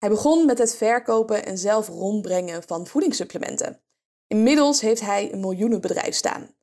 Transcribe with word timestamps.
Hij 0.00 0.08
begon 0.08 0.46
met 0.46 0.58
het 0.58 0.76
verkopen 0.76 1.44
en 1.44 1.58
zelf 1.58 1.88
rondbrengen 1.88 2.62
van 2.62 2.86
voedingssupplementen. 2.86 3.80
Inmiddels 4.26 4.80
heeft 4.80 5.00
hij 5.00 5.32
een 5.32 5.40
miljoenenbedrijf 5.40 6.14
staan. 6.14 6.54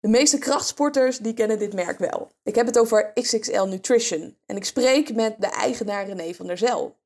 De 0.00 0.08
meeste 0.08 0.38
krachtsporters 0.38 1.18
die 1.18 1.34
kennen 1.34 1.58
dit 1.58 1.72
merk 1.72 1.98
wel. 1.98 2.30
Ik 2.42 2.54
heb 2.54 2.66
het 2.66 2.78
over 2.78 3.12
XXL 3.12 3.62
Nutrition 3.62 4.36
en 4.46 4.56
ik 4.56 4.64
spreek 4.64 5.14
met 5.14 5.34
de 5.38 5.46
eigenaar 5.46 6.06
René 6.06 6.34
van 6.34 6.46
der 6.46 6.58
Zel. 6.58 6.96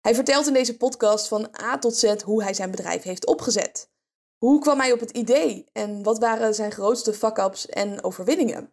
Hij 0.00 0.14
vertelt 0.14 0.46
in 0.46 0.52
deze 0.52 0.76
podcast 0.76 1.28
van 1.28 1.48
A 1.62 1.78
tot 1.78 1.96
Z 1.96 2.14
hoe 2.24 2.42
hij 2.42 2.54
zijn 2.54 2.70
bedrijf 2.70 3.02
heeft 3.02 3.26
opgezet. 3.26 3.90
Hoe 4.38 4.60
kwam 4.60 4.78
hij 4.80 4.92
op 4.92 5.00
het 5.00 5.10
idee 5.10 5.68
en 5.72 6.02
wat 6.02 6.18
waren 6.18 6.54
zijn 6.54 6.72
grootste 6.72 7.12
fuck-ups 7.12 7.66
en 7.66 8.04
overwinningen? 8.04 8.72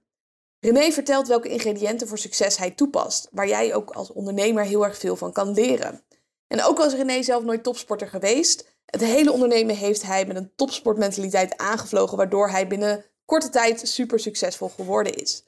René 0.60 0.92
vertelt 0.92 1.28
welke 1.28 1.50
ingrediënten 1.50 2.08
voor 2.08 2.18
succes 2.18 2.58
hij 2.58 2.72
toepast, 2.72 3.28
waar 3.32 3.48
jij 3.48 3.76
ook 3.76 3.92
als 3.92 4.12
ondernemer 4.12 4.64
heel 4.64 4.86
erg 4.86 4.98
veel 4.98 5.16
van 5.16 5.32
kan 5.32 5.54
leren. 5.54 6.04
En 6.50 6.64
ook 6.64 6.80
als 6.80 6.94
René 6.94 7.24
zelf 7.24 7.44
nooit 7.44 7.64
topsporter 7.64 8.08
geweest, 8.08 8.68
het 8.86 9.02
hele 9.02 9.32
ondernemen 9.32 9.76
heeft 9.76 10.04
hij 10.04 10.26
met 10.26 10.36
een 10.36 10.52
topsportmentaliteit 10.56 11.58
aangevlogen, 11.58 12.18
waardoor 12.18 12.50
hij 12.50 12.68
binnen 12.68 13.06
korte 13.26 13.50
tijd 13.50 13.88
super 13.88 14.20
succesvol 14.20 14.70
geworden 14.70 15.16
is. 15.16 15.44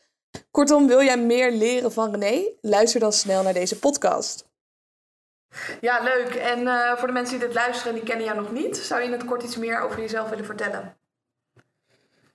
Kortom, 0.51 0.87
wil 0.87 1.01
jij 1.01 1.17
meer 1.17 1.51
leren 1.51 1.91
van 1.91 2.15
René? 2.15 2.49
Luister 2.61 2.99
dan 2.99 3.13
snel 3.13 3.43
naar 3.43 3.53
deze 3.53 3.79
podcast. 3.79 4.49
Ja, 5.81 6.03
leuk. 6.03 6.35
En 6.35 6.59
uh, 6.59 6.97
voor 6.97 7.07
de 7.07 7.13
mensen 7.13 7.39
die 7.39 7.47
dit 7.47 7.55
luisteren 7.55 7.93
en 7.93 7.99
die 7.99 8.07
kennen 8.07 8.25
jou 8.25 8.37
nog 8.37 8.51
niet, 8.51 8.77
zou 8.77 9.01
je 9.01 9.05
in 9.05 9.11
het 9.11 9.25
kort 9.25 9.43
iets 9.43 9.57
meer 9.57 9.81
over 9.81 9.99
jezelf 9.99 10.29
willen 10.29 10.45
vertellen? 10.45 10.97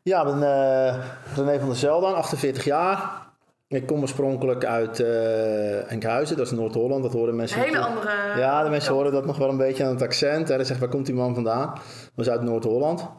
Ja, 0.03 0.20
ik 0.20 0.27
ben 0.27 0.42
uh, 0.42 1.05
René 1.37 1.59
van 1.59 1.69
der 1.69 1.77
Zeldan, 1.77 2.14
48 2.14 2.64
jaar. 2.64 3.26
Ik 3.69 3.87
kom 3.87 4.01
oorspronkelijk 4.01 4.65
uit 4.65 5.01
uh, 5.01 5.93
Enkhuizen, 5.93 6.37
dat 6.37 6.47
is 6.47 6.52
Noord-Holland. 6.52 7.02
Dat 7.02 7.12
horen 7.12 7.37
mensen. 7.37 7.59
Een 7.59 7.65
hele 7.65 7.79
andere. 7.79 8.11
Ja, 8.37 8.62
de 8.62 8.70
mensen 8.70 8.92
horen 8.92 9.12
dat 9.12 9.27
nog 9.27 9.39
wel 9.39 9.48
een 9.48 9.56
beetje 9.56 9.84
aan 9.84 9.91
het 9.91 10.02
accent. 10.02 10.48
Hè. 10.48 10.56
Dan 10.56 10.66
zeggen 10.66 10.84
waar 10.84 10.95
komt 10.95 11.06
die 11.06 11.15
man 11.15 11.34
vandaan? 11.34 11.75
Dat 12.14 12.27
is 12.27 12.28
uit 12.28 12.42
Noord-Holland. 12.42 13.11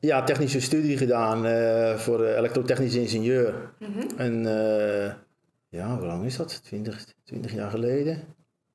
Ja, 0.00 0.22
technische 0.22 0.60
studie 0.60 0.96
gedaan 0.96 1.46
uh, 1.46 1.94
voor 1.94 2.24
elektrotechnisch 2.24 2.94
ingenieur. 2.94 3.54
Mm 3.78 3.92
-hmm. 3.92 4.18
En 4.18 4.42
ja, 5.68 5.96
hoe 5.96 6.06
lang 6.06 6.24
is 6.24 6.36
dat? 6.36 6.64
20, 6.64 7.04
20 7.24 7.52
jaar 7.52 7.70
geleden 7.70 8.18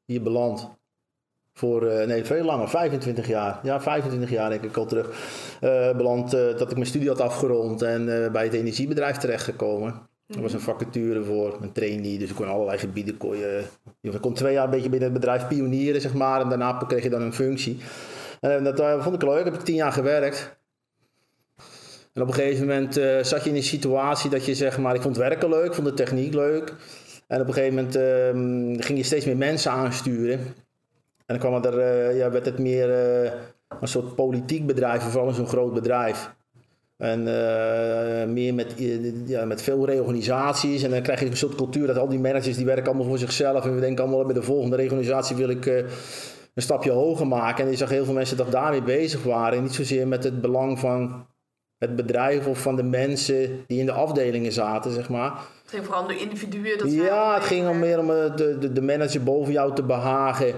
hier 0.05 0.21
beland. 0.21 0.75
Voor, 1.53 1.83
nee, 2.07 2.25
veel 2.25 2.43
langer, 2.43 2.69
25 2.69 3.27
jaar. 3.27 3.59
Ja, 3.63 3.81
25 3.81 4.29
jaar 4.29 4.49
denk 4.49 4.63
ik 4.63 4.77
al 4.77 4.85
terug. 4.85 5.09
Beland 5.97 6.31
dat 6.31 6.61
ik 6.61 6.73
mijn 6.73 6.85
studie 6.85 7.07
had 7.07 7.21
afgerond 7.21 7.81
en 7.81 8.31
bij 8.31 8.43
het 8.43 8.53
energiebedrijf 8.53 9.17
terechtgekomen. 9.17 10.07
Er 10.27 10.41
was 10.41 10.53
een 10.53 10.59
vacature 10.59 11.23
voor, 11.23 11.57
een 11.61 11.71
trainee, 11.71 12.17
dus 12.17 12.29
ik 12.29 12.35
kon 12.35 12.47
allerlei 12.47 12.77
gebieden. 12.77 13.17
Kon 13.17 13.37
je, 13.37 13.63
je 13.99 14.19
kon 14.19 14.33
twee 14.33 14.53
jaar 14.53 14.63
een 14.63 14.69
beetje 14.69 14.89
binnen 14.89 15.09
het 15.09 15.19
bedrijf 15.19 15.47
pionieren, 15.47 16.01
zeg 16.01 16.13
maar. 16.13 16.41
En 16.41 16.49
daarna 16.49 16.73
kreeg 16.87 17.03
je 17.03 17.09
dan 17.09 17.21
een 17.21 17.33
functie. 17.33 17.77
En 18.39 18.63
dat 18.63 19.03
vond 19.03 19.15
ik 19.15 19.21
leuk, 19.21 19.43
heb 19.43 19.53
ik 19.53 19.59
tien 19.59 19.75
jaar 19.75 19.91
gewerkt. 19.91 20.57
En 22.13 22.21
op 22.21 22.27
een 22.27 22.33
gegeven 22.33 22.67
moment 22.67 22.93
zat 23.27 23.43
je 23.43 23.49
in 23.49 23.55
een 23.55 23.63
situatie 23.63 24.29
dat 24.29 24.45
je 24.45 24.55
zeg 24.55 24.77
maar, 24.77 24.95
ik 24.95 25.01
vond 25.01 25.17
werken 25.17 25.49
leuk, 25.49 25.73
vond 25.73 25.87
de 25.87 25.93
techniek 25.93 26.33
leuk. 26.33 26.73
En 27.27 27.41
op 27.41 27.47
een 27.47 27.53
gegeven 27.53 27.75
moment 27.75 27.95
uh, 27.95 28.83
ging 28.85 28.97
je 28.97 29.03
steeds 29.03 29.25
meer 29.25 29.37
mensen 29.37 29.71
aansturen. 29.71 30.39
En 31.25 31.37
dan 31.37 31.39
kwam 31.39 31.63
er, 31.63 32.15
ja, 32.15 32.31
werd 32.31 32.45
het 32.45 32.59
meer 32.59 32.89
een 33.79 33.87
soort 33.87 34.15
politiek 34.15 34.65
bedrijf, 34.65 35.03
vooral 35.03 35.31
zo'n 35.31 35.47
groot 35.47 35.73
bedrijf. 35.73 36.35
En 36.97 37.23
meer 38.33 38.53
met, 38.53 38.73
ja, 39.25 39.45
met 39.45 39.61
veel 39.61 39.85
reorganisaties. 39.85 40.83
En 40.83 40.91
dan 40.91 41.01
krijg 41.01 41.19
je 41.19 41.25
een 41.25 41.37
soort 41.37 41.55
cultuur 41.55 41.87
dat 41.87 41.97
al 41.97 42.07
die 42.07 42.19
managers 42.19 42.55
die 42.55 42.65
werken 42.65 42.85
allemaal 42.85 43.07
voor 43.07 43.17
zichzelf. 43.17 43.65
En 43.65 43.75
we 43.75 43.81
denken 43.81 44.03
allemaal 44.03 44.25
bij 44.25 44.33
de 44.33 44.41
volgende 44.41 44.75
reorganisatie 44.75 45.35
wil 45.35 45.49
ik 45.49 45.65
een 45.65 46.63
stapje 46.63 46.91
hoger 46.91 47.27
maken. 47.27 47.65
En 47.65 47.71
je 47.71 47.77
zag 47.77 47.89
heel 47.89 48.05
veel 48.05 48.13
mensen 48.13 48.37
dat 48.37 48.51
daarmee 48.51 48.83
bezig 48.83 49.23
waren. 49.23 49.57
En 49.57 49.63
niet 49.63 49.73
zozeer 49.73 50.07
met 50.07 50.23
het 50.23 50.41
belang 50.41 50.79
van 50.79 51.25
het 51.77 51.95
bedrijf 51.95 52.47
of 52.47 52.61
van 52.61 52.75
de 52.75 52.83
mensen 52.83 53.63
die 53.67 53.79
in 53.79 53.85
de 53.85 53.91
afdelingen 53.91 54.51
zaten, 54.51 54.91
zeg 54.91 55.09
maar. 55.09 55.31
Het 55.61 55.71
ging 55.71 55.85
vooral 55.85 56.01
om 56.01 56.07
de 56.07 56.17
individuen. 56.17 56.77
Dat 56.77 56.91
ja, 56.91 57.33
het 57.33 57.43
ging 57.43 57.67
om 57.67 57.79
meer 57.79 57.99
om 57.99 58.07
de, 58.07 58.57
de, 58.59 58.71
de 58.71 58.81
manager 58.81 59.23
boven 59.23 59.53
jou 59.53 59.75
te 59.75 59.83
behagen. 59.83 60.53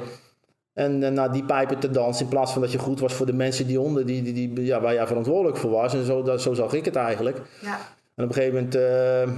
En, 0.80 1.04
en 1.04 1.14
naar 1.14 1.32
die 1.32 1.44
pijpen 1.44 1.80
te 1.80 1.90
dansen. 1.90 2.24
In 2.24 2.32
plaats 2.32 2.52
van 2.52 2.62
dat 2.62 2.72
je 2.72 2.78
goed 2.78 3.00
was 3.00 3.14
voor 3.14 3.26
de 3.26 3.34
mensen 3.34 3.68
die 3.68 3.80
onder, 3.80 4.06
die, 4.06 4.22
die, 4.22 4.54
die, 4.54 4.66
ja, 4.66 4.82
waar 4.82 4.94
jij 4.94 5.08
verantwoordelijk 5.08 5.58
voor 5.58 5.72
was. 5.72 5.94
En 5.94 6.06
zo, 6.06 6.24
dat, 6.24 6.42
zo 6.42 6.54
zag 6.54 6.74
ik 6.74 6.86
het 6.86 6.96
eigenlijk. 6.96 7.42
Ja. 7.62 7.80
En 8.16 8.24
op 8.24 8.30
een 8.30 8.34
gegeven 8.34 8.54
moment 8.54 8.76
uh, 8.76 9.36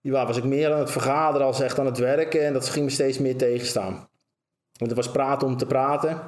ja, 0.00 0.26
was 0.26 0.36
ik 0.36 0.44
meer 0.44 0.72
aan 0.72 0.78
het 0.78 0.90
vergaderen 0.90 1.46
als 1.46 1.60
echt 1.60 1.78
aan 1.78 1.86
het 1.86 1.98
werken. 1.98 2.46
En 2.46 2.52
dat 2.52 2.68
ging 2.68 2.84
me 2.84 2.90
steeds 2.90 3.18
meer 3.18 3.36
tegenstaan. 3.36 3.92
Want 4.76 4.90
het 4.90 4.94
was 4.94 5.10
praten 5.10 5.46
om 5.46 5.56
te 5.56 5.66
praten. 5.66 6.20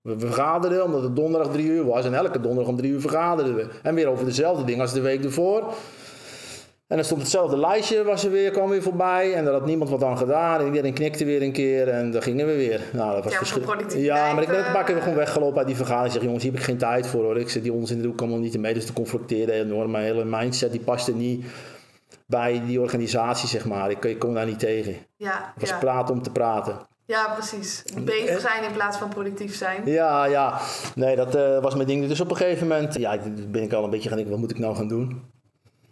We 0.00 0.18
vergaderden 0.18 0.84
omdat 0.84 1.02
het 1.02 1.16
donderdag 1.16 1.52
drie 1.52 1.66
uur 1.66 1.84
was. 1.84 2.04
En 2.04 2.14
elke 2.14 2.40
donderdag 2.40 2.72
om 2.72 2.76
drie 2.76 2.90
uur 2.90 3.00
vergaderden 3.00 3.54
we. 3.54 3.68
En 3.82 3.94
weer 3.94 4.08
over 4.08 4.24
dezelfde 4.24 4.64
dingen 4.64 4.80
als 4.80 4.92
de 4.92 5.00
week 5.00 5.24
ervoor. 5.24 5.74
En 6.90 6.96
dan 6.96 7.04
stond 7.04 7.20
hetzelfde 7.20 7.58
lijstje, 7.58 8.04
was 8.04 8.24
er 8.24 8.30
weer, 8.30 8.50
kwam 8.50 8.68
weer 8.68 8.82
voorbij. 8.82 9.34
En 9.34 9.44
daar 9.44 9.52
had 9.52 9.66
niemand 9.66 9.90
wat 9.90 10.02
aan 10.02 10.18
gedaan. 10.18 10.60
En 10.60 10.66
iedereen 10.66 10.92
knikte 10.92 11.24
weer 11.24 11.42
een 11.42 11.52
keer 11.52 11.88
en 11.88 12.10
dan 12.10 12.22
gingen 12.22 12.46
we 12.46 12.56
weer. 12.56 12.80
Nou, 12.92 13.14
dat 13.14 13.24
was 13.24 13.52
ja. 13.92 13.98
Ja, 13.98 14.32
maar 14.32 14.42
ik 14.42 14.48
ben 14.48 14.66
een 14.66 14.72
paar 14.72 14.84
keer 14.84 15.00
gewoon 15.00 15.14
weggelopen 15.14 15.58
uit 15.58 15.66
die 15.66 15.76
vergadering. 15.76 16.06
Ik 16.08 16.14
zeg, 16.14 16.22
jongens, 16.22 16.42
hier 16.42 16.52
heb 16.52 16.60
ik 16.60 16.66
geen 16.66 16.78
tijd 16.78 17.06
voor 17.06 17.22
hoor. 17.22 17.38
Ik 17.38 17.50
zeg, 17.50 17.62
die 17.62 17.72
onzin 17.72 18.02
doe 18.02 18.12
ik 18.12 18.20
allemaal 18.20 18.38
niet 18.38 18.58
mee. 18.58 18.74
Dus 18.74 18.86
te 18.86 18.92
confronteren 18.92 19.54
enorm. 19.54 19.90
Mijn 19.90 20.04
hele 20.04 20.24
mindset, 20.24 20.72
die 20.72 20.80
paste 20.80 21.14
niet 21.14 21.44
bij 22.26 22.62
die 22.66 22.80
organisatie, 22.80 23.48
zeg 23.48 23.64
maar. 23.64 23.90
Ik, 23.90 24.04
ik 24.04 24.18
kom 24.18 24.34
daar 24.34 24.46
niet 24.46 24.58
tegen. 24.58 24.96
Ja, 25.16 25.52
het 25.52 25.60
was 25.60 25.70
ja. 25.70 25.78
praten 25.78 26.14
om 26.14 26.22
te 26.22 26.30
praten. 26.30 26.78
Ja, 27.04 27.34
precies. 27.34 27.82
Bezig 28.04 28.40
zijn 28.40 28.64
in 28.64 28.72
plaats 28.72 28.96
van 28.96 29.08
productief 29.08 29.54
zijn. 29.54 29.82
Ja, 29.84 30.24
ja. 30.24 30.60
Nee, 30.94 31.16
dat 31.16 31.36
uh, 31.36 31.62
was 31.62 31.74
mijn 31.74 31.86
ding. 31.86 32.08
Dus 32.08 32.20
op 32.20 32.30
een 32.30 32.36
gegeven 32.36 32.68
moment 32.68 32.94
ja, 32.94 33.18
ben 33.48 33.62
ik 33.62 33.72
al 33.72 33.84
een 33.84 33.90
beetje 33.90 34.08
gaan 34.08 34.16
denken, 34.16 34.34
wat 34.34 34.42
moet 34.42 34.50
ik 34.50 34.58
nou 34.58 34.76
gaan 34.76 34.88
doen? 34.88 35.38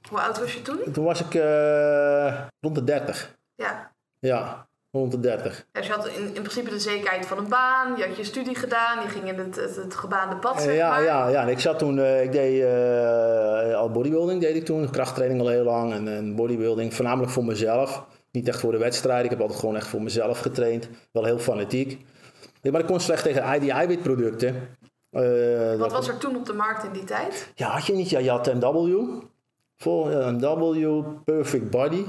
Hoe 0.08 0.20
oud 0.20 0.38
was 0.38 0.54
je 0.54 0.62
toen? 0.62 0.78
Toen 0.92 1.04
was 1.04 1.20
ik 1.20 1.34
uh, 1.34 2.40
rond 2.60 2.74
de 2.74 2.84
30. 2.84 3.36
Ja. 3.54 3.92
Ja, 4.18 4.68
rond 4.90 5.10
de 5.10 5.20
30. 5.20 5.66
Ja, 5.72 5.80
dus 5.80 5.86
je 5.86 5.92
had 5.92 6.06
in, 6.06 6.24
in 6.24 6.42
principe 6.42 6.70
de 6.70 6.78
zekerheid 6.78 7.26
van 7.26 7.38
een 7.38 7.48
baan, 7.48 7.96
je 7.96 8.06
had 8.06 8.16
je 8.16 8.24
studie 8.24 8.54
gedaan, 8.54 9.02
je 9.02 9.08
ging 9.08 9.28
in 9.28 9.38
het, 9.38 9.56
het, 9.56 9.76
het 9.76 9.94
gebaande 9.94 10.36
pad, 10.36 10.62
zeg 10.62 10.74
ja, 10.74 10.90
maar. 10.90 11.02
Ja, 11.02 11.28
ja, 11.28 11.42
en 11.42 11.48
ik 11.48 11.60
zat 11.60 11.78
toen, 11.78 11.96
uh, 11.96 12.22
ik 12.22 12.32
deed 12.32 12.62
uh, 12.62 13.76
al 13.76 13.90
bodybuilding, 13.90 14.40
deed 14.40 14.56
ik 14.56 14.64
toen, 14.64 14.90
krachttraining 14.90 15.40
al 15.40 15.48
heel 15.48 15.64
lang 15.64 15.92
en, 15.92 16.08
en 16.08 16.34
bodybuilding, 16.34 16.94
voornamelijk 16.94 17.32
voor 17.32 17.44
mezelf. 17.44 18.04
Niet 18.30 18.48
echt 18.48 18.60
voor 18.60 18.72
de 18.72 18.78
wedstrijd, 18.78 19.24
ik 19.24 19.30
heb 19.30 19.40
altijd 19.40 19.58
gewoon 19.58 19.76
echt 19.76 19.86
voor 19.86 20.02
mezelf 20.02 20.38
getraind, 20.38 20.88
wel 21.12 21.24
heel 21.24 21.38
fanatiek. 21.38 22.04
Maar 22.70 22.80
ik 22.80 22.86
kon 22.86 23.00
slecht 23.00 23.22
tegen 23.22 23.60
die 23.60 23.72
eiwitproducten. 23.72 24.76
Uh, 25.10 25.78
Wat 25.78 25.92
was 25.92 26.08
er 26.08 26.18
toen 26.18 26.36
op 26.36 26.46
de 26.46 26.52
markt 26.52 26.84
in 26.84 26.92
die 26.92 27.04
tijd? 27.04 27.52
Ja, 27.54 27.68
had 27.68 27.86
je 27.86 27.92
niet, 27.92 28.10
ja, 28.10 28.18
je 28.18 28.30
had 28.30 28.54
MW, 28.54 28.98
voor 29.78 30.10
een 30.10 30.40
W, 30.40 31.02
Perfect 31.24 31.70
Body. 31.70 32.04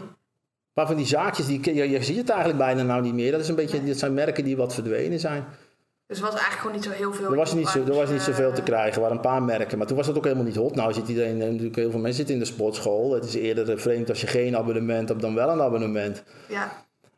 Maar 0.74 0.88
van 0.88 0.96
die 0.96 1.06
zaakjes, 1.06 1.46
die, 1.46 1.74
je, 1.76 1.90
je 1.90 2.04
ziet 2.04 2.18
het 2.18 2.30
eigenlijk 2.30 2.60
bijna 2.60 2.84
nou 2.84 3.02
niet 3.02 3.14
meer. 3.14 3.32
Dat, 3.32 3.42
is 3.42 3.48
een 3.48 3.56
beetje, 3.56 3.84
dat 3.84 3.98
zijn 3.98 4.14
merken 4.14 4.44
die 4.44 4.58
wat 4.58 4.74
verdwenen 4.74 5.20
zijn. 5.20 5.46
Dus 6.06 6.18
er 6.18 6.24
was 6.24 6.34
eigenlijk 6.34 6.62
gewoon 6.62 6.76
niet 6.76 6.86
zo 6.86 6.92
heel 6.92 7.14
veel. 7.14 7.32
Er 7.32 7.36
was 7.36 7.54
niet, 7.54 7.68
zo, 7.68 7.84
er 7.86 7.94
was 7.94 8.10
niet 8.10 8.22
zoveel 8.22 8.52
te 8.52 8.62
krijgen. 8.62 8.94
Er 8.94 9.00
waren 9.00 9.16
een 9.16 9.22
paar 9.22 9.44
merken. 9.44 9.78
Maar 9.78 9.88
toen 9.88 9.98
was 9.98 10.06
dat 10.06 10.18
ook 10.18 10.24
helemaal 10.24 10.46
niet 10.46 10.56
hot. 10.56 10.76
Nou 10.76 10.94
zit 10.94 11.08
iedereen, 11.08 11.38
natuurlijk 11.38 11.76
heel 11.76 11.92
veel 11.92 12.00
mensen 12.00 12.18
zitten 12.18 12.36
in 12.36 12.42
de 12.42 12.48
sportschool. 12.48 13.14
Het 13.14 13.24
is 13.24 13.34
eerder 13.34 13.80
vreemd 13.80 14.10
als 14.10 14.22
je 14.22 14.28
geen 14.28 14.58
abonnement 14.58 15.10
hebt 15.10 15.22
dan 15.22 15.36
wel 15.36 15.50
een 15.50 15.62
abonnement. 15.62 16.24
Ja. 16.48 16.72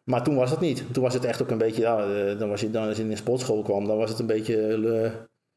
Maar 0.03 0.23
toen 0.23 0.35
was 0.35 0.49
dat 0.49 0.59
niet. 0.59 0.93
Toen 0.93 1.03
was 1.03 1.13
het 1.13 1.25
echt 1.25 1.41
ook 1.41 1.49
een 1.49 1.57
beetje, 1.57 1.81
ja, 1.81 2.33
dan 2.33 2.49
was 2.49 2.61
je, 2.61 2.71
dan, 2.71 2.87
als 2.87 2.97
je 2.97 3.03
in 3.03 3.09
de 3.09 3.15
sportschool 3.15 3.61
kwam, 3.61 3.87
dan 3.87 3.97
was 3.97 4.09
het 4.09 4.19
een 4.19 4.25
beetje, 4.25 4.73
een 4.73 5.11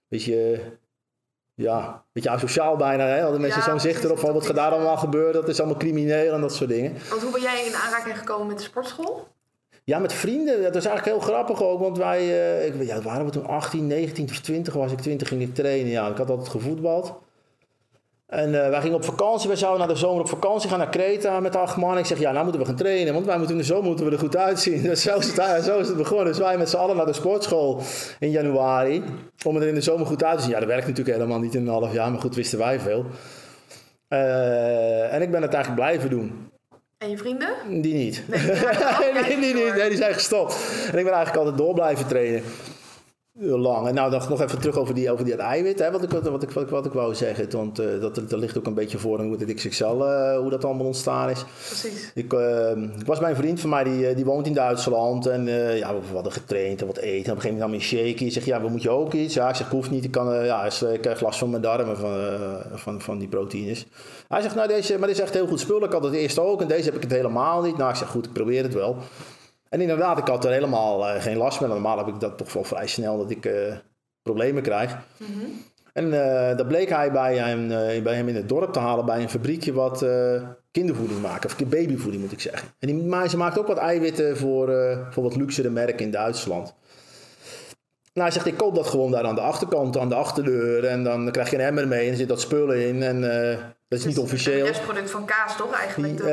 beetje 0.08 0.60
ja, 1.54 1.88
een 1.88 2.00
beetje 2.12 2.30
asociaal 2.30 2.76
bijna. 2.76 3.06
Hè? 3.06 3.20
Hadden 3.20 3.40
mensen 3.40 3.60
Ja, 3.60 3.66
zo'n 3.66 3.80
zicht 3.80 4.04
erop 4.04 4.18
van 4.18 4.32
wat 4.32 4.42
gaat 4.42 4.50
is, 4.50 4.56
daar 4.56 4.72
allemaal 4.72 4.96
gebeuren. 4.96 5.32
Dat 5.32 5.48
is 5.48 5.58
allemaal 5.58 5.78
crimineel 5.78 6.34
en 6.34 6.40
dat 6.40 6.54
soort 6.54 6.70
dingen. 6.70 6.92
Want 7.10 7.22
hoe 7.22 7.32
ben 7.32 7.40
jij 7.40 7.64
in 7.66 7.74
aanraking 7.74 8.18
gekomen 8.18 8.46
met 8.46 8.56
de 8.58 8.62
sportschool? 8.62 9.28
Ja, 9.84 9.98
met 9.98 10.12
vrienden. 10.12 10.62
Dat 10.62 10.74
was 10.74 10.84
eigenlijk 10.84 11.16
heel 11.16 11.28
grappig 11.28 11.62
ook. 11.62 11.80
Want 11.80 11.98
wij, 11.98 12.18
eh, 12.20 12.66
ik, 12.66 12.86
ja, 12.86 13.02
waren 13.02 13.24
we 13.24 13.30
toen 13.30 13.46
18, 13.46 13.86
19 13.86 14.28
of 14.30 14.40
20 14.40 14.74
was 14.74 14.92
ik. 14.92 14.98
20 15.00 15.28
ging 15.28 15.42
ik 15.42 15.54
trainen. 15.54 15.90
Ja, 15.90 16.08
ik 16.08 16.16
had 16.16 16.30
altijd 16.30 16.48
gevoetbald. 16.48 17.12
En 18.26 18.64
eh, 18.64 18.70
wij 18.70 18.80
gingen 18.80 18.96
op 18.96 19.04
vakantie. 19.04 19.48
Wij 19.48 19.56
zouden 19.56 19.86
naar 19.86 19.94
de 19.94 20.00
zomer 20.00 20.20
op 20.20 20.28
vakantie 20.28 20.70
gaan 20.70 20.78
naar 20.78 20.88
Kreta 20.88 21.40
met 21.40 21.56
acht 21.56 21.76
man. 21.76 21.98
Ik 21.98 22.06
zeg, 22.06 22.18
ja, 22.18 22.30
nou 22.30 22.42
moeten 22.42 22.60
we 22.62 22.66
gaan 22.66 22.76
trainen. 22.76 23.12
Want 23.14 23.26
wij 23.26 23.36
moeten 23.36 23.54
in 23.54 23.60
de 23.60 23.66
zomer 23.66 23.84
moeten 23.84 24.04
we 24.06 24.12
er 24.12 24.18
goed 24.18 24.36
uitzien. 24.36 24.82
Dus 24.82 25.02
zo 25.08 25.16
is 25.18 25.36
het, 25.36 25.64
zo 25.64 25.78
is 25.78 25.88
het 25.88 25.96
begonnen. 25.96 26.26
Dus 26.26 26.38
wij 26.38 26.58
met 26.58 26.70
z'n 26.70 26.76
allen 26.76 26.96
naar 26.96 27.06
de 27.06 27.12
sportschool 27.12 27.80
in 28.18 28.30
januari. 28.30 29.02
Om 29.44 29.56
er 29.56 29.66
in 29.66 29.74
de 29.74 29.80
zomer 29.80 30.06
goed 30.06 30.24
uit 30.24 30.36
te 30.36 30.42
zien. 30.42 30.52
Ja, 30.52 30.58
dat 30.58 30.68
werkt 30.68 30.86
natuurlijk 30.86 31.16
helemaal 31.16 31.40
niet 31.40 31.54
in 31.54 31.60
een 31.60 31.72
half 31.72 31.92
jaar. 31.92 32.10
Maar 32.10 32.20
goed, 32.20 32.34
wisten 32.34 32.58
wij 32.58 32.80
veel. 32.80 33.04
Eh, 34.08 35.14
en 35.14 35.22
ik 35.22 35.30
ben 35.30 35.42
het 35.42 35.54
eigenlijk 35.54 35.84
blijven 35.84 36.10
doen. 36.10 36.52
En 36.98 37.10
je 37.10 37.18
vrienden? 37.18 37.48
Die 37.68 37.94
niet. 37.94 38.22
Nee, 38.26 38.40
die 38.40 39.36
die, 39.40 39.54
niet. 39.54 39.74
nee, 39.74 39.88
die 39.88 39.98
zijn 39.98 40.14
gestopt. 40.14 40.56
En 40.92 40.98
ik 40.98 41.04
ben 41.04 41.14
eigenlijk 41.14 41.36
altijd 41.36 41.56
door 41.56 41.74
blijven 41.74 42.06
trainen. 42.06 42.42
Lang. 43.40 43.88
En 43.88 43.94
nou, 43.94 44.10
nog, 44.10 44.28
nog 44.28 44.40
even 44.40 44.60
terug 44.60 44.78
over 44.78 44.94
die, 44.94 45.10
over 45.10 45.24
die 45.24 45.34
eiwit, 45.34 45.78
hè, 45.78 45.90
wat, 45.90 46.02
ik, 46.02 46.10
wat, 46.10 46.42
ik, 46.42 46.50
wat, 46.50 46.62
ik, 46.62 46.68
wat 46.68 46.86
ik 46.86 46.92
wou 46.92 47.14
zeggen. 47.14 47.50
Want 47.50 47.80
uh, 47.80 48.00
dat, 48.00 48.14
dat 48.14 48.32
ligt 48.32 48.58
ook 48.58 48.66
een 48.66 48.74
beetje 48.74 48.98
voor 48.98 49.20
hoe 49.20 49.36
het 49.38 49.54
XXL, 49.54 49.84
uh, 49.84 50.36
hoe 50.36 50.50
dat 50.50 50.64
allemaal 50.64 50.86
ontstaan 50.86 51.30
is. 51.30 51.44
Precies. 51.66 52.10
Ik, 52.14 52.32
uh, 52.32 52.70
ik 52.98 53.06
was 53.06 53.18
bij 53.18 53.30
een 53.30 53.36
vriend 53.36 53.60
van 53.60 53.70
mij, 53.70 53.84
die, 53.84 54.14
die 54.14 54.24
woont 54.24 54.46
in 54.46 54.54
Duitsland. 54.54 55.26
En 55.26 55.46
ja, 55.76 55.94
we 55.94 56.14
hadden 56.14 56.32
getraind 56.32 56.80
en 56.80 56.86
wat 56.86 56.96
eten. 56.96 57.24
En 57.24 57.30
op 57.30 57.36
een 57.36 57.42
gegeven 57.42 57.52
moment 57.52 57.58
nam 57.58 57.68
hij 57.68 57.78
een 57.78 58.08
shaky. 58.08 58.24
Ik 58.24 58.32
zeg, 58.32 58.44
ja, 58.44 58.60
we 58.60 58.68
moet 58.68 58.82
je 58.82 58.90
ook 58.90 59.12
iets? 59.12 59.34
Ja, 59.34 59.48
ik 59.48 59.54
zeg, 59.54 59.68
hoeft 59.68 59.90
niet. 59.90 60.04
Ik, 60.04 60.10
kan, 60.10 60.44
ja, 60.44 60.64
ik 60.64 61.00
krijg 61.00 61.20
last 61.20 61.38
van 61.38 61.50
mijn 61.50 61.62
darmen, 61.62 61.96
van, 61.96 62.18
van, 62.74 63.00
van 63.00 63.18
die 63.18 63.28
proteïnes. 63.28 63.86
Hij 64.28 64.42
zegt, 64.42 64.54
nou, 64.54 64.68
deze, 64.68 64.98
maar 64.98 65.08
dit 65.08 65.16
is 65.16 65.22
echt 65.22 65.34
heel 65.34 65.46
goed 65.46 65.60
spul. 65.60 65.84
Ik 65.84 65.92
had 65.92 66.04
het 66.04 66.14
eerst 66.14 66.38
ook 66.38 66.60
en 66.60 66.68
deze 66.68 66.84
heb 66.84 66.94
ik 66.94 67.02
het 67.02 67.12
helemaal 67.12 67.62
niet. 67.62 67.76
Nou, 67.76 67.90
ik 67.90 67.96
zeg, 67.96 68.08
goed, 68.08 68.26
ik 68.26 68.32
probeer 68.32 68.62
het 68.62 68.74
wel. 68.74 68.96
En 69.74 69.80
inderdaad, 69.80 70.18
ik 70.18 70.28
had 70.28 70.44
er 70.44 70.52
helemaal 70.52 71.08
uh, 71.08 71.22
geen 71.22 71.36
last 71.36 71.60
meer. 71.60 71.68
Normaal 71.68 71.98
heb 71.98 72.06
ik 72.06 72.20
dat 72.20 72.38
toch 72.38 72.52
wel 72.52 72.64
vrij 72.64 72.86
snel 72.86 73.18
dat 73.18 73.30
ik 73.30 73.46
uh, 73.46 73.76
problemen 74.22 74.62
krijg. 74.62 74.96
Mm 75.16 75.26
-hmm. 75.26 75.62
En 75.92 76.06
uh, 76.06 76.56
dat 76.56 76.68
bleek 76.68 76.88
hij 76.88 77.12
bij 77.12 77.36
hem, 77.36 77.68
bij 78.02 78.14
hem 78.14 78.28
in 78.28 78.34
het 78.34 78.48
dorp 78.48 78.72
te 78.72 78.78
halen 78.78 79.04
bij 79.04 79.22
een 79.22 79.30
fabriekje 79.30 79.72
wat 79.72 80.06
kindervoeding 80.70 81.20
maakt. 81.20 81.44
Of 81.44 81.56
babyvoeding 81.56 82.22
moet 82.22 82.32
ik 82.32 82.40
zeggen. 82.40 82.68
En 82.78 82.86
die, 82.86 82.96
maar 82.96 83.28
ze 83.28 83.36
maakt 83.36 83.58
ook 83.58 83.66
wat 83.66 83.76
eiwitten 83.76 84.36
voor, 84.36 84.96
voor 85.10 85.22
wat 85.22 85.36
luxere 85.36 85.70
merken 85.70 86.04
in 86.04 86.10
Duitsland. 86.10 86.74
Nou, 88.12 88.26
hij 88.26 88.30
zegt, 88.30 88.46
ik 88.46 88.56
koop 88.56 88.74
dat 88.74 88.86
gewoon 88.86 89.10
daar 89.10 89.24
aan 89.24 89.34
de 89.34 89.40
achterkant, 89.40 89.98
aan 89.98 90.08
de 90.08 90.14
achterdeur. 90.14 90.84
En 90.84 91.04
dan 91.04 91.30
krijg 91.30 91.50
je 91.50 91.56
een 91.56 91.62
emmer 91.62 91.88
mee 91.88 92.04
en 92.04 92.10
er 92.10 92.16
zit 92.16 92.28
dat 92.28 92.40
spullen 92.40 92.88
in. 92.88 93.02
En 93.02 93.22
dat 93.94 94.06
is 94.06 94.14
niet 94.14 94.24
officieel. 94.24 94.54
Het 94.54 94.62
is 94.64 94.68
een 94.68 94.74
restproduct 94.74 95.10
van 95.10 95.24
kaas, 95.24 95.56
toch 95.56 95.72
eigenlijk? 95.72 96.20
Uh, 96.20 96.28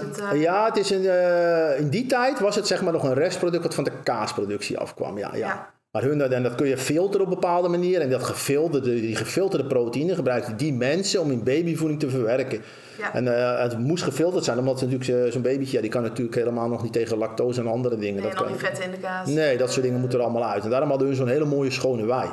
het, 0.00 0.20
uh... 0.32 0.42
Ja, 0.42 0.64
het 0.64 0.76
is 0.76 0.90
een, 0.90 1.02
uh, 1.02 1.78
in 1.78 1.88
die 1.88 2.06
tijd 2.06 2.40
was 2.40 2.56
het 2.56 2.66
zeg 2.66 2.82
maar 2.82 2.92
nog 2.92 3.02
een 3.02 3.14
restproduct 3.14 3.62
wat 3.62 3.74
van 3.74 3.84
de 3.84 3.92
kaasproductie 4.02 4.78
afkwam. 4.78 5.18
Ja, 5.18 5.30
ja. 5.32 5.38
ja. 5.38 5.74
Maar 5.90 6.02
hun, 6.02 6.32
en 6.32 6.42
dat 6.42 6.54
kun 6.54 6.66
je 6.66 6.78
filteren 6.78 7.26
op 7.26 7.32
een 7.32 7.40
bepaalde 7.40 7.68
manier. 7.68 8.00
En 8.00 8.10
dat 8.10 8.22
gefilterde, 8.22 8.94
die 9.00 9.16
gefilterde 9.16 9.66
proteïne 9.66 10.14
gebruikten 10.14 10.56
die 10.56 10.72
mensen 10.72 11.20
om 11.20 11.30
in 11.30 11.42
babyvoeding 11.42 12.00
te 12.00 12.10
verwerken. 12.10 12.62
Ja. 12.98 13.14
En 13.14 13.26
het 13.62 13.78
moest 13.78 14.04
gefilterd 14.04 14.44
zijn, 14.44 14.58
omdat 14.58 14.80
natuurlijk 14.80 15.32
zo'n 15.32 15.42
babytje, 15.42 15.76
ja, 15.76 15.82
die 15.82 15.90
kan 15.90 16.02
natuurlijk 16.02 16.36
helemaal 16.36 16.68
nog 16.68 16.82
niet 16.82 16.92
tegen 16.92 17.18
lactose 17.18 17.60
en 17.60 17.66
andere 17.66 17.96
dingen. 17.96 18.22
Nee, 18.22 18.30
dat 18.30 18.32
en 18.32 18.38
al 18.38 18.46
die 18.46 18.56
vetten 18.56 18.84
in 18.84 18.90
de 18.90 18.96
kaas. 18.96 19.28
Nee, 19.28 19.56
dat 19.56 19.72
soort 19.72 19.84
dingen 19.84 20.00
moeten 20.00 20.18
er 20.18 20.24
allemaal 20.24 20.44
uit. 20.44 20.64
En 20.64 20.70
daarom 20.70 20.88
hadden 20.88 21.06
hun 21.06 21.16
zo'n 21.16 21.28
hele 21.28 21.44
mooie 21.44 21.70
schone 21.70 22.06
wei. 22.06 22.28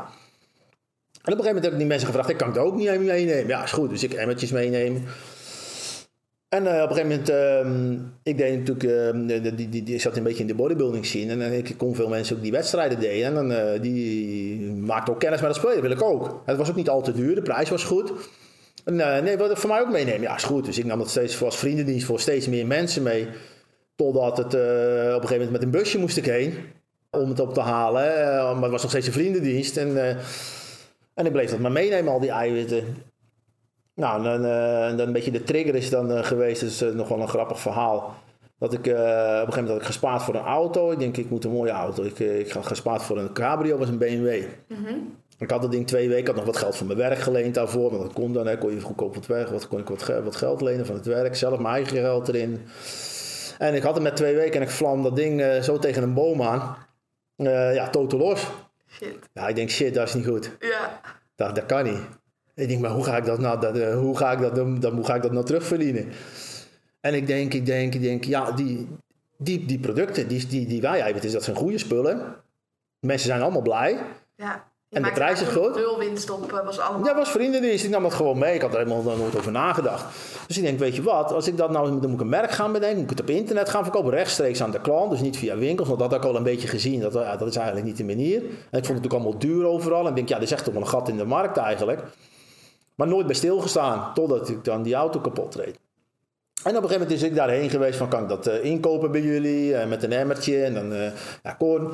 En 1.24 1.32
op 1.32 1.38
een 1.40 1.44
gegeven 1.44 1.46
moment 1.46 1.64
heb 1.64 1.74
ik 1.74 1.80
die 1.80 1.88
mensen 1.88 2.08
gevraagd, 2.08 2.30
ik 2.30 2.38
kan 2.38 2.48
het 2.48 2.58
ook 2.58 2.76
niet 2.76 3.00
meenemen. 3.00 3.48
Ja, 3.48 3.64
is 3.64 3.72
goed. 3.72 3.90
Dus 3.90 4.04
ik 4.04 4.14
emmertjes 4.14 4.52
meenemen. 4.52 5.04
En 6.50 6.64
uh, 6.64 6.82
op 6.82 6.90
een 6.90 6.96
gegeven 6.96 7.10
moment, 7.10 7.30
uh, 7.30 8.02
ik 8.24 8.38
deed 8.38 8.58
natuurlijk, 8.58 8.84
uh, 8.84 9.54
die, 9.56 9.70
die, 9.70 9.84
die, 9.84 10.00
zat 10.00 10.18
een 10.18 10.24
beetje 10.24 10.42
in 10.42 10.48
de 10.48 10.56
bodybuilding 10.56 11.06
scene. 11.06 11.44
En 11.44 11.54
ik 11.54 11.74
kon 11.78 11.96
veel 11.96 12.10
mensen 12.10 12.36
ook 12.36 12.42
die 12.42 12.52
wedstrijden 12.52 13.00
deden. 13.00 13.26
En 13.26 13.34
dan, 13.34 13.52
uh, 13.52 13.82
die 13.82 14.60
maakten 14.72 15.14
ook 15.14 15.20
kennis 15.20 15.42
met 15.42 15.50
dat 15.50 15.60
spelen, 15.60 15.82
wil 15.82 15.92
ik 15.92 16.02
ook. 16.02 16.42
Het 16.46 16.58
was 16.58 16.70
ook 16.70 16.76
niet 16.76 16.90
al 16.90 17.02
te 17.02 17.14
duur, 17.14 17.36
de 17.36 17.42
prijs 17.42 17.70
was 17.70 17.84
goed. 17.84 18.12
En 18.86 18.96
nee, 18.96 19.38
wil 19.38 19.52
ik 19.52 19.58
voor 19.58 19.70
mij 19.70 19.82
ook 19.82 19.92
meenemen? 19.92 20.22
Ja, 20.22 20.36
is 20.36 20.44
goed. 20.44 20.66
Dus 20.66 20.78
ik 20.78 20.86
nam 20.86 20.98
dat 20.98 21.10
steeds 21.10 21.36
voor 21.36 21.46
als 21.46 21.58
vriendendienst 21.58 22.06
voor 22.06 22.20
steeds 22.20 22.48
meer 22.48 22.68
mensen 22.68 23.04
mee. 23.04 23.28
Totdat 23.96 24.38
het 24.38 24.46
op 24.46 24.54
een 24.54 25.28
gegeven 25.28 25.32
moment 25.32 25.52
met 25.52 25.64
een 25.64 25.72
busje 25.72 26.00
moest 26.00 26.18
ik 26.18 26.26
heen. 26.26 26.54
Om 27.12 27.30
het 27.30 27.40
op 27.40 27.54
te 27.54 27.60
halen. 27.60 28.04
maar 28.54 28.62
het 28.62 28.72
was 28.72 28.82
nog 28.82 28.92
steeds 28.92 29.08
een 29.08 29.14
vriendendienst. 29.14 29.78
En 29.78 30.18
en 31.14 31.26
ik 31.26 31.32
bleef 31.32 31.50
dat 31.50 31.60
maar 31.60 31.72
meenemen, 31.72 32.14
al 32.14 32.20
die 32.20 32.30
eiwitten. 32.30 32.96
Nou, 33.96 34.24
dan, 34.24 34.46
uh, 34.46 34.98
dan 34.98 35.08
een 35.08 35.14
beetje 35.14 35.32
de 35.32 35.44
trigger 35.44 35.76
is 35.76 35.90
dan 35.90 36.12
uh, 36.12 36.24
geweest, 36.24 36.62
dat 36.62 36.70
is 36.70 36.82
uh, 36.82 36.94
nog 36.94 37.08
wel 37.08 37.22
een 37.22 37.28
grappig 37.28 37.60
verhaal. 37.60 38.16
Dat 38.60 38.74
ik 38.74 38.80
op 38.80 38.86
een 38.86 38.94
gegeven 38.94 39.48
moment 39.48 39.68
had 39.68 39.78
ik 39.78 39.86
gespaard 39.86 40.24
voor 40.24 40.36
een 40.36 40.42
auto. 40.42 40.92
Ik 40.92 41.00
denk, 41.00 41.18
ik 41.18 41.30
moet 41.30 41.44
een 41.44 41.52
mooie 41.52 41.72
auto. 41.72 42.04
Ik, 42.04 42.20
ik 42.20 42.52
had 42.52 42.68
gespaard 42.68 43.04
voor 43.04 43.18
een 43.18 43.34
cabrio, 43.34 43.78
was 43.78 43.90
een 43.90 43.98
BMW. 43.98 44.44
Mm 44.68 44.86
-hmm. 44.86 45.16
Ik 45.38 45.50
had 45.50 45.62
dat 45.62 45.72
ding 45.72 45.88
twee 45.88 46.08
weken, 46.08 46.22
ik 46.22 46.28
had 46.28 46.36
nog 46.36 46.46
wat 46.46 46.58
geld 46.58 46.76
van 46.76 46.88
mijn 46.88 47.00
werk 47.00 47.18
geleend 47.18 47.54
daarvoor. 47.54 47.90
Want 47.90 48.02
dat 48.02 48.14
kon 48.14 48.34
dan, 48.34 48.48
hè, 48.48 48.58
kon 48.58 48.74
je 48.74 48.82
goedkoop 48.82 49.16
wat 49.16 49.26
weg, 49.26 49.50
wat 49.50 49.68
kon 49.68 49.80
ik 49.80 49.88
wat, 49.88 50.12
wat 50.24 50.36
geld 50.36 50.62
lenen 50.62 50.86
van 50.86 50.96
het 50.96 51.06
werk. 51.06 51.36
Zelf 51.36 51.60
mijn 51.60 51.74
eigen 51.74 51.98
geld 51.98 52.28
erin. 52.28 52.62
En 53.58 53.76
ik 53.76 53.84
had 53.84 53.94
het 53.94 54.04
met 54.04 54.16
twee 54.16 54.36
weken 54.36 54.54
en 54.54 54.62
ik 54.62 54.70
vlam 54.70 55.04
dat 55.04 55.16
ding 55.16 55.64
zo 55.64 55.80
tegen 55.80 56.04
een 56.04 56.14
boom 56.14 56.42
aan. 56.42 56.76
ja, 57.74 57.90
totaal 57.90 58.20
los. 58.20 58.48
Shit. 58.94 59.30
Ja, 59.34 59.48
ik 59.48 59.56
denk, 59.56 59.70
shit, 59.70 59.94
dat 59.94 60.08
is 60.08 60.14
niet 60.14 60.26
goed. 60.26 60.52
Ja. 60.60 61.02
Dat, 61.36 61.56
dat 61.56 61.66
kan 61.66 61.84
niet. 61.84 62.02
Ik 62.56 62.68
denk, 62.68 62.82
maar 62.82 62.92
hoe 62.92 63.04
ga 63.04 63.18
ik 63.18 63.26
dat 63.26 63.40
nou, 63.40 63.60
dat, 63.60 63.78
uh, 63.78 63.96
hoe 63.96 64.18
ga 64.18 64.32
ik 64.32 64.40
dat, 64.40 64.56
dan, 64.56 64.94
hoe 64.96 65.06
ga 65.06 65.16
ik 65.16 65.22
dat 65.22 65.32
nou 65.32 65.46
terugverdienen? 65.46 66.12
En 67.02 67.14
ik 67.14 67.28
denk, 67.28 67.54
ik 67.54 67.66
denk, 67.66 67.94
ik 67.94 68.02
denk, 68.02 68.24
ja, 68.24 68.52
die, 68.52 68.88
die, 69.38 69.66
die 69.66 69.80
producten, 69.80 70.28
die, 70.28 70.48
die, 70.48 70.68
die 70.68 70.82
wij 70.82 71.00
hebben, 71.00 71.32
dat 71.32 71.44
zijn 71.44 71.56
goede 71.56 71.78
spullen. 71.78 72.36
Mensen 73.00 73.28
zijn 73.28 73.42
allemaal 73.42 73.62
blij. 73.62 74.00
Ja. 74.36 74.72
Je 74.94 75.00
en 75.00 75.06
de 75.06 75.12
prijs 75.12 75.42
is 75.42 75.48
goed. 75.48 75.76
Nul 75.76 75.98
winst 75.98 76.30
op 76.30 76.54
eh, 76.54 76.66
was 76.66 76.80
allemaal. 76.80 77.08
Ja, 77.08 77.16
was 77.16 77.30
vriendendienst. 77.30 77.84
Ik 77.84 77.90
nam 77.90 78.04
dat 78.04 78.14
gewoon 78.14 78.38
mee. 78.38 78.54
Ik 78.56 78.62
had 78.62 78.72
er 78.72 78.78
helemaal 78.78 79.18
nooit 79.18 79.38
over 79.38 79.52
nagedacht. 79.52 80.06
Dus 80.48 80.58
ik 80.58 80.64
denk, 80.64 80.80
weet 80.80 80.96
je 80.96 81.02
wat, 81.02 81.32
als 81.32 81.48
ik 81.48 81.58
dat 81.58 81.72
nou, 81.72 81.86
dan 81.86 82.10
moet 82.10 82.14
ik 82.14 82.20
een 82.20 82.30
merk 82.30 82.52
gaan 82.52 82.72
bedenken. 82.72 83.02
Moet 83.02 83.12
ik 83.12 83.18
het 83.18 83.30
op 83.30 83.36
internet 83.36 83.70
gaan 83.70 83.84
verkopen, 83.84 84.12
rechtstreeks 84.12 84.62
aan 84.64 84.72
de 84.72 84.82
klant. 84.82 85.12
Dus 85.12 85.22
niet 85.22 85.38
via 85.38 85.58
winkels, 85.58 85.88
want 85.88 86.00
dat 86.00 86.12
had 86.12 86.24
ik 86.24 86.30
al 86.30 86.36
een 86.36 86.44
beetje 86.44 86.68
gezien. 86.68 87.00
Dat, 87.00 87.14
ja, 87.14 87.38
dat 87.38 87.48
is 87.48 87.56
eigenlijk 87.56 87.86
niet 87.86 87.98
de 87.98 88.04
manier. 88.04 88.42
En 88.42 88.46
ik 88.46 88.52
vond 88.70 88.74
het 88.74 88.88
natuurlijk 88.88 89.14
allemaal 89.14 89.40
duur 89.40 89.66
overal. 89.66 90.02
En 90.02 90.10
ik 90.10 90.16
denk, 90.16 90.30
ja, 90.30 90.36
dit 90.36 90.44
is 90.44 90.52
echt 90.52 90.64
toch 90.64 90.74
wel 90.74 90.84
een 90.84 90.90
gat 90.90 91.10
in 91.10 91.18
de 91.18 91.26
markt 91.26 91.58
eigenlijk. 91.58 92.02
Maar 92.96 93.08
nooit 93.08 93.26
bij 93.26 93.36
stilgestaan, 93.36 94.14
totdat 94.14 94.50
ik 94.50 94.64
dan 94.64 94.84
die 94.84 94.94
auto 94.94 95.20
kapot 95.20 95.56
reed. 95.56 95.80
En 96.64 96.78
op 96.78 96.84
een 96.84 96.90
gegeven 96.90 97.02
moment 97.02 97.12
is 97.12 97.24
ik 97.30 97.36
daarheen 97.36 97.70
geweest 97.70 97.98
van, 97.98 98.08
kan 98.08 98.22
ik 98.22 98.30
dat 98.30 98.48
uh, 98.48 98.64
inkopen 98.64 99.12
bij 99.12 99.22
jullie? 99.22 99.72
Uh, 99.72 99.86
met 99.86 100.04
een 100.04 100.12
emmertje 100.12 100.64
en 100.64 100.74
dan, 100.74 100.94
uh, 100.94 101.12
ja, 101.44 101.54
korn. 101.54 101.90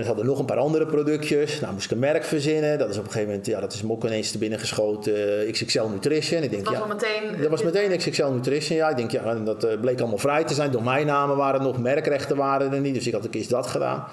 En 0.00 0.06
ze 0.06 0.12
hadden 0.12 0.30
nog 0.30 0.38
een 0.38 0.44
paar 0.44 0.58
andere 0.58 0.86
productjes. 0.86 1.60
Nou, 1.60 1.72
moest 1.72 1.84
ik 1.84 1.90
een 1.90 1.98
merk 1.98 2.24
verzinnen. 2.24 2.78
Dat 2.78 2.88
is 2.88 2.96
op 2.96 3.04
een 3.04 3.10
gegeven 3.10 3.28
moment, 3.28 3.46
ja, 3.46 3.60
dat 3.60 3.72
is 3.72 3.82
me 3.82 3.92
ook 3.92 4.04
ineens 4.04 4.30
te 4.30 4.38
binnen 4.38 4.58
geschoten. 4.58 5.44
Uh, 5.44 5.52
XXL 5.52 5.82
Nutrition. 5.82 6.42
Ik 6.42 6.50
denk, 6.50 6.64
dat 6.64 6.74
was 6.74 6.82
ja, 6.82 6.94
meteen... 6.94 7.40
Dat 7.40 7.50
was 7.50 7.62
meteen 7.62 7.96
XXL 7.96 8.26
Nutrition, 8.26 8.76
ja. 8.76 8.88
Ik 8.88 8.96
denk, 8.96 9.10
ja, 9.10 9.34
dat 9.34 9.64
uh, 9.64 9.80
bleek 9.80 10.00
allemaal 10.00 10.18
vrij 10.18 10.44
te 10.44 10.54
zijn. 10.54 10.70
Domeinnamen 10.70 11.36
waren 11.36 11.62
nog, 11.62 11.78
merkrechten 11.78 12.36
waren 12.36 12.72
er 12.72 12.80
niet. 12.80 12.94
Dus 12.94 13.06
ik 13.06 13.12
had 13.12 13.26
ook 13.26 13.34
eens 13.34 13.48
dat 13.48 13.66
gedaan. 13.66 14.04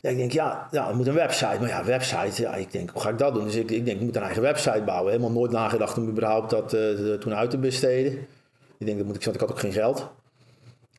Ja, 0.00 0.10
ik 0.10 0.16
denk, 0.16 0.32
ja, 0.32 0.68
ja, 0.70 0.86
het 0.86 0.96
moet 0.96 1.06
een 1.06 1.14
website. 1.14 1.56
Maar 1.60 1.68
ja, 1.68 1.84
website, 1.84 2.42
ja, 2.42 2.54
ik 2.54 2.72
denk, 2.72 2.90
hoe 2.90 3.02
ga 3.02 3.08
ik 3.08 3.18
dat 3.18 3.34
doen? 3.34 3.44
Dus 3.44 3.54
ik, 3.54 3.70
ik 3.70 3.84
denk, 3.84 3.98
ik 3.98 4.04
moet 4.04 4.16
een 4.16 4.22
eigen 4.22 4.42
website 4.42 4.82
bouwen. 4.84 5.12
Helemaal 5.12 5.32
nooit 5.32 5.50
nagedacht 5.50 5.98
om 5.98 6.08
überhaupt 6.08 6.50
dat 6.50 6.74
uh, 6.74 7.14
toen 7.14 7.34
uit 7.34 7.50
te 7.50 7.58
besteden. 7.58 8.12
Ik 8.78 8.86
denk, 8.86 8.98
dat 8.98 9.06
moet 9.06 9.16
ik, 9.16 9.24
want 9.24 9.34
ik 9.36 9.42
had 9.42 9.50
ook 9.50 9.58
geen 9.58 9.72
geld. 9.72 10.08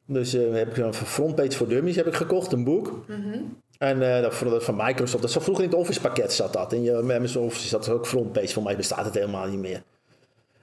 Dus 0.05 0.35
uh, 0.35 0.53
heb 0.53 0.69
ik 0.69 0.77
een 0.77 0.93
frontpage 0.93 1.51
voor 1.51 1.67
dummies 1.67 1.95
heb 1.95 2.07
ik 2.07 2.13
gekocht, 2.13 2.51
een 2.51 2.63
boek. 2.63 2.91
Mm 3.07 3.21
-hmm. 3.21 3.57
En 3.77 4.01
uh, 4.01 4.21
dat, 4.21 4.63
van 4.63 4.75
Microsoft, 4.75 5.33
dat 5.33 5.43
vroeger 5.43 5.63
in 5.63 5.69
het 5.69 5.79
Office 5.79 6.01
pakket 6.01 6.33
zat 6.33 6.53
dat. 6.53 6.73
In 6.73 6.83
je 6.83 6.99
Microsoft 7.03 7.45
Office 7.45 7.67
zat 7.67 7.87
er 7.87 7.93
ook 7.93 8.07
frontpage, 8.07 8.53
voor 8.53 8.63
mij 8.63 8.75
bestaat 8.75 9.05
het 9.05 9.13
helemaal 9.13 9.47
niet 9.47 9.59
meer. 9.59 9.83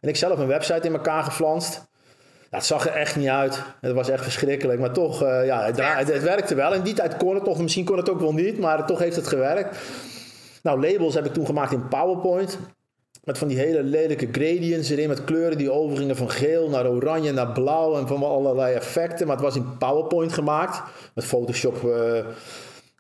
En 0.01 0.09
ik 0.09 0.17
zelf 0.17 0.39
een 0.39 0.47
website 0.47 0.87
in 0.87 0.93
elkaar 0.93 1.25
geflanst. 1.25 1.87
Ja, 2.51 2.61
het 2.61 2.65
zag 2.65 2.87
er 2.87 2.93
echt 2.93 3.17
niet 3.17 3.29
uit. 3.29 3.63
Het 3.81 3.93
was 3.93 4.09
echt 4.09 4.23
verschrikkelijk. 4.23 4.81
Maar 4.81 4.93
toch, 4.93 5.23
uh, 5.23 5.47
ja, 5.47 5.65
het, 5.65 5.77
het, 5.77 6.13
het, 6.13 6.23
werkte 6.23 6.55
wel. 6.55 6.75
In 6.75 6.83
die 6.83 6.95
tijd 6.95 7.17
kon 7.17 7.35
het 7.35 7.45
toch, 7.45 7.59
misschien 7.59 7.85
kon 7.85 7.97
het 7.97 8.11
ook 8.11 8.21
wel 8.21 8.33
niet, 8.33 8.59
maar 8.59 8.87
toch 8.87 8.99
heeft 8.99 9.17
het 9.17 9.27
gewerkt. 9.27 9.79
Nou, 10.63 10.81
labels 10.81 11.15
heb 11.15 11.27
ik 11.27 11.33
toen 11.33 11.47
gemaakt 11.47 11.73
in 11.73 11.89
PowerPoint. 11.89 12.59
Met 13.25 13.39
van 13.39 13.49
die 13.49 13.59
hele 13.59 13.83
lelijke 13.83 14.29
gradients 14.33 14.91
erin, 14.91 15.09
met 15.09 15.25
kleuren 15.25 15.59
die 15.59 15.71
overgingen 15.71 16.17
van 16.17 16.31
geel 16.31 16.69
naar 16.69 16.89
oranje 16.89 17.33
naar 17.33 17.53
blauw 17.53 17.97
en 17.97 18.07
van 18.07 18.23
allerlei 18.23 18.75
effecten. 18.75 19.27
Maar 19.27 19.37
het 19.37 19.45
was 19.45 19.57
in 19.57 19.77
PowerPoint 19.79 20.33
gemaakt. 20.33 20.83
Met 21.15 21.25
Photoshop 21.25 21.83
uh, 21.83 22.19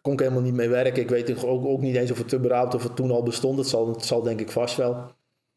kon 0.04 0.12
ik 0.12 0.18
helemaal 0.18 0.42
niet 0.42 0.54
mee 0.54 0.68
werken. 0.68 1.02
Ik 1.02 1.10
weet 1.10 1.44
ook, 1.44 1.64
ook 1.64 1.80
niet 1.80 1.96
eens 1.96 2.10
of 2.10 2.18
het 2.18 2.34
überhaupt 2.34 2.74
of 2.74 2.82
het 2.82 2.96
toen 2.96 3.10
al 3.10 3.22
bestond. 3.22 3.58
Het 3.58 3.68
zal, 3.68 3.88
het 3.88 4.04
zal 4.04 4.22
denk 4.22 4.40
ik 4.40 4.50
vast 4.50 4.76
wel. 4.76 4.94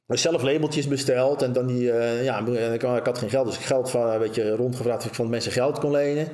Maar 0.05 0.17
zelf 0.17 0.41
labeltjes 0.41 0.87
besteld 0.87 1.41
en 1.41 1.53
dan 1.53 1.67
die, 1.67 1.81
uh, 1.81 2.23
ja, 2.23 2.39
ik, 2.47 2.81
ik, 2.81 3.05
had 3.05 3.17
geen 3.17 3.29
geld, 3.29 3.45
dus 3.45 3.57
ik 3.57 3.63
geld 3.63 3.89
van 3.89 4.09
een 4.09 4.19
beetje 4.19 4.55
rondgevraagd 4.55 5.01
of 5.01 5.07
ik 5.07 5.15
van 5.15 5.29
mensen 5.29 5.51
geld 5.51 5.79
kon 5.79 5.91
lenen. 5.91 6.27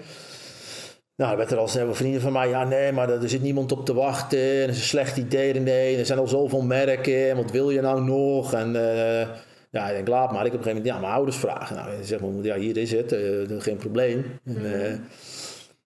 Nou, 1.15 1.29
dan 1.29 1.37
werd 1.37 1.51
er 1.51 1.57
al 1.57 1.67
snel 1.67 1.95
vrienden 1.95 2.21
van 2.21 2.31
mij, 2.31 2.49
ja 2.49 2.63
nee, 2.63 2.91
maar 2.91 3.09
er 3.09 3.29
zit 3.29 3.41
niemand 3.41 3.71
op 3.71 3.85
te 3.85 3.93
wachten. 3.93 4.39
En 4.39 4.59
dat 4.59 4.75
is 4.75 4.81
een 4.81 4.87
slecht 4.87 5.17
idee, 5.17 5.53
nee. 5.53 5.97
Er 5.97 6.05
zijn 6.05 6.19
al 6.19 6.27
zoveel 6.27 6.61
merken, 6.61 7.29
en 7.29 7.35
wat 7.35 7.51
wil 7.51 7.69
je 7.69 7.81
nou 7.81 8.03
nog? 8.03 8.53
En 8.53 8.75
uh, 8.75 9.27
ja, 9.71 9.87
ik 9.87 9.95
denk, 9.95 10.07
laat 10.07 10.31
maar. 10.31 10.45
Ik 10.45 10.51
heb 10.51 10.61
op 10.61 10.67
een 10.67 10.71
gegeven 10.71 10.75
moment, 10.75 10.85
ja, 10.85 10.99
mijn 10.99 11.13
ouders 11.13 11.37
vragen. 11.37 11.75
Nou, 11.75 12.03
zeg 12.03 12.19
maar, 12.19 12.29
ja, 12.41 12.55
hier 12.55 12.77
is 12.77 12.91
het, 12.91 13.13
uh, 13.13 13.61
geen 13.61 13.77
probleem. 13.77 14.39
En, 14.45 14.57
uh, 14.61 14.93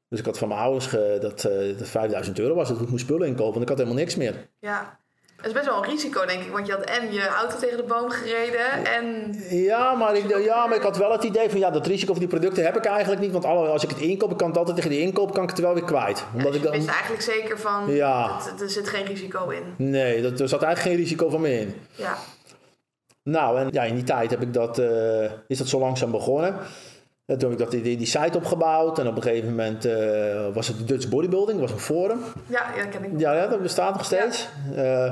dus 0.10 0.20
ik 0.20 0.26
had 0.26 0.38
van 0.38 0.48
mijn 0.48 0.60
ouders 0.60 0.86
ge, 0.86 1.18
dat, 1.22 1.46
uh, 1.50 1.78
dat 1.78 1.88
5000 1.88 2.40
euro 2.40 2.56
was, 2.56 2.68
dat 2.68 2.82
ik 2.82 2.90
moest 2.90 3.04
spullen 3.04 3.28
inkopen, 3.28 3.52
want 3.52 3.62
ik 3.62 3.70
had 3.70 3.78
helemaal 3.78 4.00
niks 4.00 4.16
meer. 4.16 4.50
Ja, 4.60 5.00
dat 5.38 5.46
is 5.46 5.52
best 5.52 5.66
wel 5.66 5.84
een 5.84 5.90
risico, 5.90 6.26
denk 6.26 6.44
ik. 6.44 6.52
Want 6.52 6.68
je 6.68 6.74
had 6.74 6.84
en 6.84 7.14
je 7.14 7.28
auto 7.28 7.58
tegen 7.58 7.78
de 7.78 7.84
boom 7.84 8.10
gereden 8.10 8.86
en... 8.86 9.36
Ja, 9.50 9.94
maar 9.94 10.16
ik, 10.16 10.38
ja, 10.44 10.68
maar 10.68 10.78
ik 10.78 10.84
had 10.84 10.98
wel 10.98 11.12
het 11.12 11.24
idee 11.24 11.50
van... 11.50 11.60
Ja, 11.60 11.72
dat 11.72 11.88
risico 11.88 12.12
van 12.12 12.20
die 12.20 12.30
producten 12.30 12.64
heb 12.64 12.76
ik 12.78 12.86
eigenlijk 12.86 13.22
niet. 13.22 13.32
Want 13.32 13.46
als 13.46 13.84
ik 13.84 13.90
het 13.90 14.00
inkoop, 14.00 14.32
ik 14.32 14.38
kan 14.38 14.48
het 14.48 14.58
altijd 14.58 14.76
tegen 14.76 14.92
die 14.92 15.02
inkoop... 15.02 15.34
kan 15.34 15.44
ik 15.44 15.50
het 15.50 15.60
wel 15.60 15.74
weer 15.74 15.84
kwijt. 15.84 16.26
Omdat 16.34 16.54
ja, 16.54 16.60
dus 16.60 16.72
je 16.72 16.78
ik 16.78 16.86
dan, 16.86 16.94
eigenlijk 16.94 17.22
zeker 17.22 17.60
van... 17.60 17.92
Ja. 17.92 18.40
Dat, 18.50 18.62
er 18.62 18.70
zit 18.70 18.88
geen 18.88 19.06
risico 19.06 19.50
in. 19.50 19.74
Nee, 19.78 20.22
dat, 20.22 20.40
er 20.40 20.50
zat 20.50 20.62
eigenlijk 20.62 20.96
geen 20.96 21.06
risico 21.06 21.30
van 21.30 21.42
me 21.42 21.60
in. 21.60 21.76
Ja. 21.96 22.18
Nou, 23.24 23.60
en 23.60 23.70
ja, 23.72 23.84
in 23.84 23.96
die 23.96 24.04
tijd 24.04 24.30
heb 24.30 24.42
ik 24.42 24.54
dat, 24.54 24.80
uh, 24.80 25.32
is 25.48 25.58
dat 25.58 25.68
zo 25.68 25.80
langzaam 25.80 26.12
begonnen. 26.12 26.56
En 27.28 27.38
toen 27.38 27.50
heb 27.50 27.60
ik 27.60 27.66
dat, 27.72 27.84
die, 27.84 27.98
die 27.98 28.06
site 28.06 28.38
opgebouwd. 28.38 29.00
En 29.00 29.08
op 29.08 29.16
een 29.16 29.22
gegeven 29.22 29.50
moment 29.50 29.86
eh, 29.86 30.54
was 30.54 30.68
het 30.68 30.78
de 30.78 30.84
Dutch 30.84 31.10
Bodybuilding. 31.10 31.60
Was 31.60 31.72
een 31.72 31.80
forum. 31.80 32.20
Ja, 32.46 32.66
ja 32.76 32.86
ken 32.86 33.04
ik. 33.04 33.20
Ja, 33.20 33.34
ja, 33.34 33.48
dat 33.48 33.62
bestaat 33.62 33.94
nog 33.94 34.06
steeds. 34.06 34.48
Eh, 34.76 35.12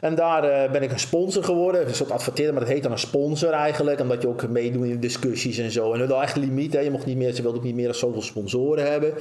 en 0.00 0.14
daar 0.14 0.44
eh, 0.44 0.70
ben 0.70 0.82
ik 0.82 0.92
een 0.92 0.98
sponsor 0.98 1.44
geworden. 1.44 1.88
Een 1.88 1.94
soort 1.94 2.10
adverteerder, 2.10 2.54
maar 2.54 2.62
dat 2.62 2.72
heet 2.72 2.82
dan 2.82 2.92
een 2.92 2.98
sponsor 2.98 3.50
eigenlijk. 3.50 4.00
Omdat 4.00 4.22
je 4.22 4.28
ook 4.28 4.48
meedoet 4.48 4.86
in 4.86 5.00
discussies 5.00 5.58
en 5.58 5.70
zo. 5.70 5.92
En 5.92 5.98
dat 5.98 6.08
was 6.08 6.22
echt 6.22 6.36
limiet. 6.36 6.72
Hè. 6.72 6.80
Je 6.80 6.90
mocht 6.90 7.06
niet 7.06 7.16
meer, 7.16 7.32
ze 7.32 7.42
wilden 7.42 7.60
ook 7.60 7.66
niet 7.66 7.74
meer 7.74 7.86
dan 7.86 7.94
zoveel 7.94 8.22
sponsoren 8.22 8.90
hebben. 8.90 9.14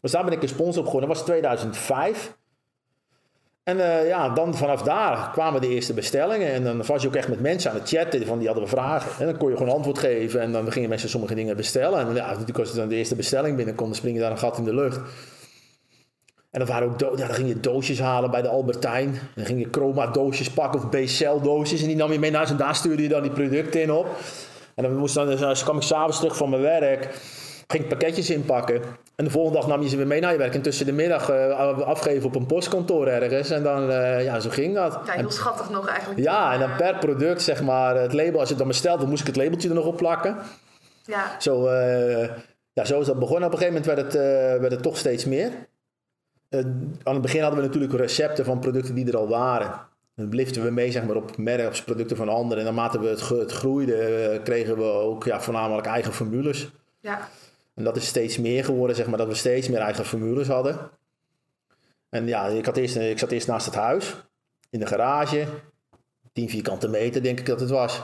Dus 0.00 0.10
daar 0.10 0.24
ben 0.24 0.32
ik 0.32 0.42
een 0.42 0.48
sponsor 0.48 0.78
op 0.82 0.86
geworden. 0.86 1.08
Dat 1.08 1.18
was 1.18 1.26
2005. 1.26 2.34
En 3.62 3.80
eh, 3.80 4.08
ja, 4.08 4.28
dan 4.28 4.54
vanaf 4.54 4.82
daar 4.82 5.30
kwamen 5.32 5.60
de 5.60 5.68
eerste 5.68 5.94
bestellingen. 5.94 6.52
En 6.52 6.64
dan 6.64 6.86
was 6.86 7.02
je 7.02 7.08
ook 7.08 7.14
echt 7.14 7.28
met 7.28 7.40
mensen 7.40 7.70
aan 7.70 7.76
het 7.76 7.88
chatten. 7.88 8.26
Van 8.26 8.38
die 8.38 8.46
hadden 8.46 8.64
we 8.64 8.70
vragen. 8.70 9.10
En 9.20 9.26
dan 9.26 9.36
kon 9.36 9.50
je 9.50 9.56
gewoon 9.56 9.74
antwoord 9.74 9.98
geven. 9.98 10.40
En 10.40 10.52
dan 10.52 10.72
gingen 10.72 10.88
mensen 10.88 11.08
sommige 11.08 11.34
dingen 11.34 11.56
bestellen. 11.56 12.00
En 12.00 12.14
ja, 12.14 12.26
natuurlijk 12.30 12.58
als 12.58 12.74
dan 12.74 12.88
de 12.88 12.94
eerste 12.94 13.14
bestelling 13.14 13.56
binnenkomt, 13.56 13.88
dan 13.88 13.98
spring 13.98 14.14
je 14.14 14.22
daar 14.22 14.30
een 14.30 14.38
gat 14.38 14.58
in 14.58 14.64
de 14.64 14.74
lucht. 14.74 15.00
En 16.50 16.58
dan, 16.58 16.68
waren 16.68 16.88
ook 16.88 17.00
ja, 17.00 17.26
dan 17.26 17.34
ging 17.34 17.48
je 17.48 17.60
doosjes 17.60 18.00
halen 18.00 18.30
bij 18.30 18.42
de 18.42 18.48
Albertijn. 18.48 19.18
Dan 19.34 19.44
ging 19.44 19.60
je 19.60 19.68
chroma 19.70 20.06
doosjes 20.06 20.50
pakken 20.50 20.80
of 20.80 20.88
B-cell 20.88 21.40
doosjes. 21.42 21.80
En 21.80 21.86
die 21.86 21.96
nam 21.96 22.12
je 22.12 22.18
mee 22.18 22.30
naar 22.30 22.38
huis 22.38 22.50
en 22.50 22.56
daar 22.56 22.74
stuurde 22.74 23.02
je 23.02 23.08
dan 23.08 23.22
die 23.22 23.30
producten 23.30 23.82
in 23.82 23.92
op. 23.92 24.06
En 24.74 24.82
dan, 24.82 24.96
moest 24.96 25.14
dan, 25.14 25.26
dus 25.26 25.62
kwam 25.62 25.76
ik 25.76 25.82
s'avonds 25.82 26.18
terug 26.18 26.36
van 26.36 26.50
mijn 26.50 26.62
werk. 26.62 27.08
Ging 27.70 27.82
ik 27.82 27.88
pakketjes 27.88 28.30
inpakken. 28.30 28.82
En 29.14 29.24
de 29.24 29.30
volgende 29.30 29.58
dag 29.58 29.68
nam 29.68 29.82
je 29.82 29.88
ze 29.88 29.96
weer 29.96 30.06
mee 30.06 30.20
naar 30.20 30.32
je 30.32 30.38
werk. 30.38 30.54
En 30.54 30.62
tussen 30.62 30.86
de 30.86 30.92
middag 30.92 31.28
eh, 31.28 31.80
afgeven 31.80 32.26
op 32.26 32.34
een 32.34 32.46
postkantoor 32.46 33.06
ergens. 33.06 33.50
En 33.50 33.62
dan, 33.62 33.90
eh, 33.90 34.24
ja, 34.24 34.40
zo 34.40 34.50
ging 34.50 34.74
dat. 34.74 35.00
Ja, 35.06 35.12
heel 35.12 35.30
schattig 35.30 35.70
nog 35.70 35.88
eigenlijk. 35.88 36.20
Ja, 36.20 36.52
en 36.52 36.60
dan 36.60 36.76
per 36.76 36.98
product, 36.98 37.42
zeg 37.42 37.62
maar, 37.62 37.96
het 37.96 38.12
label, 38.12 38.32
als 38.38 38.42
je 38.42 38.48
het 38.48 38.58
dan 38.58 38.68
bestelt, 38.68 39.00
dan 39.00 39.08
moest 39.08 39.20
ik 39.20 39.26
het 39.26 39.36
labeltje 39.36 39.68
er 39.68 39.74
nog 39.74 39.86
op 39.86 39.96
plakken. 39.96 40.36
Ja, 41.04 41.36
Zo, 41.38 41.66
eh, 41.66 42.28
ja, 42.72 42.84
zo 42.84 43.00
is 43.00 43.06
dat 43.06 43.18
begonnen. 43.18 43.46
Op 43.46 43.52
een 43.52 43.58
gegeven 43.58 43.82
moment 43.82 44.00
werd 44.00 44.12
het, 44.12 44.60
werd 44.60 44.72
het 44.72 44.82
toch 44.82 44.96
steeds 44.96 45.24
meer. 45.24 45.50
Aan 47.02 47.12
het 47.12 47.22
begin 47.22 47.42
hadden 47.42 47.60
we 47.60 47.66
natuurlijk 47.66 47.92
recepten 47.92 48.44
van 48.44 48.58
producten 48.58 48.94
die 48.94 49.08
er 49.08 49.16
al 49.16 49.28
waren. 49.28 49.72
Dan 50.14 50.28
bliften 50.28 50.62
we 50.62 50.70
mee 50.70 50.90
zeg 50.90 51.04
maar, 51.04 51.16
op 51.16 51.36
merken, 51.36 51.84
producten 51.84 52.16
van 52.16 52.28
anderen. 52.28 52.58
En 52.58 52.64
naarmate 52.64 53.00
we 53.00 53.08
het, 53.08 53.28
het 53.28 53.52
groeiden, 53.52 54.42
kregen 54.42 54.76
we 54.76 54.84
ook 54.84 55.24
ja, 55.24 55.40
voornamelijk 55.40 55.86
eigen 55.86 56.12
formules. 56.12 56.70
ja. 57.00 57.28
En 57.80 57.86
dat 57.86 57.96
is 57.96 58.06
steeds 58.06 58.38
meer 58.38 58.64
geworden, 58.64 58.96
zeg 58.96 59.06
maar, 59.06 59.18
dat 59.18 59.28
we 59.28 59.34
steeds 59.34 59.68
meer 59.68 59.78
eigen 59.78 60.04
formules 60.04 60.46
hadden. 60.46 60.90
En 62.08 62.26
ja, 62.26 62.46
ik, 62.46 62.66
had 62.66 62.76
eerst, 62.76 62.96
ik 62.96 63.18
zat 63.18 63.30
eerst 63.30 63.46
naast 63.46 63.66
het 63.66 63.74
huis, 63.74 64.14
in 64.70 64.80
de 64.80 64.86
garage. 64.86 65.46
10 66.32 66.48
vierkante 66.48 66.88
meter, 66.88 67.22
denk 67.22 67.38
ik 67.38 67.46
dat 67.46 67.60
het 67.60 67.70
was. 67.70 68.02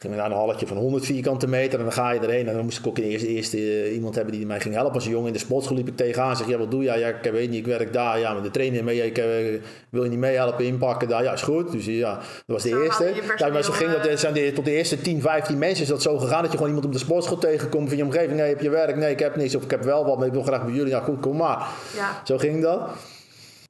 Gingen 0.00 0.16
we 0.16 0.22
naar 0.22 0.30
een 0.32 0.38
halletje 0.38 0.66
van 0.66 0.76
100 0.76 1.04
vierkante 1.04 1.48
meter 1.48 1.78
en 1.78 1.84
dan 1.84 1.92
ga 1.92 2.10
je 2.10 2.20
erheen. 2.20 2.48
En 2.48 2.54
dan 2.54 2.64
moest 2.64 2.78
ik 2.78 2.86
ook 2.86 2.98
eerst, 2.98 3.24
eerst 3.24 3.54
eh, 3.54 3.94
iemand 3.94 4.14
hebben 4.14 4.34
die 4.34 4.46
mij 4.46 4.60
ging 4.60 4.74
helpen. 4.74 4.94
Als 4.94 5.04
een 5.04 5.10
jongen 5.10 5.26
in 5.26 5.32
de 5.32 5.38
sportschool 5.38 5.76
liep 5.76 5.88
ik 5.88 5.96
tegenaan. 5.96 6.36
Zeg, 6.36 6.46
ja, 6.46 6.58
wat 6.58 6.70
doe 6.70 6.82
je? 6.82 6.98
Ja, 6.98 7.08
ik 7.08 7.32
weet 7.32 7.50
niet, 7.50 7.58
ik 7.58 7.66
werk 7.66 7.92
daar. 7.92 8.18
Ja, 8.18 8.34
met 8.34 8.42
de 8.42 8.50
trainer 8.50 8.84
mee. 8.84 9.06
Ik 9.06 9.18
eh, 9.18 9.24
wil 9.90 10.02
je 10.04 10.10
niet 10.10 10.18
meehelpen, 10.18 10.64
inpakken 10.64 11.08
daar? 11.08 11.22
Ja, 11.22 11.32
is 11.32 11.42
goed. 11.42 11.72
Dus 11.72 11.84
ja, 11.84 12.14
dat 12.14 12.22
was 12.46 12.62
de 12.62 12.82
eerste. 12.82 13.12
Ja, 13.36 13.48
maar 13.48 13.64
zo 13.64 13.72
ging 13.72 13.90
dat, 13.90 14.06
eh, 14.06 14.16
zijn 14.16 14.34
de, 14.34 14.52
tot 14.52 14.64
de 14.64 14.72
eerste 14.72 15.00
10, 15.00 15.20
15 15.20 15.58
mensen 15.58 15.82
is 15.82 15.88
dat 15.88 16.02
zo 16.02 16.18
gegaan. 16.18 16.42
Dat 16.42 16.50
je 16.50 16.56
gewoon 16.56 16.72
iemand 16.72 16.86
op 16.86 16.92
de 16.92 17.04
sportschool 17.04 17.38
tegenkomt 17.38 17.88
van 17.88 17.96
je 17.96 18.04
omgeving. 18.04 18.36
Nee, 18.36 18.48
heb 18.48 18.60
je 18.60 18.70
werk? 18.70 18.96
Nee, 18.96 19.10
ik 19.10 19.18
heb 19.18 19.36
niks. 19.36 19.54
Of 19.54 19.64
ik 19.64 19.70
heb 19.70 19.82
wel 19.82 20.04
wat, 20.04 20.18
maar 20.18 20.26
ik 20.26 20.32
wil 20.32 20.42
graag 20.42 20.64
bij 20.64 20.74
jullie. 20.74 20.92
Ja, 20.92 21.00
goed, 21.00 21.20
kom 21.20 21.36
maar. 21.36 21.66
ja. 21.96 22.22
Zo 22.24 22.38
ging 22.38 22.62
dat. 22.62 22.90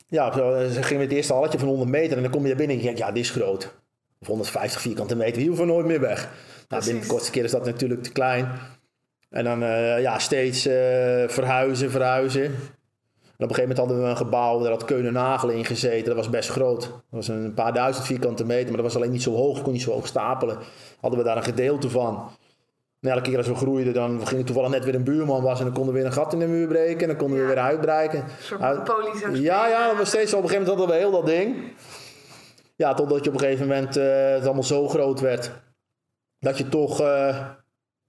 Ja, 0.08 0.32
zo 0.32 0.68
ze 0.72 0.82
gingen 0.82 1.00
met 1.00 1.08
het 1.08 1.16
eerste 1.16 1.32
halletje 1.32 1.58
van 1.58 1.68
100 1.68 1.90
meter 1.90 2.16
en 2.16 2.22
dan 2.22 2.32
kom 2.32 2.42
je 2.42 2.48
daar 2.48 2.56
binnen 2.56 2.76
en 2.76 2.82
je 2.82 2.88
denkt, 2.88 3.00
ja, 3.00 3.12
dit 3.12 3.24
is 3.24 3.30
groot. 3.30 3.74
Of 4.20 4.26
150 4.26 4.80
vierkante 4.80 5.16
meter, 5.16 5.38
die 5.38 5.46
hoeven 5.48 5.66
nooit 5.66 5.86
meer 5.86 6.00
weg. 6.00 6.28
Nou, 6.68 6.84
binnen 6.84 7.02
de 7.02 7.08
kortste 7.08 7.30
keer 7.30 7.44
is 7.44 7.50
dat 7.50 7.64
natuurlijk 7.64 8.02
te 8.02 8.12
klein. 8.12 8.48
En 9.30 9.44
dan 9.44 9.62
eh, 9.62 10.00
ja, 10.00 10.18
steeds 10.18 10.66
eh, 10.66 10.74
verhuizen, 11.28 11.90
verhuizen. 11.90 12.42
En 12.44 13.44
op 13.44 13.50
een 13.50 13.54
gegeven 13.56 13.60
moment 13.60 13.78
hadden 13.78 14.02
we 14.02 14.10
een 14.10 14.16
gebouw, 14.26 14.60
daar 14.60 14.70
had 14.70 14.84
Keunen 14.84 15.12
Nagel 15.12 15.48
in 15.48 15.64
gezeten. 15.64 16.04
Dat 16.06 16.16
was 16.16 16.30
best 16.30 16.48
groot. 16.50 16.80
Dat 16.80 16.92
was 17.10 17.28
een 17.28 17.54
paar 17.54 17.72
duizend 17.74 18.06
vierkante 18.06 18.44
meter, 18.44 18.66
maar 18.66 18.82
dat 18.82 18.92
was 18.92 18.96
alleen 18.96 19.10
niet 19.10 19.22
zo 19.22 19.34
hoog. 19.34 19.56
Je 19.56 19.62
kon 19.62 19.72
niet 19.72 19.82
zo 19.82 19.92
hoog 19.92 20.06
stapelen. 20.06 20.58
Hadden 21.00 21.18
we 21.18 21.24
daar 21.24 21.36
een 21.36 21.42
gedeelte 21.42 21.90
van. 21.90 22.30
En 23.00 23.10
elke 23.10 23.22
keer 23.22 23.36
als 23.36 23.46
we 23.46 23.54
groeiden, 23.54 23.94
dan 23.94 24.26
ging 24.26 24.40
er 24.40 24.46
toevallig 24.46 24.70
net 24.70 24.84
weer 24.84 24.94
een 24.94 25.04
buurman 25.04 25.42
was 25.42 25.58
en 25.58 25.64
dan 25.64 25.74
konden 25.74 25.92
we 25.92 25.98
weer 25.98 26.08
een 26.08 26.14
gat 26.14 26.32
in 26.32 26.38
de 26.38 26.46
muur 26.46 26.66
breken. 26.68 27.00
En 27.00 27.06
dan 27.08 27.16
konden 27.16 27.38
we 27.40 27.46
weer 27.46 27.58
uitbreiden. 27.58 28.20
Een 28.20 28.28
soort 28.40 28.60
Uit- 28.60 28.86
Ja, 29.42 29.68
ja, 29.68 29.88
dat 29.88 29.96
was 29.98 30.08
steeds 30.08 30.34
op 30.34 30.42
een 30.42 30.48
gegeven 30.48 30.66
moment 30.66 30.88
hadden 30.90 31.08
we 31.08 31.18
heel 31.18 31.20
dat 31.22 31.26
ding. 31.26 31.72
Ja, 32.78 32.94
totdat 32.94 33.24
je 33.24 33.30
op 33.30 33.34
een 33.34 33.40
gegeven 33.40 33.66
moment 33.66 33.96
eh, 33.96 34.30
het 34.30 34.44
allemaal 34.44 34.62
zo 34.62 34.88
groot 34.88 35.20
werd. 35.20 35.50
Dat 36.38 36.58
je 36.58 36.68
toch 36.68 37.00
eh, 37.00 37.46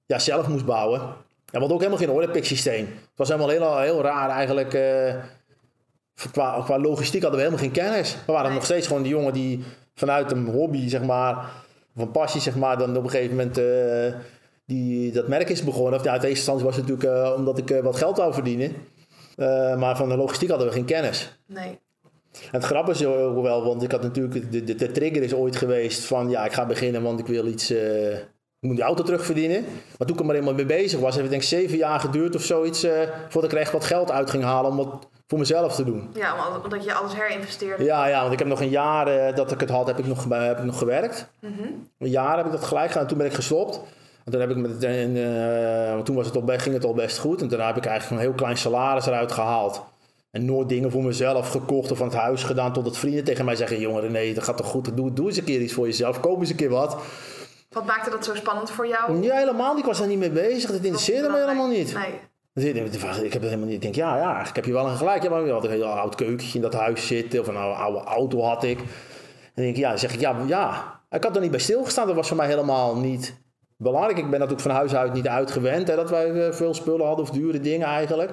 ja, 0.05 0.19
zelf 0.19 0.47
moest 0.47 0.65
bouwen. 0.65 0.99
En 0.99 1.15
we 1.45 1.57
hadden 1.57 1.71
ook 1.71 1.79
helemaal 1.79 1.99
geen 1.99 2.09
orderpick 2.09 2.45
systeem. 2.45 2.85
Het 2.85 3.15
was 3.15 3.27
helemaal 3.27 3.49
heel, 3.49 3.79
heel 3.79 4.01
raar 4.01 4.29
eigenlijk. 4.29 4.73
eh, 4.73 5.15
qua, 6.31 6.61
qua 6.63 6.79
logistiek 6.79 7.21
hadden 7.21 7.39
we 7.39 7.45
helemaal 7.45 7.65
geen 7.65 7.83
kennis. 7.83 8.17
We 8.25 8.31
waren 8.31 8.53
nog 8.53 8.63
steeds 8.63 8.87
gewoon 8.87 9.01
die 9.03 9.11
jongen 9.11 9.33
die 9.33 9.63
vanuit 9.93 10.31
een 10.31 10.47
hobby, 10.47 10.89
zeg 10.89 11.03
maar, 11.03 11.37
of 11.95 12.01
een 12.01 12.11
passie, 12.11 12.41
zeg 12.41 12.55
maar, 12.55 12.77
dan 12.77 12.97
op 12.97 13.03
een 13.03 13.09
gegeven 13.09 13.35
moment 13.35 13.61
die, 14.65 15.11
dat 15.11 15.27
merk 15.27 15.49
is 15.49 15.63
begonnen. 15.63 15.99
Of 15.99 16.05
ja, 16.05 16.09
in 16.09 16.15
eerste 16.15 16.29
instantie 16.29 16.65
was 16.65 16.75
het 16.75 16.87
natuurlijk 16.87 17.35
omdat 17.37 17.57
ik 17.57 17.81
wat 17.83 17.95
geld 17.95 18.17
wou 18.17 18.33
verdienen. 18.33 18.75
Maar 19.77 19.97
van 19.97 20.09
de 20.09 20.17
logistiek 20.17 20.49
hadden 20.49 20.67
we 20.67 20.73
geen 20.73 20.85
kennis. 20.85 21.39
Nee. 21.45 21.79
Het 22.51 22.63
grappige 22.63 22.99
is 22.99 23.05
ook 23.05 23.41
wel, 23.43 23.63
want 23.63 23.83
ik 23.83 23.91
had 23.91 24.01
natuurlijk, 24.01 24.51
de, 24.51 24.63
de, 24.63 24.75
de 24.75 24.91
trigger 24.91 25.23
is 25.23 25.33
ooit 25.33 25.55
geweest 25.55 26.05
van 26.05 26.29
ja, 26.29 26.45
ik 26.45 26.53
ga 26.53 26.65
beginnen, 26.65 27.01
want 27.03 27.19
ik 27.19 27.27
wil 27.27 27.45
iets, 27.45 27.69
eh, 27.69 28.11
ik 28.13 28.67
moet 28.67 28.75
die 28.75 28.85
auto 28.85 29.03
terugverdienen. 29.03 29.63
Maar 29.97 30.07
toen 30.07 30.15
ik 30.15 30.19
er 30.19 30.25
maar 30.25 30.35
eenmaal 30.35 30.53
mee 30.53 30.65
bezig 30.65 30.99
was, 30.99 31.15
heeft 31.15 31.21
het 31.21 31.29
denk 31.29 31.41
ik 31.41 31.47
zeven 31.47 31.77
jaar 31.77 31.99
geduurd 31.99 32.35
of 32.35 32.43
zoiets, 32.43 32.83
eh, 32.83 32.91
voordat 33.29 33.51
ik 33.51 33.57
er 33.57 33.63
echt 33.63 33.71
wat 33.71 33.83
geld 33.85 34.11
uit 34.11 34.29
ging 34.29 34.43
halen 34.43 34.71
om 34.71 34.77
wat 34.77 35.07
voor 35.27 35.39
mezelf 35.39 35.75
te 35.75 35.83
doen. 35.83 36.09
Ja, 36.13 36.33
om- 36.47 36.63
omdat 36.63 36.83
je 36.83 36.93
alles 36.93 37.13
herinvesteerde. 37.15 37.83
Ja, 37.83 38.07
ja, 38.07 38.21
want 38.21 38.33
ik 38.33 38.39
heb 38.39 38.47
nog 38.47 38.61
een 38.61 38.69
jaar 38.69 39.07
eh, 39.07 39.35
dat 39.35 39.51
ik 39.51 39.59
het 39.59 39.69
had, 39.69 39.87
heb 39.87 39.97
ik 39.99 40.05
nog, 40.07 40.25
heb 40.29 40.57
ik 40.57 40.63
nog 40.63 40.77
gewerkt. 40.77 41.29
Een 41.99 42.09
jaar 42.09 42.37
heb 42.37 42.45
ik 42.45 42.51
dat 42.51 42.63
gelijk 42.63 42.91
gedaan, 42.91 43.07
toen 43.07 43.17
ben 43.17 43.27
ik 43.27 43.33
gestopt. 43.33 43.81
En 44.25 44.31
toen, 44.31 44.41
heb 44.41 44.49
ik 44.49 44.57
met, 44.57 44.83
en, 44.83 45.15
eh, 45.17 45.99
toen 45.99 46.15
was 46.15 46.25
het 46.25 46.35
al, 46.35 46.43
ging 46.47 46.75
het 46.75 46.85
al 46.85 46.93
best 46.93 47.17
goed. 47.17 47.41
En 47.41 47.47
toen 47.47 47.59
heb 47.59 47.77
ik 47.77 47.85
eigenlijk 47.85 48.21
een 48.21 48.27
heel 48.27 48.37
klein 48.37 48.57
salaris 48.57 49.05
eruit 49.05 49.31
gehaald. 49.31 49.83
En 50.31 50.45
nooit 50.45 50.69
dingen 50.69 50.91
voor 50.91 51.03
mezelf 51.03 51.49
gekocht 51.49 51.91
of 51.91 51.97
van 51.97 52.07
het 52.07 52.15
huis 52.15 52.43
gedaan. 52.43 52.73
Totdat 52.73 52.97
vrienden 52.97 53.23
tegen 53.23 53.45
mij 53.45 53.55
zeggen: 53.55 53.79
Jongen, 53.79 54.11
nee, 54.11 54.33
dat 54.33 54.43
gaat 54.43 54.57
toch 54.57 54.67
goed. 54.67 54.97
Doe, 54.97 55.13
doe 55.13 55.27
eens 55.27 55.37
een 55.37 55.43
keer 55.43 55.61
iets 55.61 55.73
voor 55.73 55.85
jezelf. 55.85 56.19
Koop 56.19 56.39
eens 56.39 56.49
een 56.49 56.55
keer 56.55 56.69
wat. 56.69 56.97
Wat 57.69 57.85
maakte 57.85 58.09
dat 58.09 58.25
zo 58.25 58.35
spannend 58.35 58.71
voor 58.71 58.87
jou? 58.87 59.23
Ja, 59.23 59.35
helemaal 59.35 59.69
niet. 59.69 59.79
Ik 59.79 59.85
was 59.85 59.97
daar 59.97 60.07
niet 60.07 60.19
mee 60.19 60.31
bezig. 60.31 60.71
Dat 60.71 60.83
interesseerde 60.83 61.29
me 61.29 61.37
helemaal 61.37 61.67
niet. 61.67 61.93
Nee. 61.93 62.19
Ik 62.53 62.75
ik 62.75 63.33
heb 63.33 63.41
het 63.41 63.41
helemaal 63.41 63.65
niet. 63.65 63.75
Ik 63.75 63.81
denk, 63.81 63.95
ja, 63.95 64.15
ja, 64.15 64.25
eigenlijk 64.25 64.55
heb 64.55 64.65
je 64.65 64.71
wel 64.71 64.87
een 64.87 64.97
gelijk. 64.97 65.23
Ja, 65.23 65.29
maar 65.29 65.45
je 65.45 65.51
had 65.51 65.63
een 65.63 65.69
heel 65.69 65.85
oud 65.85 66.15
keukentje 66.15 66.55
in 66.55 66.61
dat 66.61 66.73
huis 66.73 67.07
zitten. 67.07 67.39
Of 67.39 67.47
een 67.47 67.55
oude, 67.55 67.99
auto 67.99 68.41
had 68.41 68.63
ik. 68.63 68.79
En 68.79 68.85
dan 69.55 69.63
denk 69.63 69.75
ik, 69.75 69.81
ja, 69.81 69.97
zeg 69.97 70.13
ik, 70.13 70.19
ja, 70.19 70.35
ja. 70.47 71.01
Ik 71.09 71.23
had 71.23 71.35
er 71.35 71.41
niet 71.41 71.51
bij 71.51 71.59
stilgestaan. 71.59 72.07
Dat 72.07 72.15
was 72.15 72.27
voor 72.27 72.37
mij 72.37 72.47
helemaal 72.47 72.97
niet 72.97 73.37
belangrijk. 73.77 74.17
Ik 74.17 74.29
ben 74.29 74.39
natuurlijk 74.39 74.67
van 74.67 74.71
huis 74.71 74.95
uit 74.95 75.13
niet 75.13 75.27
uitgewend. 75.27 75.87
Hè, 75.87 75.95
dat 75.95 76.09
wij 76.09 76.47
eh, 76.47 76.53
veel 76.53 76.73
spullen 76.73 77.05
hadden 77.05 77.25
of 77.25 77.31
dure 77.31 77.59
dingen 77.59 77.87
eigenlijk. 77.87 78.31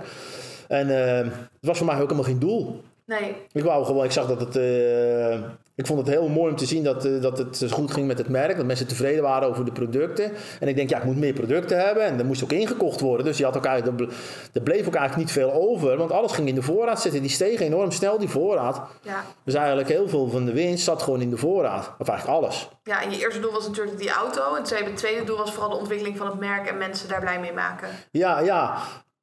En 0.69 1.09
eh, 1.09 1.17
het 1.33 1.33
was 1.61 1.77
voor 1.79 1.87
mij 1.87 1.95
ook 1.95 2.03
helemaal 2.03 2.25
geen 2.25 2.39
doel. 2.39 2.83
Nee. 3.05 3.37
Ik 3.53 3.65
wou 3.65 3.85
gewoon, 3.85 4.05
ik 4.05 4.11
zag 4.13 4.27
dat 4.27 4.41
het. 4.41 4.57
eh, 4.57 5.33
ik 5.75 5.87
vond 5.87 5.99
het 5.99 6.09
heel 6.09 6.29
mooi 6.29 6.51
om 6.51 6.57
te 6.57 6.67
zien 6.67 6.85
dat, 6.85 7.05
eh, 7.05 7.21
dat 7.21 7.39
het 7.39 7.67
goed 7.71 7.91
ging 7.91 8.07
met 8.07 8.19
het 8.19 8.29
merk. 8.29 8.57
Dat 8.57 8.67
mensen 8.67 8.87
tevreden 8.87 9.23
waren 9.23 9.49
over 9.49 9.65
de 9.65 9.73
producten. 9.73 10.33
En 10.61 10.69
ik 10.69 10.77
denk, 10.77 10.91
ja, 10.91 10.99
ik 10.99 11.05
moet 11.05 11.17
meer 11.17 11.33
producten 11.33 11.79
hebben. 11.85 12.05
En 12.05 12.19
er 12.19 12.25
moest 12.25 12.43
ook 12.45 12.53
ingekocht 12.53 13.01
worden. 13.01 13.27
Dus 13.27 13.39
je 13.39 13.45
had 13.45 13.57
ook 13.57 13.65
eigenlijk, 13.65 14.01
er 14.01 14.07
ble- 14.53 14.61
bleef 14.63 14.87
ook 14.87 14.95
eigenlijk 14.95 15.17
niet 15.17 15.33
veel 15.33 15.53
over. 15.53 15.97
Want 15.97 16.13
alles 16.13 16.33
ging 16.33 16.49
in 16.49 16.55
de 16.55 16.63
voorraad 16.63 17.01
zitten. 17.01 17.21
Die 17.21 17.31
steeg 17.31 17.61
enorm 17.61 17.91
snel, 17.91 18.19
die 18.19 18.29
voorraad. 18.29 18.81
Ja. 19.03 19.25
Dus 19.45 19.55
eigenlijk 19.55 19.89
heel 19.89 20.09
veel 20.09 20.29
van 20.29 20.45
de 20.45 20.53
winst 20.53 20.85
zat 20.85 21.03
gewoon 21.03 21.21
in 21.21 21.31
de 21.31 21.37
voorraad. 21.37 21.93
Of 21.99 22.09
eigenlijk 22.09 22.39
alles. 22.39 22.69
ja, 22.83 23.03
en 23.03 23.11
je 23.11 23.19
eerste 23.19 23.41
doel 23.41 23.53
was 23.53 23.67
natuurlijk 23.67 23.99
die 23.99 24.11
auto. 24.11 24.55
En 24.55 24.63
het 24.85 24.97
tweede 24.97 25.25
doel 25.25 25.37
was 25.37 25.53
vooral 25.53 25.71
de 25.71 25.77
ontwikkeling 25.77 26.17
van 26.17 26.27
het 26.27 26.39
merk 26.41 26.67
en 26.69 26.79
mensen 26.79 27.09
daar 27.09 27.21
blij 27.21 27.41
mee 27.41 27.53
maken. 27.53 27.89
Ja, 28.11 28.39
ja. 28.41 28.77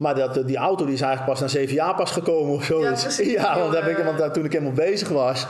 Maar 0.04 0.16
dat, 0.16 0.48
die 0.48 0.58
auto 0.58 0.86
die 0.86 0.94
is 0.94 1.02
eigenlijk 1.02 1.32
pas 1.32 1.42
na 1.42 1.48
zeven 1.48 1.76
jaar 1.76 1.96
pas 1.96 2.12
gekomen 2.12 2.54
of 2.54 2.64
zoiets. 2.64 3.18
Ja, 3.18 3.60
want, 3.60 3.74
heb 3.74 3.88
ik, 3.88 3.98
Eh. 3.98 4.06
want 4.06 4.18
daar- 4.18 4.34
toen 4.34 4.46
ik 4.46 4.52
helemaal 4.52 4.74
bezig 4.74 5.10
was, 5.10 5.46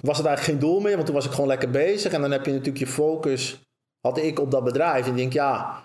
was 0.00 0.16
het 0.18 0.26
eigenlijk 0.26 0.40
geen 0.58 0.68
doel 0.68 0.80
meer. 0.80 0.94
Want 0.94 1.06
toen 1.06 1.14
was 1.14 1.24
ik 1.24 1.30
gewoon 1.30 1.46
lekker 1.46 1.70
bezig. 1.70 2.12
En 2.12 2.20
dan 2.20 2.30
heb 2.30 2.44
je 2.44 2.50
natuurlijk 2.50 2.78
je 2.78 2.86
focus, 2.86 3.60
had 4.00 4.18
ik 4.18 4.40
op 4.40 4.50
dat 4.50 4.64
bedrijf. 4.64 5.04
En 5.04 5.10
ik 5.10 5.16
denk, 5.16 5.32
ja... 5.32 5.80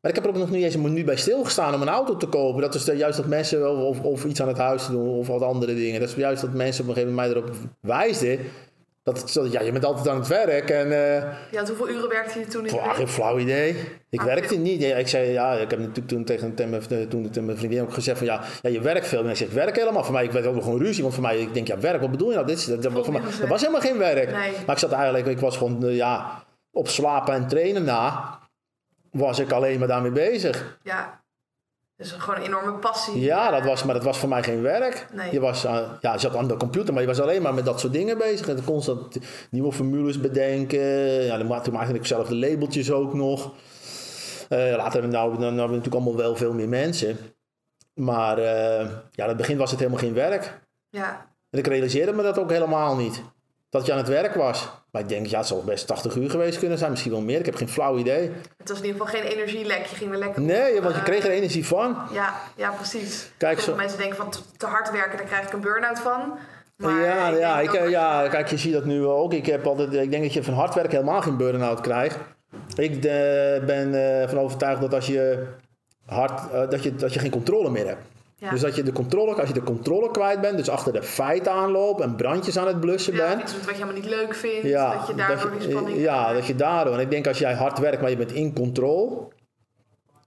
Maar 0.00 0.14
ik 0.14 0.22
heb 0.22 0.24
er 0.24 0.30
ook 0.40 0.42
nog 0.46 0.50
niet 0.50 0.64
eens 0.64 0.74
een 0.74 0.82
minuut 0.82 1.04
bij 1.04 1.16
stilgestaan 1.16 1.74
om 1.74 1.82
een 1.82 1.88
auto 1.88 2.16
te 2.16 2.26
kopen. 2.26 2.60
Dat 2.62 2.74
is 2.74 2.84
de- 2.84 2.96
juist 2.96 3.16
dat 3.16 3.26
mensen, 3.26 3.70
of, 3.70 3.78
of, 3.98 4.00
of 4.00 4.24
iets 4.24 4.40
aan 4.42 4.48
het 4.48 4.58
huis 4.58 4.84
te 4.84 4.90
doen, 4.90 5.08
of 5.08 5.26
wat 5.26 5.42
andere 5.42 5.74
dingen. 5.74 6.00
Dat 6.00 6.08
is 6.08 6.14
juist 6.14 6.40
dat 6.42 6.52
mensen 6.52 6.82
op 6.82 6.88
een 6.88 6.94
gegeven 6.94 7.14
moment 7.16 7.34
mij 7.34 7.42
erop 7.42 7.56
wijsden. 7.80 8.38
Dat 9.12 9.38
ja, 9.50 9.60
je 9.60 9.72
bent 9.72 9.84
altijd 9.84 10.08
aan 10.08 10.16
het 10.16 10.26
werk 10.26 10.70
en... 10.70 10.92
eh, 10.92 11.32
Ja, 11.50 11.64
hoeveel 11.66 11.88
uren 11.88 12.08
werkte 12.08 12.38
je 12.38 12.46
toen 12.46 12.66
in 12.66 12.78
geen 12.94 13.08
flauw 13.08 13.38
idee. 13.38 13.76
Ik 14.10 14.20
Ah, 14.20 14.26
werkte 14.26 14.56
niet. 14.56 14.80
Ja, 14.82 14.96
ik 14.96 15.08
zei, 15.08 15.30
ja, 15.30 15.52
ik 15.52 15.70
heb 15.70 15.78
natuurlijk 15.78 16.06
toen 16.08 16.24
tegen, 16.24 16.54
tegen, 16.54 16.70
mijn- 16.70 17.08
toen, 17.08 17.22
tegen 17.30 17.44
mijn 17.44 17.58
vriendin 17.58 17.82
ook 17.82 17.92
gezegd 17.92 18.18
van 18.18 18.26
ja, 18.26 18.40
ja, 18.62 18.70
je 18.70 18.80
werkt 18.80 19.06
veel. 19.06 19.24
En 19.24 19.30
ik 19.30 19.36
zeg, 19.36 19.48
ik 19.48 19.54
werk 19.54 19.76
helemaal. 19.76 20.04
Voor 20.04 20.12
mij, 20.12 20.24
ik 20.24 20.30
werd 20.30 20.46
ook 20.46 20.54
nog 20.54 20.64
gewoon 20.64 20.78
ruzie. 20.82 21.02
Want 21.02 21.14
voor 21.14 21.22
mij, 21.22 21.38
ik 21.38 21.54
denk, 21.54 21.66
ja, 21.66 21.78
werk, 21.78 22.00
wat 22.00 22.10
bedoel 22.10 22.28
je 22.28 22.34
nou? 22.34 22.46
Dit, 22.46 22.58
is- 22.58 22.64
dat, 22.64 23.08
mij, 23.10 23.20
was 23.48 23.60
helemaal 23.60 23.80
geen 23.80 23.98
werk. 23.98 24.30
Nee. 24.32 24.52
Maar 24.66 24.74
ik 24.74 24.80
zat 24.80 24.92
eigenlijk, 24.92 25.26
ik 25.26 25.38
was 25.38 25.56
gewoon, 25.56 25.84
eh, 25.84 25.96
ja, 25.96 26.44
op 26.70 26.88
slapen 26.88 27.34
en 27.34 27.48
trainen 27.48 27.84
na, 27.84 28.38
was 29.10 29.38
ik 29.38 29.52
alleen 29.52 29.78
maar 29.78 29.88
daarmee 29.88 30.12
bezig. 30.12 30.78
Ja, 30.82 31.20
Dus 31.96 32.12
gewoon 32.12 32.40
een 32.40 32.46
enorme 32.46 32.72
passie. 32.72 33.20
Ja, 33.20 33.50
dat 33.50 33.64
was, 33.64 33.84
maar 33.84 33.94
dat 33.94 34.04
was 34.04 34.18
voor 34.18 34.28
mij 34.28 34.42
geen 34.42 34.62
werk. 34.62 35.06
Nee. 35.12 35.32
Je, 35.32 35.40
was, 35.40 35.64
uh, 35.64 35.80
ja, 36.00 36.12
je 36.12 36.18
zat 36.18 36.36
aan 36.36 36.48
de 36.48 36.56
computer, 36.56 36.92
maar 36.92 37.02
je 37.02 37.08
was 37.08 37.20
alleen 37.20 37.42
maar 37.42 37.54
met 37.54 37.64
dat 37.64 37.80
soort 37.80 37.92
dingen 37.92 38.18
bezig. 38.18 38.48
En 38.48 38.64
constant 38.64 39.18
nieuwe 39.50 39.72
formules 39.72 40.20
bedenken. 40.20 40.80
Ja, 41.24 41.36
dan 41.36 41.46
maakte, 41.46 41.72
maakte 41.72 41.94
ik 41.94 42.06
zelf 42.06 42.28
de 42.28 42.36
labeltjes 42.36 42.90
ook 42.90 43.14
nog. 43.14 43.52
Uh, 44.48 44.76
later 44.76 45.08
nou, 45.08 45.28
nou, 45.28 45.38
nou, 45.38 45.46
hebben 45.46 45.68
we 45.68 45.76
natuurlijk 45.76 45.94
allemaal 45.94 46.16
wel 46.16 46.36
veel 46.36 46.52
meer 46.52 46.68
mensen. 46.68 47.18
Maar 47.94 48.38
uh, 48.38 48.44
ja, 49.10 49.22
in 49.22 49.28
het 49.28 49.36
begin 49.36 49.56
was 49.56 49.70
het 49.70 49.78
helemaal 49.78 50.00
geen 50.00 50.14
werk. 50.14 50.60
Ja. 50.90 51.34
En 51.50 51.58
ik 51.58 51.66
realiseerde 51.66 52.12
me 52.12 52.22
dat 52.22 52.38
ook 52.38 52.50
helemaal 52.50 52.96
niet. 52.96 53.22
Dat 53.76 53.86
je 53.86 53.92
aan 53.92 53.98
het 53.98 54.08
werk 54.08 54.34
was. 54.34 54.68
Maar 54.90 55.02
ik 55.02 55.08
denk, 55.08 55.26
ja, 55.26 55.38
het 55.38 55.46
zal 55.46 55.64
best 55.64 55.86
80 55.86 56.16
uur 56.16 56.30
geweest 56.30 56.58
kunnen 56.58 56.78
zijn. 56.78 56.90
Misschien 56.90 57.12
wel 57.12 57.20
meer. 57.20 57.38
Ik 57.38 57.46
heb 57.46 57.54
geen 57.54 57.68
flauw 57.68 57.98
idee. 57.98 58.30
Het 58.56 58.68
was 58.68 58.78
in 58.78 58.84
ieder 58.84 59.00
geval 59.00 59.20
geen 59.20 59.30
energielek. 59.30 59.86
Je 59.86 59.96
ging 59.96 60.12
er 60.12 60.18
lekker 60.18 60.42
Nee, 60.42 60.82
want 60.82 60.94
je 60.94 61.02
kreeg 61.02 61.24
er 61.24 61.30
energie 61.30 61.66
van. 61.66 61.96
Ja, 62.12 62.34
ja 62.56 62.70
precies. 62.70 63.30
Kijk, 63.36 63.60
zo... 63.60 63.74
mensen 63.74 63.98
denken 63.98 64.16
van 64.16 64.32
te 64.56 64.66
hard 64.66 64.90
werken, 64.90 65.16
daar 65.18 65.26
krijg 65.26 65.46
ik 65.46 65.52
een 65.52 65.60
burn-out 65.60 65.98
van. 65.98 66.38
Maar 66.76 67.00
ja, 67.00 67.28
ik 67.28 67.38
ja, 67.38 67.60
ik, 67.60 67.74
ook 67.74 67.88
ja, 67.88 68.28
kijk, 68.28 68.48
je 68.48 68.58
ziet 68.58 68.72
dat 68.72 68.84
nu 68.84 69.04
ook. 69.04 69.32
Ik, 69.32 69.46
heb 69.46 69.66
altijd, 69.66 69.92
ik 69.92 70.10
denk 70.10 70.22
dat 70.22 70.32
je 70.32 70.42
van 70.42 70.54
hard 70.54 70.74
werken 70.74 70.98
helemaal 70.98 71.22
geen 71.22 71.36
burn-out 71.36 71.80
krijgt. 71.80 72.18
Ik 72.76 72.94
eh, 72.94 73.64
ben 73.64 74.20
eh, 74.20 74.28
van 74.28 74.38
overtuigd 74.38 74.80
dat 74.80 74.94
als 74.94 75.06
je 75.06 75.46
hard, 76.06 76.50
eh, 76.52 76.70
dat, 76.70 76.82
je, 76.82 76.94
dat 76.94 77.12
je 77.12 77.18
geen 77.18 77.30
controle 77.30 77.70
meer 77.70 77.86
hebt. 77.86 78.02
Ja. 78.38 78.50
Dus 78.50 78.60
dat 78.60 78.76
je 78.76 78.82
de 78.82 78.92
controle, 78.92 79.34
als 79.34 79.48
je 79.48 79.54
de 79.54 79.62
controle 79.62 80.10
kwijt 80.10 80.40
bent, 80.40 80.56
dus 80.56 80.68
achter 80.68 80.92
de 80.92 81.02
feiten 81.02 81.52
aanloopt 81.52 82.00
en 82.00 82.14
brandjes 82.16 82.58
aan 82.58 82.66
het 82.66 82.80
blussen 82.80 83.14
ja, 83.14 83.28
bent. 83.28 83.42
iets 83.42 83.52
wat 83.52 83.64
je 83.64 83.72
helemaal 83.72 83.94
niet 83.94 84.04
leuk 84.04 84.34
vindt. 84.34 84.62
Ja, 84.66 84.94
dat 84.98 85.06
je 85.06 85.14
daardoor 85.14 85.50
die 85.58 85.70
spanning... 85.70 85.98
ja, 85.98 86.32
dat 86.32 86.46
je 86.46 86.54
daardoor. 86.54 86.94
En 86.94 87.00
ik 87.00 87.10
denk 87.10 87.26
als 87.26 87.38
jij 87.38 87.54
hard 87.54 87.78
werkt, 87.78 88.00
maar 88.00 88.10
je 88.10 88.16
bent 88.16 88.32
in 88.32 88.54
controle. 88.54 89.28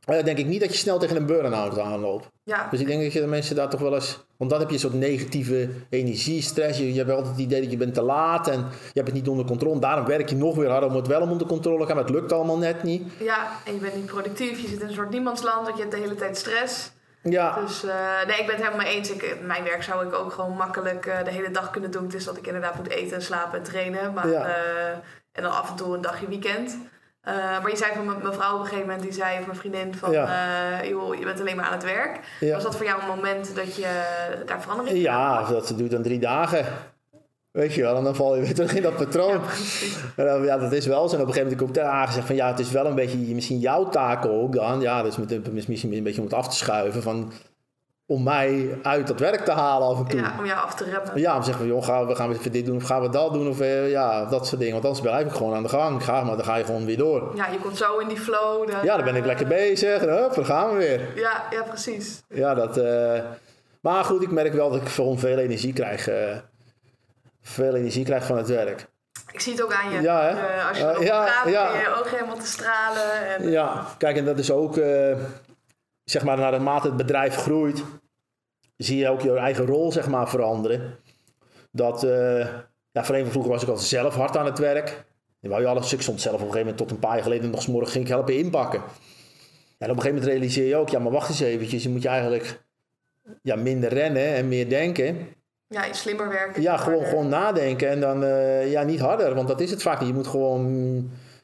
eh, 0.06 0.24
denk 0.24 0.38
ik 0.38 0.46
niet 0.46 0.60
dat 0.60 0.72
je 0.72 0.78
snel 0.78 1.00
tegen 1.00 1.16
een 1.16 1.26
burn-out 1.26 1.80
aanloopt. 1.80 2.28
Ja, 2.44 2.68
Dus 2.72 2.80
ik 2.80 2.88
denk 2.88 3.02
dat 3.04 3.14
je 3.14 3.20
de 3.22 3.28
mensen 3.28 3.56
daar 3.56 3.70
toch 3.70 3.80
wel 3.80 3.94
eens. 3.96 4.26
Want 4.38 4.50
dan 4.52 4.60
heb 4.60 4.70
je 4.70 4.74
een 4.76 4.82
soort 4.82 4.94
negatieve 4.94 5.70
energiestress. 5.90 6.78
Je, 6.80 6.92
je 6.94 6.98
hebt 6.98 7.12
altijd 7.12 7.28
het 7.32 7.40
idee 7.40 7.62
dat 7.62 7.72
je 7.72 7.78
bent 7.78 7.94
te 7.94 8.02
laat 8.02 8.48
en 8.48 8.60
je 8.60 8.66
hebt 8.94 9.08
het 9.08 9.14
niet 9.14 9.28
onder 9.28 9.46
controle. 9.46 9.80
Daarom 9.80 10.06
werk 10.06 10.30
je 10.30 10.36
nog 10.36 10.56
weer 10.56 10.70
harder 10.70 10.90
om 10.90 10.96
het 10.96 11.08
wel 11.08 11.22
onder 11.22 11.48
controle 11.48 11.80
te 11.80 11.86
gaan. 11.86 11.96
Maar 11.96 12.06
het 12.06 12.14
lukt 12.14 12.32
allemaal 12.32 12.58
net 12.58 12.84
niet. 12.84 13.04
ja, 13.20 13.48
en 13.66 13.74
je 13.74 13.80
bent 13.80 13.96
niet 13.96 14.06
productief. 14.06 14.62
Je 14.62 14.68
zit 14.68 14.82
in 14.82 14.88
een 14.88 14.94
soort 14.94 15.10
niemandsland, 15.10 15.64
want 15.66 15.76
je 15.76 15.82
hebt 15.82 15.94
de 15.96 16.02
hele 16.02 16.16
tijd 16.16 16.38
stress. 16.38 16.92
Ja, 17.24 17.60
Dus 17.60 17.84
eh, 17.84 17.96
nee, 18.28 18.38
ik 18.40 18.46
ben 18.46 18.56
het 18.56 18.64
helemaal 18.66 18.86
mee 18.86 18.96
eens. 18.96 19.12
Ik, 19.12 19.38
mijn 19.42 19.64
werk 19.64 19.84
zou 19.84 20.08
ik 20.08 20.14
ook 20.14 20.34
gewoon 20.34 20.56
makkelijk 20.56 21.06
eh, 21.06 21.24
de 21.24 21.30
hele 21.32 21.52
dag 21.52 21.70
kunnen 21.72 21.92
doen. 21.92 22.04
Het 22.04 22.14
is 22.14 22.24
dat 22.26 22.38
ik 22.38 22.48
inderdaad 22.48 22.76
moet 22.76 22.90
eten, 22.90 23.16
en 23.16 23.22
slapen 23.22 23.58
en 23.58 23.64
trainen. 23.64 24.14
Maar, 24.14 24.28
Ja. 24.28 24.46
eh, 24.46 24.90
en 25.32 25.44
dan 25.44 25.52
af 25.52 25.70
en 25.70 25.76
toe 25.76 25.96
een 25.96 26.02
dagje 26.02 26.28
weekend. 26.28 26.78
Maar 27.62 27.70
je 27.70 27.76
zei 27.78 27.94
van 27.96 28.06
mijn 28.06 28.24
mevrouw 28.24 28.54
op 28.54 28.60
een 28.60 28.66
gegeven 28.66 28.86
moment, 28.88 29.02
die 29.04 29.12
zei, 29.14 29.40
of 29.40 29.46
mijn 29.46 29.58
vriendin, 29.58 29.96
van 29.96 30.12
Ja. 30.12 30.84
joh, 30.86 31.16
je 31.16 31.26
bent 31.26 31.40
alleen 31.40 31.56
maar 31.56 31.66
aan 31.66 31.72
het 31.74 31.84
werk. 31.84 32.20
Ja. 32.40 32.54
Was 32.54 32.64
dat 32.64 32.76
voor 32.76 32.86
jou 32.86 33.02
een 33.02 33.08
moment 33.08 33.56
dat 33.56 33.76
je 33.76 34.04
daar 34.46 34.62
verandering 34.62 34.96
in 34.96 35.02
ja 35.02 35.44
dat 35.44 35.74
duurt 35.76 35.92
dan 35.92 36.02
drie 36.04 36.20
dagen. 36.20 36.66
Weet 37.52 37.74
je 37.74 37.82
wel, 37.82 37.96
en 37.98 38.04
dan 38.04 38.16
val 38.16 38.36
je 38.36 38.42
weer 38.46 38.54
terug 38.54 38.76
in 38.76 38.82
dat 38.82 38.96
patroon. 38.96 39.42
En 40.16 40.26
dan- 40.26 40.44
Ja, 40.44 40.58
dat 40.58 40.72
is 40.72 40.86
wel 40.86 41.10
zo. 41.10 41.16
En 41.16 41.22
op 41.22 41.28
een 41.28 41.34
gegeven 41.34 41.58
moment 41.58 41.76
ik 41.78 41.84
ook 41.84 41.88
aangezegd 41.92 42.26
van 42.28 42.36
ja, 42.36 42.48
het 42.48 42.60
is 42.60 42.72
wel 42.72 42.86
een 42.86 42.96
beetje 42.96 43.18
misschien 43.18 43.60
jouw 43.60 43.90
taak 43.90 44.26
ook 44.26 44.54
dan. 44.54 44.82
Ja, 44.82 45.04
dus 45.04 45.18
met, 45.18 45.68
misschien 45.68 45.94
een 45.94 46.04
beetje 46.04 46.22
om 46.22 46.26
het 46.28 46.36
af 46.36 46.48
te 46.48 46.56
schuiven 46.56 47.02
van 47.02 47.32
om 48.06 48.24
mij 48.24 48.78
uit 48.84 49.08
dat 49.08 49.20
werk 49.20 49.46
te 49.46 49.52
halen 49.52 49.88
af 49.88 49.98
en 50.00 50.06
toe. 50.06 50.20
Ja, 50.20 50.34
om 50.40 50.46
jou 50.46 50.60
af 50.66 50.76
te 50.76 50.84
remmen. 50.84 51.12
Ja, 51.22 51.34
om 51.34 51.40
te 51.40 51.46
zeggen 51.46 51.66
van, 51.66 51.74
joh, 51.76 51.84
gaan 51.86 52.08
we, 52.08 52.16
gaan 52.16 52.30
we 52.30 52.36
even 52.36 52.52
dit 52.52 52.66
doen 52.66 52.76
of 52.76 52.84
gaan 52.84 53.02
we 53.02 53.10
dat 53.10 53.34
doen 53.34 53.48
of 53.50 53.60
eh, 53.60 53.90
ja, 53.90 54.26
dat 54.26 54.48
soort 54.48 54.58
dingen. 54.60 54.74
Want 54.74 54.86
anders 54.86 55.04
blijf 55.06 55.26
ik 55.26 55.32
gewoon 55.32 55.54
aan 55.54 55.64
de 55.64 55.70
gang. 55.70 56.04
Ga 56.04 56.24
maar, 56.24 56.36
dan 56.36 56.46
ga 56.46 56.56
je 56.56 56.64
gewoon 56.64 56.86
weer 56.86 56.98
door. 56.98 57.32
Ja, 57.36 57.48
je 57.48 57.58
komt 57.60 57.78
zo 57.78 57.98
in 57.98 58.08
die 58.08 58.18
flow. 58.18 58.70
Ja, 58.84 58.96
dan 58.96 59.06
ben 59.06 59.16
ik 59.16 59.26
lekker 59.26 59.48
bezig 59.48 60.02
en 60.02 60.10
hup, 60.10 60.34
dan 60.34 60.46
gaan 60.46 60.70
we 60.72 60.78
weer. 60.78 61.02
Ja, 61.16 61.44
ja, 61.52 61.64
precies. 61.64 62.22
Ja, 62.30 62.54
dat... 62.54 62.78
eh, 62.78 63.20
Maar 63.82 64.04
goed, 64.04 64.22
ik 64.24 64.32
merk 64.32 64.54
wel 64.54 64.70
dat 64.72 64.82
ik 64.82 64.88
veel 64.88 65.18
energie 65.38 65.74
krijg. 65.74 66.08
eh, 66.08 66.16
veel 67.50 67.76
energie 67.76 68.06
krijg 68.06 68.26
van 68.26 68.38
het 68.38 68.48
werk. 68.48 68.88
Ik 69.32 69.40
zie 69.40 69.52
het 69.52 69.64
ook 69.64 69.74
aan 69.74 69.92
je. 69.92 70.02
Ja, 70.02 70.24
hè? 70.24 70.64
Als 70.68 70.78
je 70.78 70.84
erop 70.84 71.04
ja, 71.04 71.24
praat, 71.24 71.48
ja. 71.54 71.80
je 71.80 71.96
ogen 72.00 72.18
helemaal 72.18 72.38
te 72.38 72.46
stralen. 72.46 73.28
En, 73.28 73.50
Ja, 73.50 73.88
kijk, 73.98 74.18
en 74.18 74.26
dat 74.26 74.40
is 74.40 74.52
ook, 74.52 74.78
eh, 74.78 75.18
zeg 76.04 76.24
maar, 76.24 76.38
naarmate 76.38 76.88
het 76.88 76.98
bedrijf 76.98 77.36
groeit, 77.36 77.84
zie 78.78 78.98
je 78.98 79.10
ook 79.10 79.22
je 79.22 79.36
eigen 79.36 79.66
rol, 79.66 79.92
zeg 79.92 80.08
maar, 80.08 80.30
veranderen. 80.30 80.96
Dat, 81.72 82.04
eh 82.04 82.48
ja, 82.92 83.04
voor 83.04 83.16
een 83.16 83.22
van 83.22 83.32
vroeger 83.32 83.52
was 83.52 83.64
ik 83.64 83.70
al 83.70 83.78
zelf 83.78 84.16
hard 84.16 84.38
aan 84.38 84.46
het 84.46 84.60
werk. 84.60 85.06
Dan 85.42 85.50
wou 85.50 85.62
je 85.62 85.68
alles, 85.68 85.94
ik 85.94 86.02
stond 86.02 86.22
zelf 86.22 86.36
op 86.36 86.42
een 86.42 86.52
gegeven 86.52 86.68
moment 86.68 86.88
tot 86.88 86.92
een 86.92 87.00
paar 87.00 87.14
jaar 87.14 87.24
geleden 87.24 87.50
nog 87.50 87.62
's 87.62 87.68
morgens 87.68 87.92
ging 87.92 88.04
ik 88.04 88.10
helpen 88.10 88.38
inpakken. 88.38 88.80
En 89.78 89.90
op 89.90 89.96
een 89.96 90.02
gegeven 90.02 90.14
moment 90.14 90.26
realiseer 90.26 90.68
je 90.68 90.76
ook, 90.76 90.90
ja, 90.90 91.00
maar 91.00 91.12
wacht 91.12 91.30
eens 91.30 91.40
eventjes, 91.40 91.84
je 91.84 91.90
moet 91.90 92.02
je 92.02 92.08
eigenlijk 92.08 92.62
ja, 93.42 93.56
minder 93.56 93.94
rennen 93.94 94.36
en 94.36 94.48
meer 94.48 94.70
denken. 94.70 95.28
Ja, 95.70 95.94
slimmer 95.94 96.30
werken. 96.30 96.62
Ja, 96.62 96.78
gewoon, 96.78 96.94
harder. 96.94 97.10
gewoon 97.10 97.30
nadenken 97.30 97.90
en 97.90 98.00
dan 98.00 98.24
eh, 98.24 98.72
ja, 98.72 98.84
niet 98.84 99.00
harder, 99.00 99.36
want 99.36 99.48
dat 99.48 99.60
is 99.60 99.72
het 99.72 99.82
vaak 99.82 100.00
niet. 100.00 100.08
Je 100.08 100.14
moet 100.14 100.28
gewoon. 100.28 100.66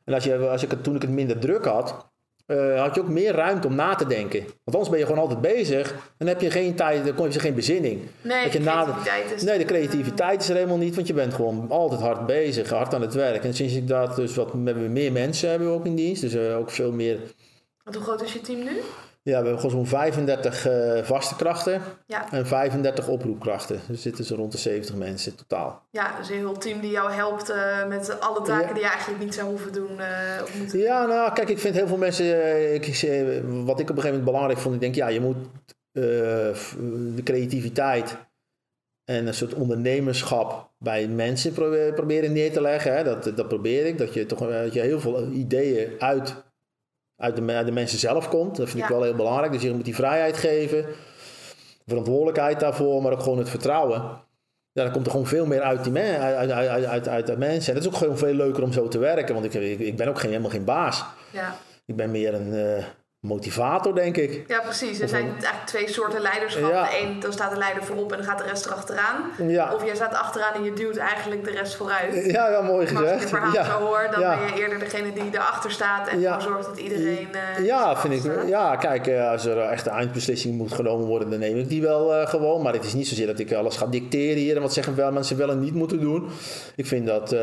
En 0.04 0.14
als 0.14 0.24
je, 0.24 0.38
als 0.38 0.64
ik 0.64 0.72
het, 0.72 0.84
toen 0.84 0.96
ik 0.96 1.02
het 1.02 1.12
minder 1.12 1.40
druk 1.40 1.66
had, 1.66 2.06
eh, 2.46 2.82
had 2.82 2.96
je 2.96 3.02
ook 3.02 3.08
meer 3.08 3.34
ruimte 3.34 3.68
om 3.68 3.76
na 3.76 3.96
te 3.96 4.08
denken. 4.08 4.40
Want 4.40 4.78
anders 4.78 4.90
ben 4.90 5.00
je 5.00 5.06
gewoon 5.06 5.22
altijd 5.22 5.42
bezig 5.42 6.14
dan 6.18 6.28
heb 6.28 6.42
je 6.42 6.52
geen 6.52 6.76
tijd, 6.76 7.06
dan 7.06 7.24
heb 7.24 7.32
je 7.32 7.40
geen 7.40 7.56
bezinning. 7.56 8.02
Nee, 8.22 8.44
Dat 8.44 8.54
je 8.54 8.60
de 8.60 8.66
creativiteit 8.66 9.32
is... 9.32 9.42
Nee, 9.44 9.58
de 9.58 9.66
creativiteit 9.66 10.42
is 10.42 10.50
er 10.50 10.56
helemaal 10.56 10.78
niet, 10.78 10.96
want 10.96 11.08
je 11.08 11.14
bent 11.14 11.34
gewoon 11.34 11.66
altijd 11.70 12.02
hard 12.02 12.26
bezig, 12.26 12.70
hard 12.70 12.94
aan 12.94 13.02
het 13.02 13.14
werk. 13.14 13.44
En 13.44 13.54
sinds 13.54 13.74
ik 13.74 13.88
dat, 13.88 14.16
dus 14.16 14.36
wat 14.36 14.52
hebben 14.52 14.84
we 14.84 14.90
meer 14.90 15.12
mensen 15.12 15.50
hebben 15.50 15.68
we 15.68 15.74
ook 15.74 15.86
in 15.86 15.96
dienst, 15.96 16.22
dus 16.22 16.34
eh, 16.34 16.58
ook 16.58 16.72
veel 16.72 16.92
meer. 16.92 17.20
Want 17.84 17.96
hoe 17.96 18.06
groot 18.06 18.22
is 18.22 18.34
je 18.34 18.42
team 18.42 18.64
nu? 18.64 18.82
Ja, 19.30 19.32
we 19.42 19.48
hebben 19.48 19.56
gewoon 19.60 19.72
zo'n 19.72 19.88
35 20.00 20.68
eh, 20.68 21.04
vaste 21.04 21.36
krachten 21.36 21.82
Ja. 22.06 22.32
en 22.32 22.48
35 22.48 23.08
oproepkrachten. 23.08 23.80
Dus 23.88 24.02
zitten 24.02 24.26
ze 24.26 24.36
rond 24.36 24.52
de 24.52 24.58
70 24.58 24.96
mensen 24.96 25.32
in 25.32 25.38
totaal. 25.38 25.84
Ja, 25.90 26.18
dus 26.18 26.30
een 26.30 26.36
heel 26.36 26.58
team 26.58 26.80
die 26.80 26.92
jou 26.92 27.12
helpt 27.12 27.50
eh, 27.50 27.88
met 27.88 28.20
alle 28.20 28.42
taken 28.42 28.68
Ja. 28.68 28.74
die 28.74 28.84
je 28.84 28.90
eigenlijk 28.90 29.24
niet 29.24 29.34
zou 29.34 29.48
hoeven 29.50 29.74
doen. 29.74 30.00
eh, 30.00 30.42
moeten 30.58 30.80
Ja, 30.80 31.06
nou, 31.06 31.34
kijk, 31.34 31.50
ik 31.50 31.60
vind 31.60 31.76
heel 31.76 31.88
veel 31.88 31.98
mensen. 31.98 32.26
Ik, 32.74 32.86
wat 33.66 33.80
ik 33.80 33.90
op 33.90 33.96
een 33.96 34.02
gegeven 34.02 34.04
moment 34.04 34.24
belangrijk 34.26 34.60
vond, 34.60 34.76
ik 34.76 34.82
denk, 34.82 34.96
ja, 34.96 35.08
je 35.08 35.20
moet 35.22 35.38
de 35.92 37.22
creativiteit 37.24 38.18
en 39.12 39.28
een 39.28 39.34
soort 39.34 39.54
ondernemerschap 39.54 40.70
bij 40.78 41.08
mensen 41.08 41.54
probe- 41.54 41.92
proberen 41.96 42.34
neer 42.34 42.52
te 42.52 42.62
leggen. 42.62 42.96
Hè. 42.96 43.04
Dat, 43.04 43.32
dat 43.36 43.48
probeer 43.48 43.86
ik. 43.86 43.98
Dat 43.98 44.14
je 44.14 44.26
toch 44.26 44.40
dat 44.40 44.74
je 44.74 44.80
heel 44.80 45.00
veel 45.00 45.28
ideeën 45.28 45.90
uit, 46.00 46.36
uit, 47.18 47.36
de, 47.36 47.54
uit 47.54 47.66
de 47.66 47.72
mensen 47.72 48.00
zelf 48.00 48.30
komt. 48.30 48.56
Dat 48.56 48.70
vind 48.70 48.84
ik 48.84 48.90
Ja. 48.90 48.96
wel 48.96 49.04
heel 49.04 49.16
belangrijk. 49.16 49.52
Dus 49.52 49.62
je 49.62 49.74
moet 49.74 49.86
die 49.86 49.96
vrijheid 49.96 50.38
geven, 50.38 50.86
verantwoordelijkheid 51.86 52.60
daarvoor, 52.60 53.02
maar 53.02 53.12
ook 53.12 53.22
gewoon 53.22 53.38
het 53.38 53.50
vertrouwen. 53.50 54.02
Ja, 54.72 54.84
dan 54.84 54.92
komt 54.92 55.06
er 55.06 55.12
gewoon 55.12 55.28
veel 55.28 55.46
meer 55.46 55.62
uit, 55.62 55.84
die 55.84 55.92
men, 55.92 56.20
uit, 56.20 56.52
uit, 56.88 57.08
uit, 57.08 57.38
mensen. 57.38 57.68
En 57.68 57.80
dat 57.80 57.84
is 57.84 57.94
ook 57.94 57.98
gewoon 57.98 58.18
veel 58.18 58.34
leuker 58.34 58.64
om 58.64 58.72
zo 58.74 58.88
te 58.88 58.98
werken, 58.98 59.34
want 59.34 59.46
ik, 59.46 59.54
ik, 59.54 59.80
ik 59.80 59.96
ben 59.96 60.08
ook 60.08 60.20
geen, 60.20 60.30
helemaal 60.30 60.52
geen 60.52 60.64
baas. 60.66 61.04
Ja. 61.32 61.56
Ik 61.86 61.96
ben 61.96 62.12
meer 62.12 62.34
een 62.34 62.54
eh, 62.54 62.84
motivator, 63.26 63.96
denk 63.96 64.18
ik. 64.18 64.44
ja, 64.48 64.60
precies. 64.60 64.98
Er 64.98 65.04
Of 65.04 65.10
zijn 65.10 65.24
eigenlijk 65.26 65.66
twee 65.66 65.90
soorten 65.90 66.22
leiderschap. 66.22 66.72
Ja. 66.72 66.84
De 66.84 67.00
een, 67.02 67.20
dan 67.20 67.32
staat 67.34 67.52
de 67.52 67.58
leider 67.58 67.84
voorop 67.84 68.12
en 68.12 68.18
dan 68.18 68.26
gaat 68.28 68.38
de 68.38 68.44
rest 68.44 68.66
erachteraan. 68.66 69.16
Ja, 69.48 69.74
Of 69.74 69.86
jij 69.86 69.96
staat 69.96 70.14
achteraan 70.14 70.54
en 70.54 70.64
je 70.64 70.74
duwt 70.74 70.98
eigenlijk 70.98 71.44
de 71.44 71.52
rest 71.52 71.76
vooruit. 71.76 72.26
ja, 72.36 72.50
ja 72.50 72.62
mooi 72.62 72.92
Maar 72.94 73.04
als 73.04 73.12
ik 73.12 73.18
gezegd. 73.18 73.22
je 73.22 73.28
verhaal 73.28 73.54
ja. 73.54 73.64
zo 73.66 73.72
hoor, 73.86 74.08
dan 74.12 74.20
ben 74.22 74.56
je 74.56 74.62
eerder 74.62 74.80
degene 74.80 75.14
die 75.14 75.24
erachter 75.34 75.72
staat 75.72 76.08
en 76.08 76.20
Ja. 76.20 76.40
zorgt 76.40 76.66
dat 76.66 76.78
iedereen. 76.78 77.28
eh, 77.58 77.66
Ja, 77.66 77.98
vind 77.98 78.26
ik. 78.26 78.48
Ja, 78.48 78.76
kijk, 78.76 79.08
eh, 79.08 79.30
als 79.30 79.46
er 79.46 79.58
echt 79.60 79.86
een 79.86 79.92
eindbeslissing 79.92 80.56
moet 80.58 80.74
genomen 80.74 81.06
worden, 81.08 81.30
dan 81.30 81.40
neem 81.40 81.58
ik 81.58 81.70
die 81.70 81.82
wel 81.82 82.14
eh, 82.16 82.28
gewoon. 82.28 82.62
Maar 82.62 82.74
het 82.74 82.86
is 82.86 82.94
niet 82.94 83.08
zozeer 83.08 83.28
dat 83.28 83.40
ik 83.40 83.54
alles 83.54 83.78
ga 83.78 83.86
dicteren 83.86 84.38
hier 84.38 84.56
en 84.56 84.62
wat 84.62 84.74
zeggen 84.74 84.96
wel 84.96 85.12
mensen 85.12 85.38
wel 85.38 85.50
en 85.50 85.60
niet 85.60 85.74
moeten 85.74 86.00
doen. 86.00 86.30
Ik 86.76 86.86
vind 86.86 87.08
dat 87.08 87.36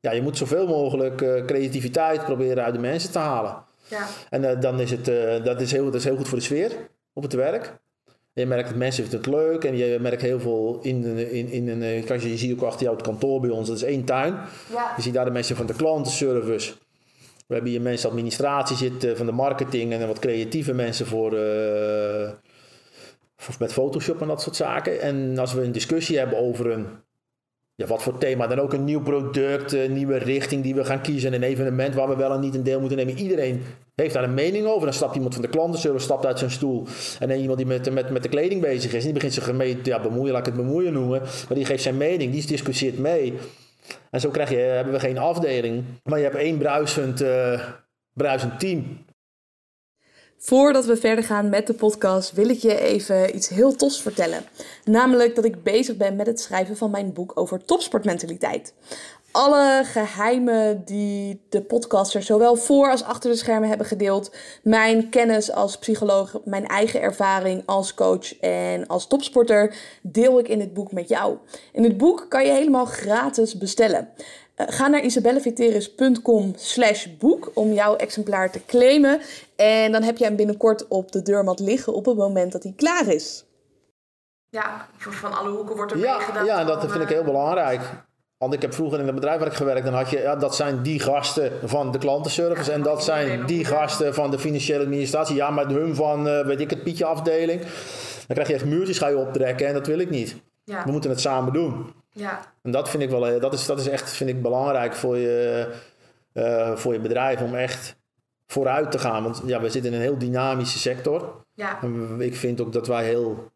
ja, 0.00 0.12
je 0.12 0.22
moet 0.22 0.36
zoveel 0.36 0.66
mogelijk 0.66 1.16
creativiteit 1.46 2.24
proberen 2.24 2.64
uit 2.64 2.74
de 2.74 2.80
mensen 2.80 3.10
te 3.12 3.18
halen. 3.18 3.64
Ja. 3.88 4.06
En 4.30 4.44
eh, 4.44 4.60
dan 4.60 4.80
is 4.80 4.90
het, 4.90 5.08
eh, 5.08 5.44
dat, 5.44 5.60
is 5.60 5.72
heel, 5.72 5.84
dat 5.84 5.94
is 5.94 6.04
heel 6.04 6.16
goed 6.16 6.28
voor 6.28 6.38
de 6.38 6.44
sfeer 6.44 6.72
op 7.12 7.22
het 7.22 7.32
werk. 7.32 7.78
Je 8.32 8.46
merkt 8.46 8.68
dat 8.68 8.78
mensen 8.78 9.02
vinden 9.02 9.20
het 9.20 9.30
leuk 9.30 9.64
en 9.64 9.76
je 9.76 9.98
merkt 10.00 10.22
heel 10.22 10.40
veel 10.40 10.78
in, 10.82 11.04
in, 11.30 11.48
in 11.48 11.68
een. 11.68 11.82
eh, 11.82 12.22
je 12.22 12.36
ziet 12.36 12.52
ook 12.52 12.62
achter 12.62 12.82
jou 12.82 12.96
het 12.96 13.06
kantoor 13.06 13.40
bij 13.40 13.50
ons, 13.50 13.68
dat 13.68 13.76
is 13.76 13.82
één 13.82 14.04
tuin. 14.04 14.34
Ja. 14.72 14.92
Je 14.96 15.02
ziet 15.02 15.14
daar 15.14 15.24
de 15.24 15.30
mensen 15.30 15.56
van 15.56 15.66
de 15.66 15.74
klantenservice. 15.74 16.72
We 17.46 17.54
hebben 17.54 17.72
hier 17.72 17.80
mensen 17.80 18.10
administratie 18.10 18.76
zitten, 18.76 19.16
van 19.16 19.26
de 19.26 19.32
marketing 19.32 19.92
en 19.92 20.06
wat 20.06 20.18
creatieve 20.18 20.72
mensen 20.74 21.06
voor, 21.06 21.30
voor 23.36 23.54
met 23.58 23.72
Photoshop 23.72 24.20
en 24.20 24.28
dat 24.28 24.42
soort 24.42 24.56
zaken. 24.56 25.00
En 25.00 25.38
als 25.38 25.52
we 25.52 25.62
een 25.62 25.72
discussie 25.72 26.18
hebben 26.18 26.38
over 26.38 26.70
een, 26.70 26.86
ja, 27.76 27.86
wat 27.86 28.02
voor 28.02 28.18
thema, 28.18 28.46
dan 28.46 28.60
ook 28.60 28.72
een 28.72 28.84
nieuw 28.84 29.02
product, 29.02 29.72
een 29.72 29.92
nieuwe 29.92 30.18
richting 30.18 30.62
die 30.62 30.74
we 30.74 30.84
gaan 30.84 31.00
kiezen, 31.00 31.32
een 31.32 31.42
evenement 31.42 31.94
waar 31.94 32.08
we 32.08 32.16
wel 32.16 32.32
en 32.32 32.40
niet 32.40 32.54
een 32.54 32.62
deel 32.62 32.80
moeten 32.80 32.98
nemen. 32.98 33.18
Iedereen 33.18 33.62
heeft 33.94 34.14
daar 34.14 34.24
een 34.24 34.34
mening 34.34 34.66
over. 34.66 34.84
Dan 34.84 34.92
stapt 34.92 35.14
iemand 35.14 35.34
van 35.34 35.42
de 35.42 35.48
klantenservice 35.48 36.04
stapt 36.04 36.26
uit 36.26 36.38
zijn 36.38 36.50
stoel. 36.50 36.86
En 37.18 37.28
dan 37.28 37.38
iemand 37.38 37.58
die 37.58 37.66
met, 37.66 37.92
met, 37.92 38.10
met 38.10 38.22
de 38.22 38.28
kleding 38.28 38.60
bezig 38.60 38.92
is. 38.92 39.04
Die 39.04 39.12
begint 39.12 39.32
zich 39.32 39.48
ermee 39.48 39.78
ja, 39.82 40.00
bemoeien, 40.00 40.32
laat 40.32 40.46
ik 40.46 40.54
het 40.54 40.62
bemoeien 40.62 40.92
noemen. 40.92 41.20
Maar 41.20 41.56
die 41.56 41.64
geeft 41.64 41.82
zijn 41.82 41.96
mening, 41.96 42.32
die 42.32 42.46
discussieert 42.46 42.98
mee. 42.98 43.34
En 44.10 44.20
zo 44.20 44.30
krijg 44.30 44.50
je, 44.50 44.56
hebben 44.56 44.92
we 44.92 45.00
geen 45.00 45.18
afdeling, 45.18 45.84
maar 46.02 46.18
je 46.18 46.24
hebt 46.24 46.36
één 46.36 46.58
bruisend, 46.58 47.20
eh, 47.20 47.60
bruisend 48.12 48.60
team. 48.60 49.04
Voordat 50.38 50.84
we 50.84 50.96
verder 50.96 51.24
gaan 51.24 51.48
met 51.48 51.66
de 51.66 51.74
podcast, 51.74 52.32
wil 52.32 52.48
ik 52.48 52.58
je 52.58 52.80
even 52.80 53.36
iets 53.36 53.48
heel 53.48 53.76
tofs 53.76 54.02
vertellen. 54.02 54.44
Namelijk 54.84 55.34
dat 55.34 55.44
ik 55.44 55.62
bezig 55.62 55.96
ben 55.96 56.16
met 56.16 56.26
het 56.26 56.40
schrijven 56.40 56.76
van 56.76 56.90
mijn 56.90 57.12
boek 57.12 57.32
over 57.34 57.64
topsportmentaliteit. 57.64 58.74
Alle 59.30 59.82
geheimen 59.84 60.82
die 60.84 61.40
de 61.48 61.62
podcasters 61.62 62.26
zowel 62.26 62.56
voor 62.56 62.90
als 62.90 63.04
achter 63.04 63.30
de 63.30 63.36
schermen 63.36 63.68
hebben 63.68 63.86
gedeeld, 63.86 64.34
mijn 64.62 65.08
kennis 65.08 65.52
als 65.52 65.78
psycholoog, 65.78 66.40
mijn 66.44 66.66
eigen 66.66 67.00
ervaring 67.00 67.62
als 67.66 67.94
coach 67.94 68.38
en 68.40 68.86
als 68.86 69.06
topsporter, 69.06 69.74
deel 70.02 70.38
ik 70.38 70.48
in 70.48 70.60
het 70.60 70.74
boek 70.74 70.92
met 70.92 71.08
jou. 71.08 71.36
In 71.72 71.84
het 71.84 71.96
boek 71.96 72.26
kan 72.28 72.44
je 72.44 72.52
helemaal 72.52 72.84
gratis 72.84 73.58
bestellen. 73.58 74.08
Uh, 74.56 74.66
ga 74.68 74.88
naar 74.88 75.04
isabelleviteris.com 75.04 76.52
slash 76.56 77.06
boek 77.18 77.50
om 77.54 77.72
jouw 77.72 77.96
exemplaar 77.96 78.50
te 78.50 78.60
claimen. 78.66 79.20
En 79.56 79.92
dan 79.92 80.02
heb 80.02 80.16
je 80.16 80.24
hem 80.24 80.36
binnenkort 80.36 80.88
op 80.88 81.12
de 81.12 81.22
deurmat 81.22 81.60
liggen 81.60 81.94
op 81.94 82.06
het 82.06 82.16
moment 82.16 82.52
dat 82.52 82.62
hij 82.62 82.72
klaar 82.76 83.08
is. 83.08 83.44
Ja, 84.48 84.88
van 84.98 85.38
alle 85.38 85.50
hoeken 85.50 85.76
wordt 85.76 85.92
er 85.92 85.98
ja, 85.98 86.16
meegedaan. 86.16 86.44
Ja, 86.44 86.64
dat 86.64 86.90
vind 86.90 87.02
ik 87.02 87.08
heel 87.08 87.24
belangrijk. 87.24 87.80
Want 88.38 88.54
ik 88.54 88.62
heb 88.62 88.74
vroeger 88.74 88.98
in 88.98 89.06
het 89.06 89.14
bedrijf 89.14 89.38
waar 89.38 89.48
ik 89.48 89.54
gewerkt, 89.54 89.84
dan 89.84 89.94
had 89.94 90.10
je, 90.10 90.18
ja, 90.18 90.36
dat 90.36 90.56
zijn 90.56 90.82
die 90.82 91.00
gasten 91.00 91.52
van 91.64 91.92
de 91.92 91.98
klantenservice 91.98 92.72
en 92.72 92.82
dat 92.82 93.04
zijn 93.04 93.46
die 93.46 93.64
gasten 93.64 94.14
van 94.14 94.30
de 94.30 94.38
financiële 94.38 94.84
administratie. 94.84 95.36
Ja, 95.36 95.50
met 95.50 95.70
hun 95.70 95.94
van, 95.94 96.28
uh, 96.28 96.46
weet 96.46 96.60
ik 96.60 96.70
het, 96.70 96.82
Pietje 96.82 97.04
afdeling. 97.04 97.60
Dan 97.60 98.36
krijg 98.36 98.48
je 98.48 98.54
echt 98.54 98.64
muurtjes 98.64 98.98
ga 98.98 99.08
je 99.08 99.16
optrekken 99.16 99.66
en 99.66 99.74
dat 99.74 99.86
wil 99.86 99.98
ik 99.98 100.10
niet. 100.10 100.36
Ja. 100.64 100.84
We 100.84 100.90
moeten 100.90 101.10
het 101.10 101.20
samen 101.20 101.52
doen. 101.52 101.94
Ja. 102.16 102.40
En 102.62 102.70
dat 102.70 102.88
vind 102.88 103.02
ik 103.02 103.10
wel, 103.10 103.28
eh, 103.28 103.40
dat 103.40 103.52
is, 103.52 103.66
dat 103.66 103.78
is 103.78 103.88
echt, 103.88 104.10
vind 104.10 104.30
ik 104.30 104.42
belangrijk 104.42 104.94
voor 104.94 105.16
je, 105.16 105.68
uh, 106.32 106.76
voor 106.76 106.92
je 106.92 107.00
bedrijf 107.00 107.40
om 107.40 107.54
echt 107.54 107.96
vooruit 108.46 108.90
te 108.90 108.98
gaan. 108.98 109.22
Want 109.22 109.42
ja, 109.44 109.60
we 109.60 109.70
zitten 109.70 109.90
in 109.90 109.96
een 109.96 110.02
heel 110.02 110.18
dynamische 110.18 110.78
sector. 110.78 111.44
Ja. 111.54 111.78
En 111.82 112.20
ik 112.20 112.36
vind 112.36 112.60
ook 112.60 112.72
dat 112.72 112.86
wij 112.86 113.04
heel 113.04 113.52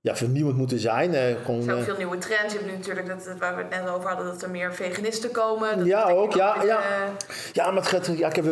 ja, 0.00 0.16
vernieuwend 0.16 0.56
moeten 0.56 0.78
zijn. 0.78 1.12
Gewoon, 1.12 1.58
er 1.58 1.62
zijn 1.62 1.76
ook 1.76 1.84
veel 1.84 1.96
nieuwe 1.96 2.18
trends. 2.18 2.52
Je 2.52 2.58
hebt 2.58 2.70
nu 2.70 2.76
natuurlijk, 2.76 3.06
dat, 3.06 3.38
waar 3.38 3.56
we 3.56 3.62
het 3.62 3.70
net 3.70 3.88
over 3.88 4.08
hadden, 4.08 4.26
dat 4.26 4.42
er 4.42 4.50
meer 4.50 4.74
veganisten 4.74 5.30
komen. 5.30 5.78
Dat 5.78 5.86
ja, 5.86 6.10
ook. 6.10 6.32
Ja, 6.32 6.62
ja. 6.62 6.80
ja, 7.52 7.66
maar 7.70 7.82
het 7.82 7.86
gaat... 7.86 8.06
Ja, 8.06 8.28
ik 8.28 8.36
heb, 8.36 8.44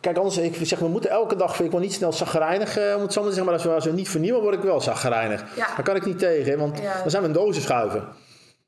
kijk, 0.00 0.16
anders, 0.16 0.38
ik 0.38 0.56
zeg, 0.62 0.78
we 0.78 0.88
moeten 0.88 1.10
elke 1.10 1.36
dag, 1.36 1.56
vind 1.56 1.64
ik 1.64 1.72
wel 1.72 1.80
niet 1.80 1.92
snel 1.92 2.12
zagrijnig, 2.12 2.78
uh, 2.78 2.94
om 2.96 3.02
het 3.02 3.12
zo 3.12 3.20
maar 3.20 3.30
te 3.30 3.34
zeggen. 3.36 3.44
Maar 3.44 3.54
als 3.54 3.62
we, 3.64 3.70
als 3.70 3.84
we 3.84 3.92
niet 3.92 4.08
vernieuwen, 4.08 4.42
word 4.42 4.54
ik 4.54 4.62
wel 4.62 4.80
zagrijnig. 4.80 5.44
Ja. 5.56 5.66
Daar 5.66 5.82
kan 5.82 5.96
ik 5.96 6.04
niet 6.04 6.18
tegen, 6.18 6.58
want 6.58 6.76
dan 6.76 7.10
zijn 7.10 7.22
we 7.22 7.28
een 7.28 7.34
dozen 7.34 7.62
schuiven. 7.62 8.08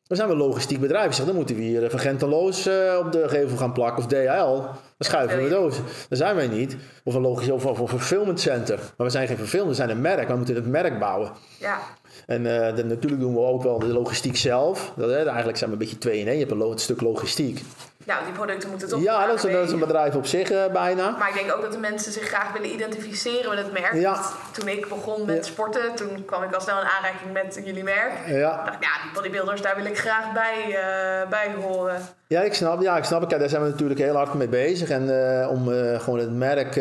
Dan 0.06 0.16
zijn 0.16 0.28
we 0.28 0.34
een 0.34 0.40
logistiek 0.40 0.80
bedrijf. 0.80 1.14
Zeg, 1.14 1.26
dan 1.26 1.34
moeten 1.34 1.56
we 1.56 1.62
hier 1.62 1.90
van 1.90 1.98
Genteloos 1.98 2.66
uh, 2.66 2.98
op 3.04 3.12
de 3.12 3.28
gevel 3.28 3.56
gaan 3.56 3.72
plakken 3.72 4.04
of 4.04 4.08
DHL. 4.08 4.56
Dan 4.56 4.74
schuiven 4.98 5.42
we 5.42 5.48
dozen. 5.48 5.84
Dat 6.08 6.18
zijn 6.18 6.36
wij 6.36 6.46
niet. 6.46 6.76
Of 7.04 7.14
een 7.14 7.20
logisch 7.20 7.50
of, 7.50 7.66
of 7.66 7.78
een 7.78 7.88
fulfillment 7.88 8.40
center. 8.40 8.78
Maar 8.78 9.06
we 9.06 9.12
zijn 9.12 9.26
geen 9.26 9.36
fulfillment, 9.36 9.70
we 9.70 9.82
zijn 9.82 9.90
een 9.90 10.00
merk. 10.00 10.28
We 10.28 10.36
moeten 10.36 10.54
het 10.54 10.66
merk 10.66 10.98
bouwen. 10.98 11.30
Ja. 11.60 11.78
En 12.26 12.44
uh, 12.44 12.76
de, 12.76 12.84
natuurlijk 12.84 13.22
doen 13.22 13.34
we 13.34 13.40
ook 13.40 13.62
wel 13.62 13.78
de 13.78 13.86
logistiek 13.86 14.36
zelf. 14.36 14.92
Dat, 14.96 15.10
hè, 15.10 15.24
eigenlijk 15.24 15.58
zijn 15.58 15.70
we 15.70 15.76
een 15.76 15.82
beetje 15.82 15.98
twee 15.98 16.20
in 16.20 16.26
één. 16.26 16.38
Je 16.38 16.46
hebt 16.46 16.60
een, 16.60 16.78
stuk 16.78 17.00
logistiek. 17.00 17.62
Nou, 18.06 18.24
die 18.24 18.32
producten 18.32 18.70
moeten 18.70 18.88
toch. 18.88 19.02
Ja, 19.02 19.26
dat 19.26 19.44
is, 19.44 19.52
dat 19.52 19.66
is, 19.66 19.72
een 19.72 19.78
bedrijf 19.78 20.14
op 20.14 20.26
zich 20.26 20.50
uh, 20.50 20.66
bijna. 20.66 21.10
Maar 21.10 21.28
ik 21.28 21.34
denk 21.34 21.52
ook 21.52 21.62
dat 21.62 21.72
de 21.72 21.78
mensen 21.78 22.12
zich 22.12 22.28
graag 22.28 22.52
willen 22.52 22.72
identificeren 22.72 23.54
met 23.54 23.58
het 23.58 23.72
merk. 23.72 23.94
Ja. 23.94 24.20
Toen 24.52 24.68
ik 24.68 24.88
begon 24.88 25.26
met 25.26 25.46
sporten, 25.46 25.94
toen 25.94 26.24
kwam 26.24 26.42
ik 26.42 26.54
al 26.54 26.60
snel 26.60 26.80
in 26.80 26.86
aanraking 26.86 27.32
met 27.32 27.60
jullie 27.64 27.84
merk. 27.84 28.12
Ja. 28.26 28.64
dacht 28.64 28.76
ja, 28.80 29.02
die 29.02 29.12
bodybuilders, 29.14 29.62
daar 29.62 29.76
wil 29.76 29.84
ik 29.84 29.98
graag 29.98 30.32
bij, 30.32 30.66
uh, 30.66 31.30
bij 31.30 31.54
horen. 31.60 32.00
Ja, 32.26 32.40
ik 32.40 32.54
snap. 32.54 32.82
Ja, 32.82 32.96
ik 32.96 33.04
snap. 33.04 33.28
Kijk, 33.28 33.40
daar 33.40 33.48
zijn 33.48 33.62
we 33.62 33.68
natuurlijk 33.68 34.00
heel 34.00 34.16
hard 34.16 34.34
mee 34.34 34.48
bezig. 34.48 34.90
En 34.90 35.02
om 35.48 35.68
gewoon 35.98 36.18
het 36.18 36.32
merk 36.32 36.74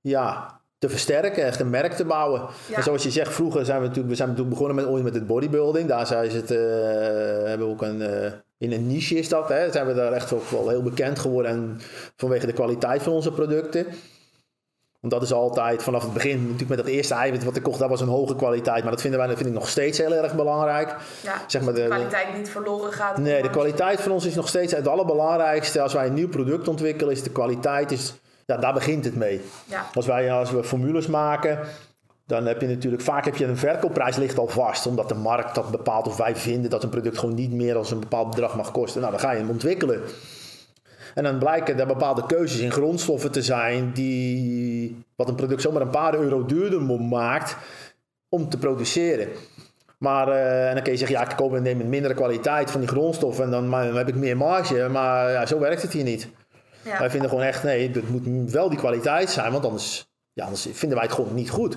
ja, 0.00 0.60
te 0.78 0.88
versterken, 0.88 1.44
echt 1.44 1.60
een 1.60 1.70
merk 1.70 1.92
te 1.92 2.04
bouwen. 2.04 2.48
En 2.74 2.82
zoals 2.82 3.02
je 3.02 3.10
zegt, 3.10 3.32
vroeger 3.32 3.64
zijn 3.64 3.80
we 3.80 3.86
natuurlijk, 3.86 4.10
we 4.10 4.16
zijn 4.16 4.28
natuurlijk 4.28 4.56
begonnen 4.56 4.84
met, 4.84 4.94
ooit 4.94 5.04
met 5.04 5.14
het 5.14 5.26
bodybuilding. 5.26 5.88
Daar 5.88 6.06
zijn 6.06 6.30
het, 6.30 6.50
uh, 6.50 6.58
hebben 7.44 7.66
we 7.66 7.72
ook 7.72 7.82
een, 7.82 8.02
in 8.58 8.72
een 8.72 8.86
niche 8.86 9.14
is 9.14 9.28
dat, 9.28 9.48
hè, 9.48 9.72
zijn 9.72 9.86
we 9.86 9.94
daar 9.94 10.12
echt 10.12 10.32
ook 10.32 10.48
wel 10.48 10.68
heel 10.68 10.82
bekend 10.82 11.18
geworden 11.18 11.50
en 11.50 11.80
vanwege 12.16 12.46
de 12.46 12.52
kwaliteit 12.52 13.02
van 13.02 13.12
onze 13.12 13.32
producten. 13.32 13.86
Want 15.00 15.12
dat 15.12 15.22
is 15.22 15.32
altijd 15.32 15.82
vanaf 15.82 16.02
het 16.02 16.12
begin, 16.12 16.40
natuurlijk 16.42 16.68
met 16.68 16.78
dat 16.78 16.86
eerste 16.86 17.14
eiwit 17.14 17.44
wat 17.44 17.56
ik 17.56 17.62
kocht, 17.62 17.78
dat 17.78 17.88
was 17.88 18.00
een 18.00 18.08
hoge 18.08 18.36
kwaliteit. 18.36 18.82
Maar 18.82 18.92
dat 18.92 19.00
vinden 19.00 19.18
wij 19.18 19.28
dat 19.28 19.36
vind 19.36 19.48
ik 19.48 19.54
nog 19.54 19.68
steeds 19.68 19.98
heel 19.98 20.14
erg 20.14 20.34
belangrijk. 20.34 20.96
Ja, 21.22 21.42
zeg 21.46 21.62
maar 21.62 21.74
de, 21.74 21.84
kwaliteit 21.84 22.36
niet 22.36 22.48
verloren 22.48 22.92
gaat. 22.92 23.18
Nee, 23.18 23.42
de 23.42 23.50
kwaliteit 23.50 24.00
van 24.00 24.12
ons 24.12 24.26
is 24.26 24.34
nog 24.34 24.48
steeds 24.48 24.72
het 24.72 24.88
allerbelangrijkste. 24.88 25.80
Als 25.80 25.92
wij 25.92 26.06
een 26.06 26.14
nieuw 26.14 26.28
product 26.28 26.68
ontwikkelen, 26.68 27.12
is 27.12 27.22
de 27.22 27.30
kwaliteit 27.30 27.92
is 27.92 28.14
ja, 28.46 28.56
daar 28.56 28.72
begint 28.72 29.04
het 29.04 29.16
mee. 29.16 29.40
Ja. 29.64 29.86
Als, 29.94 30.06
wij, 30.06 30.32
als 30.32 30.50
we 30.50 30.64
formules 30.64 31.06
maken, 31.06 31.58
dan 32.28 32.46
heb 32.46 32.60
je 32.60 32.66
natuurlijk 32.66 33.02
vaak 33.02 33.24
heb 33.24 33.36
je 33.36 33.44
een 33.44 33.56
verkoopprijs 33.56 34.16
ligt 34.16 34.38
al 34.38 34.48
vast, 34.48 34.86
omdat 34.86 35.08
de 35.08 35.14
markt 35.14 35.54
dat 35.54 35.70
bepaalt 35.70 36.06
of 36.06 36.16
wij 36.16 36.36
vinden 36.36 36.70
dat 36.70 36.82
een 36.82 36.88
product 36.88 37.18
gewoon 37.18 37.34
niet 37.34 37.52
meer 37.52 37.74
dan 37.74 37.84
een 37.90 38.00
bepaald 38.00 38.30
bedrag 38.30 38.56
mag 38.56 38.70
kosten. 38.70 39.00
Nou, 39.00 39.12
dan 39.12 39.20
ga 39.20 39.32
je 39.32 39.38
hem 39.38 39.50
ontwikkelen. 39.50 40.00
En 41.14 41.22
dan 41.22 41.38
blijken 41.38 41.78
er 41.78 41.86
bepaalde 41.86 42.26
keuzes 42.26 42.60
in 42.60 42.70
grondstoffen 42.70 43.32
te 43.32 43.42
zijn 43.42 43.92
die 43.92 45.04
wat 45.16 45.28
een 45.28 45.34
product 45.34 45.62
zomaar 45.62 45.82
een 45.82 45.90
paar 45.90 46.14
euro 46.14 46.44
duurder 46.44 46.82
maakt 46.82 47.56
om 48.28 48.48
te 48.48 48.58
produceren. 48.58 49.28
Maar 49.98 50.28
uh, 50.28 50.68
en 50.68 50.74
dan 50.74 50.82
kun 50.82 50.92
je 50.92 50.98
zeggen, 50.98 51.16
ja, 51.16 51.30
ik 51.30 51.36
koop 51.36 51.54
en 51.54 51.62
neem 51.62 51.80
een 51.80 51.88
mindere 51.88 52.14
kwaliteit 52.14 52.70
van 52.70 52.80
die 52.80 52.88
grondstoffen 52.88 53.44
en 53.44 53.50
dan, 53.50 53.70
dan 53.70 53.96
heb 53.96 54.08
ik 54.08 54.14
meer 54.14 54.36
marge. 54.36 54.88
Maar 54.90 55.30
ja, 55.30 55.46
zo 55.46 55.58
werkt 55.58 55.82
het 55.82 55.92
hier 55.92 56.04
niet. 56.04 56.28
Ja. 56.82 56.98
Wij 56.98 57.10
vinden 57.10 57.28
gewoon 57.28 57.44
echt, 57.44 57.62
nee, 57.62 57.90
het 57.90 58.08
moet 58.08 58.50
wel 58.50 58.68
die 58.68 58.78
kwaliteit 58.78 59.30
zijn, 59.30 59.52
want 59.52 59.64
anders, 59.64 60.08
ja, 60.32 60.44
anders 60.44 60.68
vinden 60.72 60.98
wij 60.98 61.06
het 61.06 61.16
gewoon 61.16 61.34
niet 61.34 61.50
goed. 61.50 61.76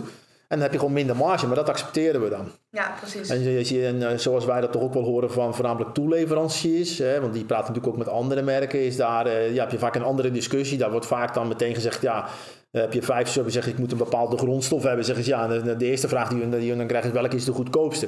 En 0.52 0.58
dan 0.58 0.62
heb 0.62 0.72
je 0.72 0.80
gewoon 0.80 0.94
minder 0.94 1.16
marge, 1.16 1.48
maar 1.48 1.56
dat 1.56 1.70
accepteren 1.70 2.24
we 2.24 2.30
dan. 2.30 2.52
Ja, 2.70 2.96
precies. 3.00 3.30
En, 3.30 3.86
en 3.86 4.12
eh, 4.12 4.18
zoals 4.18 4.46
wij 4.46 4.62
dat 4.62 4.72
toch 4.72 4.82
ook 4.82 4.94
wel 4.94 5.04
horen 5.04 5.32
van 5.32 5.56
voornamelijk 5.56 5.94
toeleveranciers, 5.94 6.98
hè, 6.98 7.22
want 7.22 7.34
die 7.34 7.46
praten 7.46 7.68
natuurlijk 7.74 7.94
ook 7.94 8.06
met 8.06 8.14
andere 8.14 8.42
merken, 8.42 8.86
is 8.86 8.96
daar, 8.96 9.28
uh, 9.28 9.54
ja, 9.54 9.62
heb 9.62 9.72
je 9.72 9.80
vaak 9.80 9.96
een 9.96 10.04
andere 10.04 10.32
discussie. 10.32 10.78
Daar 10.78 10.92
wordt 10.92 11.06
vaak 11.06 11.34
dan 11.34 11.48
meteen 11.48 11.76
gezegd, 11.76 12.02
ja, 12.02 12.28
heb 12.72 12.94
je 12.94 13.02
vijf 13.02 13.30
zo 13.30 13.50
zeggen, 13.50 13.72
ik 13.72 13.78
moet 13.78 13.92
een 13.92 13.98
bepaalde 13.98 14.38
grondstof 14.38 14.84
hebben. 14.84 15.06
Zeggen 15.06 15.24
ze, 15.24 15.30
ja, 15.30 15.48
de, 15.48 15.76
de 15.76 15.86
eerste 15.86 16.08
vraag 16.08 16.30
die 16.30 16.40
je, 16.40 16.50
die 16.50 16.66
je 16.66 16.76
dan 16.76 16.88
krijgt 16.88 17.08
is, 17.08 17.14
welke 17.14 17.36
is 17.36 17.46
de 17.46 17.54
goedkoopste? 17.54 18.08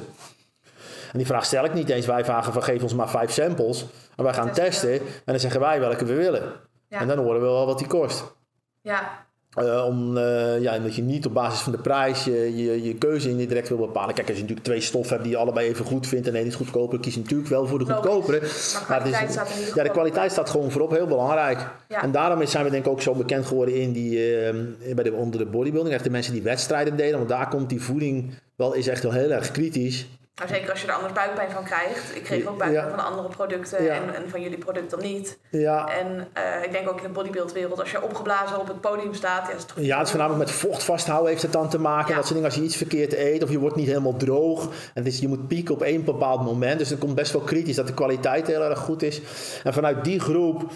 En 1.12 1.18
die 1.18 1.26
vraag 1.26 1.44
stel 1.44 1.64
ik 1.64 1.74
niet 1.74 1.90
eens. 1.90 2.06
Wij 2.06 2.24
vragen 2.24 2.52
van, 2.52 2.62
geef 2.62 2.82
ons 2.82 2.94
maar 2.94 3.10
vijf 3.10 3.30
samples. 3.30 3.86
En 4.16 4.24
wij 4.24 4.34
gaan 4.34 4.52
testen. 4.52 4.92
En 4.92 5.00
dan 5.24 5.40
zeggen 5.40 5.60
wij 5.60 5.80
welke 5.80 6.04
we 6.04 6.14
willen. 6.14 6.52
En 6.88 7.08
dan 7.08 7.18
horen 7.18 7.40
we 7.40 7.46
wel 7.46 7.66
wat 7.66 7.78
die 7.78 7.86
kost. 7.86 8.34
Ja. 8.80 9.26
Uh, 9.58 9.84
om, 9.86 10.16
uh, 10.16 10.60
ja, 10.60 10.78
dat 10.78 10.94
je 10.94 11.02
niet 11.02 11.26
op 11.26 11.34
basis 11.34 11.60
van 11.60 11.72
de 11.72 11.78
prijs 11.78 12.24
je, 12.24 12.56
je, 12.56 12.82
je 12.82 12.94
keuze 12.94 13.30
in 13.30 13.36
direct 13.36 13.68
wil 13.68 13.78
bepalen. 13.78 14.14
Kijk, 14.14 14.26
als 14.26 14.36
je 14.36 14.42
natuurlijk 14.42 14.66
twee 14.66 14.80
stoffen 14.80 15.12
hebt 15.12 15.22
die 15.22 15.32
je 15.32 15.38
allebei 15.38 15.68
even 15.68 15.84
goed 15.84 16.06
vindt 16.06 16.28
en 16.28 16.34
één 16.34 16.46
is 16.46 16.54
goedkoper, 16.54 17.00
kies 17.00 17.14
je 17.14 17.20
natuurlijk 17.20 17.48
wel 17.48 17.66
voor 17.66 17.78
de 17.78 17.84
goedkopere. 17.84 18.40
Maar, 18.40 19.04
de 19.04 19.10
kwaliteit 19.10 19.30
staat 19.30 19.72
Ja, 19.74 19.82
de 19.82 19.90
kwaliteit 19.90 20.32
staat 20.32 20.50
gewoon 20.50 20.70
voorop, 20.70 20.90
heel 20.90 21.06
belangrijk. 21.06 21.66
Ja. 21.88 22.02
En 22.02 22.12
daarom 22.12 22.46
zijn 22.46 22.64
we 22.64 22.70
denk 22.70 22.84
ik 22.84 22.90
ook 22.90 23.02
zo 23.02 23.14
bekend 23.14 23.46
geworden 23.46 23.74
in 23.74 23.92
die, 23.92 24.42
uh, 24.52 24.94
bij 24.94 25.04
de, 25.04 25.12
onder 25.12 25.38
de 25.38 25.46
bodybuilding. 25.46 25.94
Echt 25.94 26.04
de 26.04 26.10
mensen 26.10 26.32
die 26.32 26.42
wedstrijden 26.42 26.96
deden, 26.96 27.16
want 27.16 27.28
daar 27.28 27.48
komt 27.48 27.68
die 27.68 27.82
voeding 27.82 28.34
wel, 28.56 28.74
is 28.74 28.88
echt 28.88 29.02
wel 29.02 29.12
heel 29.12 29.30
erg 29.30 29.50
kritisch. 29.50 30.06
Nou, 30.34 30.48
zeker 30.48 30.70
als 30.70 30.80
je 30.80 30.86
er 30.86 30.94
anders 30.94 31.12
buikpijn 31.12 31.50
van 31.50 31.64
krijgt. 31.64 32.16
Ik 32.16 32.22
kreeg 32.22 32.46
ook 32.46 32.58
buikpijn 32.58 32.90
van 32.90 33.04
andere 33.04 33.28
producten 33.28 33.78
en, 33.78 34.14
en, 34.14 34.30
van 34.30 34.40
jullie 34.40 34.58
product 34.58 34.90
dan 34.90 35.00
niet. 35.00 35.38
Ja. 35.50 35.88
En 35.88 36.28
uh, 36.36 36.64
ik 36.64 36.72
denk 36.72 36.88
ook 36.88 36.96
in 36.96 37.06
de 37.06 37.12
bodybuildwereld, 37.12 37.80
als 37.80 37.90
je 37.90 38.02
opgeblazen 38.02 38.60
op 38.60 38.68
het 38.68 38.80
podium 38.80 39.14
staat... 39.14 39.46
Ja, 39.46 39.52
het 39.52 39.72
is, 39.76 39.84
ja, 39.84 39.96
het 39.96 40.04
is 40.04 40.10
voornamelijk 40.10 40.44
met 40.44 40.56
vocht 40.56 40.82
vasthouden 40.82 41.30
heeft 41.30 41.42
het 41.42 41.52
dan 41.52 41.68
te 41.68 41.78
maken. 41.78 42.14
Dat 42.14 42.22
soort 42.22 42.34
dingen, 42.34 42.44
als 42.44 42.54
je 42.54 42.62
iets 42.62 42.76
verkeerd 42.76 43.12
eet 43.12 43.42
of 43.42 43.50
je 43.50 43.58
wordt 43.58 43.76
niet 43.76 43.86
helemaal 43.86 44.16
droog. 44.16 44.68
En 44.94 45.02
dus 45.02 45.18
je 45.18 45.28
moet 45.28 45.48
pieken 45.48 45.74
op 45.74 45.82
één 45.82 46.04
bepaald 46.04 46.44
moment. 46.44 46.78
Dus 46.78 46.90
het 46.90 46.98
komt 46.98 47.14
best 47.14 47.32
wel 47.32 47.42
kritisch 47.42 47.76
dat 47.76 47.86
de 47.86 47.94
kwaliteit 47.94 48.46
heel 48.46 48.62
erg 48.62 48.78
goed 48.78 49.02
is. 49.02 49.20
En 49.64 49.72
vanuit 49.72 50.04
die 50.04 50.20
groep 50.20 50.70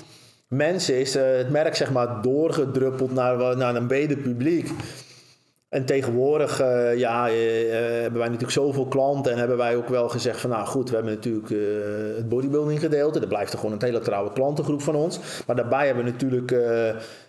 mensen 0.49 1.01
is 1.01 1.17
uh, 1.17 1.23
het 1.37 1.51
merk 1.51 1.77
zeg 1.77 1.93
maar 1.93 2.23
doorgedruppeld 2.23 3.13
naar, 3.13 3.57
naar 3.57 3.75
een 3.75 3.87
breder 3.87 4.17
publiek. 4.17 4.71
En 5.69 5.85
tegenwoordig 5.85 6.61
uh, 6.61 6.97
ja, 6.97 7.31
uh, 7.31 7.37
hebben 7.71 8.19
wij 8.19 8.29
natuurlijk 8.29 8.51
zoveel 8.51 8.87
klanten 8.87 9.33
en 9.33 9.39
hebben 9.39 9.57
wij 9.57 9.77
ook 9.77 9.89
wel 9.89 10.09
gezegd 10.09 10.41
van 10.41 10.51
nou 10.51 10.67
goed, 10.67 10.89
we 10.89 10.95
hebben 10.95 11.15
natuurlijk 11.15 11.51
uh, 11.51 11.61
het 12.17 12.29
bodybuilding 12.29 12.81
gedeelte. 12.81 13.21
Dat 13.21 13.29
blijft 13.29 13.53
er 13.53 13.59
gewoon 13.59 13.75
een 13.75 13.85
hele 13.85 13.99
trouwe 13.99 14.33
klantengroep 14.33 14.83
van 14.83 14.95
ons. 14.95 15.21
Maar 15.47 15.57
daarbij 15.57 15.87
hebben 15.87 16.05
we 16.05 16.11
natuurlijk 16.11 16.57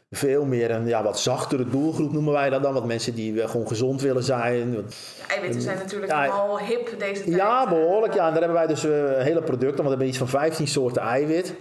veel 0.10 0.46
meer 0.46 0.72
een 0.72 0.88
ja, 0.88 1.04
wat 1.04 1.20
zachtere 1.20 1.70
doelgroep 1.70 2.12
noemen 2.12 2.34
wij 2.34 2.50
dat 2.50 2.64
dan. 2.64 2.74
Wat 2.74 2.86
mensen 2.86 3.16
die 3.16 3.48
gewoon 3.48 3.68
gezond 3.68 4.02
willen 4.02 4.24
zijn. 4.24 4.86
Eiwitten 5.28 5.62
zijn 5.62 5.78
natuurlijk 5.78 6.12
ja, 6.12 6.28
al 6.28 6.60
hip 6.60 6.96
deze 7.00 7.24
tijd. 7.24 7.36
Ja, 7.36 7.70
behoorlijk. 7.70 8.14
Ja, 8.14 8.28
en 8.28 8.34
daar 8.34 8.44
hebben 8.44 8.60
wij 8.60 8.68
dus 8.68 8.84
hele 9.24 9.42
producten. 9.44 9.84
Want 9.84 9.84
we 9.84 9.90
hebben 9.90 10.08
iets 10.08 10.18
van 10.18 10.28
15 10.28 10.68
soorten 10.68 11.02
eiwit. 11.02 11.56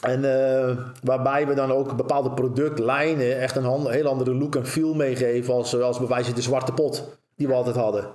En 0.00 0.24
uh, 0.24 0.76
waarbij 1.02 1.46
we 1.46 1.54
dan 1.54 1.72
ook 1.72 1.96
bepaalde 1.96 2.30
productlijnen 2.30 3.40
echt 3.40 3.56
een 3.56 3.90
heel 3.90 4.06
andere 4.06 4.34
look 4.34 4.56
en 4.56 4.66
feel 4.66 4.94
meegeven 4.94 5.54
als, 5.54 5.80
als 5.80 5.98
bewijs 5.98 6.34
de 6.34 6.42
zwarte 6.42 6.72
pot 6.72 7.18
die 7.36 7.46
we 7.46 7.54
altijd 7.54 7.76
hadden. 7.76 8.06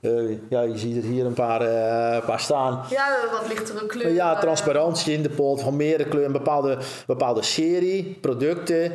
Uh, 0.00 0.38
ja, 0.48 0.60
je 0.60 0.78
ziet 0.78 0.96
het 0.96 1.04
hier 1.04 1.26
een 1.26 1.32
paar, 1.32 1.62
uh, 1.62 2.26
paar 2.26 2.40
staan. 2.40 2.84
Ja, 2.90 3.06
wat 3.32 3.48
lichtere 3.48 3.86
kleur. 3.86 4.12
Ja, 4.12 4.38
transparantie 4.38 5.14
in 5.14 5.22
de 5.22 5.28
pot, 5.28 5.60
van 5.60 5.76
meerdere 5.76 6.08
kleuren, 6.08 6.34
een 6.34 6.38
bepaalde, 6.38 6.78
bepaalde 7.06 7.42
serie 7.42 8.18
producten 8.20 8.92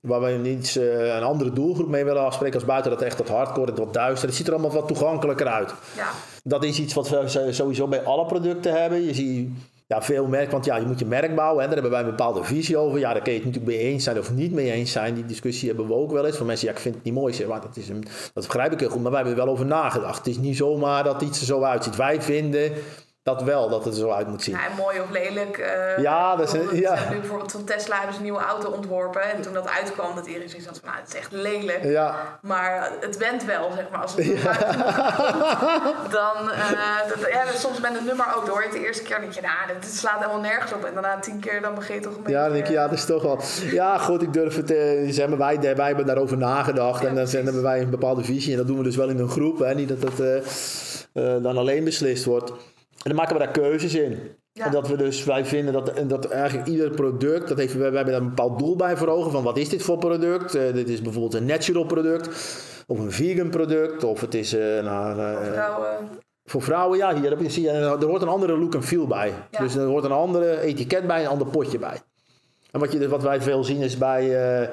waar 0.00 0.20
we 0.20 0.30
niet 0.30 0.76
een 0.76 1.22
andere 1.22 1.52
doelgroep 1.52 1.88
mee 1.88 2.04
willen 2.04 2.24
afspreken 2.24 2.54
als 2.54 2.64
buiten 2.64 2.90
dat 2.90 3.02
echt 3.02 3.18
wat 3.18 3.28
hardcore 3.28 3.72
en 3.72 3.78
wat 3.78 3.94
duister. 3.94 4.28
Het 4.28 4.36
ziet 4.36 4.46
er 4.46 4.52
allemaal 4.52 4.72
wat 4.72 4.88
toegankelijker 4.88 5.46
uit. 5.46 5.74
Ja. 5.96 6.08
Dat 6.42 6.64
is 6.64 6.78
iets 6.78 6.94
wat 6.94 7.08
we 7.08 7.52
sowieso 7.52 7.88
bij 7.88 8.02
alle 8.02 8.26
producten 8.26 8.80
hebben. 8.80 9.02
Je 9.02 9.14
ziet 9.14 9.50
ja, 9.94 10.02
veel 10.02 10.26
merk, 10.26 10.50
want 10.50 10.64
ja, 10.64 10.76
je 10.76 10.86
moet 10.86 10.98
je 10.98 11.04
merk 11.04 11.34
bouwen. 11.34 11.60
Hè. 11.60 11.64
Daar 11.64 11.74
hebben 11.74 11.92
wij 11.92 12.00
een 12.00 12.16
bepaalde 12.16 12.44
visie 12.44 12.76
over. 12.76 12.98
Ja, 12.98 13.12
daar 13.12 13.22
kun 13.22 13.32
je 13.32 13.38
het 13.38 13.46
natuurlijk 13.46 13.76
mee 13.76 13.84
eens 13.84 14.04
zijn 14.04 14.18
of 14.18 14.32
niet 14.32 14.52
mee 14.52 14.70
eens 14.70 14.92
zijn. 14.92 15.14
Die 15.14 15.26
discussie 15.26 15.68
hebben 15.68 15.86
we 15.86 15.94
ook 15.94 16.12
wel 16.12 16.26
eens. 16.26 16.36
Van 16.36 16.46
mensen, 16.46 16.66
ja, 16.68 16.72
ik 16.72 16.80
vind 16.80 16.94
het 16.94 17.04
niet 17.04 17.14
mooi. 17.14 17.34
Zeg, 17.34 17.46
maar 17.46 17.60
dat, 17.60 17.76
is 17.76 17.88
een, 17.88 18.04
dat 18.34 18.46
begrijp 18.46 18.72
ik 18.72 18.80
heel 18.80 18.88
goed, 18.88 19.02
maar 19.02 19.10
wij 19.10 19.20
hebben 19.20 19.38
er 19.38 19.44
wel 19.44 19.54
over 19.54 19.66
nagedacht. 19.66 20.18
Het 20.18 20.26
is 20.26 20.38
niet 20.38 20.56
zomaar 20.56 21.04
dat 21.04 21.22
iets 21.22 21.40
er 21.40 21.46
zo 21.46 21.62
uitziet. 21.62 21.96
Wij 21.96 22.22
vinden 22.22 22.72
dat 23.24 23.42
wel, 23.42 23.68
dat 23.68 23.84
het 23.84 23.94
er 23.94 24.00
zo 24.00 24.10
uit 24.10 24.26
moet 24.26 24.42
zien. 24.42 24.54
Ja, 24.54 24.60
mooi 24.76 25.00
of 25.00 25.10
lelijk. 25.10 25.58
Uh, 25.58 26.02
ja, 26.02 26.36
dat 26.36 26.54
is 26.54 26.78
ja. 26.78 27.10
Nu 27.10 27.18
bijvoorbeeld 27.18 27.52
van 27.52 27.64
Tesla 27.64 27.96
hebben 27.96 28.12
ze 28.12 28.18
een 28.18 28.24
nieuwe 28.24 28.42
auto 28.42 28.70
ontworpen. 28.70 29.22
En 29.22 29.42
toen 29.42 29.52
dat 29.52 29.68
uitkwam, 29.68 30.14
dat 30.14 30.26
iedereen 30.26 30.48
zoiets 30.48 30.66
had 30.66 30.78
van, 30.78 30.88
nou, 30.88 31.00
het 31.00 31.08
is 31.08 31.18
echt 31.18 31.32
lelijk. 31.32 31.84
Ja. 31.84 32.38
Maar 32.40 32.90
het 33.00 33.16
went 33.16 33.44
wel, 33.44 33.70
zeg 33.72 33.90
maar. 33.90 34.00
Als 34.00 34.14
het 34.14 34.26
ja. 34.42 34.52
dan, 36.10 36.48
uh, 36.48 37.08
dat, 37.08 37.30
ja, 37.30 37.44
soms 37.54 37.80
met 37.80 37.96
een 37.98 38.04
nummer 38.04 38.26
ook, 38.36 38.48
hoor 38.48 38.58
je 38.58 38.68
het 38.68 38.76
de 38.76 38.86
eerste 38.86 39.02
keer, 39.02 39.20
denk 39.20 39.32
je, 39.32 39.40
nou, 39.40 39.80
dit 39.80 39.94
slaat 39.94 40.18
helemaal 40.18 40.40
nergens 40.40 40.72
op. 40.72 40.84
En 40.84 40.92
daarna 40.92 41.18
tien 41.18 41.40
keer, 41.40 41.62
dan 41.62 41.74
begin 41.74 41.94
je 41.94 42.00
toch 42.00 42.16
een 42.16 42.22
beetje... 42.22 42.38
Ja, 42.38 42.44
dan 42.44 42.52
denk 42.52 42.66
je, 42.66 42.72
ja, 42.72 42.88
dat 42.88 42.98
is 42.98 43.04
toch 43.04 43.22
wel... 43.22 43.40
Ja, 43.70 43.98
goed, 43.98 44.22
ik 44.22 44.32
durf 44.32 44.56
het, 44.56 44.70
uh, 44.70 45.12
zeg 45.12 45.28
maar, 45.28 45.38
wij, 45.38 45.60
wij 45.76 45.86
hebben 45.86 46.06
daarover 46.06 46.36
nagedacht. 46.36 47.02
Ja, 47.02 47.08
en 47.08 47.14
dan 47.14 47.28
hebben 47.28 47.62
wij 47.62 47.80
een 47.80 47.90
bepaalde 47.90 48.24
visie. 48.24 48.52
En 48.52 48.58
dat 48.58 48.66
doen 48.66 48.78
we 48.78 48.84
dus 48.84 48.96
wel 48.96 49.08
in 49.08 49.18
een 49.18 49.28
groep, 49.30 49.58
hè. 49.58 49.74
Niet 49.74 49.88
dat 49.88 50.12
het 50.18 51.42
dan 51.42 51.56
alleen 51.56 51.84
beslist 51.84 52.24
wordt. 52.24 52.52
En 53.04 53.10
dan 53.10 53.14
maken 53.14 53.36
we 53.36 53.44
daar 53.44 53.52
keuzes 53.52 53.94
in. 53.94 54.18
En 54.52 54.70
dat 54.70 54.88
we 54.88 54.96
dus, 54.96 55.24
wij 55.24 55.44
vinden 55.44 55.72
dat, 55.72 55.92
dat 56.06 56.28
eigenlijk 56.28 56.68
ieder 56.68 56.90
product, 56.90 57.48
dat 57.48 57.58
heeft, 57.58 57.74
we, 57.74 57.82
hebben 57.82 58.06
daar 58.06 58.14
een 58.14 58.28
bepaald 58.28 58.58
doel 58.58 58.76
bij 58.76 58.96
voor 58.96 59.08
ogen. 59.08 59.30
Van 59.30 59.42
wat 59.42 59.56
is 59.56 59.68
dit 59.68 59.82
voor 59.82 59.98
product? 59.98 60.54
Uh, 60.54 60.72
dit 60.72 60.88
is 60.88 61.02
bijvoorbeeld 61.02 61.34
een 61.34 61.44
natural 61.44 61.84
product. 61.84 62.28
Of 62.86 62.98
een 62.98 63.12
vegan 63.12 63.50
product. 63.50 64.04
Of 64.04 64.20
het 64.20 64.34
is... 64.34 64.54
Uh, 64.54 64.82
nou, 64.82 65.18
uh, 65.18 65.36
voor 65.36 65.52
vrouwen. 65.52 66.08
Voor 66.44 66.62
vrouwen, 66.62 66.98
ja. 66.98 67.14
Hier, 67.14 67.50
zie 67.50 67.62
je, 67.62 67.70
er 67.70 68.04
hoort 68.04 68.22
een 68.22 68.28
andere 68.28 68.58
look 68.58 68.74
en 68.74 68.82
feel 68.82 69.06
bij. 69.06 69.32
Dus 69.58 69.74
er 69.74 69.86
hoort 69.86 70.04
een 70.04 70.12
andere 70.12 70.60
etiket 70.60 71.06
bij, 71.06 71.20
een 71.20 71.30
ander 71.30 71.46
potje 71.46 71.78
bij. 71.78 72.00
En 72.70 72.80
wat, 72.80 72.92
je, 72.92 73.08
wat 73.08 73.22
wij 73.22 73.40
veel 73.40 73.64
zien 73.64 73.80
is 73.80 73.98
bij 73.98 74.70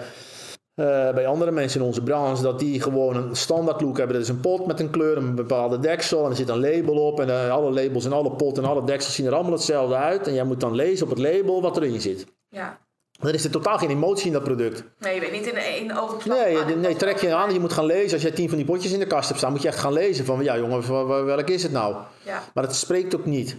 uh, 0.82 1.14
bij 1.14 1.28
andere 1.28 1.52
mensen 1.52 1.80
in 1.80 1.86
onze 1.86 2.04
branche, 2.04 2.44
dat 2.44 2.60
die 2.60 2.82
gewoon 2.82 3.16
een 3.16 3.36
standaard 3.36 3.82
look 3.82 3.98
hebben. 3.98 4.16
Dat 4.16 4.26
is 4.26 4.32
een 4.32 4.40
pot 4.40 4.66
met 4.66 4.80
een 4.80 4.90
kleur, 4.90 5.18
een 5.18 5.36
bepaalde 5.36 5.80
deksel 5.80 6.24
en 6.24 6.30
er 6.30 6.36
zit 6.36 6.50
een 6.50 6.60
label 6.60 6.96
op. 6.96 7.20
En 7.20 7.28
uh, 7.28 7.52
alle 7.52 7.72
labels 7.72 8.06
en 8.06 8.14
alle 8.14 8.32
potten 8.32 8.64
en 8.64 8.70
alle 8.70 8.84
deksels 8.84 9.16
zien 9.16 9.26
er 9.26 9.34
allemaal 9.34 9.52
hetzelfde 9.52 9.96
uit. 9.96 10.28
En 10.28 10.34
jij 10.34 10.44
moet 10.44 10.60
dan 10.60 10.76
lezen 10.76 11.06
op 11.06 11.10
het 11.10 11.20
label 11.20 11.62
wat 11.62 11.78
erin 11.78 12.02
zit. 12.02 12.26
Ja. 12.50 12.80
Dan 13.20 13.34
is 13.34 13.44
er 13.44 13.52
totaal 13.52 13.78
geen 13.78 13.90
emotie 13.90 14.26
in 14.26 14.34
dat 14.34 14.44
product. 14.44 14.84
Nee, 15.00 15.16
je 15.16 15.20
weet 15.20 15.32
niet 15.32 15.48
in 15.48 15.58
één 15.58 15.98
oogopslag. 15.98 16.38
Nee, 16.38 16.58
nee, 16.66 16.76
nee 16.76 16.96
trek 16.96 17.18
je 17.18 17.34
aan. 17.34 17.54
Je 17.54 17.60
moet 17.60 17.74
gaan 17.74 17.86
lezen. 17.86 18.14
Als 18.14 18.22
jij 18.22 18.32
tien 18.32 18.48
van 18.50 18.58
die 18.58 18.66
potjes 18.66 18.92
in 18.92 19.00
de 19.00 19.08
kast 19.08 19.28
hebt 19.28 19.40
staan, 19.40 19.52
moet 19.52 19.62
je 19.62 19.68
echt 19.68 19.80
gaan 19.80 19.94
lezen. 19.94 20.26
Van 20.26 20.44
ja, 20.44 20.58
jongen, 20.58 21.26
welk 21.26 21.50
is 21.50 21.64
het 21.64 21.72
nou? 21.72 21.96
Ja. 22.26 22.44
Maar 22.54 22.64
het 22.64 22.76
spreekt 22.76 23.16
ook 23.16 23.26
niet. 23.26 23.58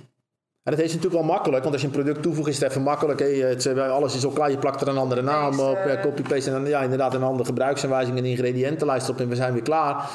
En 0.62 0.72
dat 0.72 0.80
is 0.80 0.94
natuurlijk 0.94 1.22
wel 1.22 1.32
makkelijk, 1.32 1.62
want 1.62 1.72
als 1.72 1.82
je 1.82 1.88
een 1.88 1.94
product 1.94 2.22
toevoegt 2.22 2.48
is 2.48 2.60
het 2.60 2.70
even 2.70 2.82
makkelijk. 2.82 3.18
Hey, 3.18 3.34
het, 3.34 3.66
eh, 3.66 3.90
alles 3.90 4.14
is 4.14 4.24
al 4.24 4.30
klaar, 4.30 4.50
je 4.50 4.58
plakt 4.58 4.80
er 4.80 4.88
een 4.88 4.96
andere 4.96 5.22
naam 5.22 5.60
op, 5.60 5.78
uh, 5.86 6.00
copy-paste 6.00 6.50
en 6.50 6.56
dan, 6.56 6.66
ja, 6.66 6.82
inderdaad 6.82 7.14
een 7.14 7.22
andere 7.22 7.44
gebruiksaanwijzing 7.44 8.18
en 8.18 8.24
ingrediëntenlijst 8.24 9.08
op 9.08 9.20
en 9.20 9.28
we 9.28 9.34
zijn 9.34 9.52
weer 9.52 9.62
klaar. 9.62 10.10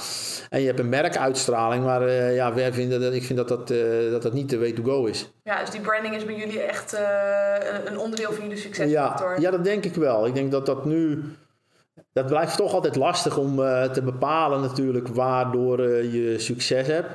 En 0.50 0.60
je 0.60 0.66
hebt 0.68 0.80
een 0.80 0.90
merkuitstraling, 0.90 1.84
maar 1.84 2.02
uh, 2.02 2.36
ja, 2.36 2.54
wij 2.54 2.74
vinden 2.74 3.02
dat, 3.02 3.14
ik 3.14 3.24
vind 3.24 3.38
dat 3.38 3.48
dat, 3.48 3.72
uh, 3.72 4.12
dat 4.12 4.22
dat 4.22 4.34
niet 4.34 4.50
de 4.50 4.60
way 4.60 4.72
to 4.72 4.84
go 4.84 5.06
is. 5.06 5.32
Ja, 5.44 5.60
dus 5.60 5.70
die 5.70 5.82
branding 5.82 6.16
is 6.16 6.26
bij 6.26 6.36
jullie 6.36 6.62
echt 6.62 6.98
een 7.86 7.98
onderdeel 7.98 8.32
van 8.32 8.44
jullie 8.44 8.58
succesfactor? 8.58 9.30
Ja, 9.30 9.42
ja, 9.42 9.52
dat 9.52 9.64
denk 9.64 9.86
ik 9.86 9.96
wel. 9.96 10.26
Ik 10.26 10.34
denk 10.34 10.52
dat 10.52 10.66
dat 10.66 10.86
nu... 10.86 11.24
Dat 12.14 12.26
blijft 12.26 12.58
toch 12.58 12.74
altijd 12.74 12.96
lastig 12.96 13.38
om 13.38 13.56
te 13.92 14.02
bepalen 14.04 14.62
natuurlijk 14.62 15.08
waardoor 15.08 15.82
je 15.92 16.40
succes 16.40 16.88
hebt. 16.88 17.08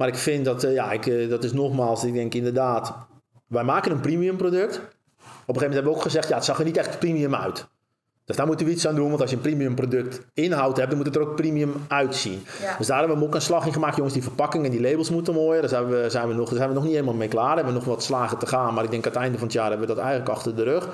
Maar 0.00 0.08
ik 0.08 0.16
vind 0.16 0.44
dat, 0.44 0.64
uh, 0.64 0.74
ja, 0.74 0.92
ik, 0.92 1.06
uh, 1.06 1.30
dat 1.30 1.44
is 1.44 1.52
nogmaals, 1.52 2.04
ik 2.04 2.12
denk 2.12 2.34
inderdaad, 2.34 2.94
wij 3.46 3.64
maken 3.64 3.92
een 3.92 4.00
premium 4.00 4.36
product. 4.36 4.76
Op 4.76 4.80
een 4.80 4.88
gegeven 5.20 5.54
moment 5.54 5.74
hebben 5.74 5.92
we 5.92 5.98
ook 5.98 6.02
gezegd, 6.02 6.28
ja, 6.28 6.34
het 6.34 6.44
zag 6.44 6.58
er 6.58 6.64
niet 6.64 6.76
echt 6.76 6.98
premium 6.98 7.34
uit. 7.34 7.68
Dus 8.24 8.36
daar 8.36 8.46
moeten 8.46 8.66
we 8.66 8.72
iets 8.72 8.86
aan 8.86 8.94
doen, 8.94 9.08
want 9.08 9.20
als 9.20 9.30
je 9.30 9.36
een 9.36 9.42
premium 9.42 9.74
product 9.74 10.20
inhoud 10.34 10.76
hebt, 10.76 10.88
dan 10.88 10.96
moet 10.96 11.06
het 11.06 11.16
er 11.16 11.22
ook 11.22 11.36
premium 11.36 11.74
uitzien. 11.88 12.44
Ja. 12.60 12.76
Dus 12.78 12.86
daar 12.86 12.98
hebben 12.98 13.18
we 13.18 13.24
ook 13.24 13.34
een 13.34 13.42
slag 13.42 13.66
in 13.66 13.72
gemaakt. 13.72 13.96
Jongens, 13.96 14.14
die 14.14 14.22
verpakkingen 14.22 14.66
en 14.66 14.72
die 14.72 14.80
labels 14.80 15.10
moeten 15.10 15.34
mooier. 15.34 15.60
Daar 15.60 15.70
zijn 15.70 15.86
we, 15.88 16.10
zijn 16.10 16.28
we, 16.28 16.34
nog, 16.34 16.48
daar 16.48 16.56
zijn 16.56 16.68
we 16.68 16.74
nog 16.74 16.84
niet 16.84 16.92
helemaal 16.92 17.14
mee 17.14 17.28
klaar. 17.28 17.46
Daar 17.46 17.56
hebben 17.56 17.72
we 17.72 17.78
nog 17.78 17.88
wat 17.88 18.02
slagen 18.02 18.38
te 18.38 18.46
gaan. 18.46 18.74
Maar 18.74 18.84
ik 18.84 18.90
denk 18.90 19.06
aan 19.06 19.12
het 19.12 19.20
einde 19.20 19.38
van 19.38 19.46
het 19.46 19.56
jaar 19.56 19.70
hebben 19.70 19.88
we 19.88 19.94
dat 19.94 20.02
eigenlijk 20.02 20.30
achter 20.30 20.56
de 20.56 20.62
rug. 20.62 20.88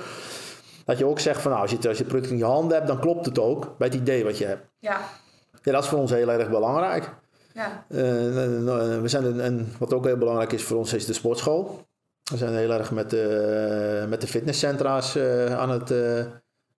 Dat 0.85 0.99
je 0.99 1.07
ook 1.07 1.19
zegt 1.21 1.41
van 1.41 1.51
nou, 1.51 1.63
als 1.63 1.71
je, 1.71 1.77
als 1.77 1.97
je 1.97 2.03
het 2.03 2.13
product 2.13 2.31
in 2.31 2.39
je 2.39 2.45
handen 2.45 2.77
hebt, 2.77 2.89
dan 2.89 2.99
klopt 3.01 3.27
het 3.27 3.39
ook 3.39 3.79
bij 3.79 3.89
het 3.89 3.97
idee 3.97 4.25
wat 4.25 4.39
je 4.39 4.45
hebt. 4.45 4.67
Ja. 4.79 5.01
Ja, 5.63 5.73
dat 5.73 5.83
is 5.83 5.89
voor 5.89 5.99
ons 5.99 6.11
heel 6.11 6.31
erg 6.31 6.51
belangrijk. 6.51 7.11
Ja. 7.57 7.85
Uh, 7.89 7.99
we 9.01 9.09
zijn 9.09 9.25
een, 9.25 9.45
een, 9.45 9.69
wat 9.79 9.95
ook 9.95 10.05
heel 10.05 10.17
belangrijk 10.17 10.53
is 10.53 10.63
voor 10.63 10.77
ons, 10.77 10.93
is 10.93 11.07
de 11.07 11.13
sportschool. 11.13 11.87
We 12.31 12.37
zijn 12.37 12.55
heel 12.55 12.73
erg 12.73 12.91
met 12.91 13.11
de, 13.11 14.07
met 14.09 14.21
de 14.21 14.27
fitnesscentra's 14.27 15.17
uh, 15.17 15.59
aan 15.59 15.71
het 15.71 15.91
uh, 15.91 16.25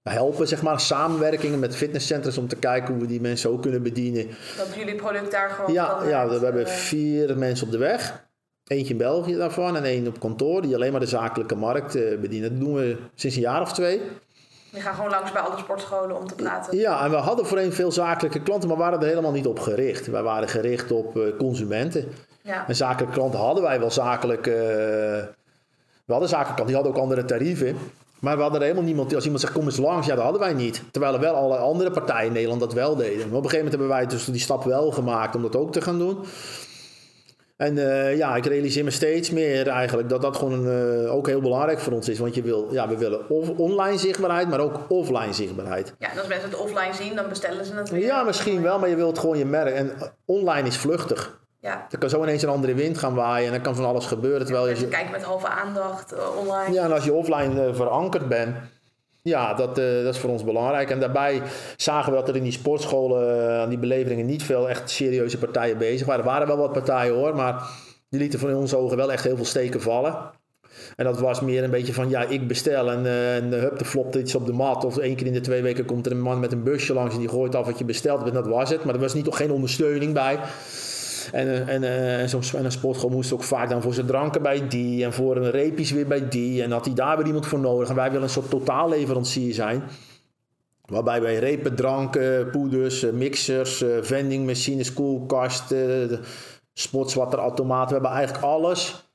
helpen, 0.03 0.49
zeg 0.49 0.63
maar. 0.63 0.81
Samenwerkingen 0.81 1.59
met 1.59 1.77
fitnesscentra's 1.77 2.39
om 2.39 2.49
te 2.49 2.57
kijken 2.57 2.93
hoe 2.95 3.03
we 3.03 3.09
die 3.09 3.21
mensen 3.21 3.51
ook 3.51 3.63
kunnen 3.63 3.83
bedienen. 3.83 4.27
Dat 4.57 4.75
jullie 4.75 4.95
product 4.95 5.31
daar 5.31 5.51
gewoon... 5.51 5.73
Ja, 5.73 6.03
ja 6.09 6.29
we 6.29 6.45
hebben 6.45 6.69
vier 6.69 7.39
mensen 7.39 7.67
op 7.67 7.73
de 7.73 7.79
weg. 7.79 8.27
Eentje 8.65 8.93
in 8.93 8.99
België 8.99 9.37
daarvan 9.37 9.77
en 9.77 9.85
één 9.85 10.07
op 10.07 10.21
kantoor 10.21 10.63
die 10.63 10.75
alleen 10.75 10.91
maar 10.91 11.01
de 11.01 11.07
zakelijke 11.07 11.55
markt 11.55 11.93
bedienen. 12.21 12.51
Dat 12.51 12.61
doen 12.61 12.75
we 12.75 12.97
sinds 13.15 13.37
een 13.37 13.43
jaar 13.43 13.61
of 13.61 13.73
twee. 13.73 14.01
Je 14.79 14.85
gaat 14.85 14.95
gewoon 14.95 15.11
langs 15.11 15.33
bij 15.33 15.43
alle 15.43 15.59
sportscholen 15.59 16.17
om 16.17 16.27
te 16.27 16.35
praten. 16.35 16.79
Ja, 16.79 17.05
en 17.05 17.11
we 17.11 17.17
hadden 17.17 17.47
voorheen 17.47 17.73
veel 17.73 17.93
zakelijke 17.93 18.43
klanten, 18.43 18.69
maar 18.69 18.79
waren 18.79 19.01
er 19.01 19.07
helemaal 19.07 19.33
niet 19.33 19.47
op 19.47 19.59
gericht. 19.59 20.07
Wij 20.07 20.23
waren 20.23 20.49
gericht 20.49 20.91
op 20.91 21.17
uh, 21.17 21.37
consumenten. 21.39 22.09
Ja. 22.43 22.65
En 22.69 22.77
zakelijke 22.77 23.15
klanten 23.15 23.41
hadden 23.41 23.63
wij 23.63 23.81
wel 23.81 23.91
zakelijk. 23.91 24.47
Uh, 24.47 24.55
we 24.55 26.13
hadden 26.13 26.29
zakelijke 26.29 26.55
klanten, 26.55 26.67
die 26.67 26.75
hadden 26.75 26.93
ook 26.93 27.01
andere 27.01 27.25
tarieven. 27.25 27.77
Maar 28.19 28.37
we 28.37 28.43
hadden 28.43 28.61
er 28.61 28.67
helemaal 28.67 28.87
niemand. 28.87 29.15
Als 29.15 29.25
iemand 29.25 29.41
zegt 29.41 29.53
kom 29.53 29.65
eens 29.65 29.77
langs, 29.77 30.07
ja, 30.07 30.15
dat 30.15 30.25
hadden 30.25 30.41
wij 30.41 30.55
niet. 30.55 30.83
Terwijl 30.91 31.15
er 31.15 31.21
wel 31.21 31.35
alle 31.35 31.57
andere 31.57 31.91
partijen 31.91 32.27
in 32.27 32.33
Nederland 32.33 32.61
dat 32.61 32.73
wel 32.73 32.97
deden. 32.97 33.29
Maar 33.29 33.39
op 33.39 33.45
een 33.45 33.51
gegeven 33.51 33.65
moment 33.65 33.71
hebben 33.71 33.89
wij 33.89 34.07
dus 34.07 34.25
die 34.25 34.41
stap 34.41 34.65
wel 34.65 34.91
gemaakt 34.91 35.35
om 35.35 35.43
dat 35.43 35.57
ook 35.57 35.73
te 35.73 35.81
gaan 35.81 35.99
doen. 35.99 36.19
En 37.59 37.77
uh, 37.77 38.17
ja, 38.17 38.37
ik 38.37 38.47
realiseer 38.47 38.85
me 38.85 38.91
steeds 38.91 39.31
meer 39.31 39.69
eigenlijk 39.69 40.09
dat 40.09 40.23
dat 40.23 40.37
gewoon 40.37 40.67
uh, 40.67 41.15
ook 41.15 41.27
heel 41.27 41.41
belangrijk 41.41 41.79
voor 41.79 41.93
ons 41.93 42.09
is. 42.09 42.19
Want 42.19 42.35
je 42.35 42.43
wil, 42.43 42.69
ja, 42.71 42.89
we 42.89 42.97
willen 42.97 43.29
online 43.59 43.99
zichtbaarheid, 43.99 44.49
maar 44.49 44.61
ook 44.61 44.81
offline 44.89 45.33
zichtbaarheid. 45.33 45.95
Ja, 45.99 46.11
en 46.11 46.19
als 46.19 46.27
mensen 46.27 46.51
het 46.51 46.59
offline 46.59 46.95
zien, 46.95 47.17
dan 47.17 47.29
bestellen 47.29 47.65
ze 47.65 47.75
het 47.75 47.91
weer. 47.91 48.05
Ja, 48.05 48.23
misschien 48.23 48.63
wel, 48.63 48.79
maar 48.79 48.89
je 48.89 48.97
wilt 48.97 49.19
gewoon 49.19 49.39
je 49.39 49.45
merk. 49.45 49.75
En 49.75 49.93
online 50.25 50.69
is 50.69 50.77
vluchtig. 50.77 51.39
Ja. 51.61 51.87
Er 51.91 51.99
kan 51.99 52.09
zo 52.11 52.23
ineens 52.23 52.43
een 52.43 52.49
andere 52.49 52.75
wind 52.75 52.99
gaan 52.99 53.15
waaien 53.15 53.49
en 53.49 53.55
er 53.55 53.61
kan 53.61 53.75
van 53.75 53.85
alles 53.85 54.07
gebeuren. 54.07 54.47
Terwijl 54.47 54.69
ja, 54.69 54.75
je, 54.79 54.89
kijkt 54.89 55.11
met 55.11 55.23
halve 55.23 55.49
aandacht 55.49 56.13
uh, 56.13 56.19
online. 56.39 56.75
Ja, 56.75 56.85
en 56.85 56.93
als 56.93 57.05
je 57.05 57.13
offline 57.13 57.75
verankerd 57.75 58.29
bent, 58.29 58.57
ja, 59.29 59.55
dat, 59.55 59.79
uh, 59.79 60.05
dat 60.05 60.15
is 60.15 60.21
voor 60.21 60.31
ons 60.31 60.45
belangrijk. 60.45 60.91
En 60.91 61.01
daarbij 61.01 61.43
zagen 61.77 62.13
we 62.13 62.19
dat 62.19 62.29
er 62.29 62.37
in 62.37 62.43
die 62.43 62.53
sportscholen, 62.53 63.37
uh, 63.37 63.61
aan 63.61 63.69
die 63.69 63.79
beleveringen, 63.79 64.27
niet 64.27 64.43
veel 64.43 64.69
echt 64.69 64.91
serieuze 64.91 65.39
partijen 65.39 65.79
bezig 65.79 66.07
waren. 66.07 66.25
Er 66.25 66.31
waren 66.31 66.47
wel 66.47 66.57
wat 66.57 66.73
partijen 66.73 67.15
hoor, 67.15 67.37
maar 67.37 67.63
die 68.09 68.21
lieten 68.21 68.39
van 68.39 68.55
onze 68.55 68.77
ogen 68.77 68.97
wel 68.97 69.13
echt 69.13 69.25
heel 69.25 69.37
veel 69.37 69.45
steken 69.45 69.81
vallen. 69.81 70.17
En 70.97 71.05
dat 71.05 71.21
was 71.21 71.41
meer 71.41 71.65
een 71.65 71.71
beetje 71.71 71.93
van, 71.93 72.09
ja, 72.09 72.25
ik 72.25 72.49
bestel 72.49 72.91
en, 72.91 73.05
uh, 73.05 73.37
en 73.37 73.53
hup, 73.53 73.81
er 73.81 73.87
flopt 73.87 74.15
iets 74.15 74.35
op 74.35 74.47
de 74.47 74.53
mat. 74.53 74.85
Of 74.85 74.99
één 74.99 75.17
keer 75.17 75.27
in 75.27 75.33
de 75.33 75.41
twee 75.41 75.63
weken 75.63 75.85
komt 75.85 76.07
er 76.07 76.13
een 76.13 76.21
man 76.21 76.41
met 76.41 76.53
een 76.53 76.63
busje 76.63 76.93
langs 76.93 77.15
en 77.15 77.21
die 77.21 77.29
gooit 77.29 77.55
af 77.55 77.67
wat 77.67 77.79
je 77.79 77.85
besteld 77.85 78.19
hebt. 78.19 78.29
En 78.37 78.43
dat 78.43 78.47
was 78.47 78.71
het. 78.71 78.85
Maar 78.85 78.95
er 78.95 79.01
was 79.01 79.15
niet 79.15 79.25
toch 79.25 79.37
geen 79.37 79.51
ondersteuning 79.51 80.13
bij. 80.13 80.39
En, 81.33 81.69
en, 81.69 81.83
en, 82.19 82.29
zo'n, 82.29 82.43
en 82.57 82.65
een 82.65 82.73
sportschool 82.73 83.11
moest 83.11 83.33
ook 83.33 83.43
vaak 83.43 83.69
dan 83.69 83.83
voor 83.83 83.95
zijn 83.95 84.07
dranken 84.07 84.43
bij 84.43 84.69
die. 84.69 85.05
En 85.05 85.13
voor 85.13 85.37
een 85.37 85.51
reepjes 85.51 85.91
weer 85.91 86.07
bij 86.07 86.29
die. 86.29 86.63
En 86.63 86.71
had 86.71 86.85
hij 86.85 86.95
daar 86.95 87.17
weer 87.17 87.27
iemand 87.27 87.47
voor 87.47 87.59
nodig. 87.59 87.89
En 87.89 87.95
wij 87.95 88.09
willen 88.09 88.23
een 88.23 88.31
soort 88.31 88.51
totaalleverancier 88.51 89.55
zijn. 89.55 89.83
Waarbij 90.85 91.21
wij 91.21 91.39
repen, 91.39 91.75
dranken, 91.75 92.51
poeders, 92.51 93.11
mixers, 93.11 93.85
vendingmachines, 94.01 94.93
koelkasten, 94.93 96.21
sportswatterautomaten. 96.73 97.87
We 97.87 97.93
hebben 97.93 98.11
eigenlijk 98.11 98.45
alles 98.45 99.09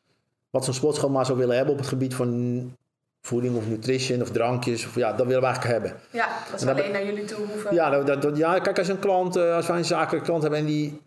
wat 0.50 0.66
zo'n 0.66 0.74
sportschool 0.74 1.10
maar 1.10 1.26
zou 1.26 1.38
willen 1.38 1.56
hebben 1.56 1.74
op 1.74 1.80
het 1.80 1.90
gebied 1.90 2.16
van 2.16 2.72
voeding 3.22 3.56
of 3.56 3.68
nutrition 3.68 4.22
of 4.22 4.30
drankjes. 4.30 4.86
Of, 4.86 4.96
ja, 4.96 5.14
dat 5.14 5.26
willen 5.26 5.42
we 5.42 5.48
eigenlijk 5.48 5.74
hebben. 5.74 6.00
Ja, 6.12 6.28
dat 6.52 6.62
is 6.62 6.68
alleen 6.68 6.92
naar 6.92 7.06
jullie 7.06 7.26
toe 7.26 7.38
hoeven. 7.38 7.74
Ja, 7.74 7.90
dat, 8.04 8.22
dat, 8.22 8.38
ja, 8.38 8.60
kijk, 8.60 8.78
als 8.78 8.88
een 8.88 9.00
klant, 9.00 9.38
als 9.38 9.68
wij 9.68 9.78
een 9.78 9.86
zakelijke 9.86 10.26
klant 10.26 10.42
hebben 10.42 10.60
en 10.60 10.66
die 10.66 11.02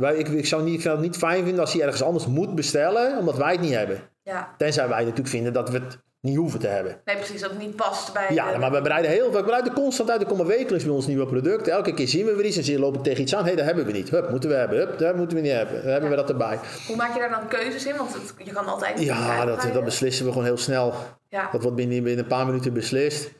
wij, 0.00 0.16
ik, 0.16 0.28
ik, 0.28 0.46
zou 0.46 0.62
niet, 0.62 0.74
ik 0.74 0.80
zou 0.80 0.96
het 0.96 1.04
niet 1.04 1.16
fijn 1.16 1.44
vinden 1.44 1.60
als 1.60 1.72
hij 1.72 1.82
ergens 1.82 2.02
anders 2.02 2.26
moet 2.26 2.54
bestellen, 2.54 3.18
omdat 3.18 3.36
wij 3.36 3.52
het 3.52 3.60
niet 3.60 3.74
hebben. 3.74 4.00
Ja. 4.22 4.54
Tenzij 4.58 4.88
wij 4.88 5.00
natuurlijk 5.00 5.28
vinden 5.28 5.52
dat 5.52 5.70
we 5.70 5.78
het 5.78 5.98
niet 6.20 6.36
hoeven 6.36 6.60
te 6.60 6.66
hebben. 6.66 7.00
Nee, 7.04 7.16
precies, 7.16 7.40
dat 7.40 7.50
het 7.50 7.58
niet 7.58 7.76
past 7.76 8.12
bij. 8.12 8.26
Ja, 8.30 8.52
de... 8.52 8.58
maar 8.58 8.72
we 8.72 8.82
bereiden 8.82 9.10
heel 9.10 9.32
we 9.32 9.42
bereiden 9.42 9.72
constant 9.72 10.10
uit. 10.10 10.20
Er 10.20 10.26
komen 10.26 10.46
wekelijks 10.46 10.84
bij 10.84 10.94
ons 10.94 11.06
nieuwe 11.06 11.26
producten. 11.26 11.72
Elke 11.72 11.94
keer 11.94 12.08
zien 12.08 12.26
we 12.26 12.34
weer 12.34 12.44
iets 12.44 12.68
en 12.68 12.78
lopen 12.78 12.98
we 12.98 13.04
tegen 13.04 13.22
iets 13.22 13.34
aan. 13.34 13.40
Hé, 13.40 13.46
hey, 13.46 13.56
dat 13.56 13.64
hebben 13.64 13.86
we 13.86 13.92
niet. 13.92 14.10
Hup, 14.10 14.30
moeten 14.30 14.50
we 14.50 14.56
hebben. 14.56 14.78
Hup, 14.78 14.98
dat 14.98 15.16
moeten 15.16 15.36
we 15.36 15.42
niet 15.42 15.52
hebben. 15.52 15.82
Dan 15.82 15.90
hebben 15.90 16.10
ja. 16.10 16.16
we 16.16 16.22
dat 16.22 16.30
erbij. 16.30 16.58
Hoe 16.86 16.96
maak 16.96 17.14
je 17.14 17.20
daar 17.20 17.30
dan 17.30 17.48
keuzes 17.48 17.86
in? 17.86 17.96
Want 17.96 18.12
het, 18.12 18.34
je 18.44 18.52
kan 18.52 18.66
altijd. 18.66 19.00
Ja, 19.00 19.44
dat, 19.44 19.68
dat 19.72 19.84
beslissen 19.84 20.24
we 20.24 20.30
gewoon 20.30 20.46
heel 20.46 20.58
snel. 20.58 20.94
Ja. 21.28 21.48
Dat 21.52 21.62
wordt 21.62 21.76
binnen, 21.76 22.02
binnen 22.02 22.22
een 22.22 22.30
paar 22.30 22.46
minuten 22.46 22.72
beslist. 22.72 23.30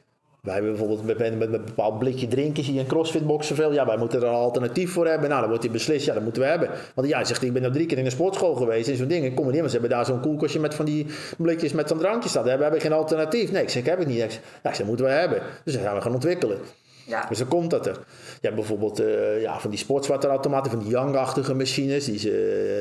Wij 0.42 0.54
hebben 0.54 0.70
bijvoorbeeld 0.70 1.04
met, 1.04 1.18
met, 1.18 1.38
met 1.38 1.52
een 1.52 1.64
bepaald 1.64 1.98
blikje 1.98 2.28
drinken, 2.28 2.64
zie 2.64 2.74
je 2.74 2.80
een 2.80 2.86
crossfitbox 2.86 3.46
zoveel. 3.46 3.72
Ja, 3.72 3.86
wij 3.86 3.96
moeten 3.96 4.20
er 4.20 4.26
een 4.26 4.34
alternatief 4.34 4.92
voor 4.92 5.06
hebben. 5.06 5.28
Nou, 5.28 5.40
dan 5.40 5.48
wordt 5.48 5.64
hij 5.64 5.72
beslist, 5.72 6.06
ja, 6.06 6.14
dat 6.14 6.22
moeten 6.22 6.42
we 6.42 6.48
hebben. 6.48 6.70
Want 6.94 7.08
ja, 7.08 7.16
hij 7.16 7.24
zegt, 7.24 7.42
ik 7.42 7.52
ben 7.52 7.62
nou 7.62 7.74
drie 7.74 7.86
keer 7.86 7.98
in 7.98 8.04
een 8.04 8.10
sportschool 8.10 8.54
geweest 8.54 8.88
en 8.88 8.96
zo'n 8.96 9.08
ding. 9.08 9.24
Ik 9.24 9.34
kom 9.34 9.44
er 9.44 9.50
niet, 9.50 9.60
want 9.60 9.72
ze 9.72 9.78
hebben 9.78 9.96
daar 9.96 10.06
zo'n 10.06 10.20
koelkastje 10.20 10.60
met 10.60 10.74
van 10.74 10.84
die 10.84 11.06
blikjes 11.38 11.72
met 11.72 11.88
zo'n 11.88 11.98
drankje 11.98 12.28
staan. 12.28 12.42
We 12.42 12.50
hebben 12.50 12.80
geen 12.80 12.92
alternatief. 12.92 13.52
Nee, 13.52 13.62
ik 13.62 13.68
zeg, 13.68 13.82
ik 13.82 13.88
heb 13.88 13.98
het 13.98 14.08
niet. 14.08 14.22
Ik 14.22 14.30
zeg, 14.30 14.40
ja, 14.62 14.70
dat 14.70 14.86
moeten 14.86 15.04
we 15.04 15.10
hebben. 15.10 15.42
Dus 15.64 15.74
dat 15.74 15.82
gaan 15.82 15.94
we 15.94 16.00
gaan 16.00 16.14
ontwikkelen. 16.14 16.58
Ja. 17.06 17.26
Dus 17.28 17.38
dan 17.38 17.48
komt 17.48 17.70
dat 17.70 17.86
er. 17.86 17.98
Je 18.16 18.38
hebt 18.40 18.54
bijvoorbeeld 18.54 19.00
uh, 19.00 19.42
ja, 19.42 19.60
van 19.60 19.70
die 19.70 19.78
sportswaterautomaten, 19.78 20.70
van 20.70 20.80
die 20.80 20.88
Young-achtige 20.88 21.54
machines. 21.54 22.04
Die 22.04 22.18
ze 22.18 22.30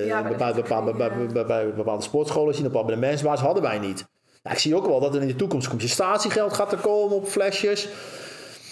uh, 0.01 0.07
ja, 0.07 0.21
bij, 0.21 0.31
bepaalde, 0.31 0.61
bepaalde, 0.61 0.93
bij, 1.33 1.45
bij, 1.45 1.73
bepaalde 1.73 2.03
sportscholen 2.03 2.55
zien 2.55 2.65
op 2.65 2.77
abonnementsbasis 2.77 3.45
hadden 3.45 3.63
wij 3.63 3.79
niet. 3.79 4.05
Ja, 4.41 4.51
ik 4.51 4.57
zie 4.57 4.75
ook 4.75 4.85
wel 4.85 4.99
dat 4.99 5.15
er 5.15 5.21
in 5.21 5.27
de 5.27 5.35
toekomst 5.35 5.67
compensatiegeld 5.67 6.53
gaat 6.53 6.71
er 6.71 6.77
komen 6.77 7.15
op 7.15 7.27
flesjes. 7.27 7.87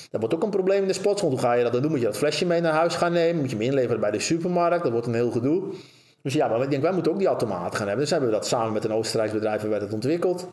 Dat 0.09 0.19
wordt 0.19 0.35
ook 0.35 0.43
een 0.43 0.49
probleem 0.49 0.81
in 0.81 0.87
de 0.87 0.93
sportschool. 0.93 1.29
Hoe 1.29 1.39
ga 1.39 1.53
je 1.53 1.63
dat 1.63 1.71
dan 1.71 1.81
doen? 1.81 1.91
Moet 1.91 1.99
je 1.99 2.05
dat 2.05 2.17
flesje 2.17 2.45
mee 2.45 2.61
naar 2.61 2.73
huis 2.73 2.95
gaan 2.95 3.11
nemen? 3.11 3.41
Moet 3.41 3.49
je 3.49 3.55
hem 3.55 3.65
inleveren 3.65 3.99
bij 3.99 4.11
de 4.11 4.19
supermarkt? 4.19 4.83
Dat 4.83 4.91
wordt 4.91 5.07
een 5.07 5.13
heel 5.13 5.31
gedoe. 5.31 5.73
Dus 6.21 6.33
ja, 6.33 6.47
maar 6.47 6.61
ik 6.61 6.69
denk, 6.69 6.81
wij 6.81 6.91
moeten 6.91 7.11
ook 7.11 7.17
die 7.17 7.27
automaat 7.27 7.75
gaan 7.75 7.85
hebben. 7.87 8.01
Dus 8.01 8.09
hebben 8.09 8.29
we 8.29 8.35
dat 8.35 8.47
samen 8.47 8.73
met 8.73 8.83
een 8.83 8.93
Oostenrijks 8.93 9.33
bedrijf 9.33 9.61
werd 9.61 9.81
het 9.81 9.93
ontwikkeld. 9.93 10.47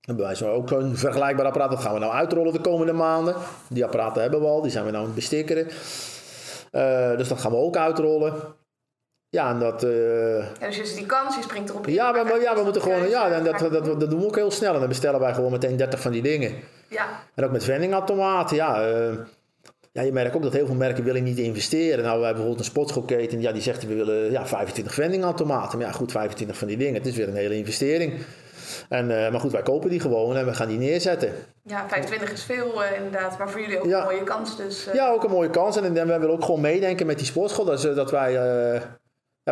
Hebben 0.00 0.24
wij 0.24 0.34
zo 0.34 0.52
ook 0.52 0.70
een 0.70 0.96
vergelijkbaar 0.96 1.46
apparaat. 1.46 1.70
Dat 1.70 1.80
gaan 1.80 1.94
we 1.94 1.98
nou 1.98 2.12
uitrollen 2.12 2.52
de 2.52 2.60
komende 2.60 2.92
maanden. 2.92 3.34
Die 3.68 3.84
apparaten 3.84 4.22
hebben 4.22 4.40
we 4.40 4.46
al, 4.46 4.62
die 4.62 4.70
zijn 4.70 4.84
we 4.84 4.90
nou 4.90 5.02
aan 5.02 5.10
het 5.10 5.18
bestikkeren. 5.18 5.66
Uh, 6.72 7.16
dus 7.16 7.28
dat 7.28 7.40
gaan 7.40 7.50
we 7.50 7.56
ook 7.56 7.76
uitrollen. 7.76 8.34
Ja, 9.30 9.50
en 9.50 9.58
dat... 9.58 9.84
Uh... 9.84 10.38
Ja, 10.38 10.70
dus 10.70 10.94
die 10.94 11.06
kans, 11.06 11.36
je 11.36 11.42
springt 11.42 11.70
erop 11.70 11.86
in. 11.86 11.92
Ja, 11.92 12.12
we, 12.12 12.40
ja, 12.40 12.54
we 12.54 12.62
moeten 12.62 12.82
gewoon... 12.82 13.08
Ja, 13.08 13.30
en 13.30 13.44
dat, 13.44 13.58
dat, 13.58 13.72
dat, 13.72 14.00
dat 14.00 14.10
doen 14.10 14.20
we 14.20 14.26
ook 14.26 14.36
heel 14.36 14.50
snel. 14.50 14.74
En 14.74 14.80
dan 14.80 14.88
bestellen 14.88 15.20
wij 15.20 15.34
gewoon 15.34 15.50
meteen 15.50 15.76
30 15.76 16.00
van 16.00 16.12
die 16.12 16.22
dingen. 16.22 16.54
Ja. 16.88 17.06
En 17.34 17.44
ook 17.44 17.50
met 17.50 17.64
vendingautomaten, 17.64 18.56
ja... 18.56 18.88
Uh, 18.90 19.18
ja, 19.92 20.02
je 20.02 20.12
merkt 20.12 20.36
ook 20.36 20.42
dat 20.42 20.52
heel 20.52 20.66
veel 20.66 20.74
merken 20.74 21.04
willen 21.04 21.22
niet 21.22 21.38
investeren. 21.38 22.04
Nou, 22.04 22.18
we 22.18 22.24
hebben 22.24 22.42
bijvoorbeeld 22.42 22.58
een 22.58 22.64
sportschoolketen, 22.64 23.40
ja, 23.40 23.52
die 23.52 23.62
zegt 23.62 23.86
we 23.86 23.94
willen 23.94 24.30
ja, 24.30 24.46
25 24.46 24.94
vendingautomaten. 24.94 25.78
Maar 25.78 25.86
ja, 25.86 25.92
goed, 25.92 26.10
25 26.12 26.56
van 26.56 26.68
die 26.68 26.76
dingen. 26.76 26.94
Het 26.94 27.06
is 27.06 27.16
weer 27.16 27.28
een 27.28 27.34
hele 27.34 27.56
investering. 27.56 28.12
En, 28.88 29.10
uh, 29.10 29.30
maar 29.30 29.40
goed, 29.40 29.52
wij 29.52 29.62
kopen 29.62 29.90
die 29.90 30.00
gewoon 30.00 30.36
en 30.36 30.46
we 30.46 30.54
gaan 30.54 30.68
die 30.68 30.78
neerzetten. 30.78 31.32
Ja, 31.62 31.88
25 31.88 32.32
is 32.32 32.44
veel 32.44 32.82
uh, 32.82 32.96
inderdaad, 32.96 33.38
maar 33.38 33.50
voor 33.50 33.60
jullie 33.60 33.78
ook 33.78 33.84
een 33.84 34.02
mooie 34.02 34.24
kans. 34.24 34.56
Dus, 34.56 34.88
uh... 34.88 34.94
Ja, 34.94 35.10
ook 35.10 35.24
een 35.24 35.30
mooie 35.30 35.50
kans. 35.50 35.76
En, 35.76 35.84
en, 35.84 36.06
wij 36.06 36.20
willen 36.20 36.34
ook 36.34 36.44
gewoon 36.44 36.60
meedenken 36.60 37.06
met 37.06 37.18
die 37.18 37.26
sportschool. 37.26 37.64
Dat, 37.64 37.82
dat 37.82 38.10
wij 38.10 38.32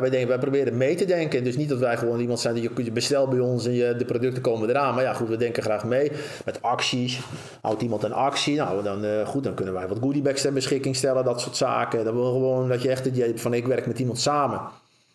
wij, 0.01 0.11
denken, 0.11 0.29
wij 0.29 0.39
proberen 0.39 0.77
mee 0.77 0.95
te 0.95 1.05
denken. 1.05 1.45
Dus 1.45 1.57
niet 1.57 1.69
dat 1.69 1.79
wij 1.79 1.97
gewoon 1.97 2.21
iemand 2.21 2.41
zijn 2.41 2.55
die 2.55 2.71
je 2.77 2.93
bestelt 2.93 3.31
bij 3.31 3.39
ons 3.39 3.67
en 3.67 3.73
je, 3.73 3.97
de 3.97 4.05
producten 4.05 4.43
komen 4.43 4.69
eraan. 4.69 4.95
Maar 4.95 5.05
ja, 5.05 5.13
goed, 5.13 5.29
we 5.29 5.37
denken 5.37 5.63
graag 5.63 5.85
mee 5.85 6.13
met 6.45 6.63
acties. 6.63 7.21
Houdt 7.63 7.83
iemand 7.83 8.03
een 8.03 8.13
actie? 8.13 8.57
Nou, 8.57 8.83
dan, 8.83 9.05
uh, 9.05 9.27
goed, 9.27 9.45
dan 9.45 9.55
kunnen 9.55 9.75
wij 9.75 9.89
wat 9.89 9.99
goodiebags 10.01 10.43
ter 10.43 10.53
beschikking 10.53 10.97
stellen, 10.97 11.25
dat 11.25 11.41
soort 11.41 11.57
zaken. 11.57 12.05
Dan 12.05 12.15
wil 12.15 12.33
gewoon 12.33 12.69
dat 12.69 12.83
je 12.83 12.91
echt 12.91 13.05
het 13.05 13.17
idee 13.17 13.39
van 13.41 13.55
ik 13.55 13.67
werk 13.67 13.87
met 13.87 13.99
iemand 13.99 14.21
samen. 14.21 14.61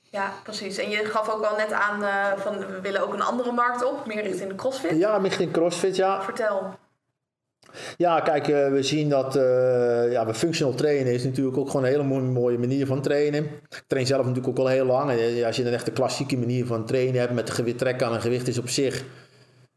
Ja, 0.10 0.32
precies. 0.44 0.78
En 0.78 0.90
je 0.90 1.06
gaf 1.06 1.30
ook 1.30 1.42
wel 1.42 1.56
net 1.56 1.72
aan 1.72 2.02
uh, 2.02 2.26
van 2.38 2.58
we 2.58 2.82
willen 2.82 3.02
ook 3.02 3.14
een 3.14 3.22
andere 3.22 3.52
markt 3.52 3.86
op, 3.86 4.06
meer 4.06 4.22
richting 4.22 4.50
de 4.50 4.56
CrossFit. 4.56 4.98
Ja, 4.98 5.18
meer 5.18 5.30
richting 5.30 5.52
CrossFit, 5.52 5.96
ja. 5.96 6.22
Vertel. 6.22 6.76
Ja, 7.98 8.20
kijk, 8.20 8.48
uh, 8.48 8.68
we 8.68 8.84
zien 8.84 9.10
dat 9.10 9.36
uh, 9.36 10.12
ja, 10.12 10.34
functional 10.34 10.74
trainen 10.74 11.14
is 11.14 11.24
natuurlijk 11.24 11.58
ook 11.58 11.70
gewoon 11.70 11.86
een 11.86 11.92
hele 11.92 12.22
mooie 12.22 12.58
manier 12.58 12.86
van 12.86 13.02
trainen. 13.02 13.44
Ik 13.44 13.84
train 13.88 14.06
zelf 14.06 14.26
natuurlijk 14.26 14.48
ook 14.48 14.66
al 14.66 14.72
heel 14.72 14.86
lang. 14.86 15.12
En 15.12 15.46
als 15.46 15.56
je 15.56 15.66
een 15.66 15.74
echt 15.74 15.86
de 15.86 15.92
klassieke 15.92 16.38
manier 16.38 16.66
van 16.66 16.86
trainen 16.86 17.20
hebt 17.20 17.34
met 17.34 17.50
gewicht 17.50 17.78
trekken 17.78 18.08
aan 18.08 18.14
een 18.14 18.22
gewicht 18.22 18.48
is 18.48 18.58
op 18.58 18.70
zich 18.70 19.04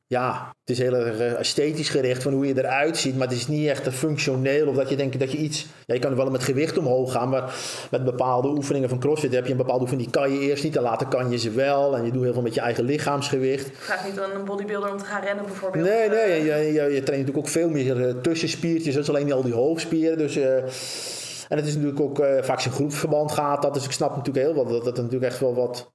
ja, 0.09 0.55
het 0.61 0.71
is 0.71 0.79
heel 0.79 0.95
erg 0.95 1.19
eh, 1.19 1.39
esthetisch 1.39 1.89
gericht 1.89 2.23
van 2.23 2.33
hoe 2.33 2.47
je 2.47 2.59
eruit 2.59 2.97
ziet, 2.97 3.17
maar 3.17 3.27
het 3.27 3.37
is 3.37 3.49
niet 3.49 3.69
echt 3.69 3.89
functioneel 3.89 4.69
of 4.69 4.77
dat 4.77 4.89
je 4.89 4.97
denkt 4.97 5.19
dat 5.19 5.33
je 5.33 5.39
iets, 5.39 5.67
ja, 5.87 5.95
je 5.95 6.01
kan 6.01 6.17
wel 6.17 6.31
met 6.31 6.43
gewicht 6.43 6.79
omhoog 6.79 7.13
gaan, 7.13 7.29
maar 7.29 7.55
met 7.91 8.05
bepaalde 8.05 8.49
oefeningen 8.49 8.89
van 8.89 8.99
CrossFit 8.99 9.33
heb 9.33 9.45
je 9.45 9.51
een 9.51 9.57
bepaalde 9.57 9.83
oefening 9.83 10.11
die 10.11 10.21
kan 10.21 10.33
je 10.33 10.41
eerst 10.41 10.65
niet, 10.65 10.77
en 10.77 10.83
later 10.83 11.07
kan 11.07 11.31
je 11.31 11.39
ze 11.39 11.51
wel 11.51 11.97
en 11.97 12.05
je 12.05 12.11
doet 12.11 12.23
heel 12.23 12.33
veel 12.33 12.43
met 12.43 12.55
je 12.55 12.61
eigen 12.61 12.85
lichaamsgewicht. 12.85 13.71
Gaat 13.79 14.05
niet 14.05 14.21
aan 14.21 14.31
een 14.31 14.45
bodybuilder 14.45 14.91
om 14.91 14.99
te 14.99 15.05
gaan 15.05 15.23
rennen 15.23 15.45
bijvoorbeeld? 15.45 15.85
Nee, 15.85 16.09
nee, 16.09 16.45
je, 16.45 16.55
je, 16.55 16.73
je, 16.73 17.03
traint 17.03 17.07
natuurlijk 17.07 17.39
ook 17.39 17.49
veel 17.49 17.71
meer 17.71 18.09
eh, 18.09 18.15
tussenspiertjes, 18.23 18.95
dat 18.95 19.03
is 19.03 19.09
alleen 19.09 19.25
niet 19.25 19.35
al 19.35 19.43
die 19.43 19.55
hoofdspieren, 19.55 20.19
dus... 20.19 20.37
Uh, 20.37 20.57
en 21.49 21.57
het 21.57 21.67
is 21.67 21.75
natuurlijk 21.75 22.01
ook 22.01 22.19
uh, 22.21 22.43
vaak 22.43 22.61
zijn 22.61 22.75
groepsverband 22.75 23.33
gaat 23.33 23.63
dat. 23.63 23.75
Dus 23.75 23.85
ik 23.85 23.91
snap 23.91 24.17
natuurlijk 24.17 24.47
heel 24.47 24.55
wel 24.55 24.67
dat 24.67 24.85
het 24.85 24.97
natuurlijk 24.97 25.25
echt 25.25 25.41
wel 25.41 25.55
wat 25.55 25.95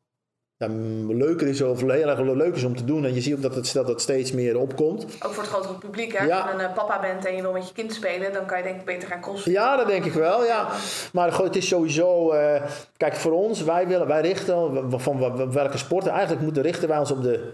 ja, 0.61 0.67
leuker 1.07 1.47
is 1.47 1.61
of 1.61 1.81
heel 1.81 1.91
erg 1.91 2.19
leuk 2.19 2.55
is 2.55 2.63
om 2.63 2.75
te 2.75 2.83
doen. 2.83 3.05
En 3.05 3.13
je 3.13 3.21
ziet 3.21 3.35
ook 3.35 3.41
dat 3.41 3.55
het, 3.55 3.73
dat 3.73 4.01
steeds 4.01 4.31
meer 4.31 4.57
opkomt. 4.57 5.03
Ook 5.03 5.33
voor 5.33 5.43
het 5.43 5.51
grotere 5.51 5.73
publiek. 5.73 6.17
Hè? 6.17 6.33
Als 6.33 6.43
je 6.43 6.53
een 6.53 6.69
uh, 6.69 6.73
papa 6.73 6.99
bent 6.99 7.25
en 7.25 7.35
je 7.35 7.41
wil 7.41 7.51
met 7.51 7.67
je 7.67 7.73
kind 7.73 7.93
spelen, 7.93 8.33
dan 8.33 8.45
kan 8.45 8.57
je 8.57 8.63
denk 8.63 8.79
ik 8.79 8.85
beter 8.85 9.07
gaan 9.07 9.21
crossfit. 9.21 9.53
Ja, 9.53 9.77
dat 9.77 9.87
denk 9.87 10.05
ik 10.05 10.13
wel. 10.13 10.45
Ja. 10.45 10.67
Maar 11.13 11.37
het 11.37 11.55
is 11.55 11.67
sowieso. 11.67 12.33
Uh, 12.33 12.61
kijk, 12.97 13.15
voor 13.15 13.31
ons, 13.31 13.63
wij, 13.63 13.87
willen, 13.87 14.07
wij 14.07 14.21
richten 14.21 14.99
van 14.99 15.51
welke 15.51 15.77
sporten. 15.77 16.11
Eigenlijk 16.11 16.41
moeten 16.41 16.63
richten 16.63 16.87
wij 16.87 16.99
ons 16.99 17.11
op 17.11 17.23
de 17.23 17.53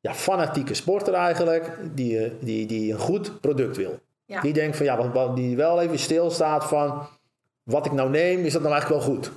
ja, 0.00 0.14
fanatieke 0.14 0.74
sporter 0.74 1.14
eigenlijk. 1.14 1.78
Die, 1.94 2.18
eh, 2.18 2.30
die, 2.40 2.66
die 2.66 2.92
een 2.92 2.98
goed 2.98 3.40
product 3.40 3.76
wil. 3.76 3.98
Die 4.42 4.52
denkt 4.52 4.76
van 4.76 4.86
ja, 4.86 5.28
die 5.34 5.56
wel 5.56 5.80
even 5.80 5.98
stilstaat 5.98 6.64
van. 6.64 7.06
Wat 7.62 7.86
ik 7.86 7.92
nou 7.92 8.10
neem, 8.10 8.44
is 8.44 8.52
dat 8.52 8.62
nou 8.62 8.74
eigenlijk 8.74 9.04
wel 9.04 9.14
goed? 9.14 9.30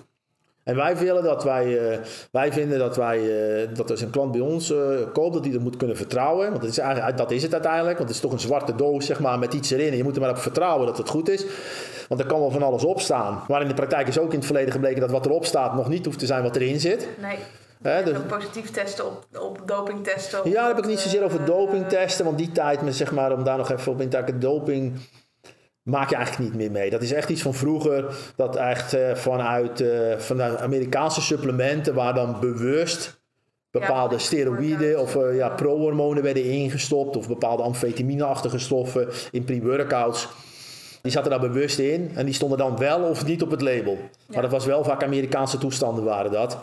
En 0.69 0.75
wij 0.75 0.97
willen 0.97 1.23
dat 1.23 1.43
wij, 1.43 1.65
uh, 1.65 1.97
wij 2.31 2.53
vinden 2.53 2.79
dat 2.79 2.95
wij, 2.95 3.19
uh, 3.19 3.67
dat 3.75 3.91
als 3.91 4.01
een 4.01 4.09
klant 4.09 4.31
bij 4.31 4.41
ons 4.41 4.71
uh, 4.71 4.77
koopt, 5.13 5.33
dat 5.33 5.45
hij 5.45 5.53
er 5.53 5.61
moet 5.61 5.77
kunnen 5.77 5.97
vertrouwen. 5.97 6.49
Want 6.49 6.61
dat 6.61 6.69
is, 6.69 6.77
eigenlijk, 6.77 7.17
dat 7.17 7.31
is 7.31 7.43
het 7.43 7.53
uiteindelijk. 7.53 7.97
Want 7.97 8.09
het 8.09 8.17
is 8.17 8.23
toch 8.23 8.31
een 8.31 8.39
zwarte 8.39 8.75
doos, 8.75 9.05
zeg 9.05 9.19
maar, 9.19 9.39
met 9.39 9.53
iets 9.53 9.71
erin. 9.71 9.91
En 9.91 9.97
je 9.97 10.03
moet 10.03 10.15
er 10.15 10.21
maar 10.21 10.29
op 10.29 10.37
vertrouwen 10.37 10.85
dat 10.85 10.97
het 10.97 11.09
goed 11.09 11.29
is. 11.29 11.45
Want 12.07 12.21
er 12.21 12.27
kan 12.27 12.39
wel 12.39 12.51
van 12.51 12.63
alles 12.63 12.85
op 12.85 12.99
staan. 12.99 13.43
Maar 13.47 13.61
in 13.61 13.67
de 13.67 13.73
praktijk 13.73 14.07
is 14.07 14.19
ook 14.19 14.31
in 14.31 14.37
het 14.37 14.45
verleden 14.45 14.71
gebleken 14.71 15.01
dat 15.01 15.11
wat 15.11 15.25
erop 15.25 15.45
staat 15.45 15.75
nog 15.75 15.89
niet 15.89 16.05
hoeft 16.05 16.19
te 16.19 16.25
zijn 16.25 16.43
wat 16.43 16.55
erin 16.55 16.79
zit. 16.79 17.07
Nee. 17.21 17.37
He, 17.81 18.03
dus, 18.03 18.17
positief 18.27 18.71
testen 18.71 19.05
op, 19.05 19.25
op 19.39 19.61
dopingtesten. 19.65 20.39
ja, 20.43 20.53
dan 20.53 20.67
heb 20.67 20.77
ik 20.77 20.85
niet 20.85 20.99
zozeer 20.99 21.23
over 21.23 21.45
dopingtesten. 21.45 22.25
Want 22.25 22.37
die 22.37 22.51
tijd, 22.51 22.81
met, 22.81 22.95
zeg 22.95 23.11
maar, 23.11 23.31
om 23.31 23.43
daar 23.43 23.57
nog 23.57 23.71
even 23.71 23.91
op 23.91 24.01
in 24.01 24.09
te 24.09 24.37
doping 24.37 24.99
maak 25.89 26.09
je 26.09 26.15
eigenlijk 26.15 26.49
niet 26.49 26.59
meer 26.59 26.71
mee. 26.71 26.89
Dat 26.89 27.01
is 27.01 27.11
echt 27.11 27.29
iets 27.29 27.41
van 27.41 27.53
vroeger, 27.53 28.05
dat 28.35 28.55
echt 28.55 28.95
uh, 28.95 29.15
vanuit 29.15 29.81
uh, 29.81 30.17
van 30.17 30.37
de 30.37 30.59
Amerikaanse 30.59 31.21
supplementen, 31.21 31.93
waar 31.93 32.13
dan 32.13 32.39
bewust 32.39 33.21
bepaalde 33.71 34.15
ja, 34.15 34.21
steroïden 34.21 34.99
of 34.99 35.15
uh, 35.15 35.35
ja, 35.35 35.49
pro-hormonen 35.49 36.23
werden 36.23 36.43
ingestopt, 36.43 37.15
of 37.15 37.27
bepaalde 37.27 37.63
amfetamine-achtige 37.63 38.59
stoffen 38.59 39.07
in 39.31 39.43
pre-workouts. 39.43 40.27
Die 41.01 41.11
zaten 41.11 41.29
daar 41.29 41.39
bewust 41.39 41.79
in 41.79 42.11
en 42.15 42.25
die 42.25 42.33
stonden 42.33 42.57
dan 42.57 42.77
wel 42.77 43.01
of 43.01 43.25
niet 43.25 43.41
op 43.41 43.51
het 43.51 43.61
label. 43.61 43.97
Maar 44.27 44.41
dat 44.41 44.51
was 44.51 44.65
wel 44.65 44.83
vaak 44.83 45.03
Amerikaanse 45.03 45.57
toestanden 45.57 46.03
waren 46.03 46.31
dat. 46.31 46.57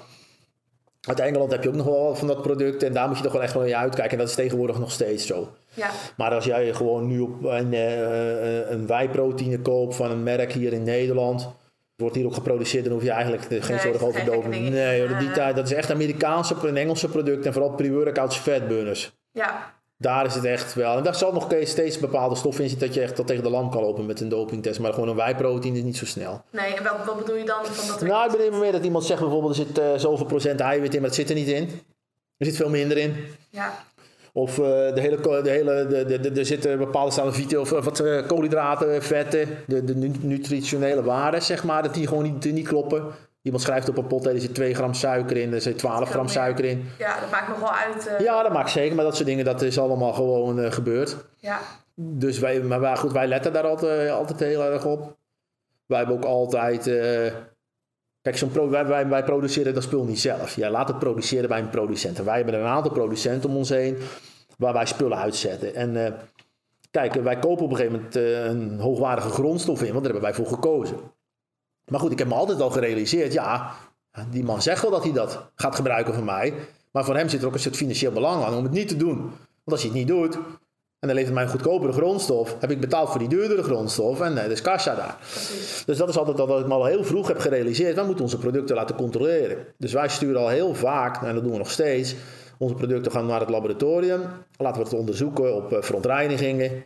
Uit 1.07 1.21
Engeland 1.21 1.51
heb 1.51 1.63
je 1.63 1.69
ook 1.69 1.75
nog 1.75 1.87
wel 1.87 2.05
wat 2.05 2.19
van 2.19 2.27
dat 2.27 2.43
product 2.43 2.83
en 2.83 2.93
daar 2.93 3.09
moet 3.09 3.17
je 3.17 3.23
toch 3.23 3.33
wel 3.33 3.43
echt 3.43 3.53
wel 3.53 3.63
naar 3.63 3.75
uitkijken. 3.75 4.13
En 4.13 4.19
dat 4.19 4.29
is 4.29 4.35
tegenwoordig 4.35 4.79
nog 4.79 4.91
steeds 4.91 5.27
zo. 5.27 5.49
Ja. 5.75 5.91
Maar 6.17 6.35
als 6.35 6.45
jij 6.45 6.75
gewoon 6.75 7.07
nu 7.07 7.21
op 7.21 7.45
een, 7.45 7.73
uh, 7.73 8.71
een 8.71 8.87
wijproteïne 8.87 9.59
koopt 9.59 9.97
van 9.97 10.11
een 10.11 10.23
merk 10.23 10.53
hier 10.53 10.73
in 10.73 10.83
Nederland, 10.83 11.49
wordt 11.97 12.15
hier 12.15 12.27
ook 12.27 12.35
geproduceerd, 12.35 12.85
dan 12.85 12.93
hoef 12.93 13.03
je 13.03 13.11
eigenlijk 13.11 13.65
geen 13.65 13.81
zorgen 13.81 14.07
over 14.07 14.25
te 14.25 14.31
Nee, 14.49 15.17
die 15.17 15.31
tijd, 15.31 15.57
dat 15.57 15.65
is 15.65 15.73
echt 15.73 15.91
Amerikaanse 15.91 16.55
en 16.67 16.77
Engelse 16.77 17.09
producten 17.09 17.45
en 17.45 17.53
vooral 17.53 17.75
pre-workouts 17.75 18.37
fatburners. 18.37 19.13
Ja. 19.31 19.75
Daar 19.99 20.27
is 20.27 20.35
het 20.35 20.45
echt 20.45 20.75
wel. 20.75 20.97
En 20.97 21.03
daar 21.03 21.15
zal 21.15 21.33
nog 21.33 21.49
steeds 21.63 21.99
bepaalde 21.99 22.35
stoffen 22.35 22.63
in 22.63 22.71
zitten 22.71 22.87
dat 22.87 22.97
je 22.97 23.03
echt 23.03 23.15
tot 23.15 23.27
tegen 23.27 23.43
de 23.43 23.51
lamp 23.51 23.73
kan 23.73 23.83
lopen 23.83 24.07
met 24.07 24.21
een 24.21 24.29
dopingtest. 24.29 24.81
Maar 24.81 24.93
gewoon 24.93 25.09
een 25.09 25.17
wijproteïne 25.17 25.79
is 25.79 25.85
niet 25.85 25.97
zo 25.97 26.07
snel. 26.07 26.43
Nee, 26.51 26.75
en 26.75 26.85
wat, 26.85 27.05
wat 27.07 27.19
bedoel 27.19 27.37
je 27.37 27.45
dan? 27.45 27.65
Van 27.65 27.89
dat 27.89 28.09
nou, 28.09 28.25
ik 28.33 28.39
bedoel 28.39 28.61
meer 28.61 28.73
dat 28.73 28.85
iemand 28.85 29.05
zegt 29.05 29.21
bijvoorbeeld 29.21 29.59
er 29.59 29.65
zit 29.67 29.79
uh, 29.79 29.85
zoveel 29.97 30.27
procent 30.27 30.61
eiwit 30.61 30.95
in, 30.95 31.01
maar 31.01 31.09
het 31.09 31.19
zit 31.19 31.29
er 31.29 31.35
niet 31.35 31.49
in. 31.49 31.69
Er 32.37 32.47
zit 32.47 32.57
veel 32.57 32.69
minder 32.69 32.97
in. 32.97 33.17
Ja. 33.51 33.85
Of 34.33 34.59
uh, 34.59 34.65
de 34.65 35.01
hele, 35.01 35.43
de 35.43 35.51
hele, 35.51 35.87
de, 35.87 36.05
de, 36.05 36.21
de, 36.21 36.41
er 36.41 36.47
zitten 36.47 36.79
bepaalde 36.79 37.11
staan 37.13 37.59
of 37.59 37.71
wat 37.71 38.01
uh, 38.01 38.27
koolhydraten, 38.27 39.03
vetten, 39.03 39.49
de, 39.67 39.85
de 39.85 39.95
nutritionele 40.21 41.03
waarden, 41.03 41.43
zeg 41.43 41.65
maar, 41.65 41.83
dat 41.83 41.95
die 41.95 42.07
gewoon 42.07 42.23
niet, 42.23 42.53
niet 42.53 42.69
kloppen. 42.69 43.05
Iemand 43.47 43.65
schrijft 43.65 43.89
op 43.89 43.97
een 43.97 44.07
pot, 44.07 44.27
er 44.27 44.41
zit 44.41 44.55
2 44.55 44.75
gram 44.75 44.95
suiker 44.95 45.37
in, 45.37 45.53
er 45.53 45.61
zit 45.61 45.79
12 45.79 46.11
gram 46.11 46.29
suiker 46.29 46.65
in. 46.65 46.85
Ja, 46.99 47.21
dat 47.21 47.31
maakt 47.31 47.49
nog 47.49 47.59
wel 47.59 47.73
uit. 47.73 48.09
Uh... 48.09 48.21
Ja, 48.21 48.43
dat 48.43 48.53
maakt 48.53 48.71
zeker, 48.71 48.97
maar 48.97 49.05
dat 49.05 49.15
soort 49.15 49.27
dingen, 49.27 49.45
dat 49.45 49.63
is 49.63 49.79
allemaal 49.79 50.13
gewoon 50.13 50.59
uh, 50.59 50.73
gebeurd. 50.73 51.17
Ja. 51.37 51.59
Dus 51.95 52.39
wij, 52.39 52.61
maar 52.61 52.97
goed, 52.97 53.13
wij 53.13 53.27
letten 53.27 53.53
daar 53.53 53.67
altijd, 53.67 54.11
altijd 54.11 54.41
heel 54.41 54.65
erg 54.65 54.85
op. 54.85 55.17
Wij 55.87 55.99
hebben 55.99 56.17
ook 56.17 56.25
altijd... 56.25 56.87
Uh, 56.87 57.33
kijk, 58.23 58.37
zo'n 58.37 58.51
pro, 58.51 58.71
wij, 58.71 58.87
wij, 58.87 59.09
wij, 59.09 59.25
produceren 59.25 59.75
dat 59.75 59.83
spul 59.83 60.05
niet 60.05 60.21
zelf. 60.21 60.57
Ja, 60.57 60.71
laat 60.71 60.89
het 60.89 60.99
produceren 60.99 61.49
bij 61.49 61.59
een 61.59 61.71
producent. 61.71 62.19
En 62.19 62.25
wij 62.25 62.37
hebben 62.37 62.55
een 62.55 62.67
aantal 62.67 62.93
producenten 62.93 63.51
om 63.51 63.57
ons 63.57 63.69
heen 63.69 63.99
waar 64.59 64.73
wij 64.73 64.87
spullen 64.87 65.19
uitzetten. 65.19 65.75
En 65.75 66.17
kijk, 66.91 67.15
wij 67.15 67.39
kopen 67.39 67.65
op 67.65 67.71
een 67.71 67.77
gegeven 67.77 67.97
moment 67.97 68.15
een 68.15 68.81
hoogwaardige 68.81 69.29
grondstof 69.29 69.83
in, 69.83 69.93
want 69.93 70.05
daar 70.05 70.13
hebben 70.13 70.33
wij 70.33 70.35
voor 70.35 70.55
gekozen. 70.55 70.97
Maar 71.87 72.01
goed, 72.01 72.13
ik 72.13 72.19
heb 72.19 72.29
me 72.29 72.35
altijd 72.35 72.61
al 72.61 72.71
gerealiseerd, 72.71 73.33
ja, 73.33 73.75
die 74.31 74.45
man 74.45 74.63
zegt 74.63 74.83
wel 74.83 74.91
dat 74.91 75.03
hij 75.03 75.13
dat 75.13 75.51
gaat 75.55 75.75
gebruiken 75.75 76.15
van 76.15 76.25
mij. 76.25 76.55
Maar 76.91 77.05
voor 77.05 77.17
hem 77.17 77.29
zit 77.29 77.41
er 77.41 77.47
ook 77.47 77.55
een 77.55 77.61
soort 77.61 77.77
financieel 77.77 78.13
belang 78.13 78.45
aan 78.45 78.55
om 78.55 78.63
het 78.63 78.73
niet 78.73 78.89
te 78.89 78.97
doen. 78.97 79.19
Want 79.19 79.31
als 79.65 79.81
hij 79.83 79.91
het 79.91 79.99
niet 79.99 80.09
doet, 80.09 80.39
en 80.99 81.09
dan 81.09 81.15
levert 81.15 81.35
mij 81.35 81.43
een 81.43 81.51
goedkopere 81.51 81.93
grondstof. 81.93 82.57
Heb 82.61 82.71
ik 82.71 82.81
betaald 82.81 83.11
voor 83.11 83.19
die 83.19 83.29
duurdere 83.29 83.63
grondstof. 83.63 84.21
En 84.21 84.33
uh, 84.33 84.45
dus 84.45 84.63
kasja 84.63 84.95
daar. 84.95 85.17
Precies. 85.21 85.83
Dus 85.87 85.99
dat 85.99 86.09
is 86.09 86.19
altijd 86.19 86.39
wat 86.39 86.61
ik 86.61 86.67
me 86.67 86.75
al 86.75 86.85
heel 86.85 87.05
vroeg 87.05 87.29
heb 87.29 87.39
gerealiseerd. 87.39 87.95
Wij 87.95 88.05
moeten 88.05 88.25
onze 88.25 88.39
producten 88.39 88.77
laten 88.77 88.97
controleren. 88.97 89.57
Dus 89.79 89.93
wij 89.93 90.09
sturen 90.09 90.41
al 90.41 90.49
heel 90.49 90.75
vaak, 90.75 91.23
en 91.23 91.35
dat 91.35 91.43
doen 91.43 91.53
we 91.53 91.59
nog 91.59 91.71
steeds. 91.71 92.15
Onze 92.59 92.75
producten 92.75 93.13
gaan 93.13 93.27
naar 93.27 93.41
het 93.41 93.51
laboratorium. 93.51 94.23
Laten 94.57 94.83
we 94.83 94.89
het 94.89 94.99
onderzoeken 94.99 95.55
op 95.55 95.73
uh, 95.73 95.83
verontreinigingen. 95.83 96.85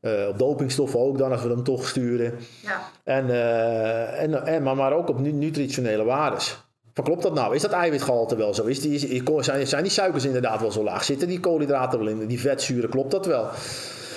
Uh, 0.00 0.28
op 0.28 0.38
dopingstoffen 0.38 1.00
ook 1.00 1.18
dan, 1.18 1.32
als 1.32 1.42
we 1.42 1.48
hem 1.48 1.62
toch 1.62 1.88
sturen. 1.88 2.34
Ja. 2.62 2.80
En, 3.04 3.30
en, 4.18 4.46
en, 4.46 4.62
maar, 4.62 4.76
maar 4.76 4.92
ook 4.92 5.08
op 5.08 5.20
nutritionele 5.20 6.04
waardes. 6.04 6.64
Van 6.94 7.04
klopt 7.04 7.22
dat 7.22 7.34
nou? 7.34 7.54
Is 7.54 7.62
dat 7.62 7.72
eiwitgehalte 7.72 8.36
wel 8.36 8.54
zo? 8.54 8.64
Is 8.64 8.80
die, 8.80 9.22
zijn, 9.40 9.66
zijn 9.66 9.82
die 9.82 9.92
suikers 9.92 10.24
inderdaad 10.24 10.60
wel 10.60 10.72
zo 10.72 10.82
laag? 10.82 11.04
Zitten 11.04 11.28
die 11.28 11.40
koolhydraten 11.40 11.98
wel 11.98 12.08
in? 12.08 12.26
Die 12.26 12.40
vetzuren, 12.40 12.90
klopt 12.90 13.10
dat 13.10 13.26
wel? 13.26 13.48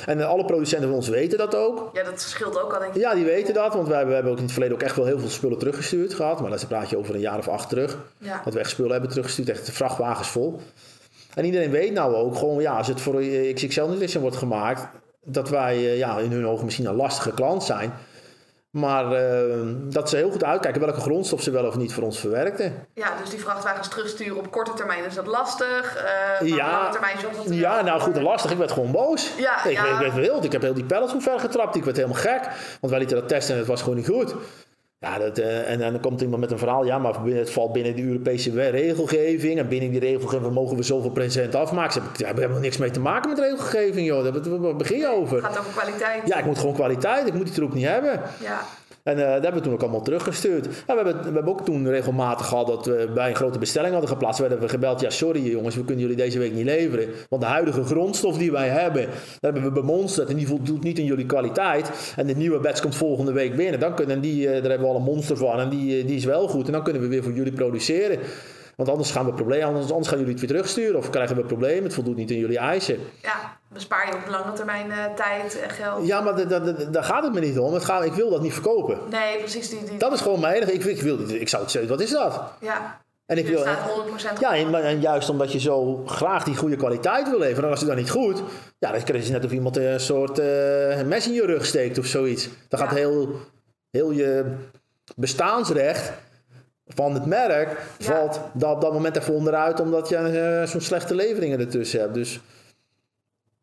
En 0.06 0.28
alle 0.28 0.46
producenten 0.46 0.88
van 0.88 0.98
ons 0.98 1.08
weten 1.08 1.38
dat 1.38 1.56
ook. 1.56 1.90
Ja, 1.94 2.04
dat 2.04 2.22
scheelt 2.22 2.62
ook 2.62 2.74
al 2.74 2.80
denk 2.80 2.94
ik. 2.94 3.02
Ja, 3.02 3.14
die 3.14 3.26
weten 3.26 3.54
dat. 3.54 3.74
Want 3.74 3.88
wij 3.88 3.98
hebben, 3.98 4.08
we 4.08 4.14
hebben 4.14 4.32
ook 4.32 4.38
in 4.38 4.44
het 4.44 4.54
verleden 4.54 4.76
ook 4.78 4.84
echt 4.84 4.96
wel 4.96 5.06
heel 5.06 5.20
veel 5.20 5.30
spullen 5.30 5.58
teruggestuurd 5.58 6.14
gehad. 6.14 6.42
Maar 6.42 6.50
dan 6.50 6.60
praat 6.68 6.90
je 6.90 6.98
over 6.98 7.16
een 7.16 7.22
jaar 7.22 7.38
of 7.38 7.48
acht 7.48 7.70
terug. 7.70 7.98
Ja. 8.18 8.42
Dat 8.44 8.54
we 8.54 8.60
echt 8.60 8.70
spullen 8.70 8.92
hebben 8.92 9.10
teruggestuurd. 9.10 9.50
Echt 9.50 9.66
de 9.66 9.72
vrachtwagens 9.72 10.28
vol. 10.28 10.60
En 11.34 11.46
iedereen 11.46 11.72
weet 11.72 11.94
nou 11.94 12.16
ook 12.16 12.36
gewoon, 12.36 12.62
ja, 12.62 12.78
als 12.78 12.88
het 12.88 13.02
voor 13.02 13.22
XXL 13.54 13.86
Nutrition 13.86 14.22
wordt 14.22 14.38
gemaakt... 14.38 14.88
dat 15.32 15.50
wij 15.50 15.76
eh, 15.76 15.98
ja, 15.98 16.18
in 16.18 16.32
hun 16.32 16.48
ogen 16.48 16.66
misschien 16.66 16.86
een 16.86 16.96
lastige 16.96 17.34
klant 17.34 17.64
zijn... 17.64 17.94
Maar 18.70 19.06
uh, 19.06 19.66
dat 19.76 20.10
ze 20.10 20.16
heel 20.16 20.32
goed 20.32 20.44
uitkijken 20.44 20.82
welke 20.82 21.00
grondstof 21.00 21.42
ze 21.42 21.52
wel 21.52 21.66
of 21.66 21.76
niet 21.76 21.94
voor 21.94 22.04
ons 22.04 22.20
verwerkten. 22.20 22.88
Ja, 22.94 23.18
dus 23.22 23.30
die 23.30 23.40
vrachtwagens 23.40 23.88
terugsturen 23.88 24.38
op 24.38 24.52
korte 24.52 24.74
termijn 24.74 25.06
is 25.06 25.16
dat 25.16 25.28
lastig. 25.28 26.04
Uh, 26.42 26.48
ja, 26.48 26.72
lange 26.72 26.92
termijn 26.92 27.18
dat 27.22 27.56
Ja, 27.56 27.82
nou 27.82 28.02
goed 28.02 28.18
en 28.18 28.24
lastig. 28.24 28.52
Ik 28.52 28.58
werd 28.58 28.72
gewoon 28.72 28.92
boos. 28.92 29.32
Ja, 29.38 29.66
ik, 29.66 29.72
ja. 29.72 29.86
ik 29.86 30.00
werd 30.00 30.14
wild. 30.14 30.44
Ik 30.44 30.52
heb 30.52 30.62
heel 30.62 30.74
die 30.74 30.86
pallets 30.86 31.14
omver 31.14 31.40
getrapt. 31.40 31.76
Ik 31.76 31.84
werd 31.84 31.98
helemaal 31.98 32.22
gek. 32.22 32.42
Want 32.80 32.92
wij 32.92 33.00
lieten 33.00 33.18
dat 33.18 33.28
testen 33.28 33.54
en 33.54 33.60
het 33.60 33.70
was 33.70 33.82
gewoon 33.82 33.96
niet 33.96 34.08
goed. 34.08 34.36
Ja, 35.02 35.18
dat, 35.18 35.40
uh, 35.40 35.72
en, 35.72 35.80
dan 35.80 36.00
komt 36.00 36.22
iemand 36.22 36.42
met 36.42 36.52
een 36.52 36.58
verhaal. 36.58 36.86
Ja, 36.86 36.98
maar 36.98 37.26
het 37.26 37.52
valt 37.52 37.72
binnen 37.72 37.96
de 37.96 38.04
Europese 38.04 38.70
regelgeving. 38.70 39.60
En 39.60 39.68
binnen 39.68 39.92
die 39.92 40.00
regelgeving 40.00 40.54
mogen 40.54 40.78
we 40.78 40.84
zoveel 40.84 41.10
procent 41.10 41.56
afmaken. 41.56 42.02
Ze 42.18 42.26
hebben 42.26 42.44
helemaal 42.44 42.62
niks 42.62 42.78
mee 42.78 42.92
te 42.92 43.00
maken 43.00 43.30
met 43.30 43.40
regelgeving, 43.40 44.08
joh. 44.08 44.24
Daar 44.24 44.76
begin 44.76 44.98
je 44.98 45.08
over. 45.08 45.36
Het 45.36 45.46
gaat 45.46 45.60
over 45.60 45.72
kwaliteit. 45.72 46.22
Ja, 46.26 46.38
ik 46.38 46.46
moet 46.46 46.58
gewoon 46.58 46.74
kwaliteit. 46.74 47.28
Ik 47.28 47.34
moet 47.34 47.46
die 47.46 47.54
troep 47.54 47.74
niet 47.74 47.86
hebben. 47.86 48.22
Ja. 48.40 48.62
En 49.04 49.18
uh, 49.18 49.24
dat 49.24 49.32
hebben 49.32 49.54
we 49.54 49.62
toen 49.62 49.74
ook 49.74 49.82
allemaal 49.82 50.02
teruggestuurd. 50.02 50.68
we, 50.68 50.74
hebben, 50.86 51.18
we 51.18 51.24
hebben 51.24 51.48
ook 51.48 51.66
toen 51.66 51.90
regelmatig 51.90 52.48
gehad 52.48 52.68
dat 52.68 52.86
we 52.86 53.10
bij 53.14 53.30
een 53.30 53.36
grote 53.36 53.60
bestelling 53.60 53.92
hadden 53.92 54.10
geplaatst. 54.10 54.40
werden 54.40 54.60
we 54.60 54.70
gebeld, 54.70 55.02
ja 55.02 55.10
sorry 55.10 55.52
jongens, 55.52 55.76
we 55.76 55.84
kunnen 55.84 56.02
jullie 56.02 56.18
deze 56.18 56.40
week 56.40 56.54
niet 56.54 56.66
leveren. 56.66 57.08
Want 57.30 57.42
de 57.42 57.48
huidige 57.48 57.84
grondstof 57.84 58.38
die 58.38 58.52
wij 58.52 58.68
hebben, 58.68 59.06
daar 59.40 59.54
hebben 59.54 59.64
we 59.64 59.72
bemonsterd 59.72 60.30
en 60.30 60.36
die 60.36 60.48
voldoet 60.48 60.84
niet 60.84 61.00
in 61.00 61.06
jullie 61.06 61.26
kwaliteit. 61.26 62.14
En 62.16 62.28
de 62.28 62.36
nieuwe 62.36 62.60
batch 62.60 62.82
komt 62.82 62.96
volgende 62.96 63.32
week 63.32 63.56
binnen. 63.56 63.80
Dan 63.80 63.96
kunnen 63.96 64.22
die, 64.22 64.46
uh, 64.46 64.52
daar 64.52 64.62
hebben 64.62 64.80
we 64.80 64.88
al 64.88 64.96
een 64.96 65.02
monster 65.02 65.38
van 65.38 65.60
en 65.60 65.70
die, 65.70 66.02
uh, 66.02 66.08
die 66.08 66.16
is 66.16 66.26
wel 66.26 66.48
goed. 66.48 66.66
En 66.66 66.72
dan 66.72 66.84
kunnen 66.84 67.02
we 67.02 67.08
weer 67.08 67.24
voor 67.24 67.34
jullie 67.34 67.54
produceren. 67.54 68.20
Want 68.80 68.92
anders 68.92 69.12
gaan 69.12 69.26
we 69.26 69.34
problemen, 69.34 69.68
anders, 69.68 69.90
anders 69.90 70.08
gaan 70.08 70.18
jullie 70.18 70.34
het 70.34 70.42
weer 70.42 70.50
terugsturen 70.50 70.98
of 70.98 71.10
krijgen 71.10 71.36
we 71.36 71.44
problemen. 71.44 71.84
Het 71.84 71.94
voldoet 71.94 72.16
niet 72.16 72.32
in 72.32 72.38
jullie 72.38 72.58
eisen. 72.58 73.00
Ja, 73.22 73.58
bespaar 73.68 74.08
je 74.08 74.14
op 74.16 74.28
lange 74.30 74.54
termijn 74.54 74.88
uh, 74.88 75.06
tijd 75.16 75.60
en 75.60 75.70
geld. 75.70 76.08
Ja, 76.08 76.22
maar 76.22 76.48
daar 76.92 77.04
gaat 77.04 77.24
het 77.24 77.34
me 77.34 77.40
niet 77.40 77.60
om. 77.60 77.74
Het 77.74 77.86
gaat, 77.86 78.04
ik 78.04 78.14
wil 78.14 78.30
dat 78.30 78.42
niet 78.42 78.54
verkopen. 78.54 79.00
Nee, 79.10 79.38
precies. 79.38 79.70
Die, 79.70 79.84
die... 79.84 79.98
Dat 79.98 80.14
is 80.14 80.22
gewoon 80.22 80.40
mijn 80.40 80.54
enige. 80.54 80.74
Ik, 80.74 80.84
ik, 80.84 81.02
wil, 81.02 81.30
ik 81.30 81.50
zou 81.50 81.62
het 81.62 81.72
zeggen, 81.72 81.92
wat 81.92 82.02
is 82.02 82.12
dat? 82.12 82.42
Ja. 82.60 83.02
En 83.26 83.38
ik 83.38 83.48
wil, 83.48 83.66
100% 83.66 83.68
ja, 84.40 84.56
en, 84.56 84.76
en, 84.76 85.02
juist 85.02 85.30
omdat 85.30 85.52
je 85.52 85.60
zo 85.60 86.04
graag 86.06 86.44
die 86.44 86.56
goede 86.56 86.76
kwaliteit 86.76 87.30
wil 87.30 87.40
leveren, 87.40 87.64
en 87.64 87.70
als 87.70 87.80
het 87.80 87.90
dan 87.90 87.98
niet 87.98 88.10
goed, 88.10 88.42
ja, 88.78 88.92
dan 88.92 89.04
krijg 89.04 89.26
je 89.26 89.32
net 89.32 89.46
of 89.46 89.52
iemand 89.52 89.78
een 89.78 90.00
soort 90.00 90.40
uh, 90.40 90.46
mes 91.02 91.28
in 91.28 91.34
je 91.34 91.46
rug 91.46 91.66
steekt 91.66 91.98
of 91.98 92.06
zoiets. 92.06 92.50
Dan 92.68 92.80
gaat 92.80 92.94
heel, 92.94 93.40
heel 93.92 94.12
je 94.12 94.56
bestaansrecht 95.16 96.12
van 96.96 97.14
het 97.14 97.26
merk 97.26 97.78
valt 98.00 98.40
dat 98.54 98.76
op 98.76 98.82
dat 98.82 98.94
moment 98.94 99.18
even 99.18 99.34
onderuit 99.34 99.80
omdat 99.80 100.10
je 100.10 100.62
uh, 100.62 100.68
zo'n 100.68 100.82
slechte 100.82 101.16
leveringen 101.16 101.60
ertussen 101.60 102.00
hebt. 102.00 102.14
Dus, 102.14 102.40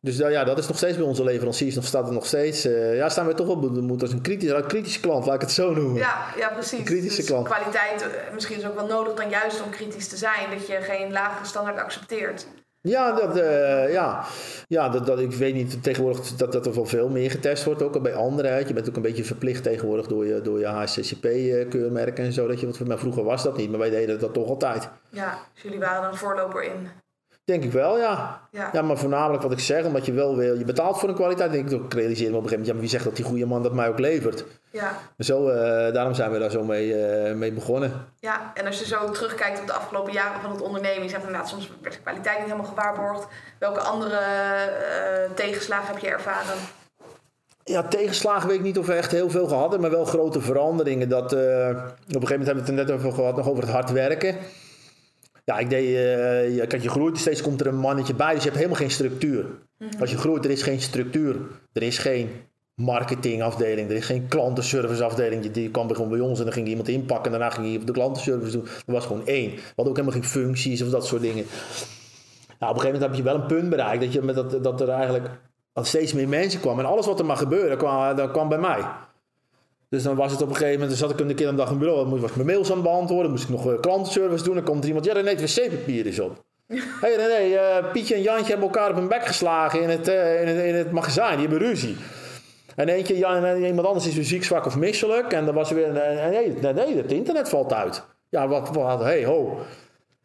dus 0.00 0.16
ja, 0.16 0.44
dat 0.44 0.58
is 0.58 0.68
nog 0.68 0.76
steeds 0.76 0.96
bij 0.96 1.06
onze 1.06 1.24
leveranciers, 1.24 1.74
nog 1.74 1.84
staat 1.84 2.04
het 2.04 2.14
nog 2.14 2.26
steeds. 2.26 2.66
Uh, 2.66 2.96
ja, 2.96 3.08
staan 3.08 3.26
we 3.26 3.34
toch 3.34 3.46
wel 3.46 3.56
moet 3.56 4.02
als 4.02 4.12
een 4.12 4.20
kritische, 4.20 4.64
kritische 4.66 5.00
klant, 5.00 5.26
laat 5.26 5.34
ik 5.34 5.40
het 5.40 5.50
zo 5.50 5.72
noemen. 5.72 6.00
Ja, 6.00 6.26
ja 6.36 6.48
precies. 6.48 6.78
Een 6.78 6.84
kritische 6.84 7.20
dus 7.20 7.26
klant. 7.26 7.48
Kwaliteit, 7.48 8.02
eh, 8.02 8.08
misschien 8.34 8.56
is 8.56 8.66
ook 8.66 8.74
wel 8.74 8.86
nodig 8.86 9.14
dan 9.14 9.28
juist 9.28 9.62
om 9.62 9.70
kritisch 9.70 10.08
te 10.08 10.16
zijn, 10.16 10.50
dat 10.50 10.66
je 10.66 10.80
geen 10.80 11.12
lagere 11.12 11.46
standaard 11.46 11.78
accepteert. 11.78 12.46
Ja, 12.88 13.12
dat, 13.12 13.36
uh, 13.36 13.92
ja. 13.92 14.24
ja 14.68 14.88
dat, 14.88 15.06
dat, 15.06 15.18
ik 15.18 15.32
weet 15.32 15.54
niet 15.54 15.82
tegenwoordig 15.82 16.36
dat, 16.36 16.52
dat 16.52 16.66
er 16.66 16.74
wel 16.74 16.86
veel 16.86 17.08
meer 17.08 17.30
getest 17.30 17.64
wordt, 17.64 17.82
ook 17.82 17.94
al 17.94 18.00
bij 18.00 18.14
anderen. 18.14 18.66
Je 18.66 18.74
bent 18.74 18.88
ook 18.88 18.96
een 18.96 19.02
beetje 19.02 19.24
verplicht 19.24 19.62
tegenwoordig 19.62 20.06
door 20.06 20.26
je, 20.26 20.40
door 20.40 20.58
je 20.58 20.66
HCCP-keurmerken 20.66 22.24
en 22.24 22.32
zo. 22.32 22.46
Dat 22.46 22.60
je, 22.60 22.66
want 22.78 23.00
vroeger 23.00 23.24
was 23.24 23.42
dat 23.42 23.56
niet, 23.56 23.70
maar 23.70 23.78
wij 23.78 23.90
deden 23.90 24.18
dat 24.18 24.34
toch 24.34 24.48
altijd. 24.48 24.88
Ja, 25.08 25.38
dus 25.54 25.62
jullie 25.62 25.78
waren 25.78 26.10
een 26.10 26.16
voorloper 26.16 26.62
in 26.62 26.88
Denk 27.46 27.64
ik 27.64 27.72
wel, 27.72 27.98
ja. 27.98 28.40
ja. 28.50 28.70
ja. 28.72 28.82
maar 28.82 28.96
voornamelijk 28.96 29.42
wat 29.42 29.52
ik 29.52 29.60
zeg, 29.60 29.84
omdat 29.84 30.06
je 30.06 30.12
wel 30.12 30.36
wil, 30.36 30.58
je 30.58 30.64
betaalt 30.64 30.98
voor 30.98 31.08
een 31.08 31.14
kwaliteit. 31.14 31.52
Denk 31.52 31.70
ik 31.70 31.94
realiseer 31.94 32.30
me 32.30 32.36
op 32.36 32.42
een 32.42 32.48
gegeven 32.48 32.50
moment, 32.50 32.66
ja, 32.66 32.72
maar 32.72 32.80
wie 32.80 32.90
zegt 32.90 33.04
dat 33.04 33.16
die 33.16 33.24
goede 33.24 33.46
man 33.46 33.62
dat 33.62 33.72
mij 33.72 33.88
ook 33.88 33.98
levert? 33.98 34.44
Ja. 34.70 34.98
Zo, 35.18 35.48
uh, 35.48 35.54
daarom 35.92 36.14
zijn 36.14 36.30
we 36.30 36.38
daar 36.38 36.50
zo 36.50 36.64
mee, 36.64 36.86
uh, 37.28 37.34
mee 37.34 37.52
begonnen. 37.52 37.92
Ja, 38.20 38.50
en 38.54 38.66
als 38.66 38.78
je 38.78 38.86
zo 38.86 39.10
terugkijkt 39.10 39.60
op 39.60 39.66
de 39.66 39.72
afgelopen 39.72 40.12
jaren 40.12 40.40
van 40.40 40.50
het 40.50 40.62
ondernemen, 40.62 41.02
je 41.02 41.08
zegt 41.08 41.22
inderdaad, 41.22 41.48
soms 41.48 41.70
werd 41.80 41.94
de 41.94 42.00
kwaliteit 42.00 42.38
niet 42.38 42.46
helemaal 42.46 42.70
gewaarborgd. 42.70 43.26
Welke 43.58 43.80
andere 43.80 44.20
uh, 44.20 45.34
tegenslagen 45.34 45.94
heb 45.94 45.98
je 45.98 46.08
ervaren? 46.08 46.54
Ja, 47.64 47.82
tegenslagen 47.82 48.48
weet 48.48 48.58
ik 48.58 48.64
niet 48.64 48.78
of 48.78 48.86
we 48.86 48.94
echt 48.94 49.10
heel 49.10 49.30
veel 49.30 49.46
gehad 49.46 49.70
hebben, 49.70 49.80
maar 49.80 49.90
wel 49.90 50.04
grote 50.04 50.40
veranderingen. 50.40 51.08
Dat, 51.08 51.32
op 51.32 51.38
een 51.38 51.76
gegeven 52.06 52.10
moment 52.10 52.28
hebben 52.28 52.54
we 52.54 52.60
het 52.60 52.68
er 52.68 52.74
net 52.74 52.90
over 52.90 53.12
gehad, 53.12 53.36
nog 53.36 53.48
over 53.48 53.62
het 53.62 53.72
hard 53.72 53.90
werken. 53.90 54.36
Ja, 55.46 55.58
ik 55.58 55.70
deed, 55.70 55.88
uh, 55.88 56.66
kijk, 56.66 56.82
je 56.82 56.88
groeit, 56.88 57.18
steeds 57.18 57.42
komt 57.42 57.60
er 57.60 57.66
een 57.66 57.78
mannetje 57.78 58.14
bij, 58.14 58.34
dus 58.34 58.42
je 58.42 58.48
hebt 58.48 58.56
helemaal 58.56 58.80
geen 58.80 58.90
structuur. 58.90 59.46
Mhm. 59.78 60.00
Als 60.00 60.10
je 60.10 60.16
groeit, 60.16 60.44
er 60.44 60.50
is 60.50 60.62
geen 60.62 60.80
structuur. 60.80 61.36
Er 61.72 61.82
is 61.82 61.98
geen 61.98 62.30
marketingafdeling, 62.74 63.90
er 63.90 63.96
is 63.96 64.04
geen 64.04 64.28
klantenserviceafdeling. 64.28 65.50
Die 65.50 65.70
kwam 65.70 65.94
gewoon 65.94 66.10
bij 66.10 66.20
ons 66.20 66.38
en 66.38 66.44
dan 66.44 66.54
ging 66.54 66.68
iemand 66.68 66.88
inpakken 66.88 67.32
en 67.32 67.38
daarna 67.38 67.54
ging 67.54 67.66
hij 67.66 67.76
op 67.76 67.86
de 67.86 67.92
klantenservice 67.92 68.52
doen. 68.52 68.66
Er 68.86 68.92
was 68.92 69.06
gewoon 69.06 69.26
één. 69.26 69.50
We 69.50 69.60
hadden 69.66 69.86
ook 69.86 69.96
helemaal 69.96 70.20
geen 70.20 70.30
functies 70.30 70.82
of 70.82 70.88
dat 70.88 71.06
soort 71.06 71.22
dingen. 71.22 71.44
Nou, 72.58 72.72
op 72.72 72.76
een 72.76 72.82
gegeven 72.82 73.00
moment 73.00 73.02
heb 73.02 73.14
je 73.14 73.22
wel 73.22 73.34
een 73.34 73.46
punt 73.46 73.70
bereikt 73.70 74.02
dat, 74.02 74.12
je 74.12 74.22
met 74.22 74.34
dat, 74.34 74.64
dat 74.64 74.80
er 74.80 74.88
eigenlijk 74.88 75.30
steeds 75.74 76.12
meer 76.12 76.28
mensen 76.28 76.60
kwamen. 76.60 76.84
En 76.84 76.90
alles 76.90 77.06
wat 77.06 77.18
er 77.18 77.26
maar 77.26 77.36
gebeurde, 77.36 77.76
kwam, 77.76 78.16
dat 78.16 78.30
kwam 78.30 78.48
bij 78.48 78.58
mij. 78.58 78.84
Dus 79.88 80.02
dan 80.02 80.16
was 80.16 80.32
het 80.32 80.42
op 80.42 80.48
een 80.48 80.54
gegeven 80.54 80.80
moment, 80.80 80.98
dan 80.98 81.08
zat 81.08 81.20
ik 81.20 81.26
een 81.26 81.34
keer 81.34 81.48
een 81.48 81.56
dag 81.56 81.70
in 81.70 81.78
bureau, 81.78 82.10
dan 82.10 82.20
was 82.20 82.30
ik 82.30 82.36
mijn 82.36 82.48
mails 82.48 82.68
aan 82.68 82.74
het 82.76 82.84
beantwoorden, 82.84 83.30
moest 83.30 83.44
ik 83.44 83.50
nog 83.50 83.66
uh, 83.66 83.80
klantenservice 83.80 84.44
doen. 84.44 84.54
Dan 84.54 84.64
komt 84.64 84.80
er 84.82 84.86
iemand, 84.86 85.04
ja 85.04 85.12
René, 85.12 85.30
het 85.30 85.40
wc-papier 85.40 86.06
is 86.06 86.20
op. 86.20 86.44
Hé 86.66 86.76
hey 87.00 87.14
René, 87.14 87.54
uh, 87.54 87.92
Pietje 87.92 88.14
en 88.14 88.22
Jantje 88.22 88.50
hebben 88.50 88.66
elkaar 88.66 88.90
op 88.90 88.96
hun 88.96 89.08
bek 89.08 89.26
geslagen 89.26 89.82
in 89.82 89.88
het, 89.88 90.08
uh, 90.08 90.40
in 90.40 90.48
het, 90.48 90.64
in 90.64 90.74
het 90.74 90.90
magazijn, 90.90 91.38
die 91.38 91.48
hebben 91.48 91.68
ruzie. 91.68 91.96
En 92.76 92.88
eentje, 92.88 93.18
Jan, 93.18 93.44
en 93.44 93.64
iemand 93.64 93.86
anders 93.86 94.06
is 94.06 94.14
weer 94.14 94.24
ziek, 94.24 94.44
zwak 94.44 94.66
of 94.66 94.76
misselijk. 94.76 95.32
En 95.32 95.44
dan 95.44 95.54
was 95.54 95.70
er 95.70 95.76
weer, 95.76 95.92
nee, 95.92 96.52
nee, 96.62 96.72
nee, 96.72 96.96
het 96.96 97.12
internet 97.12 97.48
valt 97.48 97.72
uit. 97.72 98.04
Ja, 98.28 98.48
wat, 98.48 98.68
wat, 98.72 99.00
hey, 99.02 99.24
ho. 99.24 99.58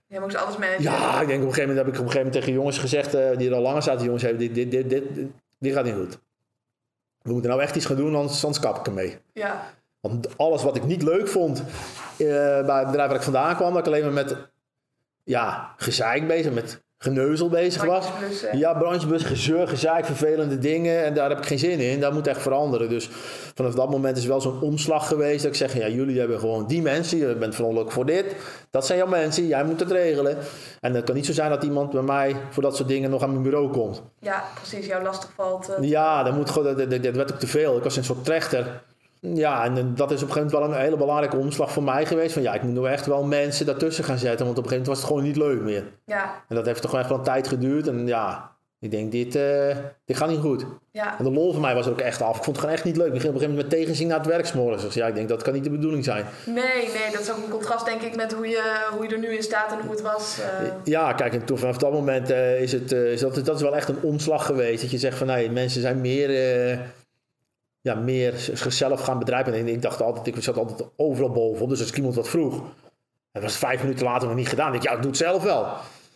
Je 0.08 0.20
moest 0.20 0.36
alles 0.36 0.58
managen. 0.58 0.84
Ja, 0.84 1.22
ik 1.22 1.28
denk 1.28 1.42
op 1.42 1.48
een 1.48 1.54
gegeven 1.54 1.76
moment 1.76 1.78
heb 1.78 1.88
ik 1.88 2.00
op 2.00 2.06
een 2.06 2.12
gegeven 2.12 2.18
moment 2.18 2.34
tegen 2.34 2.54
jongens 2.54 2.78
gezegd, 2.78 3.12
die 3.38 3.50
er 3.50 3.56
al 3.56 3.62
langer 3.62 3.82
zaten, 3.82 4.06
jongens, 4.06 4.24
dit, 4.24 4.38
dit, 4.38 4.56
dit, 4.56 4.72
dit, 4.72 4.90
dit, 4.90 5.28
dit 5.60 5.74
gaat 5.74 5.86
niet 5.86 5.94
goed. 5.94 6.20
We 7.22 7.32
moeten 7.32 7.50
nou 7.50 7.62
echt 7.62 7.76
iets 7.76 7.86
gaan 7.86 7.96
doen, 7.96 8.16
anders, 8.16 8.44
anders 8.44 8.64
kap 8.64 8.78
ik 8.78 8.86
ermee. 8.86 9.18
Ja. 9.34 9.74
Want 10.00 10.38
alles 10.38 10.64
wat 10.64 10.76
ik 10.76 10.84
niet 10.84 11.02
leuk 11.02 11.28
vond 11.28 11.60
uh, 11.60 11.66
bij 12.66 12.78
het 12.80 12.86
bedrijf 12.86 13.08
waar 13.08 13.16
ik 13.16 13.22
vandaan 13.22 13.56
kwam, 13.56 13.74
dat 13.74 13.80
ik 13.80 13.86
alleen 13.86 14.04
maar 14.04 14.26
met 14.26 14.50
ja, 15.24 15.74
gezeik 15.78 16.28
bezig, 16.28 16.54
met 16.54 16.84
geneuzel 17.04 17.50
bezig 17.50 17.84
was. 17.84 18.06
Ja, 18.52 18.74
branchebus, 18.74 19.24
gezeur, 19.24 19.68
gezeik, 19.68 20.06
vervelende 20.06 20.58
dingen. 20.58 21.04
En 21.04 21.14
daar 21.14 21.30
heb 21.30 21.38
ik 21.38 21.46
geen 21.46 21.60
zin 21.60 21.80
in. 21.80 22.00
Dat 22.00 22.14
moet 22.14 22.28
echt 22.28 22.42
veranderen. 22.42 22.90
Dus 22.90 23.10
vanaf 23.56 23.74
dat 23.74 23.90
moment 23.90 24.18
is 24.18 24.26
wel 24.26 24.42
zo'n 24.42 24.62
omslag 24.62 25.08
geweest. 25.08 25.44
Dat 25.44 25.52
ik 25.52 25.58
zeg, 25.58 25.78
ja, 25.78 25.88
jullie 25.88 26.20
hebben 26.20 26.40
gewoon 26.40 26.68
die 26.68 26.82
mensen. 26.82 27.18
Je 27.18 27.26
bent 27.26 27.56
verantwoordelijk 27.56 27.92
voor 27.92 28.06
dit. 28.06 28.36
Dat 28.70 28.86
zijn 28.86 28.98
jouw 28.98 29.08
mensen. 29.08 29.48
Jij 29.48 29.64
moet 29.64 29.80
het 29.80 29.92
regelen. 29.92 30.38
En 30.80 30.94
het 30.94 31.04
kan 31.04 31.16
niet 31.16 31.26
zo 31.26 31.34
zijn 31.34 31.50
dat 31.50 31.64
iemand 31.64 31.92
bij 31.92 32.02
mij 32.02 32.36
voor 32.50 32.64
dat 32.64 32.76
soort 32.76 32.88
dingen 32.88 33.10
nog 33.10 33.24
aan 33.24 33.32
mijn 33.32 33.44
bureau 33.44 33.72
komt. 33.72 34.02
Ja, 34.20 34.44
precies. 34.56 34.86
Jou 34.86 35.04
lastig 35.04 35.30
valt. 35.36 35.70
Uh, 35.80 35.90
ja, 35.90 36.24
dat, 36.24 36.36
moet 36.36 36.50
gewoon, 36.50 36.76
dat, 36.76 36.90
dat, 36.92 37.04
dat 37.04 37.16
werd 37.16 37.34
ook 37.34 37.40
te 37.40 37.48
veel. 37.48 37.78
Ik 37.78 37.84
was 37.84 37.98
een 37.98 38.04
soort 38.04 38.26
trechter. 38.26 38.82
Ja, 39.24 39.64
en 39.64 39.96
dat 39.96 40.12
is 40.12 40.22
op 40.22 40.28
een 40.28 40.34
gegeven 40.34 40.52
moment 40.52 40.52
wel 40.52 40.64
een 40.64 40.84
hele 40.86 40.98
belangrijke 40.98 41.38
omslag 41.38 41.72
voor 41.72 41.84
mij 41.84 42.06
geweest. 42.06 42.34
Van 42.34 42.42
ja, 42.42 42.54
ik 42.54 42.62
moet 42.62 42.74
nu 42.74 42.86
echt 42.88 43.06
wel 43.06 43.24
mensen 43.24 43.66
daartussen 43.66 44.04
gaan 44.04 44.18
zetten. 44.18 44.46
Want 44.46 44.58
op 44.58 44.64
een 44.64 44.70
gegeven 44.70 44.88
moment 44.88 44.88
was 44.88 44.98
het 44.98 45.08
gewoon 45.08 45.24
niet 45.24 45.36
leuk 45.36 45.62
meer. 45.62 45.84
Ja. 46.06 46.44
En 46.48 46.56
dat 46.56 46.66
heeft 46.66 46.82
toch 46.82 46.98
echt 46.98 47.10
wel 47.10 47.18
een 47.18 47.24
tijd 47.24 47.48
geduurd. 47.48 47.88
En 47.88 48.08
ja, 48.08 48.52
Ik 48.80 48.92
denk, 48.92 49.12
dit, 49.12 49.36
uh, 49.36 49.76
dit 50.06 50.18
gaat 50.18 50.30
niet 50.30 50.40
goed. 50.40 50.66
Ja. 50.92 51.18
En 51.18 51.24
de 51.24 51.32
lol 51.32 51.52
van 51.52 51.62
mij 51.62 51.76
was 51.76 51.88
ook 51.88 52.00
echt 52.00 52.22
af. 52.22 52.38
Ik 52.38 52.44
vond 52.44 52.46
het 52.46 52.58
gewoon 52.58 52.74
echt 52.74 52.84
niet 52.84 52.98
leuk. 52.98 53.14
Ik 53.14 53.22
ging 53.22 53.28
op 53.28 53.34
een 53.34 53.40
gegeven 53.40 53.56
moment 53.56 53.72
met 53.72 53.80
tegenzin 53.80 54.08
naar 54.08 54.18
het 54.18 54.28
werk 54.28 54.46
s'morgens. 54.46 54.84
Dus 54.84 54.94
ja, 54.94 55.08
ik 55.08 55.16
denk, 55.16 55.30
dat 55.30 55.42
kan 55.42 55.54
niet 55.54 55.64
de 55.64 55.70
bedoeling 55.70 56.04
zijn. 56.04 56.26
Nee, 56.46 56.56
nee, 56.56 57.12
dat 57.12 57.22
is 57.22 57.32
ook 57.32 57.38
een 57.38 57.50
contrast 57.50 57.86
denk 57.86 58.02
ik 58.02 58.16
met 58.16 58.34
hoe 58.34 58.48
je, 58.48 58.90
hoe 58.92 59.08
je 59.08 59.14
er 59.14 59.20
nu 59.20 59.36
in 59.36 59.44
staat 59.44 59.72
en 59.72 59.78
hoe 59.82 59.92
het 59.92 60.02
was. 60.02 60.38
Uh... 60.40 60.68
Ja, 60.84 61.14
kijk, 61.14 61.34
en 61.34 61.46
toen 61.46 61.58
vanaf 61.58 61.78
dat 61.78 61.92
moment 61.92 62.32
uh, 62.32 62.62
is 62.62 62.72
het, 62.72 62.92
is 62.92 63.20
dat, 63.20 63.46
dat 63.46 63.56
is 63.56 63.62
wel 63.62 63.76
echt 63.76 63.90
een 63.90 64.02
omslag 64.02 64.46
geweest. 64.46 64.82
Dat 64.82 64.92
je 64.92 64.98
zegt 64.98 65.18
van, 65.18 65.28
nee, 65.28 65.52
mensen 65.52 65.82
zijn 65.82 66.02
meer 66.02 66.30
ja, 67.82 67.96
meer 67.96 68.34
zichzelf 68.38 69.02
gaan 69.02 69.20
bedrijven. 69.20 69.54
En 69.54 69.68
ik 69.68 69.82
dacht 69.82 70.02
altijd, 70.02 70.28
ik 70.28 70.44
zat 70.44 70.58
altijd 70.58 70.90
overal 70.96 71.32
bovenop. 71.32 71.70
Dus 71.70 71.82
als 71.82 71.92
iemand 71.92 72.16
wat 72.16 72.30
vroeg, 72.30 72.64
en 73.32 73.42
was 73.42 73.58
vijf 73.58 73.82
minuten 73.82 74.06
later 74.06 74.28
nog 74.28 74.38
niet 74.38 74.50
gedaan. 74.50 74.74
Ik, 74.74 74.84
ja, 74.84 74.92
ik 74.92 75.02
doe 75.02 75.12
het 75.12 75.20
zelf 75.20 75.44
wel. 75.44 75.68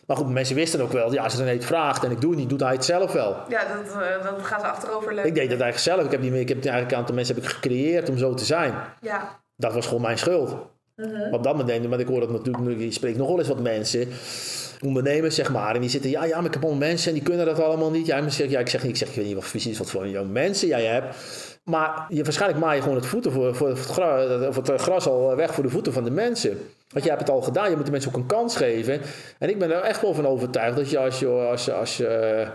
Maar 0.06 0.16
goed, 0.16 0.28
mensen 0.28 0.54
wisten 0.54 0.80
ook 0.80 0.92
wel, 0.92 1.12
ja, 1.12 1.22
als 1.22 1.38
er 1.38 1.48
een 1.48 1.62
vraagt 1.62 2.04
en 2.04 2.10
ik 2.10 2.20
doe 2.20 2.30
het 2.30 2.38
niet, 2.38 2.48
doet 2.48 2.60
hij 2.60 2.72
het 2.72 2.84
zelf 2.84 3.12
wel. 3.12 3.36
Ja, 3.48 3.62
dat, 3.74 3.94
uh, 3.94 4.24
dat 4.24 4.42
gaat 4.42 4.62
achterover. 4.62 5.12
Ik 5.12 5.34
deed 5.34 5.50
dat 5.50 5.60
eigenlijk 5.60 5.78
zelf. 5.78 6.04
Ik 6.04 6.10
heb, 6.10 6.20
die, 6.20 6.40
ik 6.40 6.48
heb 6.48 6.58
eigenlijk 6.58 6.92
een 6.92 6.98
aantal 6.98 7.14
mensen 7.14 7.34
heb 7.34 7.44
ik 7.44 7.50
gecreëerd 7.50 8.08
om 8.08 8.18
zo 8.18 8.34
te 8.34 8.44
zijn. 8.44 8.74
Ja. 9.00 9.40
Dat 9.56 9.74
was 9.74 9.86
gewoon 9.86 10.02
mijn 10.02 10.18
schuld. 10.18 10.56
Mm 10.96 11.34
Op 11.34 11.42
dat 11.42 11.56
moment, 11.56 11.88
maar 11.88 12.00
ik 12.00 12.06
hoor 12.06 12.20
dat 12.20 12.30
natuurlijk, 12.30 12.80
je 12.80 12.92
spreekt 12.92 13.16
nog 13.16 13.28
wel 13.28 13.38
eens 13.38 13.48
wat 13.48 13.60
mensen, 13.60 14.08
ondernemers 14.84 15.34
zeg 15.34 15.52
maar, 15.52 15.74
en 15.74 15.80
die 15.80 15.90
zitten, 15.90 16.10
ja, 16.10 16.24
ja, 16.24 16.36
maar 16.36 16.46
ik 16.46 16.52
heb 16.52 16.62
allemaal 16.62 16.88
mensen 16.88 17.08
en 17.08 17.14
die 17.14 17.22
kunnen 17.22 17.46
dat 17.46 17.60
allemaal 17.60 17.90
niet. 17.90 18.06
Ja, 18.06 18.20
maar 18.20 18.30
zeg, 18.30 18.50
ja 18.50 18.58
ik 18.58 18.68
zeg, 18.68 18.84
ik 18.84 18.96
zeg, 18.96 19.08
ik 19.08 19.14
weet 19.14 19.24
niet 19.26 19.34
wat 19.34 19.50
precies 19.50 19.78
wat 19.78 19.90
voor 19.90 20.08
jouw 20.08 20.24
mensen 20.24 20.68
jij 20.68 20.84
hebt. 20.84 21.16
Maar 21.66 22.06
je, 22.08 22.22
waarschijnlijk 22.22 22.60
maai 22.60 22.76
je 22.76 22.82
gewoon 22.82 22.96
het, 22.96 23.06
voeten 23.06 23.32
voor, 23.32 23.54
voor, 23.54 23.68
het 23.68 24.66
het 24.66 24.80
gras 24.80 25.06
al 25.06 25.36
weg 25.36 25.54
voor 25.54 25.62
de 25.62 25.70
voeten 25.70 25.92
van 25.92 26.04
de 26.04 26.10
mensen. 26.10 26.50
Want 26.90 27.04
je 27.04 27.10
hebt 27.10 27.22
het 27.22 27.30
al 27.30 27.42
gedaan, 27.42 27.70
je 27.70 27.76
moet 27.76 27.84
de 27.84 27.90
mensen 27.90 28.10
ook 28.10 28.16
een 28.16 28.26
kans 28.26 28.56
geven. 28.56 29.00
En 29.38 29.48
ik 29.48 29.58
ben 29.58 29.70
er 29.70 29.82
echt 29.82 30.00
wel 30.00 30.14
van 30.14 30.26
overtuigd 30.26 30.76
dat 30.76 30.90
je 30.90 30.98
als 30.98 31.18
je, 31.18 31.26
als 31.26 31.64
je, 31.64 31.72
als 31.72 31.96
je 31.96 32.46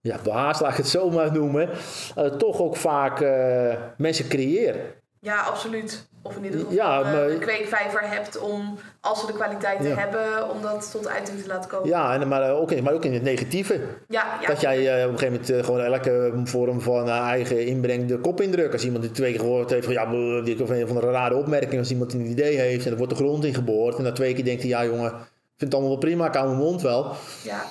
ja, 0.00 0.18
behaast, 0.22 0.60
laat 0.60 0.70
ik 0.70 0.76
het 0.76 0.88
zo 0.88 1.10
maar 1.10 1.32
noemen, 1.32 1.68
toch 2.38 2.60
ook 2.60 2.76
vaak 2.76 3.24
mensen 3.96 4.28
creëren. 4.28 4.80
Ja, 5.20 5.40
absoluut. 5.40 6.06
Of 6.22 6.36
in 6.36 6.44
ieder 6.44 6.58
geval 6.58 6.74
ja, 6.74 6.98
eh, 6.98 7.12
maar, 7.12 7.30
een 7.30 7.38
kweekvijver 7.38 8.00
hebt 8.10 8.38
om, 8.38 8.78
als 9.00 9.20
ze 9.20 9.26
de 9.26 9.32
kwaliteiten 9.32 9.96
hebben, 9.96 10.50
om 10.50 10.62
dat 10.62 10.90
tot 10.90 11.08
uiting 11.08 11.42
te 11.42 11.48
laten 11.48 11.70
komen. 11.70 11.88
Ja, 11.88 12.14
en, 12.14 12.28
maar, 12.28 12.50
ook 12.50 12.70
in, 12.70 12.82
maar 12.82 12.92
ook 12.92 13.04
in 13.04 13.12
het 13.12 13.22
negatieve. 13.22 13.80
Ja, 14.08 14.38
ja. 14.40 14.46
Dat 14.46 14.60
jij 14.60 14.78
uh, 14.78 15.06
op 15.06 15.12
een 15.12 15.18
gegeven 15.18 15.40
moment 15.42 15.66
gewoon 15.66 15.80
elke 15.80 16.40
vorm 16.44 16.80
van 16.80 17.08
eigen 17.08 17.66
inbreng 17.66 18.06
de 18.06 18.18
kop 18.18 18.40
indrukt. 18.40 18.72
Als 18.72 18.84
iemand 18.84 19.02
die 19.02 19.12
twee 19.12 19.30
keer 19.30 19.40
gehoord 19.40 19.70
heeft 19.70 19.84
van 19.84 19.94
ja, 19.94 20.06
die 20.42 20.62
of 20.62 20.70
een 20.70 20.86
van 20.86 20.96
de 20.96 21.10
rare 21.10 21.34
opmerkingen, 21.34 21.78
als 21.78 21.90
iemand 21.90 22.12
een 22.12 22.26
idee 22.26 22.56
heeft 22.56 22.84
en 22.84 22.90
er 22.90 22.98
wordt 22.98 23.12
de 23.12 23.24
grond 23.24 23.44
in 23.44 23.54
geboord. 23.54 23.96
En 23.96 24.02
na 24.02 24.12
twee 24.12 24.34
keer 24.34 24.44
denkt 24.44 24.62
hij, 24.62 24.70
ja 24.70 24.84
jongen, 24.84 25.10
ik 25.10 25.56
vind 25.56 25.72
het 25.72 25.74
allemaal 25.74 25.90
wel 25.90 25.98
prima, 25.98 26.26
ik 26.26 26.34
hou 26.34 26.46
mijn 26.46 26.60
mond 26.60 26.82
wel. 26.82 27.14
Ja. 27.42 27.64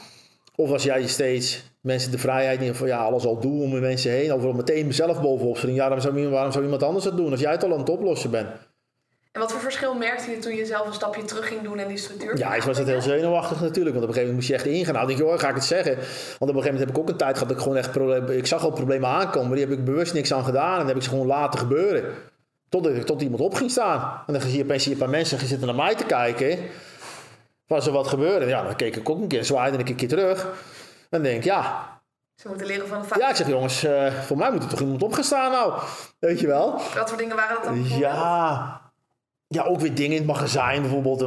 Of 0.56 0.72
als 0.72 0.84
jij 0.84 1.08
steeds 1.08 1.64
mensen 1.88 2.12
de 2.12 2.18
vrijheid 2.18 2.60
niet 2.60 2.76
van 2.76 2.88
ja, 2.88 2.98
alles 2.98 3.26
al 3.26 3.40
doen 3.40 3.62
om 3.62 3.80
mensen 3.80 4.12
heen, 4.12 4.34
overal 4.34 4.54
meteen 4.54 4.88
mezelf 4.88 5.22
bovenop 5.22 5.58
springen. 5.58 5.78
Ja, 5.78 5.90
waarom 5.90 6.02
zou, 6.02 6.30
waarom 6.30 6.52
zou 6.52 6.64
iemand 6.64 6.84
anders 6.84 7.06
dat 7.06 7.18
doen 7.18 7.32
als 7.32 7.40
jij 7.40 7.52
het 7.52 7.64
al 7.64 7.74
aan 7.74 7.80
het 7.80 7.90
oplossen 7.90 8.32
bent? 8.32 8.48
En 9.38 9.44
wat 9.44 9.52
voor 9.52 9.62
verschil 9.62 9.94
merkte 9.94 10.32
je 10.32 10.38
toen 10.38 10.56
je 10.56 10.66
zelf 10.66 10.88
een 10.88 10.94
stapje 10.94 11.26
terug 11.26 11.48
ging 11.48 11.62
doen 11.62 11.80
en 11.80 11.88
die 11.88 11.98
structuur? 11.98 12.38
Ja, 12.38 12.56
ik 12.56 12.62
was 12.62 12.78
het 12.78 12.88
heel 12.88 13.02
zenuwachtig 13.02 13.62
natuurlijk. 13.62 13.96
Want 13.96 14.08
op 14.08 14.10
een 14.10 14.16
gegeven 14.16 14.36
moment 14.36 14.36
moest 14.36 14.48
je 14.48 14.54
echt 14.54 14.66
ingaan. 14.66 14.94
Nou, 14.94 15.08
denk 15.08 15.20
je, 15.20 15.26
hoor, 15.26 15.40
ga 15.40 15.50
ik 15.50 15.56
het 15.56 15.64
zeggen? 15.64 15.96
Want 15.96 16.06
op 16.06 16.40
een 16.40 16.48
gegeven 16.48 16.72
moment 16.72 16.80
heb 16.80 16.90
ik 16.90 16.98
ook 16.98 17.10
een 17.10 17.18
tijd 17.18 17.34
gehad 17.34 17.48
dat 17.48 17.58
ik 17.58 17.64
gewoon 17.64 17.78
echt 17.78 17.92
problemen... 17.92 18.38
Ik 18.38 18.46
zag 18.46 18.64
al 18.64 18.72
problemen 18.72 19.10
aankomen, 19.10 19.48
maar 19.48 19.58
die 19.58 19.68
heb 19.68 19.78
ik 19.78 19.86
bewust 19.86 20.14
niks 20.14 20.34
aan 20.34 20.44
gedaan. 20.44 20.72
En 20.72 20.78
dan 20.78 20.88
heb 20.88 20.96
ik 20.96 21.04
ze 21.04 21.10
gewoon 21.10 21.28
laten 21.28 21.60
gebeuren. 21.60 22.04
Tot, 22.70 23.06
tot 23.06 23.22
iemand 23.22 23.42
op 23.42 23.54
ging 23.54 23.72
staan. 23.72 24.24
En 24.28 24.34
dan 24.34 24.42
zie 24.42 24.58
je 24.58 24.64
opeens 24.64 24.86
een 24.86 24.98
paar 24.98 25.10
mensen 25.10 25.40
zitten 25.40 25.68
naar 25.68 25.76
mij 25.76 25.96
te 25.96 26.06
kijken. 26.06 26.58
Was 27.68 27.88
er 27.88 27.94
wat 27.94 28.08
gebeurde? 28.08 28.46
Ja, 28.46 28.64
dan 28.64 28.76
keek 28.76 28.96
ik 28.96 29.10
ook 29.10 29.22
een 29.22 29.28
keer, 29.28 29.46
zwaaide 29.46 29.78
ik 29.78 29.90
een 29.90 29.96
keer 29.96 30.08
terug. 30.08 30.48
Dan 31.10 31.22
denk 31.22 31.38
ik, 31.38 31.44
ja, 31.44 31.86
ze 32.36 32.48
moeten 32.48 32.68
leren 32.68 32.88
van 32.88 33.02
de 33.02 33.08
fout. 33.08 33.22
Ja, 33.22 33.30
ik 33.30 33.36
zeg 33.36 33.48
jongens, 33.48 33.84
uh, 33.84 34.14
voor 34.14 34.38
mij 34.38 34.52
moet 34.52 34.64
er 34.64 34.70
toch 34.70 34.80
iemand 34.80 35.04
opgestaan 35.04 35.52
nou. 35.52 35.74
Weet 36.20 36.40
je 36.40 36.48
wel? 36.48 36.72
Wat 36.72 37.10
voor 37.10 37.18
dingen 37.18 37.36
waren 37.36 37.56
dat 37.56 37.64
dan? 37.64 37.84
Ja, 38.00 38.82
ja, 39.48 39.64
ook 39.64 39.80
weer 39.80 39.96
dingen 39.96 40.12
in 40.12 40.18
het 40.18 40.28
magazijn 40.28 40.82
bijvoorbeeld. 40.82 41.22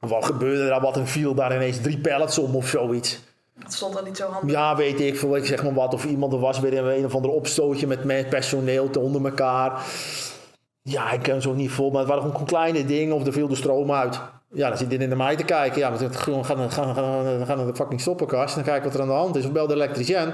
wat 0.00 0.24
gebeurde 0.24 0.70
er? 0.70 0.80
Wat 0.80 0.96
een 0.96 1.06
viel 1.06 1.34
daar 1.34 1.54
ineens 1.54 1.80
drie 1.80 1.98
pallets 1.98 2.38
om 2.38 2.56
of 2.56 2.68
zoiets. 2.68 3.20
Dat 3.54 3.72
stond 3.72 3.94
dan 3.94 4.04
niet 4.04 4.16
zo 4.16 4.30
handig. 4.30 4.50
Ja, 4.50 4.76
weet 4.76 5.00
ik 5.00 5.18
veel. 5.18 5.36
Ik 5.36 5.46
zeg 5.46 5.62
maar 5.62 5.74
wat. 5.74 5.94
Of 5.94 6.04
iemand 6.04 6.32
er 6.32 6.38
was 6.38 6.60
weer 6.60 6.78
een, 6.78 6.98
een 6.98 7.04
of 7.04 7.14
ander 7.14 7.30
opstootje 7.30 7.86
met 7.86 8.28
personeel 8.28 8.90
te 8.90 9.00
onder 9.00 9.24
elkaar. 9.24 9.82
Ja, 10.82 11.10
ik 11.10 11.22
ken 11.22 11.42
zo 11.42 11.52
niet 11.52 11.70
vol. 11.70 11.90
Maar 11.90 12.00
het 12.00 12.08
waren 12.08 12.24
gewoon 12.24 12.46
kleine 12.46 12.84
dingen. 12.84 13.14
Of 13.14 13.26
er 13.26 13.32
viel 13.32 13.48
de 13.48 13.56
stroom 13.56 13.92
uit. 13.92 14.20
Ja, 14.52 14.68
dan 14.68 14.78
zit 14.78 14.90
dit 14.90 15.00
in 15.00 15.08
de 15.08 15.16
mij 15.16 15.36
te 15.36 15.44
kijken. 15.44 15.78
Ja, 15.78 15.90
maar 15.90 15.98
dan 15.98 16.14
gaan, 16.14 16.44
gaan, 16.44 16.70
gaan, 16.70 16.94
gaan, 16.94 17.46
gaan 17.46 17.56
naar 17.56 17.66
de 17.66 17.74
fucking 17.74 18.00
stoppenkast. 18.00 18.56
En 18.56 18.62
dan 18.64 18.72
kijk 18.72 18.84
wat 18.84 18.94
er 18.94 19.00
aan 19.00 19.06
de 19.06 19.12
hand 19.12 19.36
is. 19.36 19.44
Of 19.44 19.52
bel 19.52 19.66
de 19.66 19.74
elektricien. 19.74 20.32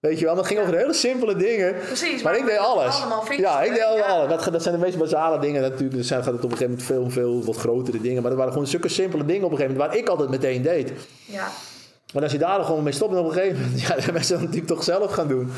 Weet 0.00 0.18
je 0.18 0.24
wel, 0.24 0.34
dat 0.34 0.46
ging 0.46 0.60
over 0.60 0.76
hele 0.76 0.92
simpele 0.92 1.36
dingen. 1.36 1.74
Precies. 1.74 2.22
Maar, 2.22 2.36
ik 2.36 2.46
deed 2.46 2.58
alles. 2.58 3.02
Ja, 3.36 3.62
ik 3.62 3.70
deed 3.70 4.02
alles. 4.02 4.28
Dat, 4.28 4.52
dat 4.52 4.62
zijn 4.62 4.74
de 4.74 4.80
meest 4.80 4.98
basale 4.98 5.38
dingen 5.38 5.62
natuurlijk. 5.62 5.94
Dus 5.94 6.08
gaat 6.08 6.24
het 6.24 6.34
op 6.34 6.42
een 6.42 6.50
gegeven 6.50 6.66
moment 6.66 6.86
veel, 6.86 7.10
veel 7.10 7.44
wat 7.44 7.56
grotere 7.56 8.00
dingen. 8.00 8.20
Maar 8.20 8.30
dat 8.30 8.38
waren 8.38 8.52
gewoon 8.52 8.68
zulke 8.68 8.88
simpele 8.88 9.24
dingen 9.24 9.44
op 9.44 9.50
een 9.50 9.56
gegeven 9.56 9.76
moment. 9.76 9.92
Waar 9.92 10.02
ik 10.02 10.08
altijd 10.08 10.30
meteen 10.30 10.62
deed. 10.62 10.92
Ja. 11.24 11.48
Maar 12.12 12.22
als 12.22 12.32
je 12.32 12.38
daar 12.38 12.64
gewoon 12.64 12.82
mee 12.82 12.92
stopt 12.92 13.16
op 13.16 13.26
een 13.26 13.32
gegeven 13.32 13.60
moment. 13.60 13.80
Ja, 13.88 13.96
dan 13.96 14.12
mensen 14.12 14.34
dat 14.34 14.42
natuurlijk 14.42 14.72
toch 14.72 14.84
zelf 14.84 15.12
gaan 15.12 15.28
doen. 15.28 15.50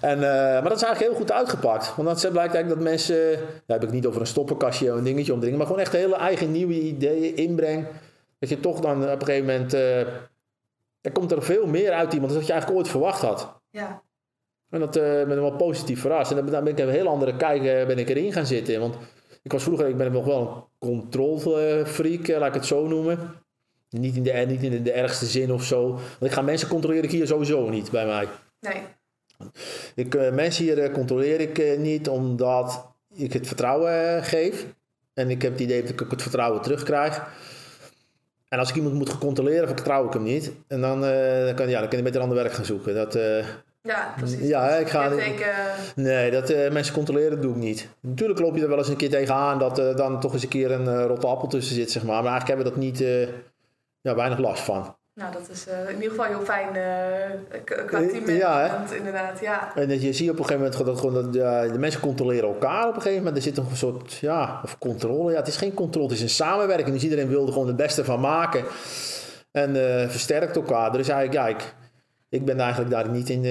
En, 0.00 0.16
uh, 0.16 0.22
maar 0.22 0.62
dat 0.62 0.76
is 0.76 0.82
eigenlijk 0.82 1.12
heel 1.12 1.20
goed 1.20 1.32
uitgepakt. 1.32 1.96
Want 1.96 2.22
dan 2.22 2.32
blijkt 2.32 2.54
eigenlijk 2.54 2.68
dat 2.68 2.90
mensen... 2.90 3.38
Daar 3.66 3.78
heb 3.78 3.88
ik 3.88 3.94
niet 3.94 4.06
over 4.06 4.20
een 4.20 4.26
stoppenkastje 4.26 4.92
of 4.92 4.98
een 4.98 5.04
dingetje 5.04 5.32
om 5.32 5.40
dingen. 5.40 5.56
Maar 5.56 5.66
gewoon 5.66 5.80
echt 5.80 5.92
hele 5.92 6.16
eigen 6.16 6.52
nieuwe 6.52 6.80
ideeën 6.80 7.36
inbreng. 7.36 7.86
Dat 8.38 8.48
je 8.48 8.60
toch 8.60 8.80
dan 8.80 9.10
op 9.10 9.20
een 9.20 9.26
gegeven 9.26 9.46
moment... 9.46 9.74
Uh, 9.74 10.00
er 11.00 11.12
komt 11.12 11.32
er 11.32 11.42
veel 11.42 11.66
meer 11.66 11.92
uit 11.92 12.12
iemand 12.12 12.30
dan 12.30 12.38
dat 12.38 12.46
je 12.46 12.52
eigenlijk 12.52 12.80
ooit 12.80 12.90
verwacht 12.90 13.20
had. 13.20 13.60
Ja. 13.70 14.02
En 14.70 14.80
dat 14.80 14.96
uh, 14.96 15.02
ben 15.02 15.30
ik 15.30 15.38
wel 15.38 15.56
positief 15.56 16.00
verrast. 16.00 16.30
En 16.30 16.46
dan 16.46 16.64
ben 16.64 16.72
ik 16.72 16.78
een 16.78 16.88
heel 16.88 17.08
andere 17.08 17.36
kijk 17.36 17.62
uh, 17.62 17.86
ben 17.86 17.98
ik 17.98 18.08
erin 18.08 18.32
gaan 18.32 18.46
zitten. 18.46 18.80
Want 18.80 18.96
ik 19.42 19.52
was 19.52 19.62
vroeger, 19.62 19.88
ik 19.88 19.96
ben 19.96 20.12
nog 20.12 20.24
wel 20.24 20.40
een 20.40 20.88
controlfreak, 20.88 22.28
uh, 22.28 22.38
laat 22.38 22.48
ik 22.48 22.54
het 22.54 22.66
zo 22.66 22.86
noemen. 22.86 23.18
Niet 23.90 24.16
in, 24.16 24.22
de, 24.22 24.32
niet 24.32 24.62
in 24.62 24.82
de, 24.82 24.92
ergste 24.92 25.26
zin 25.26 25.52
of 25.52 25.64
zo. 25.64 25.88
Want 25.90 26.20
ik 26.20 26.32
ga 26.32 26.42
mensen 26.42 26.68
controleren 26.68 27.04
ik 27.04 27.10
hier 27.10 27.26
sowieso 27.26 27.68
niet 27.68 27.90
bij 27.90 28.06
mij. 28.06 28.28
Nee. 28.60 28.82
Ik, 29.94 30.32
mensen 30.32 30.64
hier 30.64 30.90
controleer 30.90 31.40
ik 31.40 31.78
niet 31.78 32.08
omdat 32.08 32.86
ik 33.14 33.32
het 33.32 33.46
vertrouwen 33.46 34.24
geef. 34.24 34.66
En 35.14 35.30
ik 35.30 35.42
heb 35.42 35.52
het 35.52 35.60
idee 35.60 35.82
dat 35.82 35.90
ik 35.90 36.10
het 36.10 36.22
vertrouwen 36.22 36.62
terugkrijg. 36.62 37.22
En 38.48 38.58
als 38.58 38.68
ik 38.68 38.74
iemand 38.74 38.94
moet 38.94 39.18
controleren, 39.18 39.68
vertrouw 39.68 40.06
ik 40.06 40.12
hem 40.12 40.22
niet. 40.22 40.52
En 40.66 40.80
dan, 40.80 41.04
uh, 41.04 41.54
kan, 41.54 41.68
ja, 41.68 41.80
dan 41.80 41.88
kan 41.88 41.98
je 41.98 42.04
beter 42.04 42.20
ander 42.20 42.36
werk 42.36 42.52
gaan 42.52 42.64
zoeken. 42.64 42.94
Dat, 42.94 43.16
uh, 43.16 43.44
ja, 43.82 44.14
precies. 44.16 44.48
Ja, 44.48 44.68
ik 44.68 44.88
ga 44.88 45.08
niet. 45.08 45.46
Nee, 45.94 46.30
dat 46.30 46.48
mensen 46.72 46.94
controleren 46.94 47.40
doe 47.40 47.50
ik 47.50 47.56
niet. 47.56 47.88
Natuurlijk 48.00 48.40
loop 48.40 48.56
je 48.56 48.62
er 48.62 48.68
wel 48.68 48.78
eens 48.78 48.88
een 48.88 48.96
keer 48.96 49.10
tegenaan 49.10 49.58
dat 49.58 49.78
er 49.78 49.96
dan 49.96 50.20
toch 50.20 50.32
eens 50.32 50.42
een 50.42 50.48
keer 50.48 50.70
een 50.70 51.06
rotte 51.06 51.26
appel 51.26 51.48
tussen 51.48 51.74
zit, 51.74 51.90
zeg 51.90 52.02
maar. 52.02 52.22
Maar 52.22 52.32
eigenlijk 52.32 52.48
hebben 52.48 52.66
we 52.66 52.72
dat 52.72 52.82
niet, 52.82 53.28
ja, 54.00 54.14
weinig 54.14 54.38
last 54.38 54.62
van. 54.62 54.96
Nou, 55.18 55.32
dat 55.32 55.48
is 55.52 55.66
uh, 55.68 55.88
in 55.88 55.94
ieder 55.94 56.10
geval 56.10 56.24
heel 56.24 56.40
fijn 56.40 56.68
uh, 56.68 57.84
qua 57.86 57.98
ja, 58.32 58.84
inderdaad. 58.96 59.40
Ja. 59.40 59.74
En 59.74 59.88
dat 59.88 60.02
je 60.02 60.12
ziet 60.12 60.30
op 60.30 60.38
een 60.38 60.44
gegeven 60.44 60.70
moment 60.70 60.86
dat, 60.86 60.98
gewoon 60.98 61.14
dat 61.14 61.32
de 61.72 61.78
mensen 61.78 62.00
controleren 62.00 62.48
elkaar 62.48 62.88
op 62.88 62.94
een 62.94 63.02
gegeven 63.02 63.24
moment. 63.24 63.36
Er 63.36 63.42
zit 63.42 63.56
een 63.56 63.76
soort, 63.76 64.12
ja, 64.12 64.60
of 64.64 64.78
controle. 64.78 65.32
Ja, 65.32 65.38
het 65.38 65.48
is 65.48 65.56
geen 65.56 65.74
controle, 65.74 66.06
het 66.06 66.16
is 66.16 66.22
een 66.22 66.28
samenwerking. 66.28 66.90
Dus 66.90 67.02
iedereen 67.02 67.28
wil 67.28 67.46
er 67.46 67.52
gewoon 67.52 67.66
het 67.66 67.76
beste 67.76 68.04
van 68.04 68.20
maken. 68.20 68.64
En 69.50 69.76
uh, 69.76 70.08
versterkt 70.08 70.56
elkaar. 70.56 70.92
Dus 70.92 71.08
eigenlijk, 71.08 71.32
ja, 71.32 71.48
ik, 71.48 71.74
ik 72.28 72.44
ben 72.44 72.60
eigenlijk 72.60 72.90
daar 72.90 73.08
niet 73.10 73.28
in, 73.28 73.44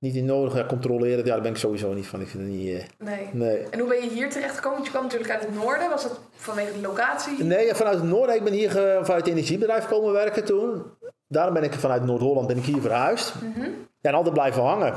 niet 0.00 0.14
in 0.14 0.24
nodig. 0.24 0.54
Ja, 0.54 0.66
controleren, 0.66 1.18
ja, 1.18 1.32
daar 1.32 1.40
ben 1.40 1.50
ik 1.50 1.56
sowieso 1.56 1.92
niet 1.92 2.06
van. 2.06 2.20
Ik 2.20 2.28
vind 2.28 2.42
het 2.42 2.52
niet... 2.52 2.68
Uh, 2.68 2.82
nee. 2.98 3.28
nee. 3.32 3.58
En 3.70 3.78
hoe 3.78 3.88
ben 3.88 4.02
je 4.02 4.10
hier 4.10 4.30
terecht 4.30 4.54
gekomen? 4.54 4.72
Want 4.72 4.84
je 4.84 4.90
kwam 4.92 5.02
natuurlijk 5.02 5.30
uit 5.30 5.42
het 5.42 5.54
noorden. 5.54 5.88
Was 5.88 6.02
dat 6.02 6.20
vanwege 6.34 6.72
de 6.72 6.80
locatie? 6.80 7.44
Nee, 7.44 7.74
vanuit 7.74 7.96
het 7.96 8.08
noorden. 8.08 8.34
Ik 8.34 8.44
ben 8.44 8.52
hier 8.52 8.70
vanuit 8.70 9.08
het 9.08 9.26
energiebedrijf 9.26 9.86
komen 9.86 10.12
werken 10.12 10.44
toen. 10.44 10.82
Daarom 11.28 11.54
ben 11.54 11.62
ik 11.62 11.72
vanuit 11.72 12.04
Noord-Holland 12.04 12.46
ben 12.46 12.56
ik 12.56 12.64
hier 12.64 12.80
verhuisd. 12.80 13.34
Mm 13.42 13.52
-hmm. 13.52 13.88
En 14.00 14.14
altijd 14.14 14.34
blijven 14.34 14.62
hangen. 14.62 14.94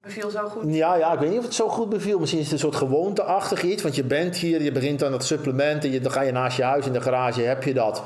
Beviel 0.00 0.30
zo 0.30 0.48
goed? 0.48 0.74
Ja, 0.74 0.94
ja, 0.94 1.12
ik 1.12 1.18
weet 1.18 1.28
niet 1.28 1.38
of 1.38 1.44
het 1.44 1.54
zo 1.54 1.68
goed 1.68 1.88
beviel. 1.88 2.18
Misschien 2.18 2.40
is 2.40 2.50
het 2.50 2.54
een 2.54 2.70
soort 2.70 2.76
gewoonteachtig 2.76 3.62
iets. 3.62 3.82
Want 3.82 3.94
je 3.94 4.04
bent 4.04 4.36
hier, 4.36 4.62
je 4.62 4.72
begint 4.72 5.04
aan 5.04 5.12
het 5.12 5.24
supplement. 5.24 5.84
En 5.84 5.90
je, 5.90 6.00
dan 6.00 6.12
ga 6.12 6.20
je 6.20 6.32
naast 6.32 6.56
je 6.56 6.62
huis 6.62 6.86
in 6.86 6.92
de 6.92 7.00
garage, 7.00 7.40
heb 7.40 7.62
je 7.62 7.74
dat. 7.74 8.02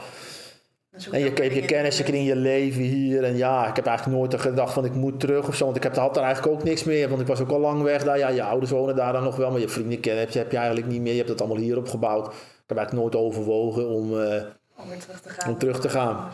En 1.10 1.20
je, 1.20 1.32
je, 1.34 1.54
je 1.54 1.64
kennis 1.64 2.00
in 2.00 2.24
je 2.24 2.36
leven 2.36 2.82
hier. 2.82 3.24
En 3.24 3.36
ja, 3.36 3.68
ik 3.68 3.76
heb 3.76 3.86
eigenlijk 3.86 4.18
nooit 4.18 4.40
gedacht 4.40 4.72
van 4.72 4.84
ik 4.84 4.94
moet 4.94 5.20
terug 5.20 5.48
of 5.48 5.54
zo. 5.54 5.64
Want 5.64 5.76
ik 5.76 5.82
heb, 5.82 5.96
had 5.96 6.16
er 6.16 6.22
eigenlijk 6.22 6.54
ook 6.54 6.64
niks 6.64 6.84
meer. 6.84 7.08
Want 7.08 7.20
ik 7.20 7.26
was 7.26 7.40
ook 7.40 7.50
al 7.50 7.58
lang 7.58 7.82
weg 7.82 8.04
daar. 8.04 8.18
Ja, 8.18 8.28
je 8.28 8.42
ouders 8.42 8.70
wonen 8.70 8.96
daar 8.96 9.12
dan 9.12 9.22
nog 9.22 9.36
wel. 9.36 9.50
Maar 9.50 9.60
je 9.60 9.68
vrienden 9.68 10.00
kennen 10.00 10.22
heb 10.22 10.32
je, 10.32 10.38
heb 10.38 10.50
je 10.50 10.56
eigenlijk 10.56 10.86
niet 10.86 11.00
meer. 11.00 11.12
Je 11.12 11.18
hebt 11.18 11.28
het 11.28 11.40
allemaal 11.40 11.58
hier 11.58 11.76
opgebouwd. 11.76 12.26
Ik 12.26 12.32
heb 12.66 12.76
eigenlijk 12.78 13.12
nooit 13.12 13.24
overwogen 13.26 13.88
om, 13.88 14.12
uh, 14.12 14.42
om, 14.76 14.88
weer 14.88 14.98
terug 14.98 15.20
te 15.20 15.28
gaan. 15.28 15.50
om 15.52 15.58
terug 15.58 15.80
te 15.80 15.88
gaan. 15.88 16.30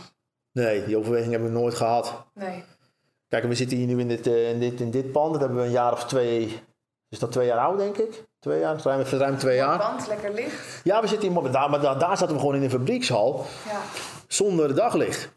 Nee, 0.53 0.85
die 0.85 0.97
overweging 0.97 1.31
hebben 1.33 1.53
we 1.53 1.59
nooit 1.59 1.75
gehad. 1.75 2.25
Nee. 2.35 2.65
Kijk, 3.29 3.45
we 3.45 3.55
zitten 3.55 3.77
hier 3.77 3.87
nu 3.87 4.01
in 4.01 4.09
dit, 4.09 4.27
uh, 4.27 4.51
in 4.51 4.61
dit, 4.61 4.81
in 4.81 4.91
dit 4.91 5.13
pand. 5.13 5.33
Dat 5.33 5.41
hebben 5.41 5.59
we 5.59 5.65
een 5.65 5.73
jaar 5.73 5.93
of 5.93 6.05
twee... 6.05 6.59
Is 7.09 7.19
dat 7.19 7.33
twee 7.33 7.47
jaar 7.47 7.59
oud, 7.59 7.79
denk 7.79 7.97
ik? 7.97 8.25
Twee 8.41 8.61
jaar, 8.61 8.77
ruim, 8.83 9.03
ruim 9.03 9.39
twee 9.39 9.57
jaar. 9.57 9.79
pand, 9.79 10.09
lekker 10.09 10.33
licht. 10.33 10.81
Ja, 10.85 11.01
we 11.01 11.07
zitten 11.07 11.43
hier... 11.43 11.53
Daar, 11.53 11.71
maar 11.71 11.81
daar, 11.81 11.99
daar 11.99 12.17
zaten 12.17 12.35
we 12.35 12.41
gewoon 12.41 12.55
in 12.55 12.63
een 12.63 12.71
fabriekshal. 12.71 13.47
Ja 13.67 13.81
zonder 14.33 14.75
daglicht. 14.75 15.29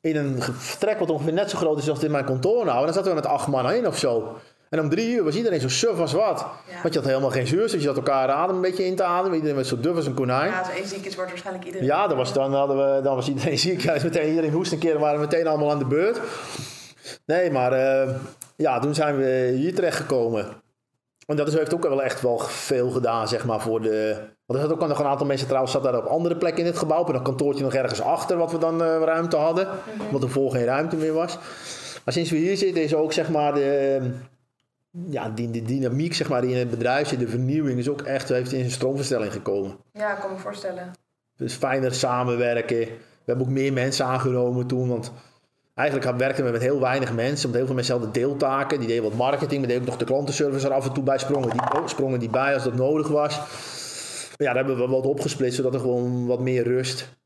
in 0.00 0.16
een 0.16 0.42
vertrek 0.42 0.98
wat 0.98 1.10
ongeveer 1.10 1.32
net 1.32 1.50
zo 1.50 1.58
groot 1.58 1.78
is 1.78 1.90
als 1.90 2.02
in 2.02 2.10
mijn 2.10 2.24
kantoor 2.24 2.64
nou. 2.64 2.78
En 2.78 2.84
dan 2.84 2.94
zaten 2.94 3.08
we 3.08 3.14
met 3.14 3.26
acht 3.26 3.46
man 3.46 3.72
in 3.72 3.86
of 3.86 3.98
zo. 3.98 4.36
En 4.68 4.80
om 4.80 4.88
drie 4.88 5.14
uur 5.14 5.24
was 5.24 5.34
iedereen 5.34 5.60
zo 5.60 5.68
suf 5.68 5.98
als 5.98 6.12
wat. 6.12 6.46
Want 6.82 6.94
je 6.94 7.00
had 7.00 7.08
helemaal 7.08 7.30
geen 7.30 7.46
zuurstof. 7.46 7.80
Je 7.80 7.86
had 7.86 7.96
elkaar 7.96 8.28
adem 8.28 8.56
een 8.56 8.62
beetje 8.62 8.84
in 8.84 8.96
te 8.96 9.04
ademen. 9.04 9.34
Iedereen 9.34 9.56
was 9.56 9.68
zo 9.68 9.80
duf 9.80 9.96
als 9.96 10.06
een 10.06 10.14
konijn. 10.14 10.50
Ja, 10.50 10.58
als 10.58 10.70
één 10.70 10.86
ziek 10.86 11.04
is, 11.04 11.14
wordt 11.14 11.30
waarschijnlijk 11.30 11.66
iedereen... 11.66 11.86
Ja, 11.86 12.06
dan 12.06 12.16
was, 12.16 12.32
dan 12.32 12.54
hadden 12.54 12.76
we, 12.76 13.02
dan 13.02 13.14
was 13.14 13.28
iedereen 13.28 13.58
ziek. 13.68 13.80
Ja, 13.80 13.92
meteen, 14.02 14.28
iedereen 14.28 14.52
hoest 14.52 14.72
een 14.72 14.78
keer. 14.78 14.98
Waren 14.98 15.20
we 15.20 15.26
meteen 15.26 15.46
allemaal 15.46 15.70
aan 15.70 15.78
de 15.78 15.86
beurt. 15.86 16.20
Nee, 17.26 17.50
maar 17.50 17.72
uh, 17.72 18.14
ja, 18.56 18.78
toen 18.78 18.94
zijn 18.94 19.16
we 19.16 19.52
hier 19.56 19.74
terechtgekomen. 19.74 20.62
En 21.26 21.36
dat 21.36 21.52
heeft 21.52 21.74
ook 21.74 21.82
wel 21.82 22.02
echt 22.02 22.20
wel 22.20 22.38
veel 22.38 22.90
gedaan, 22.90 23.28
zeg 23.28 23.44
maar, 23.44 23.60
voor 23.60 23.80
de... 23.80 24.16
Want 24.46 24.60
er 24.60 24.68
zat 24.68 24.74
ook 24.74 24.88
nog 24.88 24.98
een 24.98 25.06
aantal 25.06 25.26
mensen 25.26 25.46
trouwens, 25.46 25.72
zat 25.72 25.82
daar 25.82 25.98
op 25.98 26.04
andere 26.04 26.36
plekken 26.36 26.60
in 26.60 26.66
het 26.66 26.78
gebouw. 26.78 27.00
Op 27.00 27.08
een 27.08 27.22
kantoortje 27.22 27.64
nog 27.64 27.74
ergens 27.74 28.00
achter, 28.00 28.36
wat 28.36 28.52
we 28.52 28.58
dan 28.58 28.82
uh, 28.82 29.02
ruimte 29.04 29.36
hadden. 29.36 29.68
Omdat 30.06 30.22
er 30.22 30.30
voor 30.30 30.50
geen 30.50 30.64
ruimte 30.64 30.96
meer 30.96 31.12
was. 31.12 31.38
Maar 32.04 32.14
sinds 32.14 32.30
we 32.30 32.36
hier 32.36 32.56
zitten 32.56 32.82
is 32.82 32.94
ook, 32.94 33.12
zeg 33.12 33.30
maar, 33.30 33.54
de 33.54 34.00
ja, 35.08 35.28
die, 35.28 35.50
die 35.50 35.62
dynamiek 35.62 36.14
zeg 36.14 36.28
maar, 36.28 36.40
die 36.40 36.50
in 36.50 36.58
het 36.58 36.70
bedrijf 36.70 37.08
zit, 37.08 37.18
de 37.18 37.28
vernieuwing, 37.28 37.78
is 37.78 37.88
ook 37.88 38.02
echt, 38.02 38.28
heeft 38.28 38.52
in 38.52 38.58
zijn 38.58 38.70
stroomverstelling 38.70 39.32
gekomen. 39.32 39.76
Ja, 39.92 40.12
ik 40.12 40.20
kan 40.20 40.32
me 40.32 40.38
voorstellen. 40.38 40.90
Dus 41.36 41.54
fijner 41.54 41.94
samenwerken. 41.94 42.78
We 42.78 43.32
hebben 43.32 43.46
ook 43.46 43.52
meer 43.52 43.72
mensen 43.72 44.06
aangenomen 44.06 44.66
toen, 44.66 44.88
want 44.88 45.12
eigenlijk 45.76 46.18
werkten 46.18 46.44
we 46.44 46.50
met 46.50 46.62
heel 46.62 46.80
weinig 46.80 47.14
mensen. 47.14 47.42
Want 47.42 47.54
heel 47.54 47.66
veel 47.66 47.74
mensen 47.74 47.94
hadden 47.94 48.12
deeltaken. 48.12 48.78
Die 48.78 48.88
deden 48.88 49.02
wat 49.02 49.14
marketing, 49.14 49.58
maar 49.58 49.68
deden 49.68 49.82
ook 49.82 49.88
nog 49.88 49.98
de 49.98 50.04
klantenservice 50.04 50.66
er 50.66 50.72
af 50.72 50.86
en 50.86 50.92
toe 50.92 51.02
bij 51.02 51.18
sprongen. 51.18 51.50
Die 51.50 51.60
sprongen 51.84 52.18
die 52.18 52.30
bij 52.30 52.54
als 52.54 52.64
dat 52.64 52.74
nodig 52.74 53.08
was. 53.08 53.36
Maar 53.36 54.46
ja, 54.46 54.52
daar 54.52 54.64
hebben 54.64 54.76
we 54.76 54.92
wat 54.92 55.06
opgesplitst, 55.06 55.56
zodat 55.56 55.74
er 55.74 55.80
gewoon 55.80 56.26
wat 56.26 56.40
meer 56.40 56.62
rust, 56.62 57.16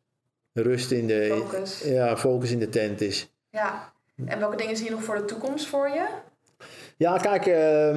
rust 0.52 0.90
in 0.90 1.06
de, 1.06 1.26
focus. 1.38 1.82
Ja, 1.84 2.16
focus 2.16 2.50
in 2.50 2.58
de 2.58 2.68
tent 2.68 3.00
is. 3.00 3.32
Ja, 3.50 3.92
en 4.26 4.38
welke 4.38 4.56
dingen 4.56 4.76
zie 4.76 4.84
je 4.86 4.90
nog 4.90 5.02
voor 5.02 5.16
de 5.16 5.24
toekomst 5.24 5.66
voor 5.66 5.88
je? 5.88 6.06
Ja, 6.96 7.16
kijk, 7.16 7.46
uh, 7.46 7.96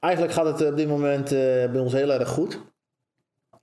eigenlijk 0.00 0.32
gaat 0.34 0.46
het 0.46 0.70
op 0.70 0.76
dit 0.76 0.88
moment 0.88 1.32
uh, 1.32 1.38
bij 1.70 1.80
ons 1.80 1.92
heel 1.92 2.12
erg 2.12 2.28
goed. 2.28 2.60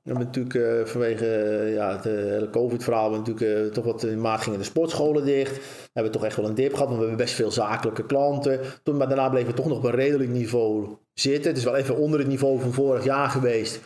We 0.07 0.13
hebben 0.13 0.31
natuurlijk 0.33 0.55
uh, 0.55 0.85
vanwege 0.85 1.25
ja, 1.73 1.91
het 1.91 2.03
hele 2.03 2.49
COVID-verhaal 2.49 3.09
natuurlijk 3.09 3.73
toch 3.73 3.85
wat 3.85 4.03
in 4.03 4.21
maart 4.21 4.41
gingen 4.41 4.59
de 4.59 4.65
sportscholen 4.65 5.25
dicht. 5.25 5.55
We 5.55 5.89
hebben 5.93 6.11
toch 6.11 6.25
echt 6.25 6.35
wel 6.35 6.45
een 6.45 6.55
dip 6.55 6.73
gehad, 6.73 6.87
want 6.87 6.99
we 6.99 7.05
hebben 7.05 7.25
best 7.25 7.35
veel 7.35 7.51
zakelijke 7.51 8.05
klanten. 8.05 8.59
Toen, 8.83 8.97
maar 8.97 9.07
daarna 9.07 9.29
bleven 9.29 9.49
we 9.49 9.53
toch 9.53 9.67
nog 9.67 9.77
op 9.77 9.83
een 9.83 9.91
redelijk 9.91 10.29
niveau 10.29 10.97
zitten. 11.13 11.49
Het 11.49 11.57
is 11.57 11.63
wel 11.63 11.75
even 11.75 11.97
onder 11.97 12.19
het 12.19 12.27
niveau 12.27 12.59
van 12.59 12.73
vorig 12.73 13.03
jaar 13.03 13.29
geweest. 13.29 13.79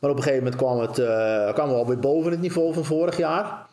Maar 0.00 0.10
op 0.10 0.16
een 0.16 0.22
gegeven 0.22 0.44
moment 0.44 0.62
kwam 0.62 0.80
het, 0.80 0.94
kwamen 1.54 1.74
we 1.74 1.80
alweer 1.80 1.98
boven 1.98 2.30
het 2.30 2.40
niveau 2.40 2.74
van 2.74 2.84
vorig 2.84 3.16
jaar. 3.16 3.66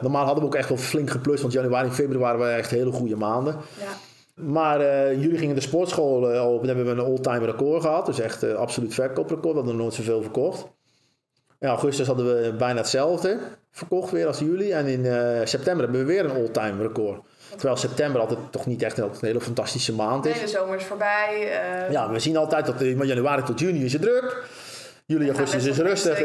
normaal 0.00 0.24
hadden 0.24 0.42
we 0.42 0.50
ook 0.50 0.54
echt 0.54 0.68
wel 0.68 0.78
flink 0.78 1.10
geplust, 1.10 1.42
want 1.42 1.54
januari 1.54 1.88
en 1.88 1.94
februari 1.94 2.38
waren 2.38 2.56
echt 2.56 2.70
hele 2.70 2.92
goede 2.92 3.16
maanden. 3.16 3.56
Ja. 3.80 3.92
Maar 4.34 4.80
uh, 4.80 5.22
jullie 5.22 5.38
gingen 5.38 5.54
de 5.54 5.60
sportschool 5.60 6.34
uh, 6.34 6.46
open. 6.46 6.66
Dan 6.66 6.76
hebben 6.76 6.96
we 6.96 7.02
een 7.02 7.08
all-time 7.08 7.46
record 7.46 7.82
gehad. 7.82 8.06
Dus 8.06 8.20
echt 8.20 8.44
uh, 8.44 8.54
absoluut 8.54 8.94
verkooprecord. 8.94 9.52
We 9.52 9.58
hadden 9.58 9.72
nog 9.72 9.82
nooit 9.82 9.94
zoveel 9.94 10.22
verkocht. 10.22 10.66
In 11.62 11.68
augustus 11.68 12.06
hadden 12.06 12.26
we 12.26 12.52
bijna 12.52 12.80
hetzelfde 12.80 13.38
verkocht 13.70 14.10
weer 14.10 14.26
als 14.26 14.38
jullie. 14.38 14.74
En 14.74 14.86
in 14.86 15.04
september 15.48 15.84
hebben 15.84 16.00
we 16.00 16.12
weer 16.12 16.24
een 16.24 16.30
all-time 16.30 16.82
record. 16.82 17.20
Terwijl 17.50 17.76
september 17.76 18.20
altijd 18.20 18.38
toch 18.50 18.66
niet 18.66 18.82
echt 18.82 18.98
een, 18.98 19.10
hele 19.20 19.40
fantastische 19.40 19.94
maand 19.94 20.26
is. 20.26 20.34
Nee, 20.34 20.42
de 20.42 20.48
zomer 20.48 20.76
is 20.76 20.84
voorbij. 20.84 21.60
Ja, 21.90 22.10
we 22.10 22.18
zien 22.18 22.36
altijd 22.36 22.66
dat 22.66 22.74
van 22.78 23.06
januari 23.06 23.42
tot 23.42 23.60
juni 23.60 23.84
is 23.84 23.92
het 23.92 24.02
druk. 24.02 24.44
Juli, 25.06 25.28
augustus 25.28 25.64
is 25.64 25.78
rustig. 25.78 26.18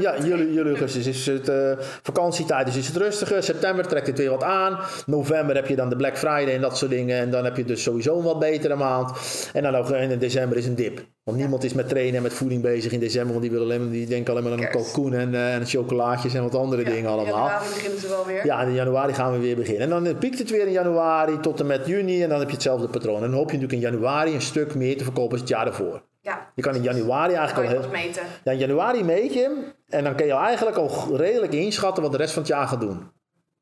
Ja, 0.00 0.16
juli, 0.24 0.52
juli, 0.52 0.68
augustus 0.68 1.06
is 1.06 1.26
het 1.26 1.48
uh, 1.48 1.72
vakantietijd, 2.02 2.66
dus 2.66 2.76
is 2.76 2.86
het 2.86 2.96
rustiger. 2.96 3.42
September 3.42 3.86
trekt 3.86 4.06
het 4.06 4.18
weer 4.18 4.30
wat 4.30 4.42
aan. 4.42 4.78
November 5.06 5.54
heb 5.54 5.66
je 5.66 5.76
dan 5.76 5.88
de 5.88 5.96
Black 5.96 6.18
Friday 6.18 6.54
en 6.54 6.60
dat 6.60 6.78
soort 6.78 6.90
dingen. 6.90 7.18
En 7.18 7.30
dan 7.30 7.44
heb 7.44 7.56
je 7.56 7.64
dus 7.64 7.82
sowieso 7.82 8.16
een 8.16 8.24
wat 8.24 8.38
betere 8.38 8.74
maand. 8.74 9.10
En 9.52 9.62
dan 9.62 9.74
ook 9.74 9.90
in 9.90 10.18
december 10.18 10.56
is 10.58 10.66
een 10.66 10.74
dip. 10.74 11.04
Want 11.24 11.38
niemand 11.38 11.64
is 11.64 11.72
met 11.72 11.88
trainen 11.88 12.16
en 12.16 12.22
met 12.22 12.32
voeding 12.32 12.62
bezig 12.62 12.92
in 12.92 13.00
december. 13.00 13.30
Want 13.30 13.42
die, 13.42 13.50
willen 13.50 13.66
alleen, 13.66 13.90
die 13.90 14.06
denken 14.06 14.32
alleen 14.32 14.44
maar 14.44 14.52
aan 14.52 14.62
een 14.62 14.70
kalkoen 14.70 15.14
en, 15.14 15.32
uh, 15.32 15.54
en 15.54 15.66
chocolaatjes 15.66 16.34
en 16.34 16.42
wat 16.42 16.54
andere 16.54 16.84
dingen 16.84 17.10
allemaal. 17.10 17.48
In 17.48 17.52
januari 17.52 17.68
beginnen 17.74 18.00
ze 18.00 18.08
wel 18.08 18.26
weer. 18.26 18.46
Ja, 18.46 18.62
in 18.62 18.74
januari 18.74 19.14
gaan 19.14 19.32
we 19.32 19.38
weer 19.38 19.56
beginnen. 19.56 19.82
En 19.82 19.88
dan 19.88 20.06
eh, 20.06 20.18
piekt 20.18 20.38
het 20.38 20.50
weer 20.50 20.66
in 20.66 20.72
januari 20.72 21.40
tot 21.40 21.60
en 21.60 21.66
met 21.66 21.86
juni. 21.86 22.22
En 22.22 22.28
dan 22.28 22.38
heb 22.38 22.48
je 22.48 22.54
hetzelfde 22.54 22.88
patroon. 22.88 23.22
En 23.22 23.30
dan 23.30 23.38
hoop 23.38 23.50
je 23.50 23.58
natuurlijk 23.58 23.82
in 23.82 23.90
januari 23.90 24.34
een 24.34 24.42
stuk 24.42 24.74
meer 24.74 24.96
te 24.96 25.04
verkopen 25.04 25.30
als 25.30 25.40
het 25.40 25.48
jaar 25.48 25.66
ervoor. 25.66 26.02
Ja. 26.22 26.52
Je 26.54 26.62
kan 26.62 26.74
in 26.74 26.82
januari 26.82 27.34
eigenlijk 27.34 27.68
al 27.68 27.80
heel... 27.80 27.90
meten. 27.90 28.22
Ja, 28.44 28.52
in 28.52 28.58
januari 28.58 29.04
meet 29.04 29.34
je 29.34 29.72
en 29.88 30.04
dan 30.04 30.14
kun 30.14 30.26
je 30.26 30.32
eigenlijk 30.32 30.76
al 30.76 31.16
redelijk 31.16 31.52
inschatten 31.52 32.02
wat 32.02 32.12
de 32.12 32.18
rest 32.18 32.32
van 32.32 32.42
het 32.42 32.50
jaar 32.50 32.68
gaat 32.68 32.80
doen. 32.80 33.10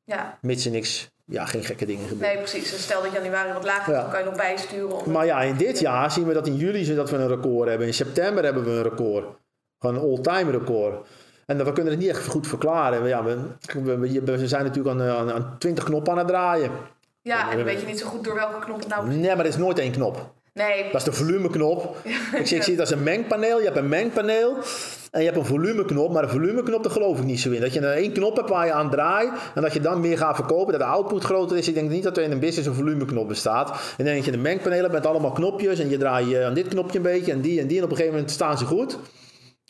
Ja. 0.03 0.37
Mits 0.41 0.65
er 0.65 0.71
niks, 0.71 1.11
ja, 1.25 1.45
geen 1.45 1.63
gekke 1.63 1.85
dingen 1.85 2.07
gebeuren. 2.07 2.35
Nee, 2.35 2.37
precies. 2.37 2.71
Dus 2.71 2.83
stel 2.83 3.01
dat 3.01 3.11
januari 3.11 3.53
wat 3.53 3.63
lager 3.63 3.93
is, 3.93 3.99
dan 4.01 4.09
kan 4.09 4.19
je 4.19 4.25
nog 4.25 4.35
bijsturen. 4.35 5.11
Maar 5.11 5.25
ja, 5.25 5.41
in 5.41 5.57
dit 5.57 5.79
jaar 5.79 6.11
zien 6.11 6.27
we 6.27 6.33
dat 6.33 6.47
in 6.47 6.55
juli 6.55 6.95
dat 6.95 7.09
we 7.09 7.17
een 7.17 7.27
record 7.27 7.69
hebben. 7.69 7.87
In 7.87 7.93
september 7.93 8.43
hebben 8.43 8.63
we 8.63 8.69
een 8.69 8.83
record. 8.83 9.25
Gewoon 9.79 9.95
een 9.95 10.01
all-time 10.01 10.51
record. 10.51 11.07
En 11.45 11.57
we 11.57 11.71
kunnen 11.71 11.91
het 11.91 12.01
niet 12.01 12.09
echt 12.09 12.27
goed 12.27 12.47
verklaren. 12.47 13.07
Ja, 13.07 13.23
we, 13.23 13.37
we, 13.83 14.21
we 14.23 14.47
zijn 14.47 14.63
natuurlijk 14.63 14.99
aan, 14.99 15.09
aan, 15.09 15.31
aan 15.31 15.55
20 15.57 15.83
knoppen 15.83 16.11
aan 16.11 16.17
het 16.17 16.27
draaien. 16.27 16.71
Ja, 17.21 17.49
en 17.51 17.55
dan 17.55 17.65
weet 17.65 17.81
je 17.81 17.87
niet 17.87 17.99
zo 17.99 18.07
goed 18.07 18.23
door 18.23 18.35
welke 18.35 18.65
knop 18.65 18.79
het 18.79 18.87
nou 18.87 19.07
Nee, 19.07 19.35
maar 19.35 19.39
er 19.39 19.45
is 19.45 19.57
nooit 19.57 19.79
één 19.79 19.91
knop. 19.91 20.33
Nee. 20.53 20.83
Dat 20.83 20.95
is 20.95 21.03
de 21.03 21.13
volumeknop. 21.13 21.95
ik, 22.41 22.47
zie, 22.47 22.57
ik 22.57 22.63
zie 22.63 22.71
het 22.71 22.79
als 22.79 22.91
een 22.91 23.03
mengpaneel. 23.03 23.57
Je 23.57 23.65
hebt 23.65 23.77
een 23.77 23.89
mengpaneel 23.89 24.57
en 25.11 25.19
je 25.19 25.25
hebt 25.25 25.37
een 25.37 25.45
volumeknop. 25.45 26.11
Maar 26.11 26.21
de 26.21 26.29
volumeknop, 26.29 26.83
daar 26.83 26.91
geloof 26.91 27.17
ik 27.17 27.23
niet 27.23 27.39
zo 27.39 27.51
in. 27.51 27.61
Dat 27.61 27.73
je 27.73 27.79
er 27.79 27.95
één 27.95 28.13
knop 28.13 28.35
hebt 28.35 28.49
waar 28.49 28.65
je 28.65 28.71
aan 28.71 28.89
draait 28.89 29.31
en 29.55 29.61
dat 29.61 29.73
je 29.73 29.79
dan 29.79 30.01
meer 30.01 30.17
gaat 30.17 30.35
verkopen. 30.35 30.71
Dat 30.71 30.81
de 30.81 30.87
output 30.87 31.23
groter 31.23 31.57
is. 31.57 31.67
Ik 31.67 31.73
denk 31.73 31.89
niet 31.89 32.03
dat 32.03 32.17
er 32.17 32.23
in 32.23 32.31
een 32.31 32.39
business 32.39 32.67
een 32.67 32.73
volumeknop 32.73 33.27
bestaat. 33.27 33.69
En 33.69 34.05
dan 34.05 34.13
denk 34.13 34.25
je 34.25 34.31
de 34.31 34.37
mengpanelen 34.37 34.91
met 34.91 35.05
allemaal 35.05 35.31
knopjes 35.31 35.79
en 35.79 35.89
je 35.89 35.97
draait 35.97 36.43
aan 36.43 36.53
dit 36.53 36.67
knopje 36.67 36.97
een 36.97 37.03
beetje 37.03 37.31
en 37.31 37.41
die 37.41 37.59
en 37.59 37.67
die. 37.67 37.77
En 37.77 37.83
op 37.83 37.89
een 37.89 37.95
gegeven 37.95 38.15
moment 38.15 38.33
staan 38.33 38.57
ze 38.57 38.65
goed 38.65 38.97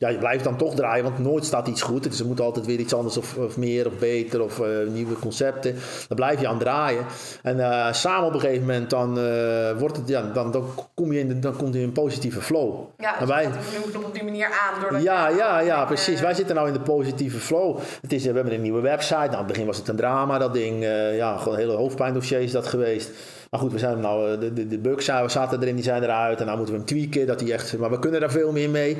ja, 0.02 0.10
je 0.10 0.18
blijft 0.18 0.43
dan 0.43 0.58
toch 0.58 0.76
draaien, 0.76 1.04
want 1.04 1.20
nooit 1.20 1.45
staat 1.45 1.68
iets 1.68 1.82
goed. 1.82 2.04
Dus 2.04 2.20
er 2.20 2.26
moet 2.26 2.41
altijd 2.41 2.66
weer 2.66 2.80
iets 2.80 2.93
anders 2.93 3.18
of, 3.18 3.38
of 3.38 3.58
meer 3.58 3.88
of 3.88 3.93
beter 3.97 4.43
of 4.43 4.60
uh, 4.60 4.68
nieuwe 4.88 5.20
concepten. 5.20 5.76
Dan 6.08 6.16
blijf 6.18 6.39
je 6.41 6.47
aan 6.47 6.60
draaien. 6.60 7.06
En 7.41 7.58
uh, 7.58 7.93
samen 7.93 8.28
op 8.28 8.34
een 8.34 8.39
gegeven 8.39 8.66
moment 8.66 8.89
dan, 8.89 9.18
uh, 9.18 9.80
wordt 9.80 9.97
het, 9.97 10.08
ja, 10.08 10.32
dan, 10.34 10.52
dan, 10.52 10.66
kom 10.93 11.12
je 11.12 11.20
in 11.20 11.28
de, 11.28 11.39
dan 11.39 11.56
komt 11.56 11.74
je 11.74 11.80
in 11.80 11.86
een 11.86 11.91
positieve 11.91 12.41
flow. 12.41 12.80
Ja, 12.97 13.20
dus 13.20 13.28
wij, 13.28 13.43
je 13.43 14.06
op 14.06 14.14
die 14.14 14.24
manier 14.24 14.47
aan. 14.47 15.02
ja, 15.02 15.28
ja, 15.28 15.60
ja, 15.60 15.86
precies. 15.86 16.22
Wij 16.22 16.34
zitten 16.34 16.56
nou 16.56 16.68
in 16.68 16.74
de 16.74 16.80
positieve 16.80 17.39
flow. 17.39 17.78
Het 18.02 18.14
is, 18.14 18.26
we 18.26 18.32
hebben 18.32 18.54
een 18.54 18.62
nieuwe 18.62 18.82
website. 18.82 19.16
Nou, 19.16 19.32
in 19.32 19.38
het 19.38 19.47
begin 19.47 19.66
was 19.66 19.78
het 19.78 19.88
een 19.88 19.95
drama, 19.95 20.38
dat 20.38 20.54
ding. 20.54 20.84
ja, 21.16 21.38
gewoon 21.38 21.58
hele 21.58 21.74
hoofdpijndossier 21.74 22.39
is 22.39 22.52
dat 22.52 22.68
geweest. 22.68 23.10
Maar 23.49 23.60
goed, 23.60 23.72
we 23.72 23.80
zijn 23.80 23.99
nou, 23.99 24.39
de, 24.39 24.54
de, 24.54 24.68
de 24.68 24.78
bugs 24.78 25.06
zaten 25.06 25.62
erin, 25.62 25.76
die 25.76 25.84
zijn 25.84 26.04
eruit. 26.04 26.39
En 26.39 26.45
nou 26.45 26.58
moeten 26.58 26.76
we 26.76 26.82
hem 26.82 26.89
tweaken, 26.89 27.28
dat 27.28 27.39
die 27.39 27.54
echt... 27.54 27.78
Maar 27.78 27.89
we 27.89 27.99
kunnen 27.99 28.20
daar 28.20 28.32
veel 28.32 28.52
meer 28.52 28.70
mee. 28.70 28.97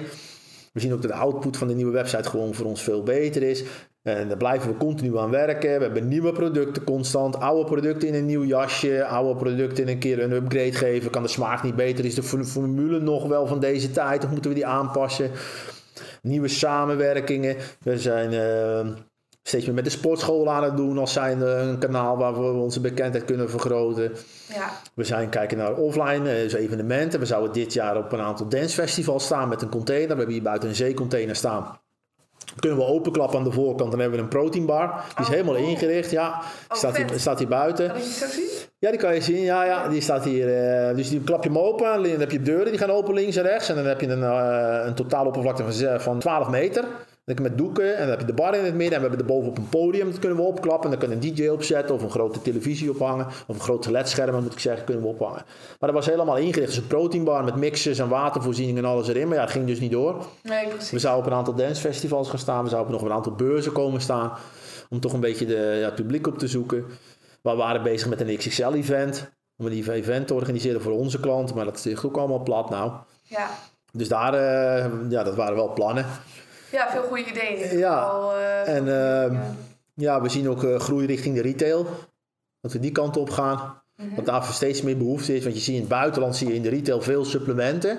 We 0.72 0.80
zien 0.80 0.94
ook 0.94 1.02
dat 1.02 1.12
de 1.12 1.18
output 1.18 1.58
van 1.58 1.68
de 1.68 1.74
nieuwe 1.74 1.92
website 1.92 2.30
gewoon 2.30 2.54
voor 2.54 2.66
ons 2.66 2.82
veel 2.84 3.04
beter 3.04 3.44
is. 3.44 3.64
En 4.02 4.28
daar 4.28 4.38
blijven 4.38 4.72
we 4.72 4.78
continu 4.78 5.18
aan 5.18 5.30
werken. 5.30 5.78
We 5.78 5.84
hebben 5.84 6.08
nieuwe 6.08 6.32
producten 6.32 6.84
constant. 6.84 7.40
Oude 7.40 7.70
producten 7.70 8.08
in 8.08 8.14
een 8.14 8.26
nieuw 8.26 8.44
jasje. 8.44 9.06
Oude 9.06 9.40
producten 9.40 9.84
in 9.84 9.90
een 9.90 10.00
keer 10.00 10.24
een 10.24 10.32
upgrade 10.32 10.72
geven. 10.72 11.12
Kan 11.12 11.24
de 11.24 11.30
smaak 11.30 11.64
niet 11.64 11.76
beter? 11.76 12.06
Is 12.06 12.16
de 12.16 12.44
formule 12.44 13.00
nog 13.00 13.28
wel 13.28 13.48
van 13.48 13.60
deze 13.60 13.92
tijd? 13.92 14.24
Of 14.24 14.32
moeten 14.32 14.50
we 14.50 14.56
die 14.56 14.66
aanpassen? 14.66 15.32
Nieuwe 16.22 16.48
samenwerkingen. 16.48 17.56
We 17.80 18.00
zijn... 18.00 18.34
Uh, 18.34 18.96
steeds 19.44 19.66
meer 19.66 19.76
met 19.76 19.84
de 19.84 19.90
sportschool 19.90 20.52
aan 20.52 20.64
het 20.64 20.78
doen 20.78 20.98
als 20.98 21.14
zijn 21.14 21.42
een 21.42 21.78
kanaal 21.78 22.18
waar 22.18 22.34
we 22.34 22.60
onze 22.60 22.82
bekendheid 22.82 23.26
kunnen 23.26 23.50
vergroten. 23.50 24.12
Ja. 24.54 24.70
We 24.94 25.04
zijn 25.04 25.30
kijken 25.30 25.58
naar 25.58 25.74
offline 25.74 26.30
eh, 26.30 26.42
dus 26.42 26.54
evenementen. 26.54 27.20
We 27.20 27.26
zouden 27.26 27.54
dit 27.54 27.74
jaar 27.74 27.98
op 27.98 28.12
een 28.12 28.22
aantal 28.22 28.48
dancefestivals 28.48 29.26
staan 29.26 29.50
met 29.50 29.62
een 29.62 29.70
container. 29.70 30.08
We 30.08 30.16
hebben 30.16 30.34
hier 30.34 30.44
buiten 30.44 30.70
een 30.70 30.76
zeecontainer 30.76 31.36
staan. 31.36 31.80
Kunnen 32.60 32.78
we 32.80 32.86
openklappen 32.86 33.38
aan 33.38 33.44
de 33.44 33.52
voorkant, 33.52 33.92
dan 33.92 34.00
hebben 34.00 34.18
we 34.18 34.24
een 34.24 34.30
proteinbar. 34.30 34.88
Die 34.88 35.20
is 35.20 35.26
oh, 35.26 35.32
helemaal 35.32 35.56
ingericht, 35.56 36.12
ja. 36.12 36.42
Die 36.68 36.78
staat, 36.78 36.98
hier, 36.98 37.08
staat 37.16 37.40
hier 37.40 37.48
buiten. 37.48 37.88
Kan 37.88 37.98
je 37.98 38.04
die 38.04 38.14
zo 38.14 38.26
zien? 38.28 38.50
Ja, 38.80 38.90
die 38.90 39.00
kan 39.00 39.14
je 39.14 39.22
zien. 39.22 39.42
Ja, 39.42 39.64
ja. 39.64 39.88
Die 39.88 40.02
staat 40.02 40.24
hier. 40.24 40.48
Uh, 40.90 40.96
dus 40.96 41.10
die 41.10 41.22
klap 41.22 41.44
je 41.44 41.50
hem 41.50 41.58
open. 41.58 42.04
Dan 42.04 42.20
heb 42.20 42.32
je 42.32 42.42
deuren 42.42 42.72
die 42.72 42.78
gaan 42.78 42.90
open 42.90 43.14
links 43.14 43.36
en 43.36 43.44
rechts. 43.44 43.70
En 43.70 43.76
dan 43.76 43.86
heb 43.86 44.02
je 44.02 44.08
een, 44.08 44.20
uh, 44.20 44.86
een 44.86 44.96
totaal 44.96 45.26
oppervlakte 45.26 45.64
van, 45.72 46.00
van 46.00 46.20
12 46.20 46.50
meter. 46.50 46.86
Dan 47.36 47.42
met 47.44 47.58
doeken 47.58 47.94
en 47.94 48.00
dan 48.00 48.10
heb 48.10 48.20
je 48.20 48.26
de 48.26 48.34
bar 48.34 48.56
in 48.56 48.66
het 48.66 48.76
midden 48.76 48.96
en 48.98 49.04
we 49.04 49.08
hebben 49.10 49.20
er 49.20 49.34
bovenop 49.34 49.58
een 49.58 49.70
podium. 49.70 50.10
Dat 50.10 50.20
kunnen 50.20 50.38
we 50.38 50.44
opklappen. 50.44 50.84
En 50.84 50.90
dan 50.90 51.00
kunnen 51.00 51.28
een 51.28 51.36
DJ 51.36 51.48
opzetten 51.48 51.96
of 51.96 52.02
een 52.02 52.10
grote 52.10 52.42
televisie 52.42 52.90
ophangen. 52.90 53.26
Of 53.26 53.56
een 53.56 53.62
groot 53.62 53.86
ledscherm 53.86 54.44
moet 54.44 54.52
ik 54.52 54.60
zeggen, 54.60 54.86
kunnen 54.86 55.04
we 55.04 55.10
ophangen. 55.10 55.44
Maar 55.80 55.90
dat 55.90 55.94
was 55.94 56.06
helemaal 56.06 56.38
ingericht. 56.38 56.68
Dus 56.68 56.78
een 56.78 56.88
proteinbar 56.88 57.44
met 57.44 57.56
mixers 57.56 58.00
en 58.00 58.10
watervoorzieningen 58.10 58.84
en 58.84 58.90
alles 58.90 59.08
erin. 59.08 59.28
Maar 59.28 59.36
ja, 59.36 59.42
het 59.42 59.52
ging 59.52 59.68
dus 59.68 59.80
niet 59.80 59.92
door. 59.92 60.26
Nee, 60.44 60.68
precies. 60.68 60.92
We 60.92 61.00
zouden 61.00 61.26
op 61.26 61.32
een 61.32 61.38
aantal 61.38 61.56
dancefestivals 61.56 62.30
gaan 62.30 62.40
staan. 62.40 62.64
We 62.64 62.70
zouden 62.70 62.92
nog 62.92 63.02
op 63.02 63.08
een 63.08 63.14
aantal 63.14 63.36
beurzen 63.36 63.72
komen 63.72 64.02
staan. 64.02 64.32
Om 64.90 65.00
toch 65.00 65.14
een 65.14 65.20
beetje 65.20 65.46
de, 65.46 65.78
ja, 65.80 65.86
het 65.86 65.96
publiek 65.96 66.28
op 66.28 66.38
te 66.38 66.48
zoeken. 66.48 66.86
we 67.42 67.56
waren 67.56 67.84
bezig 67.84 68.10
met 68.10 68.22
een 68.22 68.38
XXL-event. 68.38 69.32
Om 69.58 69.66
een 69.66 69.90
event 69.90 70.28
te 70.28 70.34
organiseren 70.34 70.82
voor 70.82 70.94
onze 70.94 71.20
klanten. 71.20 71.56
Maar 71.56 71.66
dat 71.66 71.86
ligt 71.86 72.06
ook 72.06 72.18
allemaal 72.18 72.44
plat 72.44 72.70
nou. 72.70 72.92
Ja. 73.24 73.50
Dus 73.92 74.08
daar, 74.08 74.34
uh, 74.34 75.10
ja, 75.10 75.24
dat 75.24 75.36
waren 75.36 75.56
wel 75.56 75.74
plannen. 75.74 76.06
Ja, 76.72 76.92
veel 76.92 77.04
goede 77.04 77.26
ideeën. 77.26 77.78
Ja, 77.78 78.22
uh, 78.36 78.76
en 78.76 78.86
uh, 78.86 78.92
ja. 78.92 79.56
ja. 79.94 80.22
we 80.22 80.30
zien 80.30 80.50
ook 80.50 80.64
uh, 80.64 80.80
groei 80.80 81.06
richting 81.06 81.36
de 81.36 81.42
retail. 81.42 81.86
Dat 82.62 82.74
we 82.74 82.80
die 82.80 82.92
kant 82.92 83.18
op 83.18 83.30
gaan. 83.30 83.80
Dat 84.16 84.26
daar 84.26 84.44
steeds 84.44 84.82
meer 84.82 84.98
behoefte 84.98 85.36
is. 85.36 85.44
Want 85.44 85.56
je 85.56 85.62
ziet 85.62 85.74
in 85.74 85.80
het 85.80 85.90
buitenland 85.90 86.36
zie 86.36 86.48
je 86.48 86.54
in 86.54 86.62
de 86.62 86.70
retail 86.70 87.02
veel 87.02 87.26
supplementen. 87.26 87.98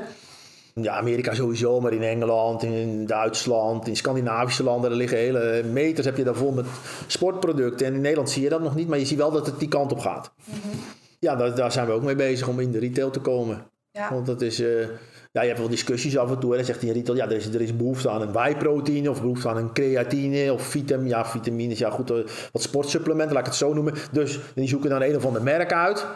Ja, 0.74 0.96
Amerika 0.96 1.34
sowieso, 1.34 1.80
maar 1.80 1.92
in 1.92 2.02
Engeland, 2.02 2.62
in 2.62 3.06
Duitsland, 3.06 3.88
in 3.88 3.96
Scandinavische 3.96 4.62
landen, 4.62 4.90
er 4.90 4.96
liggen 4.96 5.18
hele 5.18 5.62
meters 5.62 6.06
heb 6.06 6.16
je 6.16 6.24
daar 6.24 6.34
vol 6.34 6.52
met 6.52 6.66
sportproducten. 7.06 7.86
En 7.86 7.94
in 7.94 8.00
Nederland 8.00 8.30
zie 8.30 8.42
je 8.42 8.48
dat 8.48 8.62
nog 8.62 8.74
niet, 8.74 8.88
maar 8.88 8.98
je 8.98 9.04
ziet 9.04 9.18
wel 9.18 9.30
dat 9.30 9.46
het 9.46 9.58
die 9.58 9.68
kant 9.68 9.92
op 9.92 9.98
gaat. 9.98 10.32
Mhm. 10.44 10.76
Ja, 11.18 11.36
daar, 11.36 11.54
daar, 11.54 11.72
zijn 11.72 11.86
we 11.86 11.92
ook 11.92 12.02
mee 12.02 12.14
bezig 12.14 12.48
om 12.48 12.60
in 12.60 12.72
de 12.72 12.78
retail 12.78 13.10
te 13.10 13.20
komen. 13.20 13.66
Ja. 13.90 14.12
Want 14.12 14.26
dat 14.26 14.40
is, 14.40 14.60
uh, 14.60 14.86
ja, 15.32 15.40
je 15.40 15.46
hebt 15.46 15.58
wel 15.58 15.68
discussies 15.68 16.18
af 16.18 16.30
en 16.30 16.38
toe. 16.38 16.50
En 16.50 16.56
dan 16.56 16.66
zegt 16.66 16.80
die 16.80 17.14
ja, 17.14 17.24
er 17.24 17.36
is, 17.36 17.46
er 17.46 17.60
is 17.60 17.76
behoefte 17.76 18.10
aan 18.10 18.22
een 18.22 18.32
wijproteïne 18.32 19.10
of 19.10 19.20
behoefte 19.20 19.48
aan 19.48 19.56
een 19.56 19.72
creatine 19.72 20.52
of 20.52 20.62
vitam, 20.62 21.06
ja, 21.06 21.24
vitamines, 21.24 21.78
ja 21.78 21.90
goed, 21.90 22.10
eh, 22.10 22.16
wat 22.52 22.62
sportsupplementen, 22.62 23.34
laat 23.34 23.42
ik 23.46 23.48
het 23.48 23.58
zo 23.58 23.74
noemen. 23.74 23.94
Dus 24.12 24.38
die 24.54 24.68
zoeken 24.68 24.90
dan 24.90 25.02
een 25.02 25.16
of 25.16 25.26
ander 25.26 25.42
merk 25.42 25.72
uit, 25.72 26.06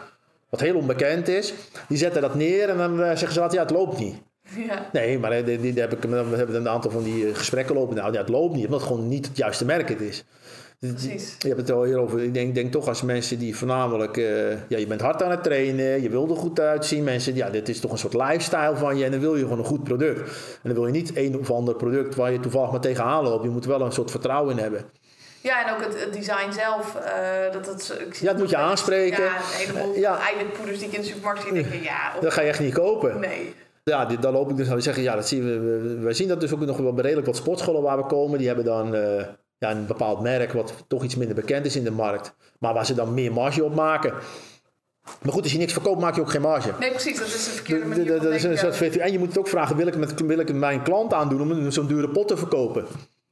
wat 0.49 0.59
heel 0.59 0.75
onbekend 0.75 1.27
is. 1.27 1.53
Die 1.87 1.97
zetten 1.97 2.21
dat 2.21 2.35
neer 2.35 2.69
en 2.69 2.77
dan 2.77 2.99
uh, 2.99 3.05
zeggen 3.05 3.33
ze 3.33 3.39
dat, 3.39 3.53
ja, 3.53 3.61
het 3.61 3.71
loopt 3.71 3.99
niet. 3.99 4.15
Ja. 4.55 4.89
Nee, 4.91 5.19
maar 5.19 5.45
die, 5.45 5.59
die, 5.59 5.79
heb 5.79 5.93
ik, 5.93 6.01
we 6.01 6.35
hebben 6.35 6.55
een 6.55 6.69
aantal 6.69 6.91
van 6.91 7.03
die 7.03 7.35
gesprekken 7.35 7.75
lopen. 7.75 7.95
Nou, 7.95 8.13
ja, 8.13 8.19
het 8.19 8.29
loopt 8.29 8.55
niet, 8.55 8.65
omdat 8.65 8.79
het 8.79 8.89
gewoon 8.89 9.07
niet 9.07 9.27
het 9.27 9.37
juiste 9.37 9.65
merk 9.65 9.89
het 9.89 10.01
is. 10.01 10.25
Precies. 10.79 11.35
Je 11.39 11.47
hebt 11.47 11.59
het 11.59 11.71
al 11.71 11.83
hierover. 11.83 12.23
Ik 12.23 12.33
denk, 12.33 12.55
denk 12.55 12.71
toch 12.71 12.87
als 12.87 13.01
mensen 13.01 13.39
die 13.39 13.55
voornamelijk. 13.55 14.17
Uh, 14.17 14.51
ja, 14.51 14.77
je 14.77 14.87
bent 14.87 15.01
hard 15.01 15.23
aan 15.23 15.31
het 15.31 15.43
trainen, 15.43 16.01
je 16.01 16.09
wil 16.09 16.29
er 16.29 16.35
goed 16.35 16.59
uitzien. 16.59 17.03
Mensen, 17.03 17.35
ja, 17.35 17.49
dit 17.49 17.69
is 17.69 17.79
toch 17.79 17.91
een 17.91 17.97
soort 17.97 18.13
lifestyle 18.13 18.75
van 18.75 18.97
je. 18.97 19.05
En 19.05 19.11
dan 19.11 19.19
wil 19.19 19.35
je 19.35 19.41
gewoon 19.41 19.57
een 19.57 19.65
goed 19.65 19.83
product. 19.83 20.19
En 20.19 20.59
dan 20.63 20.73
wil 20.73 20.85
je 20.85 20.91
niet 20.91 21.15
een 21.15 21.37
of 21.39 21.51
ander 21.51 21.75
product 21.75 22.15
waar 22.15 22.31
je 22.31 22.39
toevallig 22.39 22.71
maar 22.71 22.79
tegenaan 22.79 23.23
loopt. 23.23 23.43
Je 23.43 23.49
moet 23.49 23.65
wel 23.65 23.81
een 23.81 23.91
soort 23.91 24.11
vertrouwen 24.11 24.57
in 24.57 24.63
hebben. 24.63 24.85
Ja, 25.41 25.67
en 25.67 25.73
ook 25.73 25.81
het, 25.81 26.13
design 26.13 26.51
zelf. 26.51 26.95
Uh, 26.95 27.53
dat 27.53 27.65
het, 27.65 28.01
ik 28.07 28.15
ja, 28.15 28.31
dat 28.31 28.37
moet 28.37 28.49
je 28.49 28.57
aanspreken. 28.57 29.23
Ja, 29.23 29.35
een 29.35 29.67
heleboel 29.67 29.95
ja. 29.95 30.19
eiwitpoeders 30.19 30.79
die 30.79 30.87
ik 30.87 30.93
in 30.93 31.01
de 31.01 31.07
supermarkt 31.07 31.41
zie. 31.41 31.53
Denk 31.53 31.83
ja, 31.83 32.13
dat 32.21 32.33
ga 32.33 32.41
je 32.41 32.47
echt 32.47 32.59
niet 32.59 32.73
kopen. 32.73 33.19
Nee. 33.19 33.53
Ja, 33.83 34.05
dit, 34.05 34.21
dan 34.21 34.33
loop 34.33 34.49
ik 34.49 34.57
dus 34.57 34.69
aan 34.69 34.81
zeggen, 34.81 35.03
ja, 35.03 35.15
dat 35.15 35.27
zien 35.27 35.43
we, 35.43 35.97
we, 35.99 36.13
zien 36.13 36.27
dat 36.27 36.41
dus 36.41 36.53
ook 36.53 36.59
nog 36.59 36.77
wel 36.77 37.01
redelijk 37.01 37.27
wat 37.27 37.35
sportscholen 37.35 37.81
waar 37.81 37.97
we 37.97 38.05
komen. 38.05 38.37
Die 38.37 38.47
hebben 38.47 38.65
dan 38.65 38.95
uh, 38.95 39.23
ja, 39.57 39.71
een 39.71 39.85
bepaald 39.85 40.21
merk 40.21 40.53
wat 40.53 40.73
toch 40.87 41.03
iets 41.03 41.15
minder 41.15 41.35
bekend 41.35 41.65
is 41.65 41.75
in 41.75 41.83
de 41.83 41.91
markt. 41.91 42.35
Maar 42.59 42.73
waar 42.73 42.85
ze 42.85 42.93
dan 42.93 43.13
meer 43.13 43.33
marge 43.33 43.63
op 43.63 43.75
maken. 43.75 44.13
Maar 45.21 45.33
goed, 45.33 45.43
als 45.43 45.51
je 45.51 45.57
niks 45.57 45.73
verkoopt, 45.73 46.01
maak 46.01 46.15
je 46.15 46.21
ook 46.21 46.29
geen 46.29 46.41
marge. 46.41 46.71
Nee, 46.79 46.91
precies. 46.91 47.17
Dat 47.17 47.27
is 47.27 47.45
de 47.45 47.51
verkeerde 47.51 47.85
manier 47.85 48.05
dat 48.05 48.33
is 48.33 48.43
een 48.43 48.57
soort 48.57 48.97
En 48.97 49.11
je 49.11 49.19
moet 49.19 49.27
het 49.27 49.37
ook 49.37 49.47
vragen, 49.47 49.75
wil 49.75 49.87
ik, 49.87 49.95
met, 49.95 50.21
wil 50.21 50.39
ik 50.39 50.53
mijn 50.53 50.83
klant 50.83 51.13
aandoen 51.13 51.41
om 51.41 51.71
zo'n 51.71 51.87
dure 51.87 52.09
pot 52.09 52.27
te 52.27 52.37
verkopen? 52.37 52.85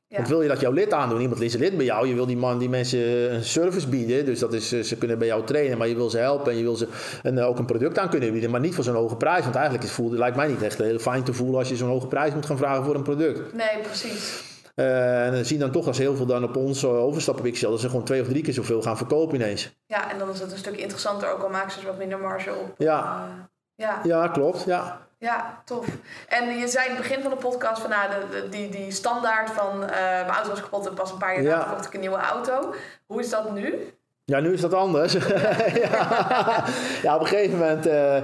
Want 0.09 0.27
wil 0.27 0.41
je 0.41 0.47
dat 0.47 0.59
jouw 0.59 0.71
lid 0.71 0.93
aandoen? 0.93 1.21
Iemand 1.21 1.41
is 1.41 1.53
een 1.53 1.59
lid 1.59 1.77
bij 1.77 1.85
jou. 1.85 2.07
Je 2.07 2.13
wil 2.13 2.25
die 2.25 2.37
man, 2.37 2.59
die 2.59 2.69
mensen 2.69 3.33
een 3.33 3.43
service 3.43 3.87
bieden. 3.87 4.25
Dus 4.25 4.39
dat 4.39 4.53
is, 4.53 4.71
eh, 4.71 4.81
ze 4.81 4.97
kunnen 4.97 5.17
bij 5.17 5.27
jou 5.27 5.45
trainen, 5.45 5.77
maar 5.77 5.87
je 5.87 5.95
wil 5.95 6.09
ze 6.09 6.17
helpen. 6.17 6.51
En 6.51 6.57
je 6.57 6.63
wil 6.63 6.75
ze 6.75 6.87
een, 7.23 7.39
ook 7.39 7.59
een 7.59 7.65
product 7.65 7.97
aan 7.97 8.09
kunnen 8.09 8.31
bieden. 8.31 8.49
Maar 8.49 8.59
niet 8.59 8.75
voor 8.75 8.83
zo'n 8.83 8.95
hoge 8.95 9.15
prijs. 9.15 9.43
Want 9.43 9.55
eigenlijk 9.55 9.85
is, 9.85 9.91
voelt, 9.91 10.11
lijkt 10.11 10.35
mij 10.35 10.47
niet 10.47 10.61
echt 10.61 10.77
heel 10.77 10.99
fijn 10.99 11.23
te 11.23 11.33
voelen 11.33 11.57
als 11.59 11.69
je 11.69 11.75
zo'n 11.75 11.89
hoge 11.89 12.07
prijs 12.07 12.33
moet 12.33 12.45
gaan 12.45 12.57
vragen 12.57 12.83
voor 12.83 12.95
een 12.95 13.03
product. 13.03 13.53
Nee, 13.53 13.81
precies. 13.83 14.43
Uh, 14.75 15.25
en 15.25 15.33
dan 15.33 15.45
zien 15.45 15.59
dan 15.59 15.71
toch 15.71 15.87
als 15.87 15.97
heel 15.97 16.15
veel 16.15 16.25
dan 16.25 16.43
op 16.43 16.55
ons 16.55 16.85
overstappen 16.85 17.43
Pixel 17.43 17.71
dat 17.71 17.79
ze 17.79 17.89
gewoon 17.89 18.05
twee 18.05 18.21
of 18.21 18.27
drie 18.27 18.43
keer 18.43 18.53
zoveel 18.53 18.81
gaan 18.81 18.97
verkopen 18.97 19.35
ineens. 19.35 19.75
Ja, 19.85 20.11
en 20.11 20.17
dan 20.17 20.29
is 20.29 20.39
het 20.39 20.51
een 20.51 20.57
stuk 20.57 20.75
interessanter, 20.75 21.31
ook 21.31 21.43
al 21.43 21.49
maken 21.49 21.71
ze 21.71 21.85
wat 21.85 21.97
minder 21.97 22.19
marge 22.19 22.53
op. 22.53 22.73
Ja, 22.77 23.27
uh, 23.27 23.43
ja. 23.75 23.99
ja 24.03 24.27
klopt. 24.27 24.63
Ja. 24.63 25.05
Ja, 25.17 25.61
tof. 25.65 25.87
En 26.27 26.57
je 26.57 26.67
zei 26.67 26.89
in 26.89 26.95
het 26.95 27.01
begin 27.01 27.21
van 27.21 27.31
de 27.31 27.37
podcast 27.37 27.81
van 27.81 27.89
nou, 27.89 28.09
de, 28.31 28.49
die, 28.49 28.69
die 28.69 28.91
standaard 28.91 29.49
van 29.49 29.83
uh, 29.83 29.89
mijn 29.89 30.27
auto 30.27 30.49
was 30.49 30.61
kapot 30.61 30.87
en 30.87 30.93
pas 30.93 31.11
een 31.11 31.17
paar 31.17 31.33
jaar 31.33 31.43
ja. 31.43 31.67
kocht 31.71 31.85
ik 31.85 31.93
een 31.93 31.99
nieuwe 31.99 32.17
auto. 32.17 32.73
Hoe 33.05 33.19
is 33.19 33.29
dat 33.29 33.53
nu? 33.53 33.93
Ja, 34.23 34.39
nu 34.39 34.53
is 34.53 34.61
dat 34.61 34.73
anders. 34.73 35.13
ja. 35.13 36.63
ja. 37.03 37.15
op 37.15 37.21
een 37.21 37.27
gegeven 37.27 37.57
moment 37.57 37.87
uh, 37.87 38.17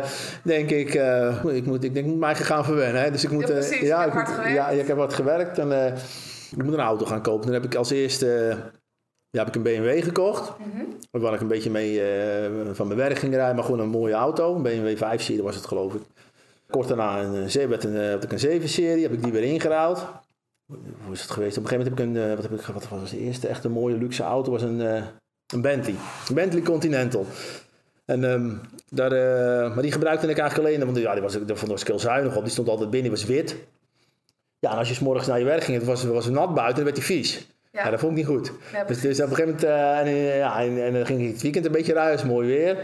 denk 0.44 0.70
ik, 0.70 0.94
uh, 0.94 1.44
ik 1.44 1.66
moet, 1.66 1.84
ik 1.84 1.94
denk, 1.94 2.06
ik 2.06 2.12
moet 2.12 2.20
mij 2.20 2.36
gaan 2.36 2.66
verwennen. 2.66 3.02
Hè. 3.02 3.12
Dus 3.12 3.24
ik 3.24 3.32
moet, 3.32 3.48
ja, 3.48 3.54
precies. 3.54 3.88
ja, 3.88 4.06
ik, 4.06 4.14
moet, 4.14 4.30
ja, 4.48 4.70
ik 4.70 4.88
heb 4.88 4.98
hard 4.98 5.14
gewerkt 5.14 5.58
en 5.58 5.68
ik 6.58 6.64
moet 6.64 6.74
een 6.74 6.80
auto 6.80 7.06
gaan 7.06 7.22
kopen. 7.22 7.42
Toen 7.46 7.54
heb 7.54 7.64
ik 7.64 7.76
als 7.76 7.90
eerste 7.90 8.58
ja, 9.30 9.40
heb 9.40 9.48
ik 9.48 9.56
een 9.56 9.64
BMW 9.64 10.04
gekocht. 10.04 10.58
Mm 10.58 10.72
-hmm. 10.72 11.22
Waar 11.22 11.34
ik 11.34 11.42
een 11.42 11.48
beetje 11.48 11.70
mee 11.70 12.02
van 12.74 12.88
mijn 12.88 13.00
werk 13.00 13.18
ging 13.18 13.34
rijden. 13.34 13.56
Maar 13.56 13.64
gewoon 13.64 13.80
een 13.80 13.90
mooie 13.90 14.14
auto. 14.14 14.56
Een 14.56 14.62
BMW 14.62 14.98
5-serie 14.98 15.44
was 15.44 15.56
het 15.56 15.66
geloof 15.66 15.94
ik. 15.94 16.02
Kort 16.70 16.88
daarna 16.88 17.22
een, 17.22 17.34
een, 17.34 17.70
werd 17.70 17.84
een, 17.84 18.10
had 18.12 18.24
ik 18.24 18.32
een 18.32 18.62
7-serie, 18.62 19.04
heb 19.04 19.14
ik 19.14 19.24
die 19.24 19.32
weer 19.32 19.44
ingeruild. 19.44 20.06
Hoe 21.06 21.14
is 21.14 21.22
het 21.22 21.32
geweest? 21.32 21.58
Op 21.58 21.64
een 21.64 21.70
gegeven 21.70 21.94
moment 21.94 22.16
heb 22.16 22.24
ik 22.24 22.30
een, 22.30 22.36
wat, 22.36 22.44
heb 22.44 22.60
ik, 22.60 22.90
wat 22.90 23.00
was 23.00 23.12
de 23.12 23.20
eerste 23.20 23.48
echte 23.48 23.70
mooie 23.70 23.98
luxe 23.98 24.24
auto? 24.24 24.52
was 24.52 24.62
een, 24.62 24.80
een 25.54 25.62
Bentley. 25.62 25.96
Een 26.28 26.36
Bentley 26.36 26.62
Continental. 26.62 27.26
En, 28.06 28.24
um, 28.24 28.62
daar, 28.90 29.12
uh, 29.12 29.74
maar 29.74 29.82
die 29.82 29.92
gebruikte 29.92 30.28
ik 30.28 30.38
eigenlijk 30.38 30.70
alleen, 30.70 30.86
want 30.86 30.98
ja, 30.98 31.14
die 31.14 31.22
was, 31.22 31.46
daar 31.46 31.58
vond 31.58 31.82
ik 31.82 31.88
heel 31.88 32.00
zuinig 32.00 32.36
op. 32.36 32.44
Die 32.44 32.52
stond 32.52 32.70
altijd 32.70 32.90
binnen, 32.90 33.12
die 33.12 33.20
was 33.20 33.30
wit. 33.30 33.56
Ja, 34.62 34.72
en 34.72 34.78
als 34.78 34.88
je 34.88 34.94
s 34.94 35.00
morgens 35.00 35.28
naar 35.28 35.40
je 35.40 35.46
werk 35.46 35.64
ging, 35.64 35.78
het 35.78 35.86
was, 35.86 36.04
was 36.04 36.26
het 36.26 36.34
nat 36.34 36.54
buiten, 36.54 36.76
dan 36.76 36.84
werd 36.84 36.98
hij 36.98 37.06
vies. 37.06 37.48
Ja. 37.72 37.90
dat 37.90 38.00
vond 38.00 38.12
ik 38.12 38.18
niet 38.18 38.28
goed. 38.28 38.52
Ja, 38.74 38.84
dus, 38.84 39.02
dus 39.02 39.22
op 39.22 39.30
een 39.30 39.36
gegeven 39.36 39.52
moment, 39.52 39.64
uh, 39.64 40.00
en, 40.00 40.38
ja, 40.38 40.62
en, 40.62 40.84
en, 40.84 40.94
dan 40.94 41.06
ging 41.06 41.22
ik 41.22 41.32
het 41.32 41.42
weekend 41.42 41.66
een 41.66 41.72
beetje 41.72 41.94
ruis, 41.94 42.24
mooi 42.24 42.48
weer. 42.48 42.78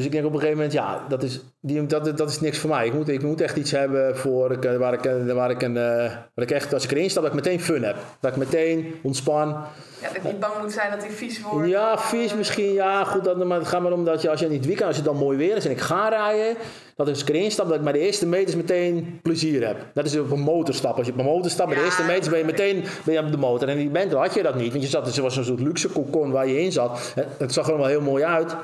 Dus 0.00 0.08
ik 0.08 0.14
denk 0.14 0.26
op 0.26 0.32
een 0.32 0.40
gegeven 0.40 0.62
moment, 0.62 0.76
ja, 0.78 1.04
dat 1.08 1.22
is, 1.22 1.40
die, 1.60 1.86
dat, 1.86 2.16
dat 2.16 2.30
is 2.30 2.40
niks 2.40 2.58
voor 2.58 2.70
mij. 2.70 2.86
Ik 2.86 2.92
moet, 2.92 3.08
ik 3.08 3.22
moet 3.22 3.40
echt 3.40 3.56
iets 3.56 3.70
hebben 3.70 4.16
voor, 4.16 4.50
eh, 4.50 4.76
waar, 4.76 4.92
ik, 4.92 5.04
eh, 5.04 5.34
waar, 5.34 5.50
ik 5.50 5.62
een, 5.62 5.76
uh, 5.76 6.04
waar 6.34 6.44
ik 6.44 6.50
echt, 6.50 6.74
als 6.74 6.84
ik 6.84 6.90
erin 6.90 7.10
sta, 7.10 7.20
dat 7.20 7.28
ik 7.30 7.34
meteen 7.36 7.60
fun 7.60 7.82
heb. 7.82 7.96
Dat 8.20 8.30
ik 8.30 8.36
meteen 8.36 8.94
ontspan. 9.02 9.48
Ja, 9.48 10.06
dat 10.06 10.16
ik 10.16 10.24
niet 10.24 10.40
bang 10.40 10.52
moet 10.60 10.72
zijn 10.72 10.90
dat 10.90 11.00
hij 11.02 11.10
vies 11.10 11.42
wordt. 11.42 11.68
Ja, 11.68 11.98
vies 11.98 12.34
misschien, 12.34 12.72
ja, 12.72 13.04
goed. 13.04 13.24
Dat, 13.24 13.44
maar 13.44 13.58
het 13.58 13.68
gaat 13.68 13.80
maar 13.80 13.92
om 13.92 14.04
dat 14.04 14.22
je, 14.22 14.30
als 14.30 14.40
je 14.40 14.48
niet 14.48 14.66
weekend, 14.66 14.86
als 14.86 14.96
het 14.96 15.04
dan 15.04 15.16
mooi 15.16 15.38
weer 15.38 15.56
is 15.56 15.64
en 15.64 15.70
ik 15.70 15.80
ga 15.80 16.08
rijden, 16.08 16.56
dat 16.96 17.08
als 17.08 17.20
ik 17.22 17.28
erin 17.28 17.50
stap, 17.50 17.68
dat 17.68 17.76
ik 17.76 17.82
bij 17.82 17.92
de 17.92 17.98
eerste 17.98 18.26
meters 18.26 18.56
meteen 18.56 19.18
plezier 19.22 19.66
heb. 19.66 19.76
Dat 19.94 20.04
is 20.04 20.18
op 20.18 20.30
een 20.30 20.40
motorstap. 20.40 20.96
Als 20.96 21.06
je 21.06 21.12
op 21.12 21.18
een 21.18 21.24
motor 21.24 21.50
stapt, 21.50 21.68
bij 21.68 21.78
de 21.78 21.84
eerste 21.84 22.04
meters 22.04 22.28
ben 22.28 22.38
je 22.38 22.44
meteen 22.44 22.84
ben 23.04 23.14
je 23.14 23.20
op 23.20 23.30
de 23.30 23.38
motor. 23.38 23.68
En 23.68 23.78
in 23.78 23.80
die 23.80 23.90
band 23.90 24.12
had 24.12 24.34
je 24.34 24.42
dat 24.42 24.54
niet, 24.54 24.70
want 24.70 24.82
je 24.82 24.88
zat, 24.88 25.16
er 25.16 25.22
was 25.22 25.36
een 25.36 25.44
soort 25.44 25.60
luxe 25.60 25.92
cocon 25.92 26.30
waar 26.30 26.46
je 26.48 26.60
in 26.60 26.72
zat. 26.72 27.14
Het 27.38 27.52
zag 27.52 27.64
er 27.64 27.70
allemaal 27.70 27.88
heel 27.88 28.00
mooi 28.00 28.24
uit. 28.24 28.56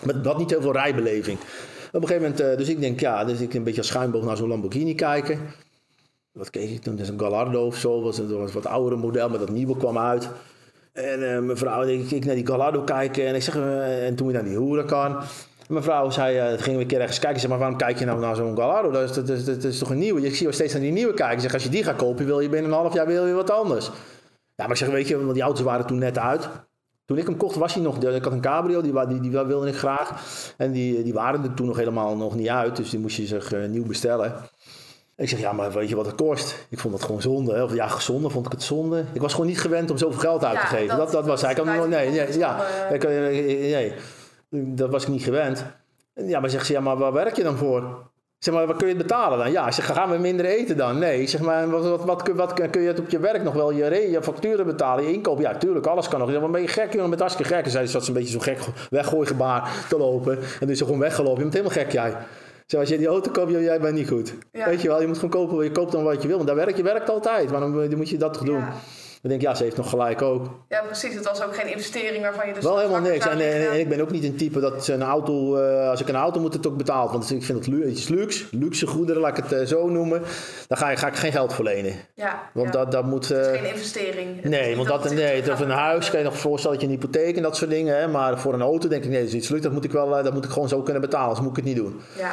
Het 0.00 0.26
had 0.26 0.38
niet 0.38 0.50
heel 0.50 0.60
veel 0.60 0.72
rijbeleving. 0.72 1.38
Op 1.92 2.02
een 2.02 2.08
gegeven 2.08 2.30
moment, 2.30 2.40
uh, 2.40 2.56
dus 2.56 2.68
ik 2.68 2.80
denk, 2.80 3.00
ja, 3.00 3.24
dus 3.24 3.40
ik 3.40 3.54
een 3.54 3.62
beetje 3.62 3.80
als 3.80 3.88
schuimboog 3.88 4.24
naar 4.24 4.36
zo'n 4.36 4.48
Lamborghini 4.48 4.94
kijken. 4.94 5.38
Wat 6.32 6.50
keek 6.50 6.70
ik 6.70 6.82
toen? 6.82 6.96
Dat 6.96 7.04
is 7.04 7.12
een 7.12 7.20
Gallardo 7.20 7.66
of 7.66 7.76
zo. 7.76 8.02
Was 8.02 8.18
een, 8.18 8.38
was 8.38 8.48
een 8.48 8.54
wat 8.54 8.66
oudere 8.66 8.96
model, 8.96 9.28
maar 9.28 9.38
dat 9.38 9.50
nieuwe 9.50 9.76
kwam 9.76 9.98
uit. 9.98 10.28
En 10.92 11.20
uh, 11.20 11.38
mijn 11.38 11.56
vrouw, 11.56 11.82
ik, 11.82 12.10
ik 12.10 12.24
naar 12.24 12.34
die 12.34 12.46
Gallardo 12.46 12.82
kijken 12.82 13.26
en 13.26 13.34
ik 13.34 13.42
zeg, 13.42 13.56
uh, 13.56 14.06
en 14.06 14.14
toen 14.14 14.26
we 14.26 14.32
naar 14.32 14.44
die 14.44 14.58
Huracan. 14.58 15.16
Mijn 15.68 15.82
vrouw 15.84 16.10
zei, 16.10 16.36
uh, 16.36 16.58
gingen 16.58 16.76
we 16.76 16.82
een 16.82 16.86
keer 16.86 17.00
ergens 17.00 17.18
kijken. 17.18 17.40
Zeg 17.40 17.50
maar, 17.50 17.58
waarom 17.58 17.76
kijk 17.76 17.98
je 17.98 18.04
nou 18.04 18.20
naar 18.20 18.36
zo'n 18.36 18.56
Gallardo? 18.56 18.90
Dat 18.90 19.08
is, 19.08 19.14
dat, 19.14 19.28
is, 19.28 19.44
dat 19.44 19.64
is 19.64 19.78
toch 19.78 19.90
een 19.90 19.98
nieuwe? 19.98 20.26
Ik 20.26 20.34
zie 20.34 20.46
wel 20.46 20.54
steeds 20.54 20.72
naar 20.72 20.82
die 20.82 20.92
nieuwe 20.92 21.14
kijken. 21.14 21.36
Ik 21.36 21.42
zeg, 21.42 21.54
als 21.54 21.62
je 21.62 21.68
die 21.68 21.84
gaat 21.84 21.96
kopen, 21.96 22.26
wil 22.26 22.40
je 22.40 22.48
binnen 22.48 22.70
een 22.70 22.76
half 22.76 22.94
jaar 22.94 23.06
wil 23.06 23.26
je 23.26 23.34
wat 23.34 23.50
anders. 23.50 23.86
Ja, 24.54 24.64
maar 24.64 24.70
ik 24.70 24.76
zeg, 24.76 24.88
weet 24.88 25.08
je, 25.08 25.18
want 25.18 25.34
die 25.34 25.42
auto's 25.42 25.64
waren 25.64 25.86
toen 25.86 25.98
net 25.98 26.18
uit. 26.18 26.48
Toen 27.04 27.18
ik 27.18 27.26
hem 27.26 27.36
kocht 27.36 27.56
was 27.56 27.74
hij 27.74 27.82
nog, 27.82 27.96
ik 27.96 28.24
had 28.24 28.32
een 28.32 28.40
cabrio, 28.40 28.80
die, 28.80 29.06
die, 29.06 29.20
die 29.20 29.30
wilde 29.30 29.68
ik 29.68 29.76
graag. 29.76 30.22
En 30.56 30.72
die, 30.72 31.02
die 31.02 31.12
waren 31.12 31.42
er 31.42 31.54
toen 31.54 31.66
nog 31.66 31.76
helemaal 31.76 32.16
nog 32.16 32.34
niet 32.34 32.48
uit, 32.48 32.76
dus 32.76 32.90
die 32.90 32.98
moest 32.98 33.16
je 33.16 33.26
zich 33.26 33.52
uh, 33.52 33.68
nieuw 33.68 33.86
bestellen. 33.86 34.34
Ik 35.16 35.28
zeg, 35.28 35.38
ja, 35.38 35.52
maar 35.52 35.72
weet 35.72 35.88
je 35.88 35.96
wat 35.96 36.06
het 36.06 36.14
kost? 36.14 36.66
Ik 36.68 36.78
vond 36.78 36.94
dat 36.94 37.02
gewoon 37.02 37.22
zonde. 37.22 37.62
Of 37.62 37.74
ja, 37.74 37.88
gezonde 37.88 38.30
vond 38.30 38.46
ik 38.46 38.52
het 38.52 38.62
zonde. 38.62 39.04
Ik 39.12 39.20
was 39.20 39.32
gewoon 39.32 39.46
niet 39.46 39.60
gewend 39.60 39.90
om 39.90 39.98
zoveel 39.98 40.20
geld 40.20 40.44
uit 40.44 40.60
te 40.60 40.66
geven. 40.66 40.96
Dat, 40.96 41.12
dat, 41.12 41.26
was 41.26 41.42
eigenlijk... 41.42 41.88
Nee, 41.88 42.08
nee, 42.08 42.38
ja, 42.38 42.66
ik, 42.90 43.02
nee, 44.48 44.74
dat 44.74 44.90
was 44.90 45.02
ik 45.02 45.08
niet 45.08 45.22
gewend. 45.22 45.64
Ja, 46.14 46.40
maar 46.40 46.50
zegt 46.50 46.66
ze, 46.66 46.72
ja, 46.72 46.80
maar 46.80 46.96
waar 46.96 47.12
werk 47.12 47.36
je 47.36 47.42
dan 47.42 47.56
voor? 47.56 48.10
Zeg 48.44 48.54
maar, 48.54 48.66
wat 48.66 48.76
kun 48.76 48.86
je 48.88 48.94
het 48.94 49.02
betalen 49.02 49.38
dan? 49.38 49.52
Ja, 49.52 49.70
zeg, 49.70 49.86
gaan 49.86 50.10
we 50.10 50.18
minder 50.18 50.46
eten 50.46 50.76
dan? 50.76 50.98
Nee, 50.98 51.26
zeg 51.26 51.40
maar, 51.40 51.70
wat, 51.70 51.84
wat, 51.84 52.04
wat, 52.04 52.28
wat 52.34 52.52
kun 52.70 52.82
je 52.82 52.88
het 52.88 52.98
op 52.98 53.10
je 53.10 53.18
werk 53.18 53.42
nog 53.42 53.54
wel, 53.54 53.72
je, 53.72 54.10
je 54.10 54.22
facturen 54.22 54.66
betalen, 54.66 55.04
je 55.04 55.12
inkoop? 55.12 55.40
Ja, 55.40 55.56
tuurlijk, 55.56 55.86
alles 55.86 56.08
kan 56.08 56.18
nog. 56.18 56.40
Maar 56.40 56.50
ben 56.50 56.60
je 56.60 56.68
gek, 56.68 56.92
jongen, 56.92 57.10
met 57.10 57.18
hartstikke 57.18 57.54
gek. 57.54 57.64
En 57.64 57.70
zij 57.70 57.86
zat 57.86 58.02
ze 58.02 58.08
een 58.08 58.14
beetje 58.14 58.30
zo'n 58.32 58.42
gek 58.42 58.58
weggooigebaar 58.90 59.70
te 59.88 59.98
lopen. 59.98 60.38
En 60.60 60.66
dus 60.66 60.78
ze 60.78 60.84
gewoon 60.84 61.00
weggelopen. 61.00 61.44
Je 61.44 61.50
bent 61.50 61.54
helemaal 61.54 61.76
gek, 61.84 61.92
jij. 61.92 62.16
Zoals 62.66 62.88
je 62.88 62.98
die 62.98 63.06
auto 63.06 63.30
koopt, 63.30 63.50
jij 63.50 63.80
bent 63.80 63.94
niet 63.94 64.08
goed. 64.08 64.34
Weet 64.52 64.82
je 64.82 64.88
wel, 64.88 65.00
je 65.00 65.06
moet 65.06 65.18
gewoon 65.18 65.30
kopen, 65.30 65.64
je 65.64 65.72
koopt 65.72 65.92
dan 65.92 66.04
wat 66.04 66.22
je 66.22 66.28
wil. 66.28 66.36
Want 66.36 66.48
daar 66.48 66.56
werk 66.56 66.76
je 66.76 66.82
werkt 66.82 67.10
altijd. 67.10 67.50
Waarom 67.50 67.96
moet 67.96 68.08
je 68.08 68.18
dat 68.18 68.34
toch 68.34 68.44
doen? 68.44 68.64
Ik 69.22 69.28
denk, 69.28 69.40
ja, 69.40 69.54
ze 69.54 69.62
heeft 69.62 69.76
nog 69.76 69.90
gelijk 69.90 70.22
ook. 70.22 70.46
Ja, 70.68 70.82
precies. 70.82 71.14
Het 71.14 71.24
was 71.24 71.42
ook 71.42 71.56
geen 71.56 71.70
investering 71.72 72.22
waarvan 72.22 72.46
je 72.46 72.54
dus... 72.54 72.64
Wel 72.64 72.78
helemaal 72.78 73.00
niks. 73.00 73.26
En, 73.26 73.40
en, 73.40 73.78
ik 73.78 73.88
ben 73.88 74.00
ook 74.00 74.10
niet 74.10 74.24
een 74.24 74.36
type 74.36 74.60
dat 74.60 74.88
een 74.88 75.02
auto... 75.02 75.58
Uh, 75.58 75.88
als 75.88 76.00
ik 76.00 76.08
een 76.08 76.14
auto 76.14 76.40
moet, 76.40 76.52
het 76.52 76.66
ook 76.66 76.76
betaald. 76.76 77.10
Want 77.10 77.30
ik 77.30 77.42
vind 77.42 77.66
het 77.66 77.74
iets 77.86 78.08
luxe. 78.08 78.44
Luxe 78.50 78.86
goederen, 78.86 79.22
laat 79.22 79.38
ik 79.38 79.44
het 79.44 79.52
uh, 79.52 79.66
zo 79.66 79.88
noemen. 79.88 80.22
Daar 80.68 80.78
ga, 80.78 80.96
ga 80.96 81.06
ik 81.06 81.14
geen 81.14 81.32
geld 81.32 81.54
voor 81.54 81.64
lenen. 81.64 81.94
Ja. 82.14 82.50
Want 82.52 82.74
ja. 82.74 82.80
Dat, 82.80 82.92
dat 82.92 83.04
moet... 83.04 83.30
Uh, 83.30 83.38
het 83.38 83.46
is 83.46 83.58
geen 83.58 83.72
investering. 83.72 84.44
nee, 84.44 84.76
want 84.76 84.88
dat, 84.88 85.10
nee, 85.10 85.52
of 85.52 85.60
een 85.60 85.70
huis 85.70 86.10
kan 86.10 86.18
je 86.18 86.24
nog 86.24 86.38
voorstellen 86.38 86.78
dat 86.78 86.86
je 86.86 86.92
een 86.92 87.00
hypotheek 87.00 87.36
en 87.36 87.42
dat 87.42 87.56
soort 87.56 87.70
dingen. 87.70 87.98
Hè, 87.98 88.08
maar 88.08 88.38
voor 88.38 88.54
een 88.54 88.62
auto 88.62 88.88
denk 88.88 89.04
ik, 89.04 89.10
nee, 89.10 89.18
dat 89.18 89.28
is 89.28 89.34
iets 89.34 89.48
luxe. 89.48 89.64
Dat 89.64 89.72
moet 89.72 89.84
ik 89.84 89.92
wel, 89.92 90.08
dat 90.22 90.32
moet 90.32 90.44
ik 90.44 90.50
gewoon 90.50 90.68
zo 90.68 90.82
kunnen 90.82 91.02
betalen. 91.02 91.26
Anders 91.26 91.46
moet 91.46 91.58
ik 91.58 91.64
het 91.64 91.74
niet 91.74 91.84
doen. 91.84 92.00
Ja. 92.18 92.32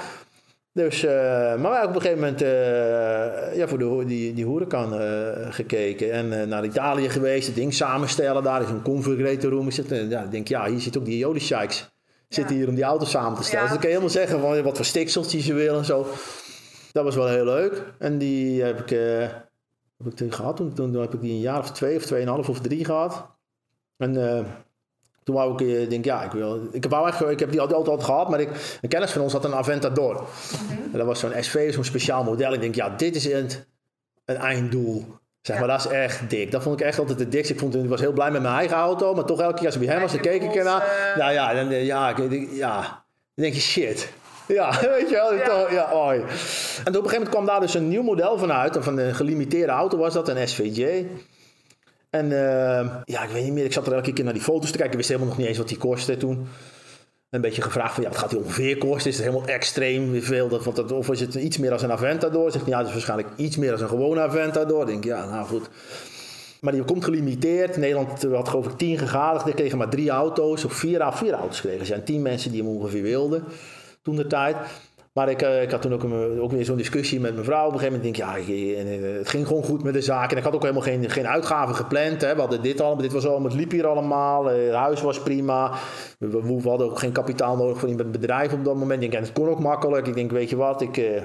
Dus, 0.80 1.04
uh, 1.04 1.12
maar 1.12 1.72
wij 1.72 1.80
hebben 1.80 1.90
op 1.90 1.96
een 1.96 2.02
gegeven 2.02 2.20
moment 2.20 2.42
uh, 2.42 3.58
ja, 3.58 3.68
voor 3.68 3.78
de, 3.78 4.04
die, 4.06 4.34
die 4.34 4.46
hoerenkan 4.46 5.02
uh, 5.02 5.30
gekeken. 5.50 6.12
En 6.12 6.50
naar 6.50 6.66
Italië 6.66 7.10
geweest, 7.10 7.48
het 7.48 7.56
ding 7.56 7.74
samenstellen. 7.74 8.44
Daar 8.44 8.62
is 8.62 8.70
een 8.70 8.82
configurator 8.82 9.52
room. 9.52 9.68
En 9.90 10.10
ja, 10.10 10.24
ik 10.24 10.32
denk, 10.32 10.48
ja, 10.48 10.66
hier 10.66 10.80
zit 10.80 10.98
ook 10.98 11.06
die 11.06 11.18
Jody 11.18 11.40
Shikes. 11.40 11.90
Zitten 12.28 12.56
hier 12.56 12.68
om 12.68 12.76
die 12.76 12.84
auto 12.84 13.06
samen 13.06 13.38
te 13.38 13.44
stellen. 13.44 13.66
Ja. 13.66 13.72
Dus 13.72 13.72
dan 13.72 13.80
kun 13.80 13.90
je 13.90 13.96
helemaal 13.96 14.16
zeggen 14.22 14.40
van 14.40 14.64
wat 14.64 14.76
voor 14.76 14.86
stikseltjes 14.86 15.46
je 15.46 15.54
wil 15.54 15.78
en 15.78 15.86
zo. 15.86 16.08
Dat 16.92 17.04
was 17.04 17.16
wel 17.16 17.28
heel 17.28 17.46
leuk. 17.46 17.84
En 17.98 18.18
die 18.18 18.64
heb 18.64 18.80
ik, 18.80 18.90
heb 19.98 20.22
ik 20.22 20.34
gehad. 20.34 20.56
Toen, 20.56 20.74
toen, 20.74 20.94
heb 20.94 21.14
ik 21.14 21.22
die 21.22 21.32
een 21.32 21.40
jaar 21.40 21.60
of 21.60 21.72
twee 21.72 21.96
of 21.96 22.06
tweeënhalf 22.06 22.50
of 22.50 22.60
drie 22.60 22.86
gehad. 22.86 23.28
En 23.98 24.14
toen 25.30 25.38
wou 25.38 25.54
ik, 25.54 25.82
eh, 25.82 25.90
denk 25.90 26.06
ja, 26.06 26.24
ik 26.24 26.32
wil. 26.32 26.68
Ik 26.72 26.84
heb, 26.84 26.92
echt, 26.92 27.22
ik 27.22 27.40
heb 27.40 27.52
die 27.52 27.62
altijd, 27.62 27.80
altijd 27.80 28.04
gehad, 28.04 28.30
maar 28.30 28.40
ik, 28.40 28.50
een 28.82 28.90
kennis 28.90 29.12
van 29.12 29.22
ons 29.22 29.34
had 29.34 29.46
een 29.46 29.54
Aventador. 29.54 30.14
Mm 30.14 30.98
Dat 30.98 31.06
was 31.06 31.20
zo'n 31.20 31.32
SV, 31.40 31.74
zo'n 31.74 31.84
speciaal 31.84 32.24
model. 32.24 32.54
Ik 32.54 32.62
denk, 32.62 32.76
ja, 32.76 32.90
dit 32.90 33.16
is 33.16 33.26
een, 33.26 33.50
een 34.26 34.36
einddoel. 34.36 35.06
Zeg 35.42 35.60
maar, 35.60 35.68
dat 35.68 35.80
is 35.80 35.88
echt 35.92 36.30
dik. 36.30 36.52
Dat 36.52 36.64
vond 36.64 36.80
ik 36.80 36.86
echt 36.86 37.00
altijd 37.00 37.18
de 37.18 37.28
dikste. 37.28 37.54
Ik, 37.54 37.60
vond, 37.60 37.76
ik 37.76 37.90
was 37.90 38.00
heel 38.00 38.12
blij 38.12 38.32
met 38.32 38.42
mijn 38.42 38.54
eigen 38.54 38.78
auto, 38.78 39.14
maar 39.14 39.26
toch 39.26 39.42
elke 39.42 39.56
keer 39.56 39.66
als 39.66 39.76
ik 39.76 39.82
bij 39.82 39.90
hem 39.90 40.02
was, 40.02 40.12
dan 40.12 40.22
keek 40.22 40.44
ik 40.44 40.56
ernaar. 40.56 41.14
Nou 41.18 41.32
ja, 41.32 41.54
dan, 41.54 41.70
ja, 41.70 42.10
ik, 42.10 42.50
ja, 42.52 42.82
dan 43.36 43.44
denk 43.44 43.54
je 43.54 43.62
shit. 43.62 44.12
Ja, 44.48 44.80
weet 44.96 45.10
je 45.10 45.16
wel. 45.16 45.34
Ja. 45.34 45.44
Toch, 45.44 45.72
ja, 45.72 45.92
oi. 45.92 46.20
En 46.20 46.26
op 46.26 46.30
een 46.86 46.94
gegeven 46.94 47.12
moment 47.12 47.30
kwam 47.30 47.46
daar 47.46 47.60
dus 47.60 47.74
een 47.74 47.88
nieuw 47.88 48.04
model 48.04 48.38
vanuit. 48.38 48.78
Van 48.80 48.98
een 48.98 49.16
gelimiteerde 49.16 49.72
auto 49.72 49.98
was 49.98 50.14
dat, 50.14 50.28
een 50.28 50.48
SVJ. 50.48 51.08
En 52.10 52.26
uh, 52.26 52.96
ja, 53.04 53.24
ik 53.24 53.30
weet 53.30 53.44
niet 53.44 53.54
meer. 53.54 53.66
Ik 53.66 53.74
zat 53.74 53.88
er 53.88 53.94
elke 53.94 54.14
keer 54.14 54.24
naar 54.24 54.34
die 54.34 54.42
foto's 54.42 54.72
te 54.72 54.78
kijken. 54.78 54.92
Ik 54.92 54.98
wist 54.98 55.10
helemaal 55.10 55.30
nog 55.30 55.38
niet 55.38 55.48
eens 55.48 55.58
wat 55.58 55.68
die 55.68 55.78
kostte 55.78 56.18
toen. 56.18 56.48
Een 57.30 57.42
beetje 57.42 57.62
gevraagd 57.62 57.94
van, 57.94 58.04
ja, 58.04 58.10
wat 58.10 58.18
gaat 58.18 58.30
die 58.30 58.40
ongeveer 58.40 58.78
kosten? 58.78 59.10
Is 59.10 59.18
het 59.18 59.26
helemaal 59.26 59.48
extreem 59.48 60.22
veel? 60.22 60.48
Dat, 60.48 60.92
of 60.92 61.10
is 61.10 61.20
het 61.20 61.36
iets 61.36 61.58
meer 61.58 61.72
als 61.72 61.82
een 61.82 61.92
Aventador? 61.92 62.52
Zegt 62.52 62.66
ja, 62.66 62.78
het 62.78 62.88
is 62.88 62.94
waarschijnlijk 62.94 63.30
iets 63.36 63.58
meer 63.58 63.72
als 63.72 63.82
een 63.82 63.88
gewone 63.88 64.22
Aventador. 64.22 64.86
Denk, 64.86 65.04
ja, 65.04 65.26
nou 65.26 65.46
goed. 65.48 65.70
Maar 66.62 66.74
die 66.74 66.84
komt 66.84 67.04
gelimiteerd. 67.04 67.78
Nederland 67.78 68.24
had 68.24 68.50
geloof 68.50 68.66
ik 68.66 68.78
tien 68.78 68.98
gegadigden. 68.98 69.54
kregen 69.54 69.78
maar 69.78 69.90
drie 69.90 70.10
auto's. 70.10 70.66
Of 70.66 70.74
vier, 70.74 71.12
vier 71.12 71.34
auto's 71.34 71.62
kregen. 71.62 71.80
Er 71.80 71.86
zijn 71.86 72.04
tien 72.04 72.22
mensen 72.22 72.52
die 72.52 72.62
hem 72.64 72.72
ongeveer 72.72 73.04
wilden. 73.04 73.44
Toen 74.02 74.16
de 74.16 74.28
tijd. 74.28 74.56
Maar 75.20 75.30
ik, 75.30 75.42
uh, 75.42 75.62
ik 75.62 75.72
had 75.72 75.82
toen 75.82 75.94
ook, 75.94 76.04
een, 76.04 76.42
ook 76.42 76.52
weer 76.52 76.66
zo'n 76.66 76.78
discussie 76.78 77.20
met 77.20 77.34
mijn 77.34 77.46
vrouw. 77.46 77.68
Op 77.68 77.74
een 77.74 77.80
gegeven 77.80 78.02
moment 78.02 78.18
denk 78.18 78.30
ik, 78.30 78.48
ja, 78.48 78.54
eh, 78.54 79.18
het 79.18 79.30
ging 79.30 79.48
gewoon 79.48 79.64
goed 79.64 79.84
met 79.84 79.94
de 79.94 80.02
zaak. 80.02 80.32
En 80.32 80.38
ik 80.38 80.44
had 80.44 80.54
ook 80.54 80.62
helemaal 80.62 80.82
geen, 80.82 81.10
geen 81.10 81.28
uitgaven 81.28 81.76
gepland. 81.76 82.22
Hè. 82.22 82.34
We 82.34 82.40
hadden 82.40 82.62
dit 82.62 82.82
allemaal, 82.82 83.02
dit 83.02 83.14
was 83.14 83.28
allemaal, 83.28 83.50
het 83.50 83.60
liep 83.60 83.72
hier 83.72 83.88
allemaal. 83.88 84.46
Het 84.46 84.74
huis 84.74 85.02
was 85.02 85.22
prima. 85.22 85.74
We, 86.20 86.42
we, 86.62 86.70
hadden 86.70 86.90
ook 86.90 87.00
geen 87.00 87.12
kapitaal 87.12 87.56
nodig 87.56 87.78
voor 87.78 87.90
een 87.90 88.12
bedrijf 88.12 88.54
op 88.54 88.66
dat 88.66 88.76
moment. 88.76 89.04
Ik 89.04 89.12
denk, 89.12 89.14
en 89.14 89.30
het 89.30 89.32
kon 89.40 89.50
ook 89.50 89.60
makkelijk. 89.60 90.08
Ik 90.08 90.14
denk, 90.16 90.32
weet 90.32 90.50
je 90.50 90.56
wat, 90.56 90.82
ik, 90.82 90.98
uh, 90.98 91.22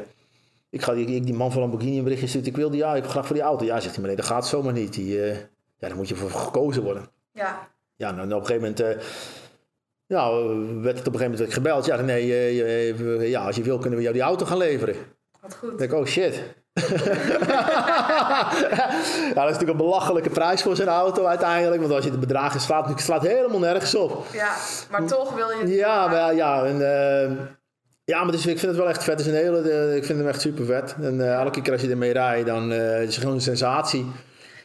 ik 0.70 0.82
ga 0.82 0.94
die, 0.94 1.20
die 1.20 1.34
man 1.34 1.52
van 1.52 1.60
Lamborghini 1.60 1.98
een 1.98 2.04
berichtje 2.04 2.28
sturen. 2.28 2.48
Ik 2.48 2.56
wil 2.56 2.70
die, 2.70 2.80
ja, 2.80 2.94
ik 2.94 3.02
heb 3.02 3.10
graag 3.10 3.26
voor 3.26 3.36
die 3.36 3.44
auto. 3.44 3.64
Ja, 3.64 3.80
zegt 3.80 3.94
hij, 3.94 3.98
maar 3.98 4.06
nee, 4.06 4.16
dat 4.16 4.26
gaat 4.26 4.46
zomaar 4.46 4.72
niet. 4.72 4.94
Die, 4.94 5.16
ja, 5.16 5.34
daar 5.78 5.96
moet 5.96 6.08
je 6.08 6.14
voor 6.14 6.30
gekozen 6.30 6.82
worden. 6.82 7.08
Ja. 7.32 7.68
Ja, 7.96 8.10
nou, 8.10 8.32
op 8.32 8.40
een 8.40 8.46
gegeven 8.46 8.74
moment 8.76 9.04
ja, 10.06 10.30
werd 10.80 10.98
het 10.98 11.06
op 11.06 11.12
een 11.12 11.20
gegeven 11.20 11.30
moment 11.30 11.52
gebeld. 11.52 11.84
Ja, 11.84 12.00
nee, 12.00 12.26
uh, 12.26 13.30
ja, 13.30 13.46
als 13.46 13.56
je 13.56 13.62
wil 13.62 13.78
kunnen 13.78 13.98
we 13.98 14.04
jou 14.04 14.14
die 14.14 14.24
auto 14.24 14.46
gaan 14.46 14.58
leveren. 14.58 14.94
Wat 15.40 15.54
goed. 15.54 15.68
Dan 15.68 15.78
denk 15.78 15.92
ik, 15.92 15.98
oh 15.98 16.06
shit. 16.06 16.42
ja, 18.24 18.50
dat 19.34 19.44
is 19.44 19.52
natuurlijk 19.52 19.70
een 19.70 19.76
belachelijke 19.76 20.30
prijs 20.30 20.62
voor 20.62 20.76
zijn 20.76 20.88
auto 20.88 21.24
uiteindelijk. 21.24 21.80
Want 21.80 21.92
als 21.92 22.04
je 22.04 22.10
de 22.10 22.18
bedragen 22.18 22.60
slaat, 22.60 22.88
het 22.88 23.00
slaat 23.00 23.22
helemaal 23.22 23.58
nergens 23.58 23.94
op. 23.94 24.26
Ja, 24.32 24.54
maar 24.90 25.04
toch 25.04 25.34
wil 25.34 25.50
je 25.50 25.58
het 25.58 25.68
Ja, 25.68 26.06
maar, 26.08 26.34
ja, 26.34 26.64
en, 26.64 26.76
uh, 26.76 27.30
ja, 28.04 28.22
maar 28.22 28.32
dus, 28.32 28.46
ik 28.46 28.58
vind 28.58 28.72
het 28.72 28.80
wel 28.80 28.88
echt 28.88 29.04
vet. 29.04 29.18
Het 29.18 29.26
is 29.26 29.32
een 29.32 29.38
hele, 29.38 29.96
ik 29.96 30.04
vind 30.04 30.18
hem 30.18 30.28
echt 30.28 30.40
super 30.40 30.64
vet. 30.64 30.94
En 31.00 31.14
uh, 31.14 31.32
elke 31.32 31.62
keer 31.62 31.72
als 31.72 31.82
je 31.82 31.90
ermee 31.90 32.12
rijdt, 32.12 32.46
dan 32.46 32.72
is 32.72 33.14
het 33.14 33.16
gewoon 33.16 33.34
een 33.34 33.40
sensatie. 33.40 34.06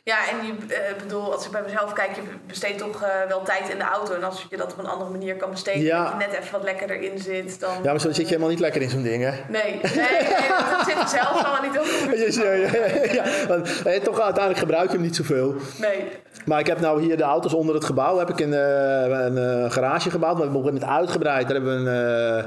Ja, 0.03 0.17
en 0.29 0.45
je 0.45 0.51
uh, 0.51 1.01
bedoel, 1.01 1.33
als 1.33 1.45
ik 1.45 1.51
bij 1.51 1.61
mezelf 1.61 1.93
kijk, 1.93 2.15
je 2.15 2.21
besteedt 2.47 2.77
toch 2.77 3.03
uh, 3.03 3.09
wel 3.27 3.43
tijd 3.43 3.69
in 3.69 3.77
de 3.77 3.83
auto. 3.83 4.13
En 4.13 4.23
als 4.23 4.45
je 4.49 4.57
dat 4.57 4.71
op 4.71 4.79
een 4.79 4.87
andere 4.87 5.09
manier 5.09 5.35
kan 5.35 5.49
besteden, 5.49 5.81
ja. 5.81 6.03
dat 6.03 6.11
je 6.11 6.27
net 6.27 6.39
even 6.39 6.51
wat 6.51 6.63
lekkerder 6.63 7.01
in 7.01 7.19
zit. 7.19 7.59
Dan, 7.59 7.69
ja, 7.83 7.91
maar 7.91 7.99
zo 7.99 8.07
zit 8.07 8.17
je 8.17 8.25
helemaal 8.25 8.49
niet 8.49 8.59
lekker 8.59 8.81
in 8.81 8.89
zo'n 8.89 9.03
ding, 9.03 9.23
hè? 9.23 9.31
Nee, 9.47 9.79
nee, 9.83 9.95
nee 9.95 10.49
dat 10.69 10.85
zit 10.85 10.97
er 10.97 11.07
zelf 11.07 11.43
allemaal 11.43 11.61
niet 11.61 11.79
op. 11.79 11.85
ja, 12.43 12.51
ja, 12.51 12.69
ja, 13.11 13.47
want, 13.47 13.83
hey, 13.83 13.99
toch 13.99 14.19
uiteindelijk 14.19 14.59
gebruik 14.59 14.89
je 14.89 14.93
hem 14.93 15.05
niet 15.05 15.15
zoveel. 15.15 15.55
Nee. 15.77 16.05
Maar 16.45 16.59
ik 16.59 16.67
heb 16.67 16.79
nou 16.79 17.01
hier 17.01 17.17
de 17.17 17.23
auto's 17.23 17.53
onder 17.53 17.75
het 17.75 17.85
gebouw, 17.85 18.17
heb 18.17 18.29
ik 18.29 18.39
een, 18.39 18.51
een 18.51 19.71
garage 19.71 20.09
gebouwd. 20.09 20.35
We 20.35 20.41
hebben 20.41 20.59
op 20.59 20.65
een 20.65 20.71
gegeven 20.71 20.87
moment 20.87 20.99
uitgebreid. 20.99 21.47
Daar 21.47 21.55
hebben 21.55 21.83
we 21.83 21.89
een 21.89 22.45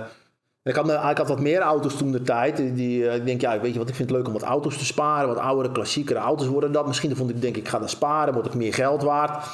ik 0.62 0.74
had, 0.74 1.10
ik 1.10 1.18
had 1.18 1.28
wat 1.28 1.40
meer 1.40 1.60
auto's 1.60 1.96
toen 1.96 2.12
de 2.12 2.22
tijd. 2.22 2.56
Die, 2.56 3.08
eh, 3.08 3.14
ik 3.14 3.26
denk, 3.26 3.40
ja, 3.40 3.60
weet 3.60 3.72
je 3.72 3.78
wat, 3.78 3.88
ik 3.88 3.94
vind 3.94 4.08
het 4.08 4.18
leuk 4.18 4.26
om 4.26 4.32
wat 4.32 4.42
auto's 4.42 4.78
te 4.78 4.84
sparen. 4.84 5.28
Wat 5.28 5.38
oudere, 5.38 5.72
klassiekere 5.72 6.18
auto's 6.18 6.46
worden 6.46 6.72
dat. 6.72 6.86
Misschien 6.86 7.16
vond 7.16 7.30
ik, 7.30 7.40
denk 7.40 7.56
ik, 7.56 7.68
ga 7.68 7.78
dan 7.78 7.88
sparen. 7.88 8.32
Wordt 8.32 8.48
het 8.48 8.58
meer 8.58 8.74
geld 8.74 9.02
waard. 9.02 9.46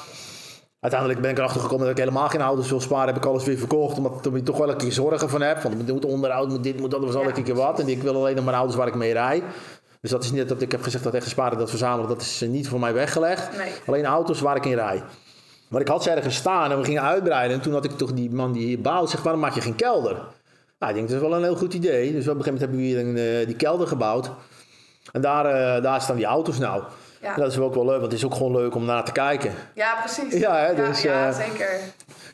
Uiteindelijk 0.81 1.21
ben 1.21 1.31
ik 1.31 1.39
erachter 1.39 1.61
gekomen 1.61 1.87
dat 1.87 1.97
ik 1.97 2.03
helemaal 2.05 2.29
geen 2.29 2.41
auto's 2.41 2.71
wil 2.71 2.81
sparen. 2.81 3.07
Heb 3.07 3.17
ik 3.17 3.25
alles 3.25 3.45
weer 3.45 3.59
verkocht. 3.59 3.97
Omdat 3.97 4.27
ik 4.35 4.45
toch 4.45 4.59
wel 4.59 4.71
een 4.71 4.77
keer 4.77 4.93
zorgen 4.93 5.29
van 5.29 5.43
heb. 5.43 5.63
Want 5.63 5.81
ik 5.81 5.93
moet 5.93 6.05
onderhoud, 6.05 6.49
moet 6.49 6.63
dit, 6.63 6.81
moet 6.81 6.91
dat, 6.91 7.05
was 7.05 7.15
al 7.15 7.25
een 7.25 7.43
keer 7.43 7.55
wat. 7.55 7.81
En 7.81 7.89
ik 7.89 8.03
wil 8.03 8.15
alleen 8.15 8.37
nog 8.37 8.45
maar 8.45 8.55
auto's 8.55 8.77
waar 8.77 8.87
ik 8.87 8.95
mee 8.95 9.13
rij. 9.13 9.43
Dus 10.01 10.11
dat 10.11 10.25
is 10.25 10.33
niet 10.33 10.49
dat 10.49 10.63
ik 10.63 10.73
heb 10.73 10.83
gezegd 10.83 11.05
dat 11.05 11.15
echt 11.15 11.29
sparen, 11.29 11.59
dat 11.59 11.71
verzamelen, 11.71 12.09
dat 12.09 12.21
is 12.21 12.45
niet 12.49 12.69
voor 12.69 12.81
mij 12.81 12.93
weggelegd. 12.93 13.57
Nee. 13.57 13.73
Alleen 13.87 14.05
auto's 14.05 14.41
waar 14.41 14.57
ik 14.57 14.65
in 14.65 14.75
rij. 14.75 15.03
Maar 15.69 15.81
ik 15.81 15.89
had 15.89 16.03
ze 16.03 16.11
ergens 16.11 16.37
staan 16.37 16.71
en 16.71 16.79
we 16.79 16.85
gingen 16.85 17.03
uitbreiden. 17.03 17.57
En 17.57 17.63
toen 17.63 17.73
had 17.73 17.85
ik 17.85 17.91
toch 17.91 18.13
die 18.13 18.31
man 18.31 18.53
die 18.53 18.67
hier 18.67 18.81
bouwt, 18.81 19.11
zegt, 19.11 19.23
waarom 19.23 19.41
maak 19.41 19.55
je 19.55 19.61
geen 19.61 19.77
kelder? 19.77 20.17
Nou, 20.79 20.93
ik 20.93 20.99
denk 20.99 21.09
dat 21.09 21.23
is 21.23 21.29
wel 21.29 21.37
een 21.37 21.43
heel 21.43 21.57
goed 21.57 21.75
idee. 21.75 22.13
Dus 22.13 22.29
op 22.29 22.37
een 22.37 22.43
gegeven 22.43 22.53
moment 22.53 22.61
hebben 22.61 22.79
we 22.79 22.85
hier 22.85 22.99
een, 22.99 23.41
uh, 23.41 23.47
die 23.47 23.57
kelder 23.57 23.87
gebouwd. 23.87 24.31
En 25.13 25.21
daar, 25.21 25.77
uh, 25.77 25.83
daar 25.83 26.01
staan 26.01 26.17
die 26.17 26.25
auto's 26.25 26.59
nou. 26.59 26.83
Ja. 27.21 27.35
dat 27.35 27.51
is 27.51 27.59
ook 27.59 27.75
wel 27.75 27.85
leuk, 27.85 28.01
want 28.01 28.13
het 28.13 28.21
is 28.21 28.25
ook 28.25 28.35
gewoon 28.35 28.53
leuk 28.53 28.75
om 28.75 28.85
naar 28.85 29.05
te 29.05 29.13
kijken. 29.13 29.53
Ja, 29.75 29.95
precies. 29.95 30.41
Ja, 30.41 30.57
hè, 30.57 30.75
dus, 30.75 31.03
ja, 31.03 31.27
ja, 31.27 31.33
zeker. 31.33 31.69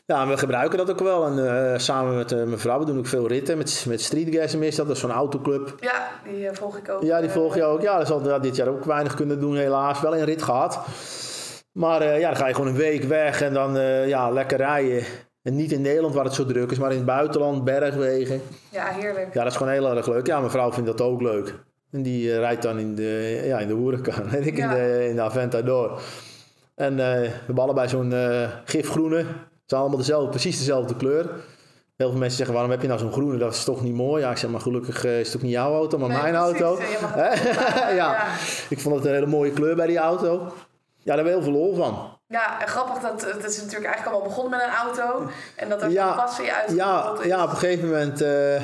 Ja, 0.05 0.27
we 0.27 0.37
gebruiken 0.37 0.77
dat 0.77 0.89
ook 0.89 0.99
wel. 0.99 1.25
En 1.25 1.81
samen 1.81 2.15
met 2.15 2.29
mijn 2.29 2.59
vrouw, 2.59 2.79
we 2.79 2.85
doen 2.85 2.97
ook 2.97 3.07
veel 3.07 3.27
ritten 3.27 3.57
met, 3.57 3.85
met 3.87 4.13
is 4.13 4.75
dat. 4.75 4.87
Dat 4.87 4.95
is 4.95 4.99
zo'n 4.99 5.11
autoclub. 5.11 5.75
Ja, 5.79 6.07
die 6.23 6.49
volg 6.51 6.77
ik 6.77 6.89
ook. 6.89 7.03
Ja, 7.03 7.21
die 7.21 7.29
volg 7.29 7.55
je 7.55 7.63
ook. 7.63 7.81
Ja, 7.81 7.97
dat 7.97 8.07
zal 8.07 8.41
dit 8.41 8.55
jaar 8.55 8.67
ook 8.67 8.85
weinig 8.85 9.13
kunnen 9.13 9.39
doen 9.39 9.55
helaas. 9.55 10.01
Wel 10.01 10.17
een 10.17 10.25
rit 10.25 10.41
gehad. 10.41 10.79
Maar 11.71 12.19
ja, 12.19 12.27
dan 12.27 12.37
ga 12.37 12.47
je 12.47 12.53
gewoon 12.53 12.69
een 12.69 12.75
week 12.75 13.03
weg 13.03 13.41
en 13.41 13.53
dan 13.53 13.77
ja, 14.07 14.29
lekker 14.29 14.57
rijden. 14.57 15.03
En 15.45 15.55
niet 15.55 15.71
in 15.71 15.81
Nederland 15.81 16.13
waar 16.13 16.23
het 16.23 16.33
zo 16.33 16.45
druk 16.45 16.71
is, 16.71 16.77
maar 16.77 16.91
in 16.91 16.97
het 16.97 17.05
buitenland, 17.05 17.63
bergwegen. 17.63 18.41
Ja, 18.69 18.85
heerlijk. 18.85 19.33
Ja, 19.33 19.43
dat 19.43 19.51
is 19.51 19.57
gewoon 19.57 19.73
heel 19.73 19.95
erg 19.95 20.07
leuk. 20.07 20.27
Ja, 20.27 20.39
mijn 20.39 20.51
vrouw 20.51 20.71
vindt 20.71 20.89
dat 20.89 21.01
ook 21.01 21.21
leuk. 21.21 21.55
En 21.91 22.03
die 22.03 22.27
uh, 22.27 22.37
rijdt 22.37 22.61
dan 22.61 22.79
in 22.79 22.95
de, 22.95 23.41
ja, 23.45 23.59
in 23.59 23.67
de 23.67 23.73
hoerenkan 23.73 24.29
en 24.35 24.47
ik 24.47 24.57
in, 24.57 24.69
de, 24.69 25.07
in 25.09 25.15
de 25.15 25.21
Aventador. 25.21 26.01
En 26.75 26.91
uh, 26.91 26.97
we 26.97 27.29
hebben 27.45 27.63
allebei 27.63 27.87
zo'n 27.89 28.11
uh, 28.11 28.49
gifgroene. 28.63 29.19
Ze 29.19 29.25
zijn 29.65 29.81
allemaal 29.81 29.99
dezelfde, 29.99 30.29
precies 30.29 30.57
dezelfde 30.57 30.95
kleur. 30.95 31.29
Heel 31.95 32.09
veel 32.09 32.19
mensen 32.19 32.37
zeggen, 32.37 32.53
waarom 32.53 32.71
heb 32.71 32.81
je 32.81 32.87
nou 32.87 32.99
zo'n 32.99 33.11
groene? 33.11 33.37
Dat 33.37 33.53
is 33.53 33.63
toch 33.63 33.81
niet 33.81 33.95
mooi? 33.95 34.23
Ja, 34.23 34.31
ik 34.31 34.37
zeg 34.37 34.49
maar, 34.49 34.61
gelukkig 34.61 35.03
is 35.03 35.27
het 35.27 35.35
ook 35.35 35.41
niet 35.41 35.51
jouw 35.51 35.73
auto, 35.73 35.97
maar 35.97 36.09
mijn 36.09 36.35
auto. 36.35 36.77
ja, 37.15 37.89
ja, 37.89 38.27
ik 38.69 38.79
vond 38.79 38.95
het 38.95 39.05
een 39.05 39.13
hele 39.13 39.25
mooie 39.25 39.51
kleur 39.51 39.75
bij 39.75 39.87
die 39.87 39.97
auto. 39.97 40.31
Ja, 40.97 41.15
daar 41.15 41.15
hebben 41.15 41.23
we 41.25 41.39
heel 41.39 41.41
veel 41.41 41.51
lol 41.51 41.75
van. 41.75 42.14
Ja, 42.27 42.61
en 42.61 42.67
grappig 42.67 43.01
dat 43.01 43.21
het 43.21 43.43
is 43.43 43.57
natuurlijk 43.57 43.85
eigenlijk 43.85 44.05
allemaal 44.05 44.27
begonnen 44.27 44.57
met 44.57 44.67
een 44.67 44.73
auto. 44.73 45.29
En 45.55 45.69
dat 45.69 45.81
er 45.81 45.89
ja, 45.89 46.09
een 46.09 46.15
passie 46.15 46.51
uit 46.51 46.71
ja, 46.71 47.15
ja, 47.23 47.43
op 47.43 47.49
een 47.49 47.57
gegeven 47.57 47.89
moment. 47.89 48.21
Uh, 48.21 48.61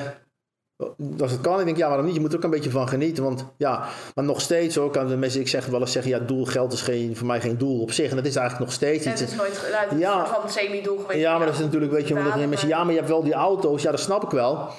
als 1.19 1.31
het 1.31 1.41
kan, 1.41 1.59
ik 1.59 1.65
denk 1.65 1.77
ja, 1.77 1.87
waarom 1.87 2.05
niet? 2.05 2.15
Je 2.15 2.21
moet 2.21 2.31
er 2.31 2.37
ook 2.37 2.43
een 2.43 2.49
beetje 2.49 2.69
van 2.69 2.87
genieten. 2.87 3.23
Want 3.23 3.45
ja, 3.57 3.87
maar 4.15 4.25
nog 4.25 4.41
steeds 4.41 4.77
ook. 4.77 4.97
Aan 4.97 5.07
de 5.07 5.17
mensen, 5.17 5.41
ik 5.41 5.47
zeg 5.47 5.65
wel 5.65 5.79
eens 5.79 5.91
zeggen, 5.91 6.11
ja, 6.11 6.19
doel, 6.19 6.45
geld 6.45 6.73
is 6.73 6.81
geen, 6.81 7.17
voor 7.17 7.27
mij 7.27 7.41
geen 7.41 7.57
doel 7.57 7.81
op 7.81 7.91
zich. 7.91 8.09
En 8.09 8.15
dat 8.15 8.25
is 8.25 8.35
eigenlijk 8.35 8.65
nog 8.65 8.75
steeds 8.75 9.05
iets. 9.05 9.19
Het 9.19 9.29
is 9.29 9.35
nooit 9.35 9.61
nou, 9.89 9.99
ja, 9.99 10.25
van 10.25 10.49
semi-doel 10.49 10.97
geweest. 10.97 11.19
Ja, 11.19 11.37
maar 11.37 11.45
dat 11.45 11.55
is 11.55 11.61
natuurlijk, 11.61 11.91
weet 11.91 12.07
je, 12.07 12.15
omdat 12.15 12.35
mensen, 12.35 12.67
ja, 12.67 12.83
maar 12.83 12.91
je 12.91 12.97
hebt 12.97 13.09
wel 13.09 13.23
die 13.23 13.33
auto's. 13.33 13.81
Ja, 13.81 13.91
dat 13.91 13.99
snap 13.99 14.23
ik 14.23 14.29
wel. 14.29 14.69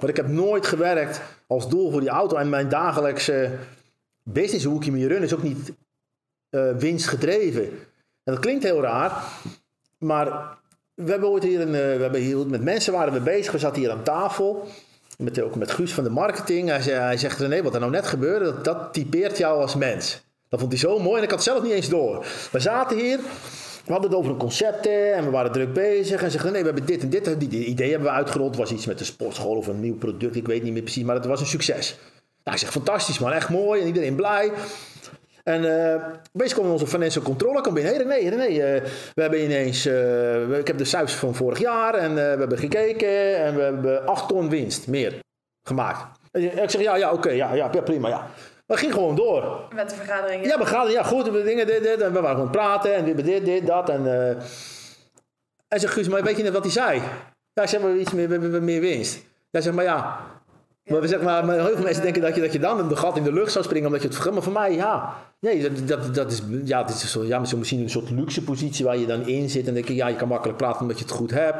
Maar 0.00 0.08
ik 0.08 0.16
heb 0.16 0.28
nooit 0.28 0.66
gewerkt 0.66 1.20
als 1.46 1.68
doel 1.68 1.90
voor 1.90 2.00
die 2.00 2.08
auto. 2.08 2.36
En 2.36 2.48
mijn 2.48 2.68
dagelijkse 2.68 3.50
business, 4.22 4.64
hoe 4.64 4.76
ik 4.76 4.84
je 4.84 4.92
me 4.92 5.06
run, 5.06 5.22
is 5.22 5.34
ook 5.34 5.42
niet 5.42 5.72
uh, 6.50 6.70
winstgedreven. 6.76 7.78
En 8.26 8.32
dat 8.32 8.38
klinkt 8.38 8.64
heel 8.64 8.82
raar, 8.82 9.22
maar 9.98 10.58
we 10.94 11.10
hebben 11.10 11.28
ooit 11.28 11.42
hier, 11.42 11.60
een, 11.60 11.74
eh, 11.74 11.96
we 11.96 12.02
hebben 12.02 12.20
hier 12.20 12.46
met 12.46 12.62
mensen 12.62 12.92
waren 12.92 13.12
we 13.12 13.20
bezig. 13.20 13.52
We 13.52 13.58
zaten 13.58 13.80
hier 13.80 13.90
aan 13.90 14.02
tafel, 14.02 14.66
met, 15.18 15.40
ook 15.40 15.54
met 15.54 15.70
Guus 15.70 15.92
van 15.92 16.04
de 16.04 16.10
marketing. 16.10 16.68
Hij, 16.68 16.82
zei, 16.82 16.96
hij 17.00 17.16
zegt, 17.16 17.48
nee, 17.48 17.62
wat 17.62 17.74
er 17.74 17.80
nou 17.80 17.92
net 17.92 18.06
gebeurde, 18.06 18.44
dat, 18.44 18.64
dat 18.64 18.92
typeert 18.92 19.38
jou 19.38 19.60
als 19.60 19.74
mens. 19.74 20.24
Dat 20.48 20.60
vond 20.60 20.72
hij 20.72 20.80
zo 20.80 20.98
mooi 20.98 21.16
en 21.16 21.22
ik 21.22 21.30
had 21.30 21.38
het 21.38 21.48
zelf 21.48 21.62
niet 21.62 21.72
eens 21.72 21.88
door. 21.88 22.26
We 22.52 22.60
zaten 22.60 22.96
hier, 22.96 23.18
we 23.84 23.92
hadden 23.92 24.10
het 24.10 24.18
over 24.18 24.30
een 24.30 24.38
concept 24.38 24.86
en 24.86 25.24
we 25.24 25.30
waren 25.30 25.52
druk 25.52 25.72
bezig. 25.72 26.22
En 26.22 26.30
zeggen, 26.30 26.52
nee, 26.52 26.60
we 26.60 26.66
hebben 26.66 26.86
dit 26.86 27.02
en 27.02 27.10
dit. 27.10 27.50
Die 27.50 27.64
idee 27.64 27.90
hebben 27.90 28.08
we 28.08 28.14
uitgerold. 28.14 28.50
Het 28.50 28.58
was 28.58 28.72
iets 28.72 28.86
met 28.86 28.98
de 28.98 29.04
sportschool 29.04 29.56
of 29.56 29.66
een 29.66 29.80
nieuw 29.80 29.96
product. 29.96 30.36
Ik 30.36 30.46
weet 30.46 30.62
niet 30.62 30.72
meer 30.72 30.82
precies, 30.82 31.04
maar 31.04 31.14
het 31.14 31.26
was 31.26 31.40
een 31.40 31.46
succes. 31.46 31.96
Nou, 32.44 32.56
ik 32.56 32.62
zeg, 32.62 32.72
fantastisch 32.72 33.18
man, 33.18 33.32
echt 33.32 33.48
mooi 33.48 33.80
en 33.80 33.86
iedereen 33.86 34.14
blij. 34.14 34.52
En 35.48 35.62
uh, 35.64 36.04
opeens 36.32 36.54
kwam 36.54 36.70
onze 36.70 36.86
financial 36.86 37.24
controle 37.24 37.60
kwam 37.60 37.74
binnen. 37.74 38.06
nee, 38.06 38.30
nee, 38.30 38.38
nee, 38.38 38.50
uh, 38.50 38.82
we 39.14 39.22
hebben 39.22 39.42
ineens... 39.42 39.86
Uh, 39.86 40.58
ik 40.58 40.66
heb 40.66 40.78
de 40.78 40.84
cijfers 40.84 41.14
van 41.14 41.34
vorig 41.34 41.58
jaar 41.58 41.94
en 41.94 42.14
we 42.14 42.20
hebben 42.20 42.58
gekeken 42.58 43.36
en 43.36 43.54
we 43.54 43.62
hebben 43.62 44.06
8 44.06 44.28
ton 44.28 44.48
winst 44.48 44.86
meer 44.86 45.18
gemaakt. 45.62 46.18
ik 46.32 46.70
zeg, 46.70 46.80
ja, 46.80 46.96
ja, 46.96 47.12
oké, 47.12 47.30
ja, 47.30 47.54
ja, 47.54 47.68
prima, 47.68 48.08
ja. 48.08 48.26
Maar 48.66 48.78
ging 48.78 48.92
gewoon 48.92 49.16
door. 49.16 49.68
Met 49.74 49.90
de 49.90 49.96
vergaderingen? 49.96 50.48
Ja, 50.48 50.56
vergadering, 50.56 50.98
ja, 50.98 51.02
goed, 51.02 51.30
we 51.30 51.42
dingen, 51.42 51.66
dit, 51.66 51.82
dit. 51.82 52.00
En 52.00 52.12
we 52.12 52.20
waren 52.20 52.36
gewoon 52.36 52.50
praten 52.50 52.94
en 52.94 53.04
dit, 53.04 53.24
dit, 53.24 53.44
dit, 53.44 53.66
dat. 53.66 53.88
En, 53.88 54.06
en 55.68 55.80
zegt 55.80 55.92
Guus, 55.92 56.08
maar 56.08 56.22
weet 56.22 56.36
je 56.36 56.42
net 56.42 56.52
wat 56.52 56.62
hij 56.62 56.72
zei? 56.72 57.02
Ja, 57.52 57.66
zeg 57.66 57.80
maar 57.80 57.96
iets 57.96 58.12
meer, 58.12 58.28
we 58.28 58.32
hebben 58.32 58.64
meer 58.64 58.80
winst. 58.80 59.24
Ja, 59.50 59.60
zeg 59.60 59.72
maar 59.72 59.84
ja. 59.84 60.20
Maar, 60.86 61.00
we 61.00 61.08
zeg 61.08 61.20
maar, 61.20 61.44
maar 61.44 61.54
heel 61.54 61.74
veel 61.74 61.84
mensen 61.84 62.02
denken 62.02 62.22
dat 62.22 62.34
je, 62.34 62.40
dat 62.40 62.52
je 62.52 62.58
dan 62.58 62.78
een 62.78 62.96
gat 62.96 63.16
in 63.16 63.22
de 63.22 63.32
lucht 63.32 63.52
zou 63.52 63.64
springen 63.64 63.86
omdat 63.86 64.02
je 64.02 64.08
het. 64.08 64.32
Maar 64.32 64.42
voor 64.42 64.52
mij, 64.52 64.74
ja. 64.74 65.16
Nee, 65.40 65.62
dat, 65.62 65.88
dat, 65.88 66.14
dat 66.14 66.32
is, 66.32 66.42
ja, 66.64 66.82
dit 66.82 66.96
is 66.96 67.10
zo, 67.10 67.24
ja, 67.24 67.38
misschien 67.38 67.80
een 67.80 67.90
soort 67.90 68.10
luxe 68.10 68.42
positie 68.42 68.84
waar 68.84 68.96
je 68.96 69.06
dan 69.06 69.26
in 69.26 69.50
zit. 69.50 69.58
En 69.58 69.64
dan 69.64 69.74
denk 69.74 69.88
je, 69.88 69.94
ja, 69.94 70.08
je 70.08 70.16
kan 70.16 70.28
makkelijk 70.28 70.58
praten 70.58 70.80
omdat 70.80 70.98
je 70.98 71.04
het 71.04 71.12
goed 71.12 71.30
hebt. 71.30 71.56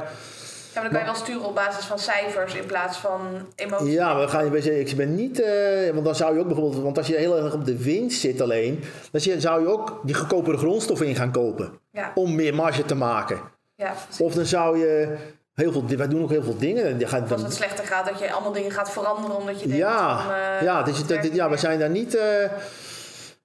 Ja, 0.77 0.83
maar 0.83 0.91
dan 0.91 1.01
kan 1.01 1.09
je 1.09 1.15
wel 1.15 1.25
sturen 1.25 1.45
op 1.45 1.55
basis 1.55 1.85
van 1.85 1.99
cijfers 1.99 2.55
in 2.55 2.67
plaats 2.67 2.99
van 2.99 3.21
emoties. 3.55 3.93
Ja, 3.93 4.09
maar 4.13 4.21
dan 4.21 4.29
ga 4.29 4.41
je 4.41 4.81
ik 4.81 4.97
ben 4.97 5.15
niet, 5.15 5.41
uh, 5.41 5.91
want 5.93 6.05
dan 6.05 6.15
zou 6.15 6.35
je 6.35 6.41
ook 6.41 6.47
bijvoorbeeld, 6.47 6.83
want 6.83 6.99
als 6.99 7.07
je 7.07 7.17
heel 7.17 7.37
erg 7.37 7.55
op 7.55 7.65
de 7.65 7.83
winst 7.83 8.21
zit 8.21 8.41
alleen, 8.41 8.85
dan 9.11 9.21
zou 9.21 9.61
je 9.61 9.69
ook 9.69 10.01
die 10.03 10.15
goedkopere 10.15 10.57
grondstoffen 10.57 11.07
in 11.07 11.15
gaan 11.15 11.33
kopen. 11.33 11.79
Ja. 11.93 12.13
Om 12.15 12.35
meer 12.35 12.55
marge 12.55 12.85
te 12.85 12.95
maken. 12.95 13.41
Ja, 13.75 13.95
of 14.19 14.35
dan 14.35 14.45
zou 14.45 14.79
je 14.79 15.17
heel 15.57 15.73
veel, 15.73 15.97
wij 15.97 16.09
doen 16.09 16.23
ook 16.23 16.31
heel 16.31 16.43
veel 16.43 16.59
dingen. 16.59 16.99
Je 16.99 17.07
gaat, 17.07 17.33
als 17.33 17.43
het 17.43 17.55
slechter 17.55 17.85
gaat, 17.85 18.07
dat 18.07 18.19
je 18.19 18.33
allemaal 18.33 18.53
dingen 18.53 18.71
gaat 18.71 18.91
veranderen 18.91 19.37
omdat 19.37 19.61
je 19.61 19.67
denkt 19.67 19.83
ja, 19.83 20.23
van, 20.23 20.31
uh, 20.31 20.63
ja, 20.63 20.83
dus, 20.83 21.07
dat, 21.07 21.35
ja, 21.35 21.51
we 21.51 21.57
zijn 21.57 21.79
daar 21.79 21.91
niet... 21.91 22.15
Uh, 22.15 22.23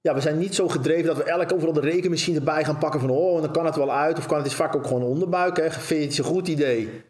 ja, 0.00 0.14
we 0.14 0.20
zijn 0.20 0.38
niet 0.38 0.54
zo 0.54 0.68
gedreven 0.68 1.06
dat 1.06 1.16
we 1.16 1.22
elke 1.22 1.54
overal 1.54 1.72
de 1.72 1.80
rekenmachine 1.80 2.38
erbij 2.38 2.64
gaan 2.64 2.78
pakken 2.78 3.00
van 3.00 3.10
oh, 3.10 3.42
dan 3.42 3.52
kan 3.52 3.64
het 3.64 3.76
wel 3.76 3.92
uit. 3.92 4.18
Of 4.18 4.26
kan 4.26 4.38
het 4.38 4.46
is 4.46 4.54
vaak 4.54 4.76
ook 4.76 4.86
gewoon 4.86 5.02
onderbuik. 5.02 5.56
Hè. 5.56 5.70
Vind 5.70 6.00
je 6.00 6.06
het 6.06 6.18
een 6.18 6.24
goed 6.24 6.48
idee? 6.48 7.02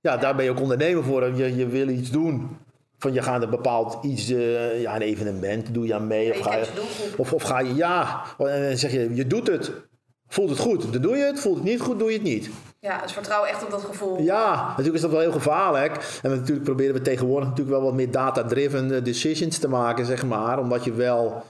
Ja, 0.00 0.16
daar 0.16 0.36
ben 0.36 0.44
je 0.44 0.50
ook 0.50 0.60
ondernemer 0.60 1.04
voor. 1.04 1.36
Je, 1.36 1.56
je 1.56 1.66
wil 1.66 1.88
iets 1.88 2.10
doen. 2.10 2.58
Van 2.98 3.12
je 3.12 3.22
gaat 3.22 3.42
een 3.42 3.50
bepaald 3.50 4.04
iets, 4.04 4.30
uh, 4.30 4.80
ja, 4.80 4.94
een 4.94 5.02
evenement, 5.02 5.74
doe 5.74 5.86
je 5.86 5.94
aan 5.94 6.06
mee. 6.06 6.30
Of 6.30 6.40
ga 6.40 6.56
je, 6.56 6.66
of, 7.16 7.32
of 7.32 7.42
ga 7.42 7.58
je, 7.58 7.74
ja, 7.74 8.22
en 8.38 8.78
zeg 8.78 8.92
je, 8.92 9.14
je 9.14 9.26
doet 9.26 9.46
het. 9.46 9.72
Voelt 10.28 10.50
het 10.50 10.58
goed, 10.58 10.92
dan 10.92 11.02
doe 11.02 11.16
je 11.16 11.24
het. 11.24 11.40
Voelt 11.40 11.56
het 11.56 11.64
niet 11.64 11.80
goed, 11.80 11.98
doe 11.98 12.08
je 12.08 12.14
het 12.14 12.26
niet. 12.26 12.50
Ja, 12.86 13.02
dus 13.02 13.12
vertrouw 13.12 13.44
echt 13.44 13.64
op 13.64 13.70
dat 13.70 13.84
gevoel. 13.84 14.20
Ja, 14.20 14.68
natuurlijk 14.68 14.94
is 14.94 15.00
dat 15.00 15.10
wel 15.10 15.20
heel 15.20 15.32
gevaarlijk. 15.32 16.18
En 16.22 16.30
natuurlijk 16.30 16.64
proberen 16.64 16.94
we 16.94 17.00
tegenwoordig 17.00 17.48
natuurlijk 17.48 17.76
wel 17.76 17.86
wat 17.86 17.94
meer 17.94 18.10
data-driven 18.10 18.94
eh, 18.94 19.04
decisions 19.04 19.58
te 19.58 19.68
maken, 19.68 20.06
zeg 20.06 20.24
maar. 20.24 20.58
Omdat 20.58 20.84
je 20.84 20.92
wel... 20.92 21.44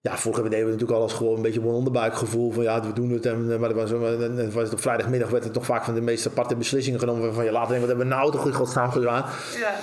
Ja, 0.00 0.16
vroeger 0.16 0.42
deden 0.42 0.64
we 0.64 0.72
natuurlijk 0.72 0.98
alles 0.98 1.12
gewoon 1.12 1.36
een 1.36 1.42
beetje 1.42 1.60
een 1.60 1.66
onderbuikgevoel 1.66 2.50
van 2.50 2.62
ja, 2.62 2.80
we 2.80 2.92
doen 2.92 3.10
het. 3.10 3.26
En, 3.26 3.52
eh, 3.52 3.58
maar 3.58 3.74
was, 3.74 3.90
en 3.90 4.52
was 4.52 4.62
het 4.62 4.72
op 4.72 4.80
vrijdagmiddag 4.80 5.30
werd 5.30 5.44
het 5.44 5.52
toch 5.52 5.64
vaak 5.64 5.84
van 5.84 5.94
de 5.94 6.00
meest 6.00 6.26
aparte 6.26 6.56
beslissingen 6.56 6.98
genomen. 6.98 7.34
Van 7.34 7.44
je 7.44 7.50
later 7.50 7.68
denken, 7.68 7.88
wat 7.88 7.96
hebben 7.96 8.16
we 8.16 8.22
nou 8.22 8.32
toch 8.32 8.46
in 8.46 8.52
godsnaam 8.52 8.90
gedaan? 8.90 9.24
Ja. 9.58 9.74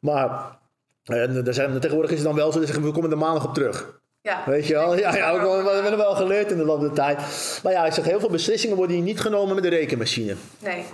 Maar 0.00 0.58
en 1.04 1.46
er 1.46 1.54
zijn, 1.54 1.80
tegenwoordig 1.80 2.10
is 2.10 2.18
het 2.18 2.26
dan 2.26 2.36
wel 2.36 2.52
zo, 2.52 2.60
zeggen 2.60 2.82
we 2.82 2.90
komen 2.90 3.10
er 3.10 3.18
maandag 3.18 3.44
op 3.44 3.54
terug. 3.54 4.00
Ja. 4.26 4.42
Weet 4.46 4.66
je 4.66 4.74
wel? 4.74 4.94
Ja, 5.04 5.16
ja 5.16 5.32
we, 5.32 5.70
hebben 5.82 5.96
wel 5.96 6.14
geleerd 6.14 6.50
in 6.50 6.56
de 6.56 6.64
loop 6.64 6.80
der 6.80 6.92
tijd. 6.92 7.18
Maar 7.62 7.72
ja, 7.72 7.86
ik 7.86 7.92
zeg, 7.92 8.04
heel 8.04 8.20
veel 8.20 8.30
beslissingen 8.30 8.76
worden 8.76 8.96
hier 8.96 9.04
niet 9.04 9.20
genomen 9.20 9.54
met 9.54 9.64
de 9.64 9.70
rekenmachine. 9.70 10.34
Nee. 10.58 10.84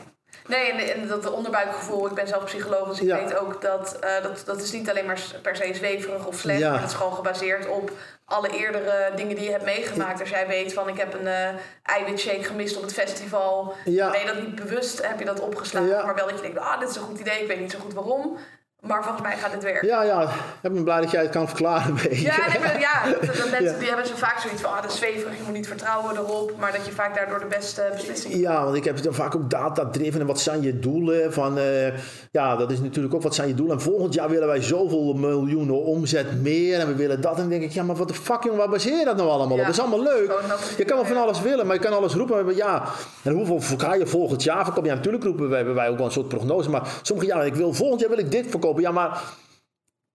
Nee, 0.47 0.73
en, 0.73 1.01
en 1.03 1.09
dat 1.09 1.31
onderbuikgevoel, 1.31 2.07
ik 2.07 2.15
ben 2.15 2.29
zelf 2.29 2.45
psycholoog, 2.45 2.89
dus 2.89 3.01
ik 3.01 3.13
weet 3.13 3.37
ook 3.37 3.63
dat, 3.63 3.99
uh, 4.05 4.23
dat 4.23 4.43
dat 4.47 4.63
is 4.63 4.73
niet 4.73 4.91
alleen 4.91 5.07
maar 5.07 5.21
per 5.43 5.57
se 5.57 5.75
zweverig 5.75 6.27
of 6.27 6.39
slecht, 6.39 6.61
maar 6.61 6.81
het 6.81 6.91
is 6.91 6.97
gewoon 6.97 7.15
gebaseerd 7.15 7.69
op 7.69 7.91
alle 8.25 8.49
eerdere 8.49 9.13
dingen 9.17 9.37
die 9.37 9.45
je 9.45 9.51
hebt 9.51 9.65
meegemaakt. 9.65 10.21
Als 10.21 10.29
jij 10.29 10.47
weet 10.47 10.73
van 10.73 10.89
ik 10.89 10.99
heb 10.99 11.15
een 11.15 11.27
uh, 11.27 11.49
eiwitshake 11.83 12.43
gemist 12.43 12.77
op 12.77 12.83
het 12.83 12.93
festival, 12.93 13.75
ja. 13.85 14.11
ben 14.11 14.21
je 14.21 14.27
dat 14.27 14.43
niet 14.43 14.55
bewust, 14.55 15.07
heb 15.07 15.19
je 15.19 15.25
dat 15.25 15.41
opgeslagen, 15.41 16.07
maar 16.07 16.15
wel 16.15 16.27
dat 16.27 16.37
je 16.37 16.43
denkt, 16.43 16.59
ah, 16.59 16.81
dit 16.81 16.89
is 16.89 16.97
een 16.97 17.03
goed 17.03 17.21
idee, 17.21 17.41
ik 17.41 17.49
weet 17.49 17.61
niet 17.61 17.73
zo 17.73 17.79
goed 17.79 17.95
waarom. 17.95 18.39
Maar 18.87 19.03
volgens 19.03 19.23
mij 19.23 19.37
gaat 19.37 19.53
het 19.53 19.63
werken. 19.63 19.89
Ja, 19.89 20.03
ja. 20.03 20.23
Ik 20.63 20.73
ben 20.73 20.85
blij 20.85 21.01
dat 21.01 21.11
jij 21.11 21.23
het 21.23 21.31
kan 21.31 21.47
verklaren. 21.47 21.95
Ja, 22.11 22.37
nee, 22.47 22.79
ja 22.81 23.03
dat, 23.21 23.51
mensen 23.51 23.79
die 23.79 23.89
hebben 23.89 24.07
zo 24.07 24.15
vaak 24.17 24.39
zoiets 24.39 24.63
van, 24.63 24.71
ah, 24.71 24.83
dat 24.83 24.93
is 24.93 24.99
zweverig, 24.99 25.37
je 25.37 25.43
moet 25.45 25.55
niet 25.55 25.67
vertrouwen 25.67 26.17
erop. 26.17 26.53
Maar 26.59 26.73
dat 26.73 26.87
je 26.87 26.93
vaak 26.93 27.15
daardoor 27.15 27.39
de 27.41 27.47
beste 27.47 27.91
beslissingen 27.93 28.39
Ja, 28.39 28.65
want 28.65 28.77
ik 28.77 28.85
heb 28.85 29.03
dan 29.03 29.15
vaak 29.15 29.35
ook 29.35 29.51
data-driven. 29.51 30.21
En 30.21 30.27
wat 30.27 30.41
zijn 30.41 30.63
je 30.63 30.79
doelen? 30.79 31.33
Van, 31.33 31.59
uh, 31.59 31.99
ja, 32.31 32.57
dat 32.57 32.71
is 32.71 32.81
natuurlijk 32.81 33.15
ook 33.15 33.23
wat 33.23 33.35
zijn 33.35 33.49
je 33.49 33.55
doelen. 33.55 33.77
En 33.77 33.83
volgend 33.83 34.15
jaar 34.15 34.29
willen 34.29 34.47
wij 34.47 34.63
zoveel 34.63 35.15
miljoenen 35.15 35.85
omzet 35.85 36.43
meer. 36.43 36.79
En 36.79 36.87
we 36.87 36.95
willen 36.95 37.21
dat. 37.21 37.35
En 37.35 37.41
dan 37.41 37.49
denk 37.49 37.63
ik, 37.63 37.73
ja, 37.73 37.83
maar 37.83 37.97
wat 37.97 38.09
de 38.09 38.15
fuck, 38.15 38.43
jongen, 38.43 38.59
waar 38.59 38.69
baseer 38.69 38.99
je 38.99 39.05
dat 39.05 39.17
nou 39.17 39.29
allemaal 39.29 39.59
op? 39.59 39.65
Dat 39.65 39.75
is 39.75 39.81
allemaal 39.81 40.03
leuk. 40.03 40.33
Je 40.77 40.85
kan 40.85 40.97
wel 40.97 41.07
van 41.07 41.17
alles 41.17 41.41
willen, 41.41 41.67
maar 41.67 41.77
je 41.77 41.83
kan 41.83 41.93
alles 41.93 42.15
roepen. 42.15 42.45
Maar 42.45 42.55
ja, 42.55 42.85
en 43.23 43.33
hoeveel 43.33 43.61
ga 43.79 43.95
je 43.95 44.07
volgend 44.07 44.43
jaar 44.43 44.65
verkopen? 44.65 44.91
Ja, 44.91 44.95
natuurlijk 44.97 45.25
roepen 45.25 45.49
wij, 45.49 45.65
wij 45.65 45.89
ook 45.89 45.97
wel 45.97 46.07
een 46.07 46.13
soort 46.13 46.29
prognose. 46.29 46.71
Maar 46.71 46.99
sommige 47.03 47.29
jaren, 47.29 47.47
ik 47.47 47.55
wil 47.55 47.73
volgend 47.73 48.01
jaar 48.01 48.11
wil 48.11 48.19
ik 48.19 48.31
dit 48.31 48.47
verkopen. 48.51 48.71
Ja, 48.81 48.91
maar 48.91 49.23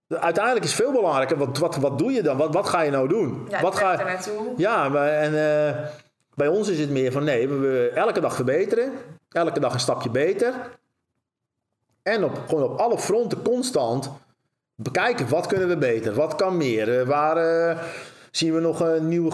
uiteindelijk 0.08 0.66
is 0.66 0.74
veel 0.74 0.91
belangrijker. 0.91 1.38
Wat, 1.38 1.58
wat, 1.58 1.76
wat 1.76 1.97
doe 1.97 2.12
je 2.12 2.24
dan? 2.24 2.38
Wat, 2.38 2.53
wat 2.53 2.68
ga 2.68 2.82
je 2.82 2.91
nou 2.91 3.08
doen? 3.08 3.47
Ja, 3.49 3.62
wat 3.62 3.76
ga 3.76 3.91
je 3.91 4.03
naartoe? 4.03 4.53
Ja, 4.58 4.95
en 5.05 5.34
uh, 5.34 5.86
bij 6.34 6.47
ons 6.47 6.68
is 6.68 6.80
het 6.80 6.89
meer 6.89 7.12
van 7.12 7.24
nee, 7.24 7.47
we 7.47 7.91
elke 7.95 8.20
dag 8.20 8.36
verbeteren. 8.36 8.91
Elke 9.30 9.60
dag 9.60 9.74
een 9.74 9.80
stapje 9.80 10.10
beter. 10.10 10.53
En 12.03 12.24
op, 12.24 12.41
gewoon 12.47 12.64
op 12.64 12.80
alle 12.80 12.97
fronten 12.97 13.41
constant 13.41 14.12
bekijken 14.76 15.30
wat 15.30 15.47
kunnen 15.47 15.68
we 15.68 15.78
beter, 15.78 16.14
wat 16.14 16.36
kan 16.36 16.58
meer, 16.58 16.99
uh, 16.99 17.08
waar 17.08 17.38
uh, 17.38 17.78
zien 18.32 18.53
we 18.53 18.60
nog 18.60 18.80
een 18.80 19.08
nieuw 19.08 19.30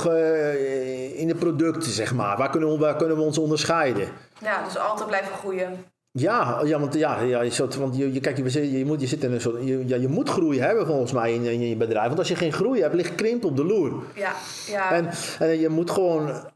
in 1.15 1.28
de 1.28 1.36
producten, 1.39 1.91
zeg 1.91 2.13
maar, 2.13 2.38
waar 2.38 2.49
kunnen, 2.49 2.69
we, 2.69 2.78
waar 2.78 2.95
kunnen 2.95 3.17
we 3.17 3.24
ons 3.24 3.38
onderscheiden. 3.38 4.07
Ja, 4.39 4.63
dus 4.63 4.78
altijd 4.78 5.07
blijven 5.07 5.34
groeien. 5.34 5.86
Ja, 6.20 6.61
ja, 6.66 6.80
want, 6.80 6.93
ja, 6.93 7.22
ja 7.22 7.43
want 7.80 7.97
je, 7.97 8.14
je, 8.14 8.20
kijk, 8.20 8.38
je, 8.38 8.78
je, 8.78 8.86
moet, 8.86 9.01
je, 9.01 9.07
zit 9.07 9.24
in 9.24 9.32
een 9.32 9.41
soort, 9.41 9.66
je, 9.66 9.88
ja, 9.88 9.95
je 9.95 10.07
moet 10.07 10.30
groei 10.30 10.59
hebben 10.59 10.86
volgens 10.86 11.11
mij 11.11 11.34
in, 11.34 11.43
in 11.43 11.68
je 11.68 11.76
bedrijf. 11.76 12.07
Want 12.07 12.20
als 12.20 12.28
je 12.28 12.36
geen 12.36 12.53
groei 12.53 12.82
hebt, 12.82 12.93
ligt 12.93 13.16
krimp 13.16 13.45
op 13.45 13.57
de 13.57 13.66
loer. 13.66 14.03
Ja, 14.16 14.34
ja. 14.68 14.91
En, 14.91 15.09
en 15.39 15.59
je 15.59 15.70
moet 15.70 15.91
gewoon... 15.91 16.51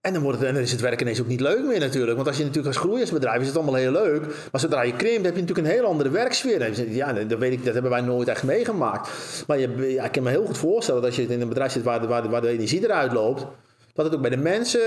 En 0.00 0.12
dan, 0.12 0.22
wordt 0.22 0.38
het, 0.38 0.48
en 0.48 0.54
dan 0.54 0.62
is 0.62 0.70
het 0.70 0.80
werk 0.80 1.00
ineens 1.00 1.20
ook 1.20 1.26
niet 1.26 1.40
leuk 1.40 1.64
meer 1.64 1.80
natuurlijk. 1.80 2.14
Want 2.14 2.26
als 2.26 2.36
je 2.36 2.42
natuurlijk 2.42 2.74
als 2.74 2.84
groeiersbedrijf 2.84 3.40
is 3.40 3.46
het 3.46 3.56
allemaal 3.56 3.74
heel 3.74 3.92
leuk. 3.92 4.22
Maar 4.52 4.60
zodra 4.60 4.82
je 4.82 4.96
krimpt, 4.96 5.24
heb 5.24 5.34
je 5.34 5.40
natuurlijk 5.40 5.68
een 5.68 5.74
heel 5.74 5.84
andere 5.84 6.10
werksfeer. 6.10 6.90
Ja, 6.90 7.12
dat 7.12 7.38
weet 7.38 7.52
ik, 7.52 7.64
dat 7.64 7.72
hebben 7.72 7.90
wij 7.90 8.00
nooit 8.00 8.28
echt 8.28 8.42
meegemaakt. 8.42 9.08
Maar 9.46 9.58
je, 9.58 9.92
ja, 9.92 10.04
ik 10.04 10.12
kan 10.12 10.22
me 10.22 10.30
heel 10.30 10.44
goed 10.44 10.58
voorstellen 10.58 11.00
dat 11.00 11.10
als 11.10 11.20
je 11.20 11.32
in 11.32 11.40
een 11.40 11.48
bedrijf 11.48 11.72
zit 11.72 11.82
waar, 11.82 12.06
waar, 12.06 12.28
waar 12.30 12.40
de 12.40 12.48
energie 12.48 12.84
eruit 12.84 13.12
loopt. 13.12 13.46
Dat 13.92 14.04
het 14.04 14.14
ook 14.14 14.20
bij 14.20 14.30
de 14.30 14.36
mensen 14.36 14.80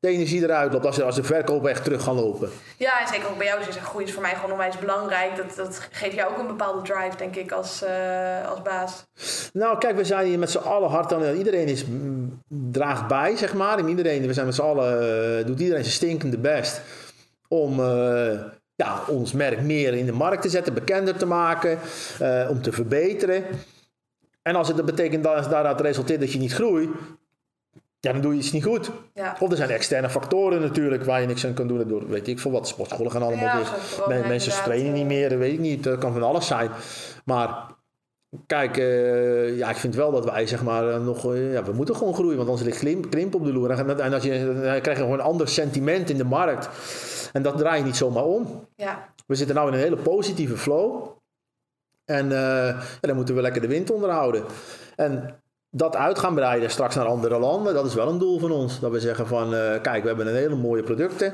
de 0.00 0.08
energie 0.08 0.42
eruit 0.42 0.72
loopt 0.72 0.86
als, 0.86 0.96
de, 0.96 1.04
als 1.04 1.14
de 1.14 1.22
verkoop 1.22 1.66
echt 1.66 1.84
terug 1.84 2.02
gaan 2.02 2.14
lopen. 2.14 2.50
Ja, 2.76 3.00
en 3.00 3.08
zeker 3.08 3.28
ook 3.28 3.36
bij 3.36 3.46
jou. 3.46 3.64
Dus 3.64 3.76
groei 3.76 4.04
is 4.04 4.12
voor 4.12 4.22
mij 4.22 4.34
gewoon 4.34 4.52
onwijs 4.52 4.78
belangrijk. 4.78 5.36
Dat, 5.36 5.56
dat 5.56 5.88
geeft 5.90 6.14
jou 6.14 6.30
ook 6.32 6.38
een 6.38 6.46
bepaalde 6.46 6.82
drive, 6.82 7.16
denk 7.16 7.36
ik, 7.36 7.52
als, 7.52 7.82
uh, 7.82 8.48
als 8.48 8.62
baas. 8.62 9.04
Nou, 9.52 9.78
kijk, 9.78 9.96
we 9.96 10.04
zijn 10.04 10.26
hier 10.26 10.38
met 10.38 10.50
z'n 10.50 10.58
allen 10.58 10.90
hard 10.90 11.12
aan. 11.12 11.34
Iedereen 11.34 11.66
is, 11.66 11.86
mm, 11.86 12.42
draagt 12.48 13.08
bij, 13.08 13.36
zeg 13.36 13.54
maar. 13.54 13.78
En 13.78 13.88
iedereen, 13.88 14.26
we 14.26 14.32
zijn 14.32 14.46
met 14.46 14.54
z'n 14.54 14.62
allen, 14.62 14.92
uh, 15.38 15.46
doet 15.46 15.60
iedereen 15.60 15.82
zijn 15.82 15.94
stinkende 15.94 16.38
best 16.38 16.80
om 17.48 17.80
uh, 17.80 18.40
ja, 18.74 19.02
ons 19.06 19.32
merk 19.32 19.60
meer 19.60 19.94
in 19.94 20.06
de 20.06 20.12
markt 20.12 20.42
te 20.42 20.48
zetten, 20.48 20.74
bekender 20.74 21.16
te 21.16 21.26
maken, 21.26 21.78
om 22.48 22.62
te 22.62 22.72
verbeteren. 22.72 23.44
En 24.42 24.54
als 24.54 24.68
het 24.68 24.76
dat 24.76 24.86
betekent 24.86 25.24
dat 25.24 25.50
daaruit 25.50 25.80
resulteert 25.80 26.20
dat 26.20 26.32
je 26.32 26.38
niet 26.38 26.54
groeit, 26.54 26.88
ja, 28.00 28.12
dan 28.12 28.20
doe 28.20 28.32
je 28.32 28.38
iets 28.38 28.52
niet 28.52 28.64
goed. 28.64 28.90
Ja. 29.14 29.36
Of 29.38 29.50
er 29.50 29.56
zijn 29.56 29.70
externe 29.70 30.10
factoren 30.10 30.60
natuurlijk 30.60 31.04
waar 31.04 31.20
je 31.20 31.26
niks 31.26 31.46
aan 31.46 31.54
kan 31.54 31.66
doen. 31.66 31.88
Door, 31.88 32.08
weet 32.08 32.28
ik 32.28 32.38
veel 32.38 32.50
wat, 32.50 32.68
sportscholen 32.68 33.12
gaan 33.12 33.22
allemaal 33.22 33.58
ja, 34.08 34.26
mensen 34.26 34.62
trainen 34.64 34.92
niet 34.92 35.06
meer, 35.06 35.28
dat 35.28 35.38
weet 35.38 35.52
ik 35.52 35.58
niet. 35.58 35.84
Dat 35.84 35.98
kan 35.98 36.12
van 36.12 36.22
alles 36.22 36.46
zijn. 36.46 36.70
Maar 37.24 37.66
kijk, 38.46 38.76
uh, 38.76 39.56
ja, 39.58 39.70
ik 39.70 39.76
vind 39.76 39.94
wel 39.94 40.10
dat 40.10 40.24
wij 40.24 40.46
zeg 40.46 40.62
maar 40.62 40.88
uh, 40.88 41.04
nog... 41.04 41.34
Uh, 41.34 41.52
ja, 41.52 41.64
we 41.64 41.72
moeten 41.72 41.96
gewoon 41.96 42.14
groeien, 42.14 42.36
want 42.36 42.48
anders 42.48 42.66
ligt 42.66 42.78
krimp, 42.78 43.10
krimp 43.10 43.34
op 43.34 43.44
de 43.44 43.52
loer. 43.52 43.70
En, 43.70 44.12
als 44.12 44.22
je, 44.22 44.44
dan 44.44 44.80
krijg 44.80 44.98
je 44.98 45.02
gewoon 45.02 45.18
een 45.18 45.24
ander 45.24 45.48
sentiment 45.48 46.10
in 46.10 46.16
de 46.16 46.24
markt. 46.24 46.68
En 47.32 47.42
dat 47.42 47.58
draai 47.58 47.78
je 47.78 47.84
niet 47.84 47.96
zomaar 47.96 48.24
om. 48.24 48.66
Ja. 48.76 49.08
We 49.26 49.34
zitten 49.34 49.56
nou 49.56 49.68
in 49.68 49.74
een 49.74 49.80
hele 49.80 49.96
positieve 49.96 50.56
flow. 50.56 51.08
En 52.04 52.28
dan 53.00 53.16
moeten 53.16 53.34
we 53.34 53.40
lekker 53.40 53.60
de 53.60 53.68
wind 53.68 53.90
onderhouden. 53.90 54.44
En 54.96 55.40
dat 55.70 55.96
uit 55.96 56.18
gaan 56.18 56.34
breiden 56.34 56.70
straks 56.70 56.94
naar 56.94 57.06
andere 57.06 57.38
landen, 57.38 57.74
dat 57.74 57.86
is 57.86 57.94
wel 57.94 58.08
een 58.08 58.18
doel 58.18 58.38
van 58.38 58.50
ons. 58.50 58.80
Dat 58.80 58.90
we 58.90 59.00
zeggen 59.00 59.26
van, 59.26 59.54
uh, 59.54 59.80
kijk, 59.82 60.02
we 60.02 60.08
hebben 60.08 60.26
een 60.26 60.34
hele 60.34 60.56
mooie 60.56 60.82
producten. 60.82 61.32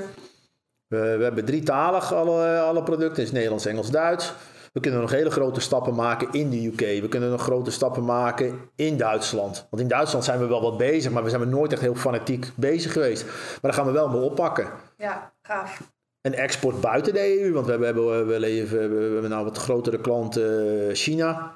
We, 0.86 1.14
we 1.16 1.22
hebben 1.22 1.44
drietalig 1.44 2.14
alle, 2.14 2.60
alle 2.60 2.82
producten, 2.82 3.22
is 3.22 3.32
Nederlands, 3.32 3.66
Engels, 3.66 3.90
Duits. 3.90 4.32
We 4.72 4.82
kunnen 4.82 5.00
nog 5.00 5.10
hele 5.10 5.30
grote 5.30 5.60
stappen 5.60 5.94
maken 5.94 6.28
in 6.32 6.50
de 6.50 6.66
UK. 6.66 7.00
We 7.02 7.08
kunnen 7.08 7.30
nog 7.30 7.42
grote 7.42 7.70
stappen 7.70 8.04
maken 8.04 8.58
in 8.74 8.96
Duitsland. 8.96 9.66
Want 9.70 9.82
in 9.82 9.88
Duitsland 9.88 10.24
zijn 10.24 10.38
we 10.38 10.46
wel 10.46 10.62
wat 10.62 10.76
bezig, 10.76 11.12
maar 11.12 11.24
we 11.24 11.30
zijn 11.30 11.48
nooit 11.48 11.72
echt 11.72 11.80
heel 11.80 11.94
fanatiek 11.94 12.50
bezig 12.54 12.92
geweest. 12.92 13.24
Maar 13.24 13.58
daar 13.60 13.72
gaan 13.72 13.86
we 13.86 13.92
wel 13.92 14.08
mee 14.08 14.20
oppakken. 14.20 14.68
Ja, 14.96 15.32
gaaf. 15.42 15.80
En 16.20 16.34
export 16.34 16.80
buiten 16.80 17.12
de 17.12 17.40
EU, 17.40 17.52
want 17.52 17.66
we 17.66 17.72
hebben, 17.72 18.26
we, 18.26 18.40
leven, 18.40 18.98
we 18.98 19.12
hebben 19.12 19.30
nou 19.30 19.44
wat 19.44 19.58
grotere 19.58 20.00
klanten 20.00 20.94
China 20.94 21.52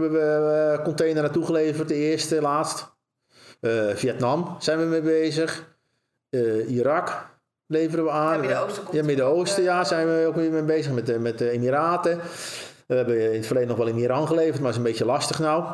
hebben 0.00 0.12
we 0.12 0.76
uh, 0.78 0.84
container 0.84 1.22
naartoe 1.22 1.44
geleverd, 1.44 1.88
de 1.88 1.94
eerste, 1.94 2.40
laatst. 2.40 2.90
Uh, 3.60 3.94
Vietnam 3.94 4.56
zijn 4.58 4.78
we 4.78 4.84
mee 4.84 5.00
bezig. 5.00 5.76
Uh, 6.30 6.70
Irak 6.70 7.30
leveren 7.66 8.04
we 8.04 8.10
aan. 8.10 8.32
Ja, 8.32 8.40
Midden-Oosten. 8.40 8.84
Ja, 8.92 9.04
Midden-Oosten, 9.04 9.62
ja, 9.62 9.84
zijn 9.84 10.06
we 10.06 10.26
ook 10.26 10.36
mee 10.36 10.62
bezig 10.62 10.92
met, 10.92 11.20
met 11.20 11.38
de 11.38 11.50
Emiraten. 11.50 12.20
We 12.86 12.94
hebben 12.94 13.30
in 13.30 13.36
het 13.36 13.46
verleden 13.46 13.68
nog 13.68 13.78
wel 13.78 13.86
in 13.86 13.98
Iran 13.98 14.26
geleverd, 14.26 14.60
maar 14.60 14.70
is 14.70 14.76
een 14.76 14.82
beetje 14.82 15.04
lastig 15.04 15.38
nou. 15.38 15.64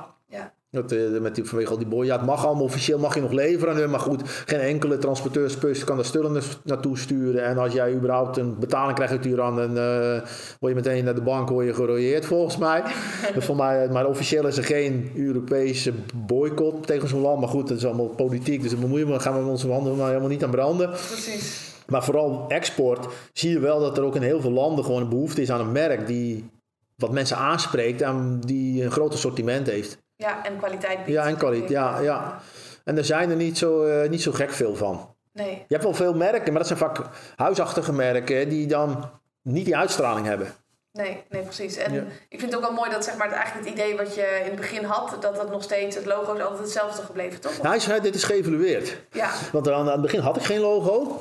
Dat, 0.70 0.92
eh, 0.92 1.20
met 1.20 1.34
die, 1.34 1.44
vanwege 1.44 1.70
al 1.70 1.78
die 1.78 1.86
boy. 1.86 2.06
Ja, 2.06 2.16
het 2.16 2.26
mag 2.26 2.46
allemaal 2.46 2.64
officieel, 2.64 2.98
mag 2.98 3.14
je 3.14 3.20
nog 3.20 3.32
leveren 3.32 3.74
aan 3.74 3.80
hun. 3.80 3.90
Maar 3.90 4.00
goed, 4.00 4.22
geen 4.24 4.60
enkele 4.60 4.98
transporteursbus 4.98 5.84
kan 5.84 5.96
daar 5.96 6.04
stullen 6.04 6.42
naartoe 6.64 6.98
sturen. 6.98 7.44
En 7.44 7.58
als 7.58 7.72
jij 7.72 7.92
überhaupt 7.92 8.36
een 8.36 8.58
betaling 8.58 8.94
krijgt 8.94 9.12
uit 9.12 9.24
Iran, 9.24 9.56
dan 9.56 9.78
eh, 9.78 10.22
word 10.60 10.72
je 10.72 10.74
meteen 10.74 11.04
naar 11.04 11.14
de 11.14 11.22
bank 11.22 11.48
word 11.48 11.66
je 11.66 11.74
gerooieerd 11.74 12.26
volgens 12.26 12.56
mij. 12.56 12.82
voor 13.36 13.56
mij. 13.56 13.88
Maar 13.88 14.06
officieel 14.06 14.46
is 14.46 14.56
er 14.56 14.64
geen 14.64 15.12
Europese 15.16 15.92
boycott 16.14 16.86
tegen 16.86 17.08
zo'n 17.08 17.20
land. 17.20 17.40
Maar 17.40 17.48
goed, 17.48 17.68
dat 17.68 17.76
is 17.76 17.86
allemaal 17.86 18.08
politiek. 18.08 18.62
Dus 18.62 18.70
daar 18.70 18.80
bemoeien 18.80 19.12
we, 19.12 19.20
gaan 19.20 19.34
we 19.34 19.40
met 19.40 19.50
onze 19.50 19.70
handen 19.70 19.96
maar 19.96 20.08
helemaal 20.08 20.28
niet 20.28 20.44
aan 20.44 20.50
branden. 20.50 20.90
Precies. 20.90 21.76
Maar 21.86 22.04
vooral 22.04 22.44
export 22.48 23.06
zie 23.32 23.50
je 23.50 23.58
wel 23.58 23.80
dat 23.80 23.98
er 23.98 24.04
ook 24.04 24.16
in 24.16 24.22
heel 24.22 24.40
veel 24.40 24.50
landen 24.50 24.84
gewoon 24.84 25.02
een 25.02 25.08
behoefte 25.08 25.42
is 25.42 25.50
aan 25.50 25.60
een 25.60 25.72
merk 25.72 26.06
die 26.06 26.50
wat 26.96 27.12
mensen 27.12 27.36
aanspreekt 27.36 28.00
en 28.00 28.40
die 28.40 28.84
een 28.84 28.90
groot 28.90 29.12
assortiment 29.12 29.66
heeft. 29.66 29.98
Ja, 30.18 30.44
en 30.44 30.58
kwaliteit 30.58 30.96
biedt. 30.96 31.10
Ja, 31.10 31.26
en 31.26 31.36
kwaliteit, 31.36 31.70
ja, 31.70 31.98
ja. 31.98 32.40
En 32.84 32.96
er 32.96 33.04
zijn 33.04 33.30
er 33.30 33.36
niet 33.36 33.58
zo, 33.58 33.86
uh, 33.86 34.08
niet 34.08 34.22
zo 34.22 34.32
gek 34.32 34.50
veel 34.50 34.76
van. 34.76 35.14
Nee. 35.32 35.50
Je 35.50 35.74
hebt 35.74 35.82
wel 35.82 35.94
veel 35.94 36.14
merken, 36.14 36.52
maar 36.52 36.58
dat 36.58 36.66
zijn 36.66 36.78
vaak 36.78 36.98
huisachtige 37.36 37.92
merken 37.92 38.48
die 38.48 38.66
dan 38.66 39.10
niet 39.42 39.64
die 39.64 39.76
uitstraling 39.76 40.26
hebben. 40.26 40.48
Nee, 40.92 41.22
nee, 41.28 41.42
precies. 41.42 41.76
En 41.76 41.92
ja. 41.92 42.02
ik 42.28 42.38
vind 42.38 42.42
het 42.42 42.54
ook 42.54 42.66
wel 42.66 42.72
mooi 42.72 42.90
dat 42.90 43.04
zeg 43.04 43.16
maar, 43.16 43.32
eigenlijk 43.32 43.66
het 43.66 43.74
idee 43.74 43.96
wat 43.96 44.14
je 44.14 44.40
in 44.40 44.50
het 44.50 44.56
begin 44.56 44.84
had, 44.84 45.16
dat 45.20 45.36
dat 45.36 45.50
nog 45.50 45.62
steeds, 45.62 45.96
het 45.96 46.06
logo 46.06 46.34
is 46.34 46.42
altijd 46.42 46.60
hetzelfde 46.60 47.02
gebleven, 47.02 47.40
toch? 47.40 47.62
Nou, 47.62 47.76
is, 47.76 47.84
dit 48.02 48.14
is 48.14 48.24
geëvalueerd. 48.24 48.96
Ja. 49.12 49.30
Want 49.52 49.70
aan 49.70 49.86
het 49.86 50.00
begin 50.00 50.20
had 50.20 50.36
ik 50.36 50.42
geen 50.42 50.60
logo. 50.60 51.20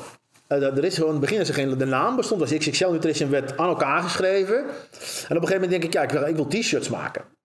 Uh, 0.50 0.78
er 0.78 0.84
is 0.84 0.96
gewoon, 0.96 1.14
in 1.14 1.16
het 1.16 1.26
begin 1.26 1.40
is 1.40 1.48
er 1.48 1.54
geen, 1.54 1.78
de 1.78 1.86
naam 1.86 2.16
bestond 2.16 2.42
als 2.42 2.58
XXL 2.58 2.90
Nutrition 2.90 3.30
werd 3.30 3.58
aan 3.58 3.68
elkaar 3.68 4.02
geschreven. 4.02 4.58
En 4.58 4.66
op 4.66 4.70
een 5.30 5.48
gegeven 5.48 5.54
moment 5.54 5.72
denk 5.72 5.84
ik, 5.84 5.94
ja, 5.94 6.02
ik 6.02 6.10
wil, 6.10 6.28
ik 6.28 6.36
wil 6.36 6.48
t-shirts 6.48 6.90
maken. 6.90 7.37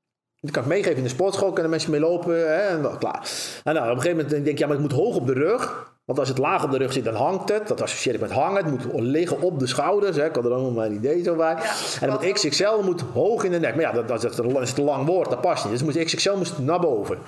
Dat 0.42 0.50
kan 0.50 0.62
ik 0.62 0.68
meegeven 0.68 0.96
in 0.96 1.02
de 1.02 1.08
sportschool, 1.08 1.52
kunnen 1.52 1.70
mensen 1.70 1.90
mee 1.90 2.00
lopen 2.00 2.34
hè, 2.34 2.54
en 2.54 2.82
dan, 2.82 2.98
klaar. 2.98 3.30
En 3.64 3.74
nou, 3.74 3.90
op 3.90 3.96
een 3.96 4.02
gegeven 4.02 4.16
moment 4.16 4.30
denk 4.30 4.46
ik, 4.46 4.58
ja, 4.58 4.66
maar 4.66 4.76
het 4.76 4.84
moet 4.84 4.98
hoog 4.98 5.16
op 5.16 5.26
de 5.26 5.32
rug. 5.32 5.90
Want 6.04 6.18
als 6.18 6.28
het 6.28 6.38
laag 6.38 6.64
op 6.64 6.70
de 6.70 6.78
rug 6.78 6.92
zit, 6.92 7.04
dan 7.04 7.14
hangt 7.14 7.48
het. 7.48 7.68
Dat 7.68 7.82
associeer 7.82 8.14
ik 8.14 8.20
met 8.20 8.30
hangen. 8.30 8.64
Het 8.64 8.70
moet 8.70 9.00
liggen 9.00 9.40
op 9.40 9.58
de 9.58 9.66
schouders. 9.66 10.16
Hè. 10.16 10.26
Ik 10.26 10.34
had 10.34 10.44
er 10.44 10.52
allemaal 10.52 10.70
mijn 10.70 10.92
idee 10.92 11.22
zo 11.22 11.36
bij. 11.36 11.54
Ja, 11.54 11.74
en 12.00 12.08
dan 12.08 12.18
moet 12.20 12.32
XXL 12.32 12.82
moet 12.82 13.00
hoog 13.00 13.44
in 13.44 13.50
de 13.50 13.58
nek. 13.58 13.74
Maar 13.74 13.84
ja, 13.84 13.92
dat, 13.92 14.08
dat 14.08 14.24
is, 14.24 14.38
een, 14.38 14.60
is 14.60 14.76
een 14.76 14.84
lang 14.84 15.06
woord, 15.06 15.30
dat 15.30 15.40
past 15.40 15.64
niet. 15.64 15.72
Dus 15.72 15.82
moet 15.82 16.04
XXL 16.04 16.36
moest 16.36 16.58
naar 16.58 16.80
boven. 16.80 17.18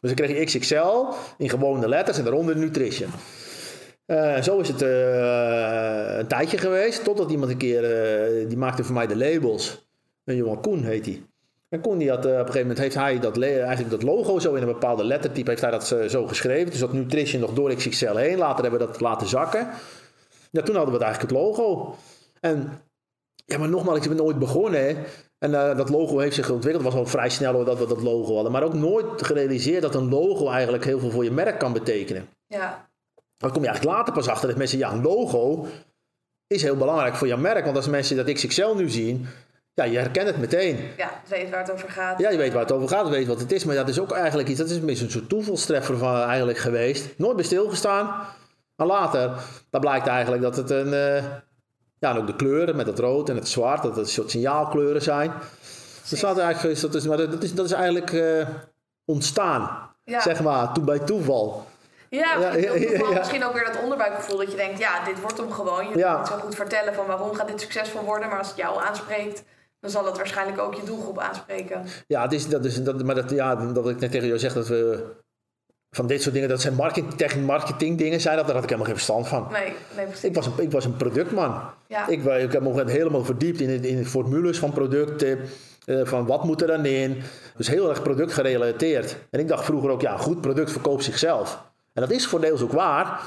Dus 0.00 0.14
dan 0.14 0.14
kreeg 0.14 0.38
je 0.38 0.44
XXL 0.44 1.04
in 1.38 1.48
gewone 1.48 1.88
letters 1.88 2.18
en 2.18 2.24
daaronder 2.24 2.56
nutrition. 2.56 3.10
Uh, 4.06 4.40
zo 4.40 4.58
is 4.58 4.68
het 4.68 4.82
uh, 4.82 6.18
een 6.18 6.26
tijdje 6.26 6.58
geweest. 6.58 7.04
Totdat 7.04 7.30
iemand 7.30 7.50
een 7.50 7.56
keer, 7.56 7.82
uh, 8.40 8.48
die 8.48 8.56
maakte 8.56 8.84
voor 8.84 8.94
mij 8.94 9.06
de 9.06 9.16
labels. 9.16 9.88
Een 10.24 10.36
jongen 10.36 10.60
Koen 10.60 10.84
heet 10.84 11.06
hij. 11.06 11.22
En 11.68 11.80
Koen 11.80 11.98
die 11.98 12.08
had, 12.08 12.18
op 12.18 12.24
een 12.24 12.38
gegeven 12.38 12.60
moment 12.60 12.78
heeft 12.78 12.94
hij 12.94 13.18
dat, 13.18 13.42
eigenlijk 13.42 13.90
dat 13.90 14.02
logo 14.02 14.38
zo 14.38 14.54
in 14.54 14.62
een 14.62 14.72
bepaalde 14.72 15.04
lettertype 15.04 15.50
heeft 15.50 15.62
hij 15.62 15.70
dat 15.70 15.86
zo 15.86 16.26
geschreven. 16.26 16.70
Dus 16.70 16.80
dat 16.80 16.92
Nutrition 16.92 17.40
nog 17.40 17.52
door 17.52 17.74
XXL 17.74 18.14
heen. 18.14 18.38
Later 18.38 18.62
hebben 18.62 18.80
we 18.80 18.86
dat 18.86 19.00
laten 19.00 19.26
zakken. 19.26 19.68
Ja, 20.50 20.62
toen 20.62 20.74
hadden 20.76 20.94
we 20.94 21.04
het 21.04 21.06
eigenlijk 21.06 21.32
het 21.32 21.40
logo. 21.40 21.94
En 22.40 22.82
ja, 23.44 23.58
maar 23.58 23.68
nogmaals, 23.68 23.98
ik 23.98 24.08
ben 24.08 24.16
nooit 24.16 24.38
begonnen. 24.38 24.96
En 25.38 25.50
uh, 25.50 25.76
dat 25.76 25.88
logo 25.88 26.18
heeft 26.18 26.34
zich 26.34 26.50
ontwikkeld. 26.50 26.84
Het 26.84 26.92
was 26.94 27.02
al 27.02 27.10
vrij 27.10 27.28
snel 27.28 27.64
dat 27.64 27.78
we 27.78 27.86
dat 27.86 28.02
logo 28.02 28.34
hadden. 28.34 28.52
Maar 28.52 28.62
ook 28.62 28.74
nooit 28.74 29.22
gerealiseerd 29.22 29.82
dat 29.82 29.94
een 29.94 30.08
logo 30.08 30.48
eigenlijk 30.48 30.84
heel 30.84 30.98
veel 30.98 31.10
voor 31.10 31.24
je 31.24 31.30
merk 31.30 31.58
kan 31.58 31.72
betekenen. 31.72 32.28
Ja. 32.46 32.90
Dan 33.36 33.52
kom 33.52 33.62
je 33.62 33.68
eigenlijk 33.68 33.96
later 33.96 34.14
pas 34.14 34.28
achter 34.28 34.48
dat 34.48 34.56
mensen, 34.56 34.78
ja, 34.78 34.92
een 34.92 35.02
logo 35.02 35.66
is 36.46 36.62
heel 36.62 36.76
belangrijk 36.76 37.14
voor 37.14 37.26
je 37.26 37.36
merk. 37.36 37.64
Want 37.64 37.76
als 37.76 37.88
mensen 37.88 38.16
dat 38.16 38.32
XXL 38.32 38.74
nu 38.74 38.88
zien, 38.90 39.26
ja, 39.78 39.84
je 39.84 39.98
herkent 39.98 40.26
het 40.26 40.38
meteen. 40.38 40.90
Ja, 40.96 41.10
je 41.24 41.30
weet 41.34 41.50
waar 41.50 41.60
het 41.60 41.70
over 41.72 41.88
gaat. 41.90 42.18
Ja, 42.18 42.30
je 42.30 42.36
weet 42.36 42.52
waar 42.52 42.62
het 42.62 42.72
over 42.72 42.88
gaat, 42.88 43.06
je 43.06 43.12
weet 43.12 43.26
wat 43.26 43.40
het 43.40 43.52
is. 43.52 43.64
Maar 43.64 43.74
dat 43.74 43.88
is 43.88 43.98
ook 44.00 44.12
eigenlijk 44.12 44.48
iets, 44.48 44.58
dat 44.58 44.70
is 44.70 44.76
een 44.76 44.86
beetje 44.86 45.04
een 45.04 45.10
soort 45.10 45.28
toevalstreffer 45.28 45.98
van 45.98 46.22
eigenlijk 46.22 46.58
geweest. 46.58 47.18
Nooit 47.18 47.36
bij 47.36 47.44
stilgestaan. 47.44 48.26
Maar 48.76 48.86
later, 48.86 49.30
dan 49.70 49.80
blijkt 49.80 50.06
eigenlijk 50.06 50.42
dat 50.42 50.56
het 50.56 50.70
een, 50.70 50.86
uh, 50.92 51.16
ja, 51.98 52.10
en 52.10 52.16
ook 52.18 52.26
de 52.26 52.36
kleuren 52.36 52.76
met 52.76 52.86
het 52.86 52.98
rood 52.98 53.28
en 53.28 53.34
het 53.36 53.48
zwart, 53.48 53.82
dat 53.82 53.90
het 53.96 54.00
een 54.06 54.12
soort 54.12 54.30
signaalkleuren 54.30 55.02
zijn. 55.02 55.32
Dat, 56.08 56.18
staat 56.18 56.38
eigenlijk, 56.38 56.80
dat, 56.80 56.94
is, 56.94 57.06
maar 57.06 57.16
dat, 57.16 57.42
is, 57.42 57.54
dat 57.54 57.64
is 57.66 57.72
eigenlijk 57.72 58.12
uh, 58.12 58.46
ontstaan, 59.04 59.90
Ja. 60.04 60.20
zeg 60.20 60.42
maar, 60.42 60.72
toen 60.72 60.84
bij 60.84 60.98
toeval. 60.98 61.66
Ja, 62.10 62.38
Ja, 62.40 62.52
misschien, 62.52 63.38
ja, 63.40 63.46
ook 63.46 63.52
weer 63.52 63.64
dat 63.64 63.82
onderbuikgevoel 63.82 64.36
dat 64.38 64.50
je 64.50 64.56
denkt, 64.56 64.78
ja, 64.78 65.04
dit 65.04 65.20
wordt 65.20 65.38
hem 65.38 65.52
gewoon. 65.52 65.88
Je 65.88 65.98
Ja. 65.98 66.14
kunt 66.14 66.26
zo 66.26 66.34
goed 66.34 66.54
vertellen 66.54 66.94
van 66.94 67.06
waarom 67.06 67.34
gaat 67.34 67.48
dit 67.48 67.60
succesvol 67.60 68.04
worden, 68.04 68.28
maar 68.28 68.38
als 68.38 68.48
het 68.48 68.56
jou 68.56 68.82
aanspreekt, 68.82 69.42
dan 69.80 69.90
zal 69.90 70.06
het 70.06 70.16
waarschijnlijk 70.16 70.60
ook 70.60 70.74
je 70.74 70.82
doelgroep 70.84 71.18
aanspreken. 71.18 71.84
Ja, 72.06 72.22
het 72.22 72.32
is, 72.32 72.48
dat 72.48 72.64
is, 72.64 72.82
dat, 72.82 73.02
maar 73.04 73.14
dat, 73.14 73.30
ja, 73.30 73.54
dat 73.54 73.88
ik 73.88 74.00
net 74.00 74.10
tegen 74.10 74.26
jou 74.26 74.38
zeg 74.38 74.52
dat 74.52 74.68
we 74.68 75.04
van 75.90 76.06
dit 76.06 76.22
soort 76.22 76.34
dingen, 76.34 76.48
dat 76.48 76.60
zijn 76.60 76.74
marketing, 76.74 77.46
marketing 77.46 77.98
dingen 77.98 78.20
zijn, 78.20 78.36
dat, 78.36 78.44
daar 78.46 78.54
had 78.54 78.64
ik 78.64 78.70
helemaal 78.70 78.90
geen 78.90 79.04
verstand 79.04 79.28
van. 79.28 79.48
Nee, 79.52 79.72
nee 79.96 80.06
precies. 80.06 80.24
Ik 80.24 80.34
was 80.34 80.46
een, 80.46 80.52
ik 80.56 80.70
was 80.70 80.84
een 80.84 80.96
productman. 80.96 81.60
Ja. 81.86 82.06
Ik, 82.08 82.24
ik 82.24 82.52
heb 82.52 82.62
me 82.62 82.90
helemaal 82.90 83.24
verdiept 83.24 83.60
in, 83.60 83.84
in 83.84 83.96
de 83.96 84.04
formules 84.04 84.58
van 84.58 84.72
producten. 84.72 85.38
eh, 85.84 86.00
van 86.04 86.26
wat 86.26 86.44
moet 86.44 86.60
er 86.60 86.66
dan 86.66 86.84
in. 86.84 87.22
Dus 87.56 87.68
heel 87.68 87.88
erg 87.88 88.02
productgerelateerd. 88.02 89.16
En 89.30 89.40
ik 89.40 89.48
dacht 89.48 89.64
vroeger 89.64 89.90
ook, 89.90 90.00
ja, 90.00 90.12
een 90.12 90.18
goed 90.18 90.40
product 90.40 90.72
verkoopt 90.72 91.04
zichzelf. 91.04 91.62
En 91.92 92.02
dat 92.02 92.10
is 92.10 92.26
voor 92.26 92.40
deels 92.40 92.62
ook 92.62 92.72
waar. 92.72 93.20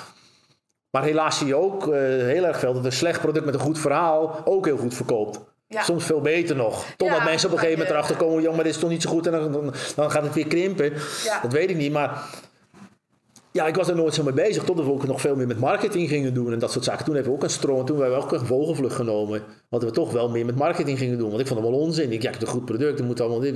Maar 0.92 1.04
helaas 1.04 1.38
zie 1.38 1.48
je 1.48 1.56
ook 1.56 1.88
eh, 1.88 2.00
heel 2.08 2.46
erg 2.46 2.60
veel 2.60 2.74
dat 2.74 2.86
een 2.86 2.92
slecht 2.92 3.22
product 3.22 3.46
met 3.46 3.54
een 3.54 3.60
goed 3.60 3.80
verhaal 3.80 4.42
ook 4.46 4.66
heel 4.66 4.78
goed 4.78 4.94
verkoopt. 4.94 5.40
Ja. 5.72 5.84
Soms 5.84 6.06
veel 6.06 6.22
beter 6.22 6.56
nog. 6.56 6.86
Totdat 6.98 7.18
Ja, 7.18 7.24
mensen 7.24 7.48
op 7.48 7.54
een 7.54 7.60
gegeven 7.60 7.80
moment 7.80 7.96
erachter 7.96 8.26
komen, 8.26 8.42
joh, 8.42 8.56
maar 8.56 8.64
dit 8.64 8.74
is 8.74 8.80
toch 8.80 8.90
niet 8.90 9.02
zo 9.02 9.10
goed 9.10 9.26
en 9.26 9.32
dan, 9.32 9.52
dan, 9.52 9.74
dan 9.96 10.12
gaat 10.12 10.24
het 10.24 10.34
weer 10.34 10.48
krimpen. 10.48 10.94
Ja. 11.24 11.42
Dat 11.42 11.52
weet 11.52 11.70
ik 11.70 11.78
niet, 11.78 11.92
maar 11.92 12.24
ja, 13.52 13.68
ik 13.68 13.76
was 13.76 13.88
er 13.88 13.96
nooit 13.96 14.14
zo 14.14 14.24
mee 14.24 14.34
bezig. 14.34 14.64
Totdat 14.64 14.86
we 14.86 14.92
ook 14.92 15.08
nog 15.08 15.22
veel 15.22 15.36
meer 15.36 15.48
met 15.48 15.60
marketing 15.60 16.10
gingen 16.10 16.34
doen 16.34 16.54
en 16.54 16.60
dat 16.60 16.72
soort 16.72 16.84
zaken. 16.84 17.06
Toen 17.06 17.14
hebben 17.14 17.32
we 17.32 17.38
ook 17.38 17.44
een 17.44 17.50
stroom, 17.50 17.86
toen 17.86 18.00
hebben 18.00 18.18
we 18.18 18.24
ook 18.24 18.32
een 18.32 18.46
vogelvlucht 18.46 18.96
genomen. 18.96 19.44
Want 19.70 19.84
we 19.84 19.92
toch 19.92 20.12
wel 20.12 20.30
meer 20.30 20.46
met 20.46 20.56
marketing 20.56 20.98
gingen 20.98 21.18
doen. 21.18 21.30
Want 21.30 21.42
ik 21.42 21.48
vond 21.48 21.60
het 21.60 21.70
wel 21.70 21.80
onzin. 21.80 22.12
Ik, 22.12 22.22
ja, 22.22 22.28
ik 22.28 22.34
heb 22.34 22.44
een 22.44 22.54
goed 22.54 22.66
product, 22.66 22.98
dan 22.98 23.08
moet 23.08 23.22
allemaal 23.22 23.40
dit. 23.40 23.56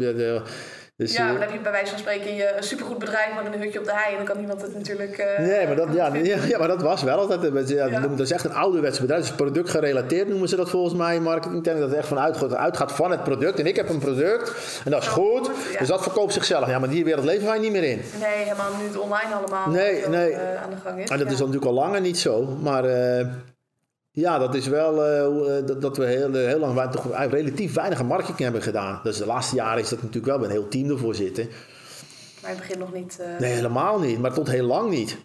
Dus, 0.98 1.14
ja, 1.16 1.24
maar 1.24 1.34
eh, 1.34 1.40
dan 1.40 1.48
heb 1.48 1.58
je 1.58 1.64
bij 1.64 1.72
wijze 1.72 1.90
van 1.90 2.00
spreken 2.00 2.36
je 2.36 2.54
een 2.58 2.64
supergoed 2.64 2.98
bedrijf, 2.98 3.34
maar 3.34 3.46
een 3.46 3.62
hutje 3.62 3.80
op 3.80 3.86
de 3.86 3.92
hei 3.94 4.12
en 4.12 4.16
dan 4.18 4.26
kan 4.26 4.38
niemand 4.38 4.62
het 4.62 4.74
natuurlijk... 4.74 5.18
eh, 5.18 5.40
Nee, 5.40 5.68
maar 5.68 5.76
dat, 5.76 5.88
ja, 5.94 6.12
vinden. 6.12 6.48
ja, 6.48 6.58
maar 6.58 6.68
dat 6.68 6.82
was 6.82 7.04
wel 7.04 7.18
altijd. 7.20 7.68
Ja, 7.70 7.86
Ja. 7.86 8.00
Dat 8.00 8.20
is 8.20 8.32
echt 8.32 8.46
een 8.46 8.54
ouderwets 8.54 9.00
bedrijf. 9.00 9.22
Dus 9.22 9.32
productgerelateerd 9.32 10.28
noemen 10.28 10.50
ze 10.50 10.56
dat 10.56 10.70
volgens 10.70 10.94
mij 10.94 11.16
in 11.16 11.22
marketingtermen. 11.24 11.82
Dat 11.82 11.90
het 11.90 12.00
echt 12.00 12.08
van 12.08 12.20
uitgaat, 12.20 12.54
uitgaat 12.56 12.92
van 12.92 13.12
het 13.12 13.24
product. 13.24 13.60
En 13.60 13.66
ik 13.66 13.76
heb 13.76 13.90
een 13.90 14.00
product 14.00 14.54
en 14.86 14.92
dat 14.92 15.02
is 15.02 15.08
goed. 15.08 15.50
ja. 15.72 15.80
Dus 15.80 15.88
dat 15.88 16.02
verkoopt 16.04 16.34
zichzelf. 16.34 16.68
Ja, 16.68 16.80
maar 16.80 16.90
die 16.90 17.04
wereld 17.04 17.26
leven 17.26 17.48
wij 17.48 17.60
niet 17.60 17.72
meer 17.72 17.84
in. 17.84 18.02
Nee, 18.20 18.30
helemaal 18.44 18.70
nu 18.82 18.88
het 18.88 18.98
online 18.98 19.34
allemaal 19.34 19.70
Nee, 19.70 20.08
nee. 20.08 20.32
eh, 20.32 20.64
aan 20.64 20.70
de 20.70 20.76
gang 20.84 21.00
is. 21.04 21.10
En 21.10 21.18
dat 21.18 21.32
is 21.32 21.38
natuurlijk 21.40 21.66
al 21.66 21.74
langer 21.74 22.02
niet 22.02 22.20
zo. 22.20 22.44
Maar 22.62 22.84
ja, 24.16 24.38
dat 24.38 24.56
is 24.56 24.68
wel 24.68 25.04
eh, 25.04 25.58
eh, 25.58 25.66
dat, 25.66 25.82
dat 25.82 25.98
we 25.98 26.06
heel, 26.06 26.34
eh, 26.34 26.46
heel 26.46 26.60
lang 26.60 26.92
toch 26.92 27.12
eigenlijk 27.12 27.32
relatief 27.46 27.74
weinig 27.74 28.04
marketing 28.04 28.40
hebben 28.40 28.62
gedaan. 28.62 29.00
Dus 29.04 29.18
de 29.18 29.26
laatste 29.26 29.56
jaren 29.56 29.82
is 29.82 29.90
dat 29.90 30.00
natuurlijk 30.00 30.26
wel 30.26 30.38
bij 30.38 30.46
een 30.46 30.54
heel 30.54 30.68
team 30.68 30.90
ervoor 30.90 31.16
zitten. 31.16 31.50
Maar 32.42 32.52
in 32.52 32.58
het 32.58 32.68
begin 32.68 32.80
nog 32.80 32.94
niet... 32.94 33.20
Nee, 33.40 33.52
helemaal 33.52 34.00
niet. 34.00 34.20
Maar 34.20 34.34
tot 34.34 34.50
heel 34.50 34.66
lang 34.66 34.90
niet. 34.90 35.18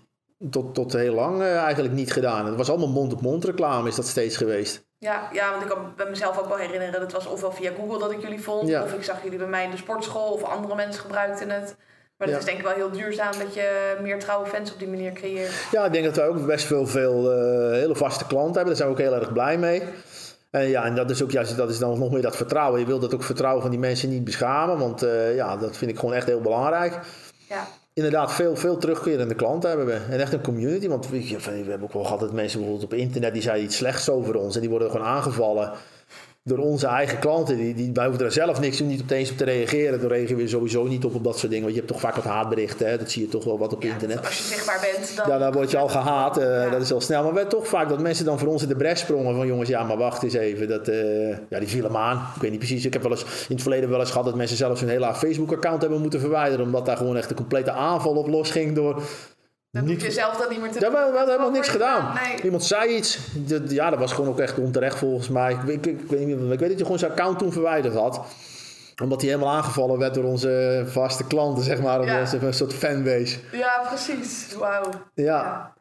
Tot, 0.50 0.74
tot 0.74 0.92
heel 0.92 1.14
lang 1.14 1.42
eigenlijk 1.42 1.94
niet 1.94 2.12
gedaan. 2.12 2.46
Het 2.46 2.56
was 2.56 2.68
allemaal 2.70 2.88
mond-op-mond 2.88 3.44
reclame 3.44 3.88
is 3.88 3.94
dat 3.94 4.06
steeds 4.06 4.36
geweest. 4.36 4.88
Ja, 4.98 5.28
ja, 5.32 5.50
want 5.50 5.62
ik 5.62 5.68
kan 5.68 5.92
bij 5.96 6.10
mezelf 6.10 6.38
ook 6.38 6.48
wel 6.48 6.56
herinneren, 6.56 7.00
dat 7.00 7.12
was 7.12 7.26
ofwel 7.26 7.52
via 7.52 7.70
Google 7.78 7.98
dat 7.98 8.10
ik 8.10 8.22
jullie 8.22 8.40
vond, 8.42 8.68
Ja. 8.68 8.82
of 8.82 8.92
ik 8.92 9.02
zag 9.02 9.22
jullie 9.22 9.38
bij 9.38 9.46
mij 9.46 9.64
in 9.64 9.70
de 9.70 9.76
sportschool, 9.76 10.32
of 10.32 10.42
andere 10.42 10.74
mensen 10.74 11.02
gebruikten 11.02 11.50
het. 11.50 11.76
Maar 12.20 12.28
het 12.28 12.36
Ja. 12.36 12.44
is 12.44 12.44
denk 12.44 12.58
ik 12.58 12.64
wel 12.76 12.88
heel 12.88 13.00
duurzaam 13.00 13.32
dat 13.38 13.54
je 13.54 13.96
meer 14.02 14.18
trouwe 14.18 14.46
fans 14.46 14.72
op 14.72 14.78
die 14.78 14.88
manier 14.88 15.12
creëert. 15.12 15.50
Ja, 15.70 15.84
ik 15.84 15.92
denk 15.92 16.04
dat 16.04 16.16
wij 16.16 16.26
ook 16.26 16.46
best 16.46 16.64
veel, 16.66 16.86
veel 16.86 17.32
eh, 17.32 17.72
hele 17.72 17.94
vaste 17.96 18.26
klanten 18.26 18.54
hebben. 18.54 18.66
Daar 18.66 18.76
zijn 18.76 18.88
we 18.88 18.94
ook 18.94 19.00
heel 19.10 19.14
erg 19.14 19.32
blij 19.32 19.58
mee. 19.58 19.82
En 20.50 20.68
ja, 20.68 20.84
en 20.84 20.94
dat 20.94 21.10
is 21.10 21.22
ook 21.22 21.30
juist, 21.30 21.56
dat 21.56 21.70
is 21.70 21.78
dan 21.78 21.98
nog 21.98 22.10
meer 22.10 22.22
dat 22.22 22.36
vertrouwen. 22.36 22.80
Je 22.80 22.86
wilt 22.86 23.00
dat 23.00 23.14
ook 23.14 23.22
vertrouwen 23.22 23.62
van 23.62 23.70
die 23.70 23.80
mensen 23.80 24.08
niet 24.08 24.24
beschamen. 24.24 24.78
Want 24.78 25.02
eh, 25.02 25.34
ja, 25.34 25.56
dat 25.56 25.76
vind 25.76 25.90
ik 25.90 25.98
gewoon 25.98 26.14
echt 26.14 26.26
heel 26.26 26.40
belangrijk. 26.40 26.98
Ja, 27.48 27.66
Inderdaad, 27.92 28.32
veel, 28.32 28.56
veel 28.56 28.76
terugkerende 28.76 29.34
klanten 29.34 29.68
hebben 29.68 29.86
we. 29.86 29.98
En 30.10 30.20
echt 30.20 30.32
een 30.32 30.42
community. 30.42 30.88
Want 30.88 31.08
we 31.08 31.36
hebben 31.50 31.82
ook 31.82 31.92
wel 31.92 32.04
gehad 32.04 32.20
dat 32.20 32.32
mensen 32.32 32.58
bijvoorbeeld 32.58 32.92
op 32.92 32.98
internet... 32.98 33.32
die 33.32 33.42
zeiden 33.42 33.64
iets 33.64 33.76
slechts 33.76 34.08
over 34.10 34.36
ons. 34.36 34.54
En 34.54 34.60
die 34.60 34.70
worden 34.70 34.90
gewoon 34.90 35.06
aangevallen 35.06 35.72
door 36.42 36.58
onze 36.58 36.86
eigen 36.86 37.18
klanten. 37.18 37.56
Die, 37.56 37.74
die, 37.74 37.90
wij 37.92 38.06
hoeven 38.06 38.24
er 38.24 38.32
zelf 38.32 38.60
niks 38.60 38.80
niet 38.80 39.02
opeens 39.02 39.30
op 39.30 39.36
te 39.36 39.44
reageren. 39.44 40.00
Daar 40.00 40.10
reageren 40.10 40.36
we 40.42 40.48
sowieso 40.48 40.84
niet 40.84 41.04
op 41.04 41.14
op 41.14 41.24
dat 41.24 41.38
soort 41.38 41.48
dingen. 41.50 41.62
Want 41.64 41.74
je 41.74 41.80
hebt 41.80 41.92
toch 41.92 42.00
vaak 42.02 42.14
wat 42.14 42.24
haatberichten. 42.24 42.88
Hè? 42.88 42.98
Dat 42.98 43.10
zie 43.10 43.22
je 43.22 43.28
toch 43.28 43.44
wel 43.44 43.58
wat 43.58 43.72
op 43.72 43.82
ja 43.82 43.92
internet. 43.92 44.18
als 44.26 44.36
je 44.38 44.42
zichtbaar 44.42 44.88
bent, 44.94 45.16
dan... 45.16 45.28
Ja, 45.28 45.38
dan 45.38 45.52
word 45.52 45.70
je 45.70 45.78
al 45.78 45.88
gehaat. 45.88 46.38
eh, 46.38 46.44
Ja. 46.44 46.70
Dat 46.70 46.80
is 46.82 46.92
al 46.92 47.00
snel. 47.00 47.22
Maar 47.22 47.34
we 47.34 47.46
toch 47.46 47.66
vaak 47.68 47.88
dat 47.88 48.00
mensen 48.00 48.24
dan 48.24 48.38
voor 48.38 48.48
ons 48.48 48.62
in 48.62 48.68
de 48.68 48.76
bres 48.76 49.00
sprongen. 49.00 49.34
Van 49.34 49.46
jongens, 49.46 49.68
ja, 49.68 49.82
maar 49.82 49.96
wacht 49.96 50.22
eens 50.22 50.34
even. 50.34 50.68
Dat, 50.68 50.88
eh, 50.88 51.28
ja, 51.28 51.58
die 51.58 51.68
viel 51.68 51.84
hem 51.84 51.96
aan. 51.96 52.16
Ik 52.34 52.40
weet 52.42 52.50
niet 52.50 52.58
precies. 52.58 52.84
Ik 52.84 52.92
heb 52.92 53.02
wel 53.02 53.10
eens 53.10 53.22
in 53.48 53.54
het 53.54 53.62
verleden 53.62 53.90
wel 53.90 54.00
eens 54.00 54.10
gehad 54.10 54.24
dat 54.26 54.34
mensen 54.36 54.56
zelfs 54.56 54.80
hun 54.80 54.88
hele 54.90 55.14
Facebook-account 55.14 55.80
hebben 55.80 56.00
moeten 56.00 56.20
verwijderen. 56.20 56.64
Omdat 56.64 56.86
daar 56.86 56.96
gewoon 56.96 57.16
echt 57.16 57.30
een 57.30 57.36
complete 57.36 57.70
aanval 57.70 58.14
op 58.14 58.26
losging 58.28 58.74
door 58.74 59.02
Dan 59.70 59.84
niet, 59.84 60.02
je 60.02 60.10
zelf 60.10 60.36
dat 60.36 60.50
niet 60.50 60.60
meer 60.60 60.70
te 60.70 60.80
Ja, 60.80 60.90
we, 60.90 60.96
we 60.96 61.16
hadden 61.16 61.26
helemaal 61.26 61.50
niks 61.50 61.68
gedaan. 61.68 62.18
Iemand 62.42 62.64
zei 62.64 62.94
iets. 62.94 63.18
ja, 63.68 63.90
dat 63.90 63.98
was 63.98 64.12
gewoon 64.12 64.30
ook 64.30 64.40
echt 64.40 64.58
onterecht 64.58 64.98
volgens 64.98 65.28
mij. 65.28 65.52
Ik, 65.66 65.86
ik, 65.86 66.10
weet, 66.10 66.26
niet, 66.26 66.52
ik 66.52 66.58
weet 66.58 66.68
dat 66.68 66.78
je 66.78 66.84
gewoon 66.84 66.98
zijn 66.98 67.10
account 67.10 67.38
toen 67.38 67.52
verwijderd 67.52 67.94
had 67.94 68.20
omdat 69.02 69.20
hij 69.20 69.30
helemaal 69.30 69.54
aangevallen 69.54 69.98
werd 69.98 70.14
door 70.14 70.24
onze 70.24 70.82
vaste 70.86 71.26
klanten, 71.26 71.64
zeg 71.64 71.80
maar. 71.80 72.04
Ja. 72.04 72.32
Een 72.32 72.54
soort 72.54 72.74
fanbase. 72.74 73.38
Ja, 73.52 73.82
precies. 73.86 74.54
Wauw. 74.54 74.90
Ja. 75.14 75.72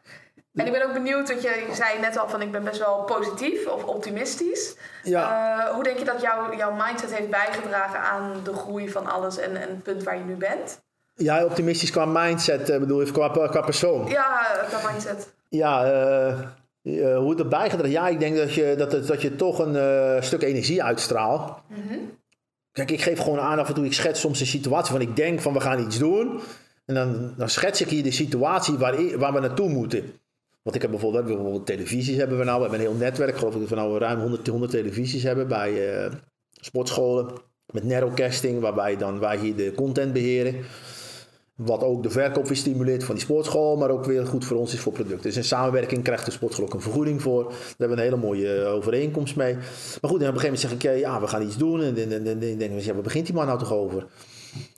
En 0.53 0.66
ik 0.66 0.72
ben 0.72 0.88
ook 0.88 0.94
benieuwd, 0.94 1.28
want 1.28 1.41
je 1.41 1.68
zei 1.74 1.99
net 1.99 2.18
al 2.18 2.30
van 2.30 2.41
ik 2.41 2.52
ben 2.52 2.64
best 2.64 2.80
wel 2.80 3.03
positief 3.03 3.68
of 3.68 3.84
optimistisch. 3.84 4.76
Ja. 5.03 5.57
Uh, 5.57 5.74
hoe 5.74 5.84
denk 5.84 5.98
je 5.98 6.06
dat 6.06 6.22
jouw 6.22 6.56
jouw 6.56 6.72
mindset 6.72 7.14
heeft 7.14 7.30
bijgedragen 7.30 7.99
aan 7.99 8.32
de 8.44 8.53
groei 8.53 8.90
van 8.90 9.07
alles 9.07 9.38
en, 9.38 9.56
en 9.56 9.70
het 9.70 9.84
punt 9.84 10.03
waar 10.03 10.18
je 10.18 10.24
nu 10.24 10.36
bent? 10.36 10.82
Ja, 11.20 11.46
optimistisch 11.46 11.91
qua 11.91 12.06
mindset, 12.06 12.70
uh, 12.70 12.78
bedoel 12.78 13.02
je, 13.02 13.12
qua, 13.12 13.30
qua 13.48 13.62
persoon? 13.62 14.08
Ja, 14.08 14.66
qua 14.68 14.91
mindset. 14.91 15.34
Ja, 15.50 15.86
uh, 15.86 17.18
hoe 17.18 17.30
het 17.30 17.40
erbij 17.40 17.60
bijgedragen? 17.60 17.91
Ja, 17.91 18.08
ik 18.08 18.20
denk 18.20 18.38
dat 18.38 18.54
je, 18.54 18.76
dat, 18.78 18.91
het, 18.91 19.08
dat 19.08 19.22
je 19.22 19.36
toch 19.36 19.60
een 19.60 20.24
stuk 20.24 20.41
energie 20.41 20.84
uitstraalt. 20.84 21.54
Mm 21.68 22.18
Kijk, 22.72 22.91
ik 22.91 23.02
geef 23.02 23.20
gewoon 23.20 23.40
aan 23.40 23.60
af 23.60 23.68
en 23.68 23.74
toe, 23.74 23.86
ik 23.86 23.94
schets 23.94 24.20
soms 24.20 24.40
een 24.40 24.46
situatie 24.46 24.91
van 24.91 25.02
ik 25.02 25.16
denk 25.16 25.41
van 25.41 25.54
we 25.54 25.60
gaan 25.60 25.80
iets 25.80 25.98
doen. 25.98 26.40
En 26.86 26.96
dan, 26.96 27.34
dan 27.38 27.50
schets 27.50 27.82
ik 27.82 27.90
hier 27.90 28.04
de 28.04 28.12
situatie 28.12 28.78
waar, 28.78 29.18
waar 29.18 29.34
we 29.34 29.40
naartoe 29.40 29.70
moeten. 29.70 30.14
Want 30.62 30.76
ik 30.76 30.82
heb 30.82 30.91
bijvoorbeeld, 30.91 31.26
bijvoorbeeld 31.26 31.66
televisies 31.66 32.18
hebben 32.18 32.38
we 32.38 32.44
nou. 32.44 32.56
We 32.56 32.62
hebben 32.62 32.80
een 32.80 32.91
heel 32.91 33.06
netwerk, 33.06 33.38
geloof 33.38 33.54
ik, 33.54 33.60
dat 33.60 33.70
we 33.70 33.76
nou 33.76 33.98
ruim 33.98 34.20
100, 34.20 34.48
100 34.48 34.72
televisies 34.72 35.24
hebben 35.24 35.48
bij 35.48 36.04
uh, 36.04 36.12
sportscholen. 36.52 37.32
Met 37.74 37.84
narrowcasting, 37.84 38.62
waarbij 38.62 38.98
dan 38.98 39.20
wij 39.20 39.38
hier 39.38 39.56
de 39.56 39.74
content 39.76 40.14
beheren. 40.14 40.56
Wat 41.60 41.84
ook 41.84 42.03
de 42.03 42.10
verkoop 42.10 42.48
weer 42.48 42.57
stimuleert 42.57 43.03
van 43.03 43.15
die 43.15 43.23
sportschool, 43.23 43.77
maar 43.77 43.90
ook 43.90 44.06
weer 44.06 44.26
goed 44.26 44.45
voor 44.45 44.57
ons 44.57 44.73
is 44.73 44.80
voor 44.80 44.91
producten. 44.91 45.22
Dus 45.22 45.36
in 45.36 45.44
samenwerking 45.44 46.03
krijgt 46.03 46.26
de 46.26 46.31
sportschool 46.31 46.65
ook 46.65 46.73
een 46.73 46.81
vergoeding 46.81 47.22
voor. 47.22 47.44
Daar 47.44 47.57
hebben 47.77 47.98
we 47.98 48.03
een 48.03 48.10
hele 48.10 48.22
mooie 48.22 48.61
eh, 48.61 48.73
overeenkomst 48.73 49.36
mee. 49.36 49.53
Maar 49.53 50.11
goed, 50.11 50.22
en 50.22 50.27
op 50.27 50.34
een 50.34 50.40
gegeven 50.40 50.44
moment 50.44 50.81
zeg 50.81 50.94
ik, 50.94 50.99
ja, 50.99 51.22
we 51.22 51.27
gaan 51.27 51.41
iets 51.41 51.57
doen. 51.57 51.81
En 51.81 52.23
dan 52.23 52.40
denk 52.40 52.61
ik, 52.61 52.80
ja, 52.80 52.94
waar 52.94 53.02
begint 53.02 53.26
die 53.26 53.36
man 53.36 53.45
nou 53.45 53.60
toch 53.60 53.73
over? 53.73 54.06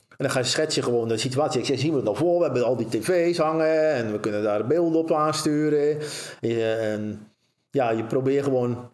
En 0.08 0.28
dan 0.28 0.30
ga 0.30 0.38
je 0.38 0.44
schetsen 0.44 0.82
gewoon 0.82 1.08
de 1.08 1.16
situatie. 1.16 1.60
Ik 1.60 1.66
zeg, 1.66 1.78
zien 1.78 1.90
we 1.92 1.98
het 1.98 2.08
al 2.08 2.14
voor? 2.14 2.38
We 2.38 2.44
hebben 2.44 2.64
al 2.64 2.76
die 2.76 2.88
tv's 2.88 3.38
hangen 3.38 3.92
en 3.92 4.12
we 4.12 4.20
kunnen 4.20 4.42
daar 4.42 4.66
beelden 4.66 5.00
op 5.00 5.12
aansturen. 5.12 5.98
En 6.40 7.26
ja, 7.70 7.90
je 7.90 8.04
probeert 8.04 8.44
gewoon 8.44 8.90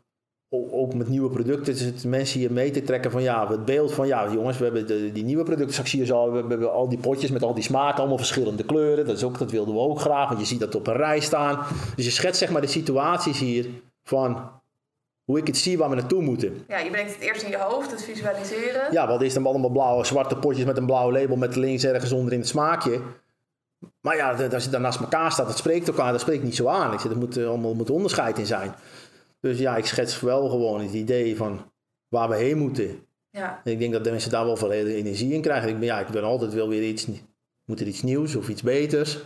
ook 0.51 0.95
met 0.95 1.09
nieuwe 1.09 1.31
producten, 1.31 1.95
mensen 2.11 2.41
hier 2.41 2.53
mee 2.53 2.71
te 2.71 2.83
trekken 2.83 3.11
van 3.11 3.23
ja, 3.23 3.49
het 3.49 3.65
beeld 3.65 3.93
van 3.93 4.07
ja, 4.07 4.33
jongens, 4.33 4.59
we 4.59 4.65
hebben 4.65 4.87
de, 4.87 5.13
die 5.13 5.25
nieuwe 5.25 5.43
producten, 5.43 5.73
straks 5.73 5.91
zie 5.91 6.05
je 6.05 6.13
al, 6.13 6.33
we 6.33 6.39
hebben 6.39 6.73
al 6.73 6.89
die 6.89 6.99
potjes 6.99 7.31
met 7.31 7.43
al 7.43 7.55
die 7.55 7.63
smaken, 7.63 7.99
allemaal 7.99 8.17
verschillende 8.17 8.65
kleuren. 8.65 9.07
Dat, 9.07 9.17
is 9.17 9.25
ook, 9.25 9.39
dat 9.39 9.51
wilden 9.51 9.75
we 9.75 9.81
ook 9.81 10.01
graag, 10.01 10.29
want 10.29 10.41
je 10.41 10.47
ziet 10.47 10.61
dat 10.61 10.75
op 10.75 10.87
een 10.87 10.97
rij 10.97 11.21
staan. 11.21 11.67
Dus 11.97 12.05
je 12.05 12.11
schetst 12.11 12.41
zeg 12.41 12.51
maar 12.51 12.61
de 12.61 12.67
situaties 12.67 13.39
hier 13.39 13.69
van 14.03 14.51
hoe 15.25 15.39
ik 15.39 15.47
het 15.47 15.57
zie 15.57 15.79
waar 15.79 15.89
we 15.89 15.95
naartoe 15.95 16.23
moeten. 16.23 16.65
Ja, 16.69 16.79
je 16.79 16.91
brengt 16.91 17.15
het 17.15 17.23
eerst 17.23 17.43
in 17.43 17.51
je 17.51 17.59
hoofd, 17.59 17.91
het 17.91 18.03
visualiseren. 18.03 18.93
Ja, 18.93 19.07
want 19.09 19.23
is 19.23 19.35
dan 19.35 19.47
allemaal 19.47 19.71
blauwe, 19.71 20.05
zwarte 20.05 20.37
potjes 20.37 20.65
met 20.65 20.77
een 20.77 20.87
blauw 20.87 21.13
label 21.13 21.37
met 21.37 21.57
links 21.57 21.85
ergens 21.85 22.13
onderin 22.13 22.39
het 22.39 22.49
smaakje. 22.49 23.01
Maar 24.01 24.17
ja, 24.17 24.49
als 24.53 24.65
je 24.65 24.71
dan 24.71 24.81
naast 24.81 25.01
elkaar 25.01 25.33
staat, 25.33 25.47
dat 25.47 25.59
spreekt 25.59 25.89
elkaar, 25.89 26.13
dat 26.13 26.21
spreekt 26.21 26.43
niet 26.43 26.57
zo 26.57 26.67
aan. 26.67 26.93
Ik 26.93 27.01
zeg, 27.01 27.11
er 27.11 27.19
moet 27.19 27.37
eh, 27.37 27.49
allemaal 27.49 27.75
moet 27.75 27.91
onderscheid 27.91 28.39
in 28.39 28.47
zijn. 28.47 28.75
Dus 29.41 29.59
ja, 29.59 29.77
ik 29.77 29.87
schets 29.87 30.21
wel 30.21 30.49
gewoon 30.49 30.81
het 30.81 30.93
idee 30.93 31.37
van 31.37 31.71
waar 32.09 32.29
we 32.29 32.37
heen 32.37 32.59
moeten. 32.59 33.07
Ja. 33.31 33.61
En 33.65 33.73
ik 33.73 33.79
denk 33.79 33.93
dat 33.93 34.05
de 34.05 34.11
mensen 34.11 34.31
daar 34.31 34.45
wel 34.45 34.57
veel 34.57 34.73
energie 34.73 35.33
in 35.33 35.43
krijgen. 35.43 35.69
Ik 35.69 35.79
ben, 35.79 35.87
ja, 35.87 36.01
ik 36.01 36.09
ben 36.09 36.25
altijd 36.25 36.55
wel 36.55 36.69
weer 36.69 36.83
iets, 36.83 37.07
moet 37.65 37.81
er 37.81 37.87
iets 37.87 38.03
nieuws 38.03 38.37
of 38.37 38.49
iets 38.49 38.63
beters. 38.63 39.19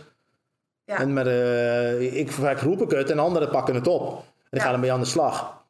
Ja. 0.85 0.99
En 0.99 1.13
maar, 1.13 1.27
uh, 1.27 2.17
ik, 2.17 2.31
vaak 2.31 2.59
roep 2.59 2.81
ik 2.81 2.91
het 2.91 3.09
en 3.09 3.19
anderen 3.19 3.49
pakken 3.49 3.75
het 3.75 3.87
op. 3.87 4.09
En 4.09 4.49
dan 4.49 4.61
gaan 4.61 4.73
ermee 4.73 4.91
aan 4.91 4.99
de 4.99 5.05
slag. 5.05 5.61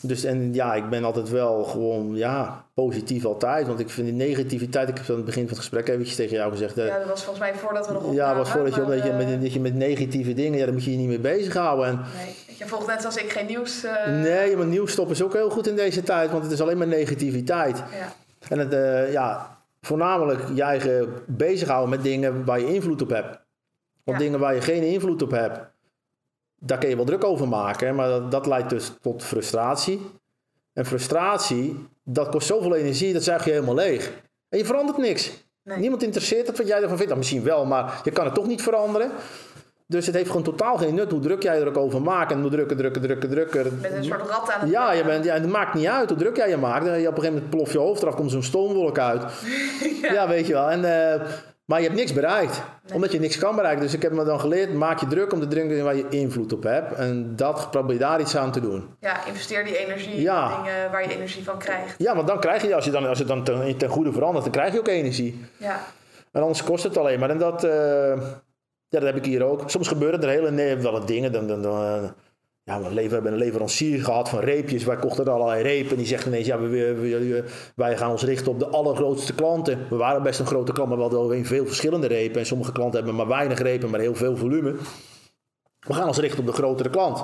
Dus 0.00 0.24
en 0.24 0.54
ja, 0.54 0.74
ik 0.74 0.88
ben 0.88 1.04
altijd 1.04 1.28
wel 1.28 1.64
gewoon 1.64 2.16
ja, 2.16 2.64
positief 2.74 3.24
altijd. 3.24 3.66
Want 3.66 3.80
ik 3.80 3.90
vind 3.90 4.06
die 4.06 4.16
negativiteit, 4.16 4.88
ik 4.88 4.96
heb 4.96 5.10
aan 5.10 5.16
het 5.16 5.24
begin 5.24 5.42
van 5.42 5.50
het 5.50 5.58
gesprek 5.58 5.88
eventjes 5.88 6.16
tegen 6.16 6.36
jou 6.36 6.50
gezegd. 6.50 6.76
ja, 6.76 6.98
dat 6.98 7.08
was 7.08 7.24
volgens 7.24 7.38
mij 7.38 7.54
voordat 7.54 7.86
we 7.86 7.92
nog 7.92 8.04
op. 8.04 8.12
Ja, 8.12 8.28
dat 8.28 8.36
was 8.36 8.50
voordat 8.50 8.74
je, 8.74 8.82
omdat 8.82 9.02
je, 9.02 9.12
met, 9.12 9.42
dat 9.42 9.52
je 9.52 9.60
met 9.60 9.74
negatieve 9.74 10.34
dingen, 10.34 10.58
ja, 10.58 10.64
daar 10.64 10.74
moet 10.74 10.84
je 10.84 10.90
je 10.90 10.96
niet 10.96 11.08
mee 11.08 11.18
bezighouden. 11.18 11.86
En, 11.86 12.04
nee, 12.16 12.49
je 12.60 12.66
volgt 12.66 12.86
net 12.86 13.00
zoals 13.00 13.16
ik 13.16 13.32
geen 13.32 13.46
nieuws. 13.46 13.84
Uh... 13.84 14.06
Nee, 14.06 14.56
maar 14.56 14.66
nieuws 14.66 14.92
stoppen 14.92 15.14
is 15.14 15.22
ook 15.22 15.32
heel 15.32 15.50
goed 15.50 15.66
in 15.66 15.76
deze 15.76 16.02
tijd, 16.02 16.30
want 16.30 16.42
het 16.42 16.52
is 16.52 16.60
alleen 16.60 16.78
maar 16.78 16.86
negativiteit. 16.86 17.76
Ja. 17.76 18.12
En 18.48 18.58
het, 18.58 18.72
uh, 18.72 19.12
ja, 19.12 19.58
voornamelijk 19.80 20.40
je 20.54 20.62
eigen 20.62 21.14
bezighouden 21.26 21.90
met 21.90 22.02
dingen 22.02 22.44
waar 22.44 22.60
je 22.60 22.74
invloed 22.74 23.02
op 23.02 23.08
hebt. 23.08 23.38
Want 24.04 24.18
dingen 24.18 24.38
waar 24.38 24.54
je 24.54 24.60
geen 24.60 24.82
invloed 24.82 25.22
op 25.22 25.30
hebt, 25.30 25.58
daar 26.58 26.78
kun 26.78 26.88
je 26.88 26.96
wel 26.96 27.04
druk 27.04 27.24
over 27.24 27.48
maken, 27.48 27.94
maar 27.94 28.08
dat, 28.08 28.30
dat 28.30 28.46
leidt 28.46 28.70
dus 28.70 28.92
tot 29.00 29.22
frustratie. 29.22 30.10
En 30.72 30.86
frustratie, 30.86 31.88
dat 32.04 32.28
kost 32.28 32.46
zoveel 32.46 32.74
energie, 32.74 33.12
dat 33.12 33.22
zuig 33.22 33.44
je 33.44 33.50
helemaal 33.50 33.74
leeg. 33.74 34.12
En 34.48 34.58
je 34.58 34.64
verandert 34.64 34.98
niks. 34.98 35.32
Niemand 35.62 36.02
interesseert 36.02 36.46
het 36.46 36.58
wat 36.58 36.66
jij 36.66 36.76
ervan 36.76 36.96
vindt. 36.96 37.06
Nou, 37.06 37.18
misschien 37.18 37.42
wel, 37.42 37.64
maar 37.64 38.00
je 38.04 38.10
kan 38.10 38.24
het 38.24 38.34
toch 38.34 38.46
niet 38.46 38.62
veranderen. 38.62 39.10
Dus 39.90 40.06
het 40.06 40.14
heeft 40.14 40.26
gewoon 40.26 40.42
totaal 40.42 40.76
geen 40.76 40.94
nut 40.94 41.10
hoe 41.10 41.20
druk 41.20 41.42
jij 41.42 41.60
er 41.60 41.68
ook 41.68 41.76
over 41.76 42.02
maakt. 42.02 42.32
En 42.32 42.40
hoe 42.40 42.50
drukker, 42.50 42.76
drukker, 42.76 43.02
drukker, 43.02 43.28
drukker. 43.28 43.66
Met 43.80 43.92
een 43.92 44.04
soort 44.04 44.26
rat 44.28 44.52
aan 44.52 44.60
het 44.60 44.70
Ja, 44.70 44.92
je 44.92 45.04
bent, 45.04 45.24
ja, 45.24 45.34
het 45.34 45.48
maakt 45.48 45.74
niet 45.74 45.86
uit 45.86 46.08
hoe 46.08 46.18
druk 46.18 46.36
jij 46.36 46.48
je 46.48 46.56
maakt. 46.56 46.86
En 46.86 46.92
op 46.92 46.96
een 46.96 47.04
gegeven 47.04 47.32
moment 47.32 47.50
plof 47.50 47.72
je 47.72 47.78
hoofd 47.78 48.02
eraf, 48.02 48.14
komt 48.14 48.30
zo'n 48.30 48.42
stoomwolk 48.42 48.98
uit. 48.98 49.22
ja. 50.02 50.28
weet 50.28 50.46
je 50.46 50.52
wel. 50.52 50.70
En, 50.70 50.78
uh, 50.78 51.26
maar 51.64 51.78
je 51.80 51.86
hebt 51.86 51.98
niks 51.98 52.12
bereikt. 52.12 52.62
Omdat 52.92 53.12
je 53.12 53.20
niks 53.20 53.38
kan 53.38 53.56
bereiken. 53.56 53.82
Dus 53.82 53.94
ik 53.94 54.02
heb 54.02 54.12
me 54.12 54.24
dan 54.24 54.40
geleerd, 54.40 54.74
maak 54.74 55.00
je 55.00 55.06
druk 55.06 55.32
om 55.32 55.40
te 55.40 55.48
drinken 55.48 55.84
waar 55.84 55.96
je 55.96 56.06
invloed 56.08 56.52
op 56.52 56.62
hebt. 56.62 56.94
En 56.94 57.32
dat 57.36 57.70
probeer 57.70 57.92
je 57.92 57.98
daar 57.98 58.20
iets 58.20 58.36
aan 58.36 58.52
te 58.52 58.60
doen. 58.60 58.94
Ja, 59.00 59.26
investeer 59.26 59.64
die 59.64 59.78
energie 59.78 60.12
in 60.12 60.16
dingen 60.16 60.90
waar 60.90 61.02
je 61.02 61.14
energie 61.14 61.44
van 61.44 61.58
krijgt. 61.58 61.94
Ja, 61.98 62.14
want 62.14 62.26
dan 62.26 62.40
krijg 62.40 62.62
je, 62.62 62.74
als, 62.74 62.84
je 62.84 62.90
dan, 62.90 63.06
als 63.06 63.18
het 63.18 63.28
dan 63.28 63.44
ten, 63.44 63.76
ten 63.76 63.88
goede 63.88 64.12
verandert, 64.12 64.44
dan 64.44 64.52
krijg 64.52 64.72
je 64.72 64.78
ook 64.78 64.88
energie. 64.88 65.44
Ja. 65.56 65.80
En 66.32 66.40
anders 66.40 66.62
kost 66.62 66.84
het 66.84 66.96
alleen 66.96 67.18
maar. 67.18 67.30
En 67.30 67.38
dat, 67.38 67.64
uh, 67.64 68.12
ja, 68.90 68.98
dat 68.98 69.02
heb 69.02 69.16
ik 69.16 69.24
hier 69.24 69.42
ook. 69.42 69.70
Soms 69.70 69.88
gebeuren 69.88 70.22
er 70.22 70.28
hele 70.28 70.50
nee, 70.50 71.04
dingen. 71.04 71.32
Dan, 71.32 71.46
dan, 71.46 71.62
dan, 71.62 72.12
ja, 72.62 72.80
we 72.80 73.00
hebben 73.00 73.32
een 73.32 73.38
leverancier 73.38 74.04
gehad 74.04 74.28
van 74.28 74.40
reepjes. 74.40 74.84
Wij 74.84 74.96
kochten 74.96 75.24
er 75.24 75.30
allerlei 75.30 75.62
repen. 75.62 75.90
En 75.90 75.96
die 75.96 76.06
zegt 76.06 76.26
ineens, 76.26 76.46
ja, 76.46 76.60
we, 76.60 76.68
we, 76.68 77.44
wij 77.74 77.96
gaan 77.96 78.10
ons 78.10 78.22
richten 78.22 78.52
op 78.52 78.58
de 78.58 78.66
allergrootste 78.66 79.34
klanten. 79.34 79.78
We 79.90 79.96
waren 79.96 80.22
best 80.22 80.40
een 80.40 80.46
grote 80.46 80.72
klant, 80.72 80.88
maar 80.88 80.98
we 80.98 81.16
hadden 81.16 81.44
veel 81.44 81.66
verschillende 81.66 82.06
repen. 82.06 82.40
En 82.40 82.46
sommige 82.46 82.72
klanten 82.72 82.96
hebben 82.96 83.14
maar 83.14 83.28
weinig 83.28 83.58
repen, 83.58 83.90
maar 83.90 84.00
heel 84.00 84.14
veel 84.14 84.36
volume. 84.36 84.74
We 85.80 85.94
gaan 85.94 86.06
ons 86.06 86.18
richten 86.18 86.40
op 86.40 86.46
de 86.46 86.52
grotere 86.52 86.90
klant. 86.90 87.22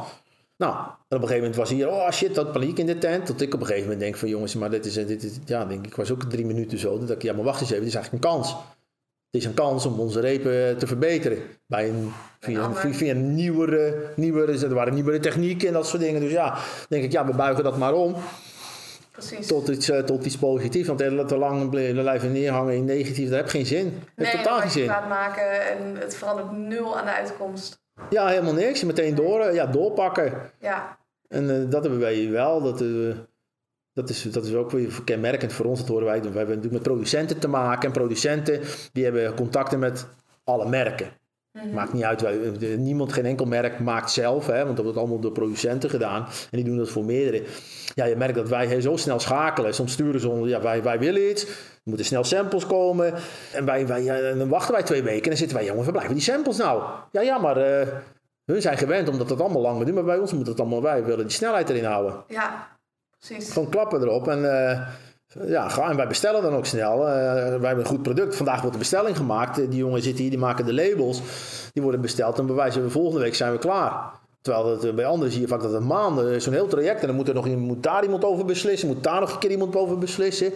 Nou, 0.56 0.74
en 0.74 0.86
op 0.88 0.94
een 1.08 1.18
gegeven 1.18 1.36
moment 1.36 1.56
was 1.56 1.70
hier, 1.70 1.88
oh 1.88 2.10
shit, 2.10 2.34
dat 2.34 2.52
paniek 2.52 2.78
in 2.78 2.86
de 2.86 2.98
tent. 2.98 3.26
Tot 3.26 3.40
ik 3.40 3.54
op 3.54 3.60
een 3.60 3.66
gegeven 3.66 3.88
moment 3.88 4.04
denk 4.04 4.16
van, 4.16 4.28
jongens, 4.28 4.54
maar 4.54 4.70
dit 4.70 4.86
is, 4.86 4.94
dit 4.94 5.22
is 5.22 5.38
ja, 5.44 5.64
denk 5.64 5.86
ik, 5.86 5.94
was 5.94 6.10
ook 6.10 6.22
drie 6.22 6.46
minuten 6.46 6.78
zo. 6.78 6.98
Dat 6.98 7.10
ik, 7.10 7.22
ja, 7.22 7.32
maar 7.32 7.44
wacht 7.44 7.60
eens 7.60 7.70
even, 7.70 7.82
dit 7.82 7.92
is 7.92 7.94
eigenlijk 7.94 8.24
een 8.24 8.30
kans 8.30 8.56
is 9.36 9.44
een 9.44 9.54
kans 9.54 9.86
om 9.86 10.00
onze 10.00 10.20
repen 10.20 10.78
te 10.78 10.86
verbeteren. 10.86 11.38
Bij 11.66 11.88
een, 11.88 12.12
via, 12.40 12.72
via, 12.72 13.10
een 13.10 13.34
nieuwere, 13.34 13.94
nieuwere, 14.14 14.66
er 14.66 14.74
waren 14.74 14.94
nieuwere 14.94 15.18
technieken 15.18 15.68
en 15.68 15.74
dat 15.74 15.86
soort 15.86 16.02
dingen. 16.02 16.20
Dus 16.20 16.30
ja, 16.30 16.58
denk 16.88 17.04
ik, 17.04 17.12
ja, 17.12 17.26
we 17.26 17.34
buigen 17.34 17.64
dat 17.64 17.76
maar 17.78 17.94
om. 17.94 18.16
Precies. 19.10 19.46
Tot 19.46 19.68
iets, 19.68 19.90
uh, 19.90 19.98
tot 19.98 20.24
iets 20.24 20.36
positiefs. 20.36 20.88
Want 20.88 21.28
te 21.28 21.36
lang 21.36 21.70
blijven 21.70 22.32
neerhangen 22.32 22.74
in 22.74 22.84
negatief, 22.84 23.28
dat 23.28 23.38
heeft 23.38 23.50
geen 23.50 23.66
zin. 23.66 23.84
Dat 23.84 24.26
heeft 24.26 24.32
nee, 24.32 24.42
totaal 24.44 24.60
geen 24.60 24.70
zin. 24.70 24.86
maken 24.86 25.68
en 25.68 25.96
het 25.98 26.16
verandert 26.16 26.52
nul 26.52 26.98
aan 26.98 27.04
de 27.04 27.12
uitkomst. 27.12 27.84
Ja, 28.10 28.26
helemaal 28.26 28.52
niks. 28.52 28.84
Meteen 28.84 29.14
door, 29.14 29.40
eh, 29.40 29.54
ja, 29.54 29.66
doorpakken. 29.66 30.32
Ja. 30.58 30.98
En 31.28 31.44
uh, 31.44 31.70
dat 31.70 31.82
hebben 31.82 32.00
wij 32.00 32.30
wel. 32.30 32.62
Dat, 32.62 32.80
uh, 32.80 33.14
dat 33.96 34.08
is, 34.08 34.22
dat 34.22 34.44
is 34.44 34.54
ook 34.54 34.70
weer 34.70 35.02
kenmerkend 35.04 35.52
voor 35.52 35.66
ons. 35.66 35.78
Dat 35.78 35.88
horen 35.88 36.04
wij. 36.04 36.20
We 36.20 36.26
hebben 36.26 36.46
natuurlijk 36.46 36.72
met 36.72 36.82
producenten 36.82 37.38
te 37.38 37.48
maken. 37.48 37.86
En 37.86 37.92
producenten 37.92 38.60
die 38.92 39.04
hebben 39.04 39.34
contacten 39.34 39.78
met 39.78 40.06
alle 40.44 40.68
merken. 40.68 41.06
Mm 41.52 41.72
Maakt 41.72 41.92
niet 41.92 42.04
uit. 42.04 42.20
Wij, 42.20 42.36
niemand, 42.76 43.12
geen 43.12 43.26
enkel 43.26 43.46
merk 43.46 43.78
maakt 43.78 44.10
zelf. 44.10 44.46
Hè, 44.46 44.64
want 44.64 44.76
dat 44.76 44.84
wordt 44.84 44.98
allemaal 45.00 45.20
door 45.20 45.32
producenten 45.32 45.90
gedaan. 45.90 46.22
En 46.22 46.56
die 46.56 46.64
doen 46.64 46.76
dat 46.76 46.88
voor 46.88 47.04
meerdere. 47.04 47.42
Ja, 47.94 48.04
je 48.04 48.16
merkt 48.16 48.34
dat 48.34 48.48
wij 48.48 48.80
zo 48.80 48.96
snel 48.96 49.20
schakelen. 49.20 49.74
Soms 49.74 49.92
sturen 49.92 50.20
ze 50.20 50.28
ons, 50.28 50.48
ja, 50.48 50.60
wij, 50.60 50.82
wij 50.82 50.98
willen 50.98 51.30
iets. 51.30 51.44
Er 51.44 51.82
moeten 51.84 52.06
snel 52.06 52.24
samples 52.24 52.66
komen. 52.66 53.14
En, 53.52 53.64
wij, 53.64 53.86
wij, 53.86 54.02
ja, 54.02 54.34
dan 54.34 54.48
wachten 54.48 54.74
wij 54.74 54.82
twee 54.82 55.02
weken. 55.02 55.22
En 55.22 55.28
dan 55.28 55.38
zitten 55.38 55.56
wij, 55.56 55.66
jongens, 55.66 55.84
waar 55.84 55.94
blijven 55.94 56.14
die 56.14 56.24
samples 56.24 56.56
nou? 56.56 56.82
Ja, 57.12 57.20
ja, 57.20 57.38
maar 57.38 57.58
uh, 57.58 57.86
hun 58.44 58.62
zijn 58.62 58.78
gewend 58.78 59.08
omdat 59.08 59.28
dat 59.28 59.40
allemaal 59.40 59.62
lang 59.62 59.76
moet 59.76 59.86
doen. 59.86 59.94
Maar 59.94 60.04
bij 60.04 60.18
ons 60.18 60.32
moet 60.32 60.46
het 60.46 60.60
allemaal, 60.60 60.82
wij 60.82 61.04
willen 61.04 61.26
die 61.26 61.36
snelheid 61.36 61.68
erin 61.68 61.84
houden. 61.84 62.24
Ja, 62.28 62.75
Precies. 63.18 63.52
Gewoon 63.52 63.68
klappen 63.68 64.02
erop 64.02 64.28
en 64.28 64.38
uh, 64.38 64.80
ja, 65.48 65.88
en 65.88 65.96
wij 65.96 66.06
bestellen 66.06 66.42
dan 66.42 66.54
ook 66.54 66.66
snel. 66.66 66.98
Uh, 66.98 67.14
wij 67.14 67.50
hebben 67.50 67.78
een 67.78 67.84
goed 67.84 68.02
product. 68.02 68.36
Vandaag 68.36 68.58
wordt 68.58 68.72
de 68.72 68.78
bestelling 68.78 69.16
gemaakt. 69.16 69.56
Die 69.56 69.76
jongen 69.76 70.02
zitten 70.02 70.22
hier, 70.22 70.30
die 70.30 70.38
maken 70.38 70.64
de 70.64 70.74
labels. 70.74 71.22
Die 71.72 71.82
worden 71.82 72.00
besteld 72.00 72.38
en 72.38 72.46
bewijzen 72.46 72.82
we 72.82 72.90
volgende 72.90 73.20
week 73.20 73.34
zijn 73.34 73.52
we 73.52 73.58
klaar. 73.58 74.10
Terwijl 74.40 74.70
het, 74.70 74.94
bij 74.94 75.06
anderen 75.06 75.32
zie 75.32 75.40
je 75.40 75.48
vaak 75.48 75.62
dat 75.62 75.72
het 75.72 75.84
maanden, 75.84 76.42
zo'n 76.42 76.52
heel 76.52 76.66
traject. 76.66 77.00
En 77.00 77.06
dan 77.06 77.16
moet, 77.16 77.28
er 77.28 77.34
nog, 77.34 77.46
moet 77.46 77.82
daar 77.82 78.02
iemand 78.02 78.24
over 78.24 78.44
beslissen. 78.44 78.88
Moet 78.88 79.04
daar 79.04 79.20
nog 79.20 79.32
een 79.32 79.38
keer 79.38 79.50
iemand 79.50 79.76
over 79.76 79.98
beslissen. 79.98 80.46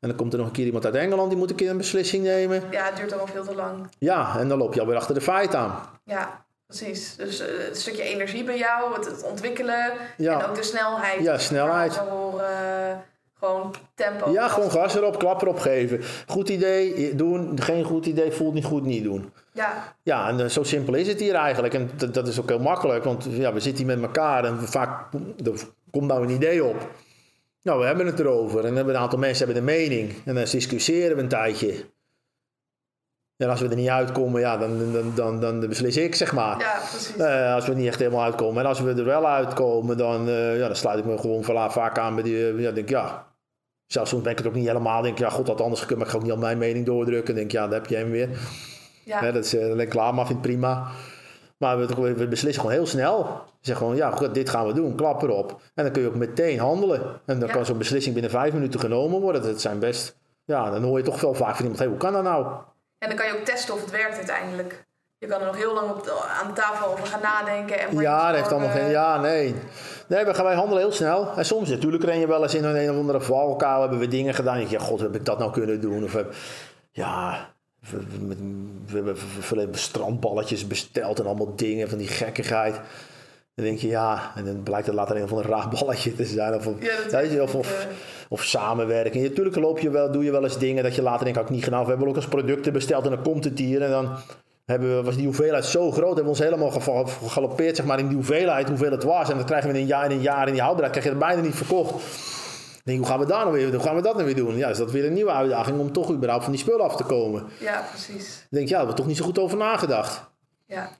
En 0.00 0.08
dan 0.08 0.16
komt 0.16 0.32
er 0.32 0.38
nog 0.38 0.46
een 0.48 0.52
keer 0.52 0.66
iemand 0.66 0.84
uit 0.84 0.94
Engeland 0.94 1.28
die 1.28 1.38
moet 1.38 1.50
een 1.50 1.56
keer 1.56 1.70
een 1.70 1.76
beslissing 1.76 2.24
nemen. 2.24 2.62
Ja, 2.70 2.84
het 2.84 2.96
duurt 2.96 3.12
allemaal 3.12 3.32
veel 3.32 3.44
te 3.44 3.54
lang. 3.54 3.90
Ja, 3.98 4.38
en 4.38 4.48
dan 4.48 4.58
loop 4.58 4.74
je 4.74 4.80
alweer 4.80 4.96
achter 4.96 5.14
de 5.14 5.20
feiten 5.20 5.58
aan. 5.58 5.78
Ja, 6.04 6.45
precies. 6.66 7.16
Dus 7.16 7.40
uh, 7.40 7.46
het 7.58 7.78
stukje 7.78 8.02
energie 8.02 8.44
bij 8.44 8.58
jou, 8.58 8.94
het, 8.94 9.04
het 9.04 9.22
ontwikkelen 9.22 9.92
ja. 10.16 10.40
en 10.40 10.48
ook 10.48 10.54
de 10.54 10.62
snelheid. 10.62 11.22
Ja, 11.22 11.38
snelheid. 11.38 11.96
Horen, 11.96 13.04
gewoon 13.38 13.74
tempo. 13.94 14.30
Ja, 14.30 14.48
gewoon 14.48 14.70
gas 14.70 14.94
erop, 14.94 15.18
klap 15.18 15.42
erop 15.42 15.58
geven. 15.58 16.00
Goed 16.26 16.48
idee, 16.48 17.14
doen. 17.14 17.60
Geen 17.60 17.84
goed 17.84 18.06
idee, 18.06 18.32
voelt 18.32 18.54
niet 18.54 18.64
goed, 18.64 18.84
niet 18.84 19.04
doen. 19.04 19.32
Ja. 19.52 19.94
Ja, 20.02 20.28
en 20.28 20.38
uh, 20.38 20.46
zo 20.46 20.62
simpel 20.62 20.94
is 20.94 21.08
het 21.08 21.20
hier 21.20 21.34
eigenlijk. 21.34 21.74
En 21.74 21.90
dat 22.12 22.28
is 22.28 22.40
ook 22.40 22.48
heel 22.48 22.58
makkelijk, 22.58 23.04
want 23.04 23.26
ja, 23.30 23.52
we 23.52 23.60
zitten 23.60 23.84
hier 23.84 23.96
met 23.98 24.06
elkaar 24.06 24.44
en 24.44 24.68
vaak 24.68 25.12
er 25.44 25.52
komt 25.90 26.06
nou 26.06 26.22
een 26.22 26.30
idee 26.30 26.64
op. 26.64 26.90
Nou, 27.62 27.80
we 27.80 27.86
hebben 27.86 28.06
het 28.06 28.18
erover 28.18 28.64
en 28.64 28.76
hebben 28.76 28.94
een 28.94 29.00
aantal 29.00 29.18
mensen 29.18 29.46
hebben 29.46 29.56
een 29.56 29.76
mening. 29.76 30.14
En 30.24 30.34
dan 30.34 30.44
discussiëren 30.44 31.16
we 31.16 31.22
een 31.22 31.28
tijdje. 31.28 31.84
En 33.36 33.50
als 33.50 33.60
we 33.60 33.68
er 33.68 33.76
niet 33.76 33.88
uitkomen, 33.88 34.40
ja, 34.40 34.56
dan, 34.56 34.92
dan, 34.92 35.12
dan, 35.14 35.40
dan 35.40 35.68
beslis 35.68 35.96
ik, 35.96 36.14
zeg 36.14 36.32
maar. 36.32 36.58
Ja, 36.58 36.78
precies. 36.90 37.16
Uh, 37.16 37.54
als 37.54 37.64
we 37.64 37.70
er 37.70 37.76
niet 37.76 37.86
echt 37.86 37.98
helemaal 37.98 38.22
uitkomen. 38.22 38.62
En 38.62 38.68
als 38.68 38.80
we 38.80 38.94
er 38.94 39.04
wel 39.04 39.26
uitkomen, 39.28 39.96
dan, 39.96 40.28
uh, 40.28 40.58
ja, 40.58 40.66
dan 40.66 40.76
sluit 40.76 40.98
ik 40.98 41.04
me 41.04 41.18
gewoon 41.18 41.44
vaak 41.70 41.98
aan 41.98 42.14
bij 42.14 42.24
die... 42.24 42.52
Uh, 42.52 42.60
ja, 42.60 42.70
denk 42.70 42.88
ja, 42.88 43.26
zelfs 43.86 44.10
soms 44.10 44.22
ben 44.22 44.32
ik 44.32 44.38
het 44.38 44.46
ook 44.46 44.54
niet 44.54 44.66
helemaal. 44.66 45.02
denk 45.02 45.18
ja, 45.18 45.28
god, 45.28 45.46
dat 45.46 45.60
anders 45.60 45.80
gekund, 45.80 45.98
maar 45.98 46.06
ik 46.06 46.12
ga 46.12 46.18
ook 46.18 46.24
niet 46.24 46.34
op 46.34 46.38
mijn 46.38 46.58
mening 46.58 46.86
doordrukken. 46.86 47.34
denk 47.34 47.50
ja, 47.50 47.64
daar 47.68 47.78
heb 47.80 47.86
je 47.86 47.96
hem 47.96 48.10
weer. 48.10 48.28
Ja. 49.04 49.20
dat 49.20 49.44
is 49.44 49.54
uh, 49.54 49.88
klaar, 49.88 50.14
maar 50.14 50.26
vind 50.26 50.40
prima. 50.40 50.90
Maar 51.56 51.78
we, 51.78 52.14
we, 52.14 52.28
beslissen 52.28 52.62
gewoon 52.62 52.76
heel 52.76 52.86
snel. 52.86 53.40
Zeggen 53.60 53.86
gewoon, 53.86 54.00
ja, 54.00 54.10
goed, 54.10 54.34
dit 54.34 54.50
gaan 54.50 54.66
we 54.66 54.72
doen, 54.72 54.94
klap 54.94 55.22
erop. 55.22 55.60
En 55.74 55.84
dan 55.84 55.92
kun 55.92 56.02
je 56.02 56.08
ook 56.08 56.14
meteen 56.14 56.58
handelen. 56.58 57.00
En 57.24 57.38
dan 57.38 57.48
kan 57.48 57.66
zo'n 57.66 57.78
beslissing 57.78 58.14
binnen 58.14 58.32
vijf 58.32 58.52
minuten 58.52 58.80
genomen 58.80 59.20
worden. 59.20 59.42
Dat 59.42 59.60
zijn 59.60 59.78
best, 59.78 60.16
ja, 60.44 60.70
dan 60.70 60.82
hoor 60.82 60.98
je 60.98 61.04
toch 61.04 61.20
wel 61.20 61.34
vaak 61.34 61.54
van 61.54 61.60
iemand, 61.60 61.78
hey, 61.78 61.88
hoe 61.88 61.96
kan 61.96 62.12
dat 62.12 62.22
nou? 62.22 62.46
En 62.98 63.08
dan 63.08 63.16
kan 63.16 63.26
je 63.26 63.38
ook 63.38 63.44
testen 63.44 63.74
of 63.74 63.80
het 63.80 63.90
werkt 63.90 64.16
uiteindelijk. 64.16 64.84
Je 65.18 65.26
kan 65.26 65.40
er 65.40 65.46
nog 65.46 65.56
heel 65.56 65.74
lang 65.74 65.90
op 65.90 66.26
aan 66.40 66.46
de 66.46 66.52
tafel 66.52 66.86
over 66.92 67.06
gaan 67.06 67.20
nadenken. 67.20 67.78
En 67.78 68.00
ja, 68.00 68.26
dat 68.26 68.36
heeft 68.36 68.52
allemaal 68.52 68.70
geen. 68.70 68.90
Ja, 68.90 69.20
nee. 69.20 69.54
Nee, 70.08 70.24
we 70.24 70.34
gaan 70.34 70.44
wij 70.44 70.54
handelen 70.54 70.82
heel 70.82 70.92
snel. 70.92 71.36
En 71.36 71.44
soms 71.44 71.68
natuurlijk 71.68 72.04
ren 72.04 72.18
je 72.18 72.26
wel 72.26 72.42
eens 72.42 72.54
in 72.54 72.64
een, 72.64 72.76
een 72.76 72.90
of 72.90 72.96
andere 72.96 73.20
valkuil. 73.20 73.80
Hebben 73.80 73.98
we 73.98 74.08
dingen 74.08 74.34
gedaan. 74.34 74.60
Je 74.60 74.68
ja, 74.68 74.78
god, 74.78 75.00
heb 75.00 75.14
ik 75.14 75.24
dat 75.24 75.38
nou 75.38 75.52
kunnen 75.52 75.80
doen? 75.80 76.04
Of 76.04 76.12
heb, 76.12 76.34
ja, 76.90 77.48
we, 77.90 78.04
we, 78.86 79.14
we, 79.50 79.58
hebben 79.58 79.78
strandballetjes 79.78 80.66
besteld 80.66 81.18
en 81.18 81.26
allemaal 81.26 81.56
dingen 81.56 81.88
van 81.88 81.98
die 81.98 82.08
gekkigheid. 82.08 82.80
Dan 83.56 83.64
denk 83.64 83.78
je 83.78 83.88
ja, 83.88 84.32
en 84.34 84.44
dan 84.44 84.62
blijkt 84.62 84.86
het 84.86 84.94
later 84.94 85.16
een 85.16 85.28
van 85.28 85.38
een 85.38 85.44
raar 85.44 85.68
balletje 85.68 86.14
te 86.14 86.24
zijn. 86.24 86.54
Of, 86.54 86.68
ja, 87.10 87.42
of, 87.42 87.54
of, 87.54 87.86
of, 88.28 88.42
samenwerking. 88.42 89.24
Ja, 89.24 89.28
natuurlijk 89.28 89.56
loop 89.56 89.78
je 89.78 89.90
wel, 89.90 90.12
doe 90.12 90.24
je 90.24 90.30
wel 90.30 90.44
eens 90.44 90.58
dingen 90.58 90.82
dat 90.82 90.94
je 90.94 91.02
later 91.02 91.24
denkt, 91.24 91.38
had 91.38 91.48
ik 91.48 91.54
niet 91.54 91.64
gedaan. 91.64 91.82
we 91.82 91.88
hebben 91.88 92.08
ook 92.08 92.16
eens 92.16 92.28
producten 92.28 92.72
besteld 92.72 93.04
en 93.04 93.10
dan 93.10 93.22
komt 93.22 93.44
het 93.44 93.58
hier. 93.58 93.82
En 93.82 93.90
dan 93.90 94.16
hebben 94.64 94.96
we, 94.96 95.02
was 95.02 95.16
die 95.16 95.24
hoeveelheid 95.24 95.64
zo 95.64 95.90
groot, 95.90 96.04
hebben 96.14 96.22
we 96.22 96.28
ons 96.28 96.38
helemaal 96.38 96.70
gegalopeerd 96.70 97.76
zeg 97.76 97.86
maar, 97.86 97.98
in 97.98 98.06
die 98.06 98.16
hoeveelheid, 98.16 98.68
hoeveel 98.68 98.90
het 98.90 99.02
was. 99.02 99.30
En 99.30 99.36
dat 99.36 99.46
krijgen 99.46 99.70
we 99.70 99.74
in 99.74 99.80
een 99.80 99.86
jaar, 99.86 100.04
in 100.04 100.16
een 100.16 100.22
jaar 100.22 100.46
in 100.46 100.52
die 100.52 100.62
houdbaarheid, 100.62 100.98
krijg 100.98 101.04
je 101.04 101.20
het 101.20 101.28
bijna 101.28 101.42
niet 101.42 101.56
verkocht. 101.56 102.04
Denk, 102.84 102.98
hoe 102.98 103.06
gaan 103.06 103.18
we 103.18 103.26
daar 103.26 103.44
nou 103.44 103.52
weer, 103.52 103.74
hoe 103.74 103.82
gaan 103.82 103.96
we 103.96 104.02
dat 104.02 104.14
nou 104.14 104.24
weer 104.24 104.36
doen? 104.36 104.56
Ja, 104.56 104.68
is 104.68 104.78
dat 104.78 104.90
weer 104.90 105.04
een 105.04 105.12
nieuwe 105.12 105.30
uitdaging 105.30 105.78
om 105.78 105.92
toch 105.92 106.10
überhaupt 106.10 106.44
van 106.44 106.52
die 106.52 106.62
spullen 106.62 106.84
af 106.84 106.96
te 106.96 107.04
komen. 107.04 107.44
Ja, 107.60 107.84
precies. 107.90 108.46
denk, 108.50 108.68
ja, 108.68 108.76
daar 108.76 108.78
hebben 108.78 108.94
we 108.96 109.00
toch 109.00 109.06
niet 109.06 109.16
zo 109.16 109.24
goed 109.24 109.38
over 109.38 109.56
nagedacht. 109.56 110.24
Ja. 110.66 110.90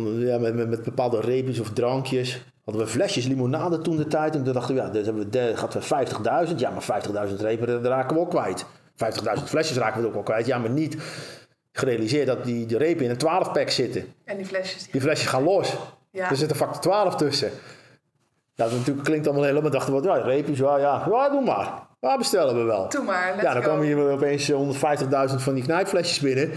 Ja, 0.00 0.38
met, 0.38 0.54
met, 0.54 0.68
met 0.68 0.82
bepaalde 0.82 1.20
reepjes 1.20 1.60
of 1.60 1.70
drankjes. 1.70 2.44
Hadden 2.64 2.84
we 2.84 2.90
flesjes 2.90 3.26
limonade 3.26 3.78
toen 3.78 3.96
de 3.96 4.06
tijd. 4.06 4.34
En 4.34 4.44
toen 4.44 4.52
dachten 4.52 4.74
we, 4.74 4.80
ja, 4.80 4.88
dat 4.88 5.04
hebben 5.04 5.30
we, 5.30 5.52
gaat 5.56 5.74
we 5.74 6.46
50.000. 6.48 6.56
Ja, 6.56 6.70
maar 6.70 7.02
50.000 7.28 7.36
repen, 7.36 7.84
raken 7.84 8.16
we 8.16 8.22
ook 8.22 8.30
kwijt. 8.30 8.64
50.000 8.64 9.44
flesjes 9.44 9.76
raken 9.76 10.00
we 10.00 10.06
ook 10.06 10.12
wel 10.12 10.22
kwijt. 10.22 10.46
Ja, 10.46 10.58
maar 10.58 10.70
niet 10.70 10.96
gerealiseerd 11.72 12.26
dat 12.26 12.44
die, 12.44 12.66
die 12.66 12.78
repen 12.78 13.04
in 13.04 13.10
een 13.10 13.16
12-pack 13.16 13.70
zitten. 13.70 14.14
En 14.24 14.36
die 14.36 14.46
flesjes? 14.46 14.82
Die, 14.82 14.92
die 14.92 15.00
flesjes 15.00 15.28
gaan 15.28 15.42
los. 15.42 15.76
Ja. 16.10 16.30
Er 16.30 16.36
zit 16.36 16.50
een 16.50 16.56
factor 16.56 16.80
12 16.80 17.14
tussen. 17.14 17.50
Ja, 18.54 18.64
dat 18.64 18.72
natuurlijk 18.72 19.06
klinkt 19.06 19.26
allemaal 19.26 19.44
helemaal. 19.44 19.70
dachten 19.70 19.94
we, 19.94 20.02
ja, 20.02 20.14
reepjes, 20.14 20.58
ja, 20.58 20.78
ja, 20.78 21.06
ja, 21.10 21.30
doe 21.30 21.40
maar. 21.44 21.86
Ja, 22.00 22.18
bestellen 22.18 22.56
we 22.56 22.62
wel. 22.62 22.88
Doe 22.88 23.04
maar, 23.04 23.42
Ja, 23.42 23.54
dan 23.54 23.62
komen 23.62 23.86
hier 23.86 24.10
opeens 24.10 24.52
150.000 24.52 24.56
van 25.36 25.54
die 25.54 25.62
knijpflesjes 25.62 26.20
binnen. 26.20 26.50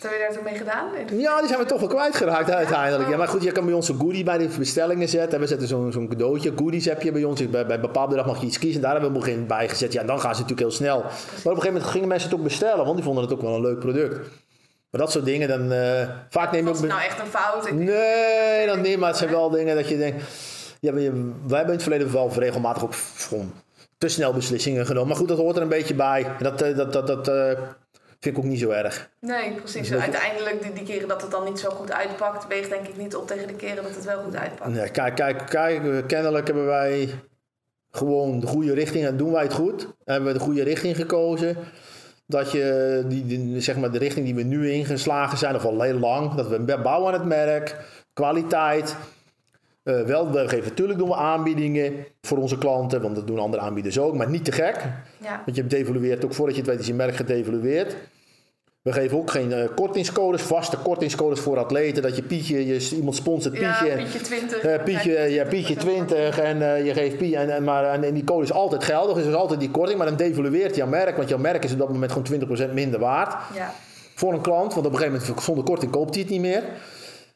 Wat 0.00 0.10
heb 0.10 0.20
je 0.20 0.26
daar 0.26 0.34
toen 0.36 0.44
mee 0.44 0.58
gedaan? 0.58 1.18
Ja, 1.20 1.38
die 1.38 1.48
zijn 1.48 1.60
we 1.60 1.66
toch 1.66 1.80
wel 1.80 1.88
kwijtgeraakt 1.88 2.50
uiteindelijk. 2.50 3.10
Ja, 3.10 3.16
maar 3.16 3.28
goed, 3.28 3.42
je 3.42 3.52
kan 3.52 3.64
bij 3.64 3.74
ons 3.74 3.88
een 3.88 3.98
goodie 3.98 4.24
bij 4.24 4.38
de 4.38 4.48
bestellingen 4.58 5.08
zetten. 5.08 5.40
We 5.40 5.46
zetten 5.46 5.68
zo'n 5.68 5.92
zo'n 5.92 6.08
cadeautje. 6.08 6.52
Goodies 6.56 6.84
heb 6.84 7.02
je 7.02 7.12
bij 7.12 7.24
ons. 7.24 7.50
Bij, 7.50 7.66
bij 7.66 7.80
bepaalde 7.80 8.16
dag 8.16 8.26
mag 8.26 8.40
je 8.40 8.46
iets 8.46 8.58
kiezen. 8.58 8.80
Daar 8.80 8.92
hebben 8.92 9.12
we 9.12 9.18
begin 9.18 9.46
bij 9.46 9.68
gezet. 9.68 9.92
Ja, 9.92 10.02
dan 10.02 10.20
gaan 10.20 10.34
ze 10.34 10.40
natuurlijk 10.40 10.68
heel 10.68 10.76
snel. 10.76 10.98
Maar 10.98 11.10
op 11.10 11.44
een 11.44 11.50
gegeven 11.50 11.72
moment 11.72 11.90
gingen 11.90 12.08
mensen 12.08 12.28
het 12.30 12.38
ook 12.38 12.44
bestellen. 12.44 12.84
Want 12.84 12.96
die 12.96 13.04
vonden 13.04 13.24
het 13.24 13.32
ook 13.32 13.42
wel 13.42 13.54
een 13.54 13.60
leuk 13.60 13.78
product. 13.78 14.16
Maar 14.90 15.00
dat 15.00 15.12
soort 15.12 15.24
dingen, 15.24 15.48
dan... 15.48 15.72
Uh, 15.72 16.08
vaak 16.30 16.52
neem 16.52 16.64
je 16.64 16.70
ook... 16.70 16.80
nou 16.80 17.00
echt 17.02 17.20
een 17.20 17.26
fout? 17.26 17.70
Nee, 17.72 18.66
dan 18.66 18.80
niet. 18.80 18.98
Maar 18.98 19.08
het 19.08 19.18
zijn 19.18 19.30
wel 19.30 19.50
dingen 19.50 19.76
dat 19.76 19.88
je 19.88 19.96
denkt... 19.96 20.22
Ja, 20.80 20.92
wij 20.92 21.02
hebben 21.02 21.66
in 21.66 21.70
het 21.70 21.82
verleden 21.82 22.12
wel 22.12 22.32
regelmatig 22.34 22.82
ook 22.82 22.94
gewoon 23.16 23.52
te 23.98 24.08
snel 24.08 24.32
beslissingen 24.32 24.86
genomen. 24.86 25.08
Maar 25.08 25.16
goed, 25.16 25.28
dat 25.28 25.38
hoort 25.38 25.56
er 25.56 25.62
een 25.62 25.68
beetje 25.68 25.94
bij. 25.94 26.26
Dat, 26.38 26.62
eh, 26.62 26.76
dat, 26.76 26.92
dat, 26.92 27.06
dat 27.06 27.28
uh, 27.28 27.52
vind 28.20 28.36
ik 28.36 28.44
ook 28.44 28.50
niet 28.50 28.60
zo 28.60 28.70
erg. 28.70 29.10
Nee, 29.20 29.52
precies. 29.52 29.88
Dus 29.88 30.00
Uiteindelijk, 30.00 30.62
die, 30.62 30.72
die, 30.72 30.84
keren 30.84 31.08
dat 31.08 31.22
het 31.22 31.30
dan 31.30 31.44
niet 31.44 31.58
zo 31.58 31.70
goed 31.70 31.92
uitpakt, 31.92 32.46
weegt 32.46 32.70
denk 32.70 32.86
ik 32.86 32.96
niet 32.96 33.16
op 33.16 33.26
tegen 33.26 33.46
de 33.46 33.54
keren 33.54 33.82
dat 33.82 33.94
het 33.94 34.04
wel 34.04 34.22
goed 34.22 34.36
uitpakt. 34.36 34.70
Nee, 34.70 34.90
kijk, 34.90 35.14
kijk, 35.14 35.46
kijk, 35.46 36.06
kennelijk 36.06 36.46
hebben 36.46 36.66
wij 36.66 37.08
gewoon 37.90 38.40
de 38.40 38.46
goede 38.46 38.74
richting 38.74 39.06
en 39.06 39.16
doen 39.16 39.32
wij 39.32 39.42
het 39.42 39.52
goed. 39.52 39.88
Hebben 40.04 40.32
we 40.32 40.38
de 40.38 40.44
goede 40.44 40.62
richting 40.62 40.96
gekozen. 40.96 41.56
Dat 42.26 42.52
je 42.52 43.04
die, 43.06 43.26
die, 43.26 43.60
zeg 43.60 43.76
maar 43.76 43.90
de 43.90 43.98
richting 43.98 44.24
die 44.24 44.34
we 44.34 44.42
nu 44.42 44.70
ingeslagen 44.70 45.38
zijn, 45.38 45.54
of 45.54 45.64
al 45.64 45.80
heel 45.80 45.98
lang, 45.98 46.34
dat 46.34 46.48
we 46.48 46.78
bouwen 46.82 47.12
aan 47.12 47.20
het 47.20 47.28
merk, 47.28 47.76
kwaliteit. 48.12 48.96
Uh, 49.88 50.00
wel, 50.00 50.30
we 50.30 50.48
geven 50.48 50.68
natuurlijk 50.68 50.98
doen 50.98 51.08
we 51.08 51.14
aanbiedingen 51.14 52.06
voor 52.22 52.38
onze 52.38 52.58
klanten, 52.58 53.02
want 53.02 53.14
dat 53.14 53.26
doen 53.26 53.38
andere 53.38 53.62
aanbieders 53.62 53.98
ook, 53.98 54.14
maar 54.14 54.30
niet 54.30 54.44
te 54.44 54.52
gek. 54.52 54.76
Ja. 55.18 55.42
Want 55.44 55.56
je 55.56 55.66
devalueert 55.66 56.24
ook 56.24 56.34
voordat 56.34 56.54
je 56.54 56.60
het 56.60 56.70
weet 56.70 56.80
is 56.80 56.86
je 56.86 56.94
merk 56.94 57.16
gedevalueerd. 57.16 57.96
We 58.82 58.92
geven 58.92 59.18
ook 59.18 59.30
geen 59.30 59.50
uh, 59.50 59.64
kortingscodes, 59.74 60.42
vaste 60.42 60.76
kortingscodes 60.76 61.40
voor 61.40 61.58
atleten. 61.58 62.02
Dat 62.02 62.16
je 62.16 62.22
Pietje, 62.22 62.66
je, 62.66 62.96
iemand 62.96 63.16
sponsort 63.16 63.54
Pietje. 63.54 63.86
Ja, 63.86 63.96
Pietje 63.96 64.20
20. 64.20 64.64
Uh, 64.64 64.82
Pietje, 64.82 65.12
ja, 65.12 65.44
Pietje 65.44 65.76
20 65.76 66.38
en 66.38 66.56
uh, 66.56 66.86
je 66.86 66.92
geeft 66.92 67.16
Pietje. 67.16 67.36
En, 67.36 67.54
en, 67.54 67.64
maar, 67.64 67.84
en, 67.84 68.14
die 68.14 68.24
code 68.24 68.42
is 68.42 68.52
altijd 68.52 68.84
geldig, 68.84 69.14
dus 69.14 69.24
er 69.24 69.30
is 69.30 69.36
altijd 69.36 69.60
die 69.60 69.70
korting. 69.70 69.98
Maar 69.98 70.06
dan 70.06 70.16
devalueert 70.16 70.76
jouw 70.76 70.86
merk, 70.86 71.16
want 71.16 71.28
jouw 71.28 71.38
merk 71.38 71.64
is 71.64 71.72
op 71.72 71.78
dat 71.78 71.88
moment 71.88 72.12
gewoon 72.12 72.68
20% 72.70 72.72
minder 72.72 73.00
waard. 73.00 73.34
Ja. 73.54 73.72
Voor 74.14 74.32
een 74.32 74.40
klant, 74.40 74.74
want 74.74 74.86
op 74.86 74.92
een 74.92 74.98
gegeven 74.98 75.20
moment 75.20 75.42
zonder 75.42 75.64
korting 75.64 75.90
koopt 75.90 76.14
hij 76.14 76.22
het 76.22 76.32
niet 76.32 76.40
meer. 76.40 76.62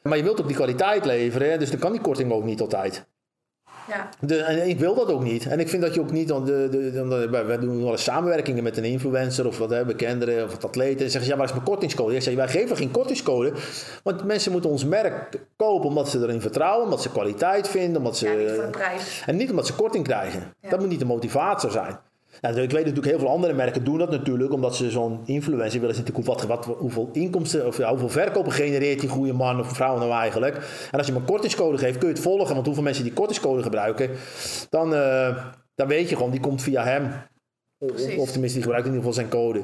Maar 0.03 0.17
je 0.17 0.23
wilt 0.23 0.41
ook 0.41 0.47
die 0.47 0.55
kwaliteit 0.55 1.05
leveren, 1.05 1.59
dus 1.59 1.69
dan 1.69 1.79
kan 1.79 1.91
die 1.91 2.01
korting 2.01 2.31
ook 2.31 2.43
niet 2.43 2.61
altijd. 2.61 3.05
Ja. 3.87 4.09
De, 4.19 4.37
en 4.37 4.67
ik 4.67 4.79
wil 4.79 4.95
dat 4.95 5.11
ook 5.11 5.23
niet. 5.23 5.45
En 5.45 5.59
ik 5.59 5.69
vind 5.69 5.81
dat 5.81 5.93
je 5.93 6.01
ook 6.01 6.11
niet, 6.11 6.27
de, 6.27 6.43
de, 6.43 6.91
de, 6.91 7.43
we 7.45 7.57
doen 7.59 7.83
wel 7.83 7.91
eens 7.91 8.03
samenwerkingen 8.03 8.63
met 8.63 8.77
een 8.77 8.83
influencer 8.83 9.47
of 9.47 9.57
wat 9.57 9.69
hè, 9.69 9.85
bekenderen 9.85 10.43
of 10.45 10.51
wat 10.51 10.65
atleten. 10.65 11.05
En 11.05 11.11
zeggen 11.11 11.23
ze, 11.23 11.29
ja, 11.29 11.37
waar 11.37 11.45
is 11.45 11.53
mijn 11.53 11.65
kortingscode? 11.65 12.15
Ik 12.15 12.21
zeg, 12.21 12.35
wij 12.35 12.47
geven 12.47 12.77
geen 12.77 12.91
kortingscode, 12.91 13.53
want 14.03 14.23
mensen 14.23 14.51
moeten 14.51 14.69
ons 14.69 14.85
merk 14.85 15.39
kopen 15.55 15.89
omdat 15.89 16.09
ze 16.09 16.19
erin 16.19 16.41
vertrouwen, 16.41 16.83
omdat 16.83 17.01
ze 17.01 17.11
kwaliteit 17.11 17.67
vinden, 17.67 17.97
omdat 17.97 18.17
ze... 18.17 18.29
Ja, 18.29 18.35
niet 18.35 18.51
voor 18.51 18.63
de 18.63 18.69
prijs. 18.69 19.23
En 19.25 19.35
niet 19.35 19.49
omdat 19.49 19.67
ze 19.67 19.73
korting 19.73 20.03
krijgen. 20.03 20.53
Dat 20.69 20.79
moet 20.79 20.89
niet 20.89 20.99
de 20.99 21.05
motivatie 21.05 21.69
zijn. 21.69 21.99
Nou, 22.43 22.61
ik 22.61 22.71
weet 22.71 22.85
natuurlijk, 22.85 23.05
heel 23.05 23.19
veel 23.19 23.29
andere 23.29 23.53
merken 23.53 23.83
doen 23.83 23.97
dat 23.97 24.11
natuurlijk, 24.11 24.53
omdat 24.53 24.75
ze 24.75 24.91
zo'n 24.91 25.21
influencer 25.25 25.79
willen 25.79 25.95
zien 25.95 26.07
wat, 26.23 26.43
wat, 26.43 26.65
hoeveel 26.65 27.09
inkomsten 27.13 27.67
of 27.67 27.77
ja, 27.77 27.89
hoeveel 27.89 28.09
verkopen 28.09 28.51
genereert 28.51 28.99
die 28.99 29.09
goede 29.09 29.33
man 29.33 29.59
of 29.59 29.67
vrouw 29.67 29.97
nou 29.97 30.11
eigenlijk. 30.11 30.55
En 30.91 30.97
als 30.97 31.07
je 31.07 31.13
hem 31.13 31.21
een 31.21 31.27
kortingscode 31.27 31.77
geeft, 31.77 31.97
kun 31.97 32.07
je 32.07 32.13
het 32.13 32.23
volgen, 32.23 32.53
want 32.53 32.65
hoeveel 32.65 32.83
mensen 32.83 33.03
die 33.03 33.13
kortingscode 33.13 33.63
gebruiken, 33.63 34.09
dan, 34.69 34.93
uh, 34.93 35.37
dan 35.75 35.87
weet 35.87 36.09
je 36.09 36.15
gewoon, 36.15 36.31
die 36.31 36.39
komt 36.39 36.61
via 36.61 36.83
hem. 36.83 37.11
Precies. 37.77 38.17
Of 38.17 38.31
tenminste, 38.31 38.57
die 38.57 38.63
gebruikt 38.63 38.87
in 38.87 38.93
ieder 38.93 39.09
geval 39.09 39.13
zijn 39.13 39.29
code. 39.29 39.59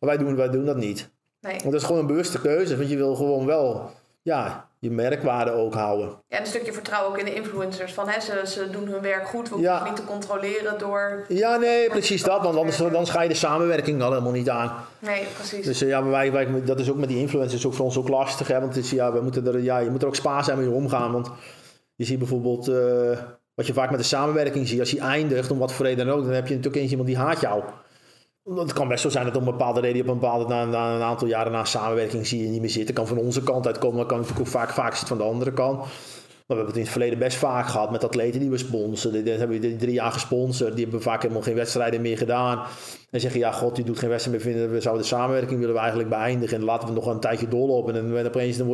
Maar 0.00 0.08
wij 0.08 0.16
doen, 0.16 0.36
wij 0.36 0.50
doen 0.50 0.64
dat 0.64 0.76
niet. 0.76 1.10
Nee. 1.40 1.52
Want 1.52 1.70
dat 1.72 1.80
is 1.80 1.84
gewoon 1.84 2.00
een 2.00 2.06
bewuste 2.06 2.40
keuze, 2.40 2.76
want 2.76 2.90
je 2.90 2.96
wil 2.96 3.14
gewoon 3.14 3.46
wel, 3.46 3.90
ja, 4.22 4.68
je 4.84 4.90
merkwaarde 4.90 5.52
ook 5.52 5.74
houden. 5.74 6.06
Ja, 6.06 6.36
en 6.36 6.40
een 6.40 6.46
stukje 6.46 6.72
vertrouwen 6.72 7.10
ook 7.10 7.18
in 7.18 7.24
de 7.24 7.34
influencers. 7.34 7.92
Van, 7.92 8.08
hè, 8.08 8.20
ze, 8.20 8.42
ze 8.46 8.70
doen 8.70 8.88
hun 8.88 9.00
werk 9.00 9.26
goed, 9.26 9.48
we 9.48 9.54
hoeven 9.54 9.84
niet 9.84 9.96
te 9.96 10.04
controleren 10.04 10.78
door... 10.78 11.24
Ja, 11.28 11.56
nee, 11.56 11.88
precies 11.88 12.22
dat. 12.22 12.42
Want 12.42 12.56
anders, 12.56 12.76
dan 12.76 13.06
ga 13.06 13.22
je 13.22 13.28
de 13.28 13.34
samenwerking 13.34 14.02
al 14.02 14.10
helemaal 14.10 14.32
niet 14.32 14.50
aan. 14.50 14.72
Nee, 14.98 15.26
precies. 15.34 15.64
Dus 15.64 15.78
ja, 15.78 16.04
wij, 16.04 16.32
wij, 16.32 16.64
dat 16.64 16.80
is 16.80 16.90
ook 16.90 16.96
met 16.96 17.08
die 17.08 17.18
influencers 17.18 17.66
ook 17.66 17.74
voor 17.74 17.84
ons 17.84 17.98
ook 17.98 18.08
lastig. 18.08 18.48
Hè? 18.48 18.60
Want 18.60 18.74
het 18.74 18.84
is, 18.84 18.90
ja, 18.90 19.12
we 19.12 19.20
moeten 19.20 19.46
er, 19.46 19.60
ja, 19.60 19.78
je 19.78 19.90
moet 19.90 20.02
er 20.02 20.08
ook 20.08 20.16
spaarzaam 20.16 20.58
mee 20.58 20.70
omgaan. 20.70 21.12
Want 21.12 21.30
je 21.94 22.04
ziet 22.04 22.18
bijvoorbeeld... 22.18 22.68
Uh, 22.68 23.18
wat 23.54 23.66
je 23.66 23.72
vaak 23.72 23.90
met 23.90 23.98
de 23.98 24.06
samenwerking 24.06 24.68
ziet. 24.68 24.80
Als 24.80 24.90
je 24.90 25.00
eindigt, 25.00 25.50
om 25.50 25.58
wat 25.58 25.72
voor 25.72 25.86
reden 25.86 26.06
dan 26.06 26.16
ook... 26.16 26.24
dan 26.24 26.32
heb 26.32 26.46
je 26.46 26.54
natuurlijk 26.54 26.82
eens 26.82 26.90
iemand 26.90 27.08
die 27.08 27.18
haat 27.18 27.40
jou. 27.40 27.62
Het 28.44 28.72
kan 28.72 28.88
best 28.88 29.02
zo 29.02 29.08
zijn 29.08 29.24
dat 29.24 29.36
om 29.36 29.42
een 29.42 29.50
bepaalde 29.50 29.80
reden 29.80 30.00
op 30.00 30.08
een 30.08 30.18
bepaalde 30.18 30.48
na, 30.48 30.62
een 30.94 31.02
aantal 31.02 31.28
jaren 31.28 31.52
na 31.52 31.64
samenwerking 31.64 32.26
zie 32.26 32.42
je 32.42 32.48
niet 32.48 32.60
meer 32.60 32.70
zitten. 32.70 32.94
kan 32.94 33.06
van 33.06 33.18
onze 33.18 33.42
kant 33.42 33.66
uitkomen, 33.66 33.96
maar 33.96 34.06
kan 34.06 34.18
natuurlijk 34.18 34.46
ook 34.46 34.52
vaak, 34.52 34.70
vaak 34.70 34.90
zitten 34.90 35.08
van 35.08 35.18
de 35.18 35.32
andere 35.32 35.52
kant. 35.52 35.84
we 35.84 35.88
hebben 36.46 36.66
het 36.66 36.76
in 36.76 36.82
het 36.82 36.90
verleden 36.90 37.18
best 37.18 37.36
vaak 37.36 37.66
gehad 37.66 37.90
met 37.90 38.04
atleten 38.04 38.40
die 38.40 38.50
we 38.50 38.58
sponsoren. 38.58 39.24
Die 39.24 39.32
hebben 39.32 39.60
we 39.60 39.76
drie 39.76 39.92
jaar 39.92 40.12
gesponsord. 40.12 40.74
Die 40.74 40.82
hebben 40.82 41.02
vaak 41.02 41.22
helemaal 41.22 41.42
geen 41.42 41.54
wedstrijden 41.54 42.00
meer 42.00 42.18
gedaan. 42.18 42.66
En 43.10 43.20
zeggen, 43.20 43.40
ja, 43.40 43.52
god, 43.52 43.76
die 43.76 43.84
doet 43.84 43.98
geen 43.98 44.08
wedstrijd 44.08 44.44
meer. 44.44 44.52
Vinden, 44.52 44.72
we 44.72 44.80
zouden 44.80 45.02
de 45.02 45.08
samenwerking 45.08 45.58
willen 45.58 45.74
we 45.74 45.80
eigenlijk 45.80 46.10
beëindigen. 46.10 46.56
En 46.56 46.64
laten 46.64 46.88
we 46.88 46.94
nog 46.94 47.06
een 47.06 47.20
tijdje 47.20 47.48
doorlopen. 47.48 47.94
En 47.96 48.12
dan 48.12 48.26
opeens 48.26 48.56
dan, 48.56 48.68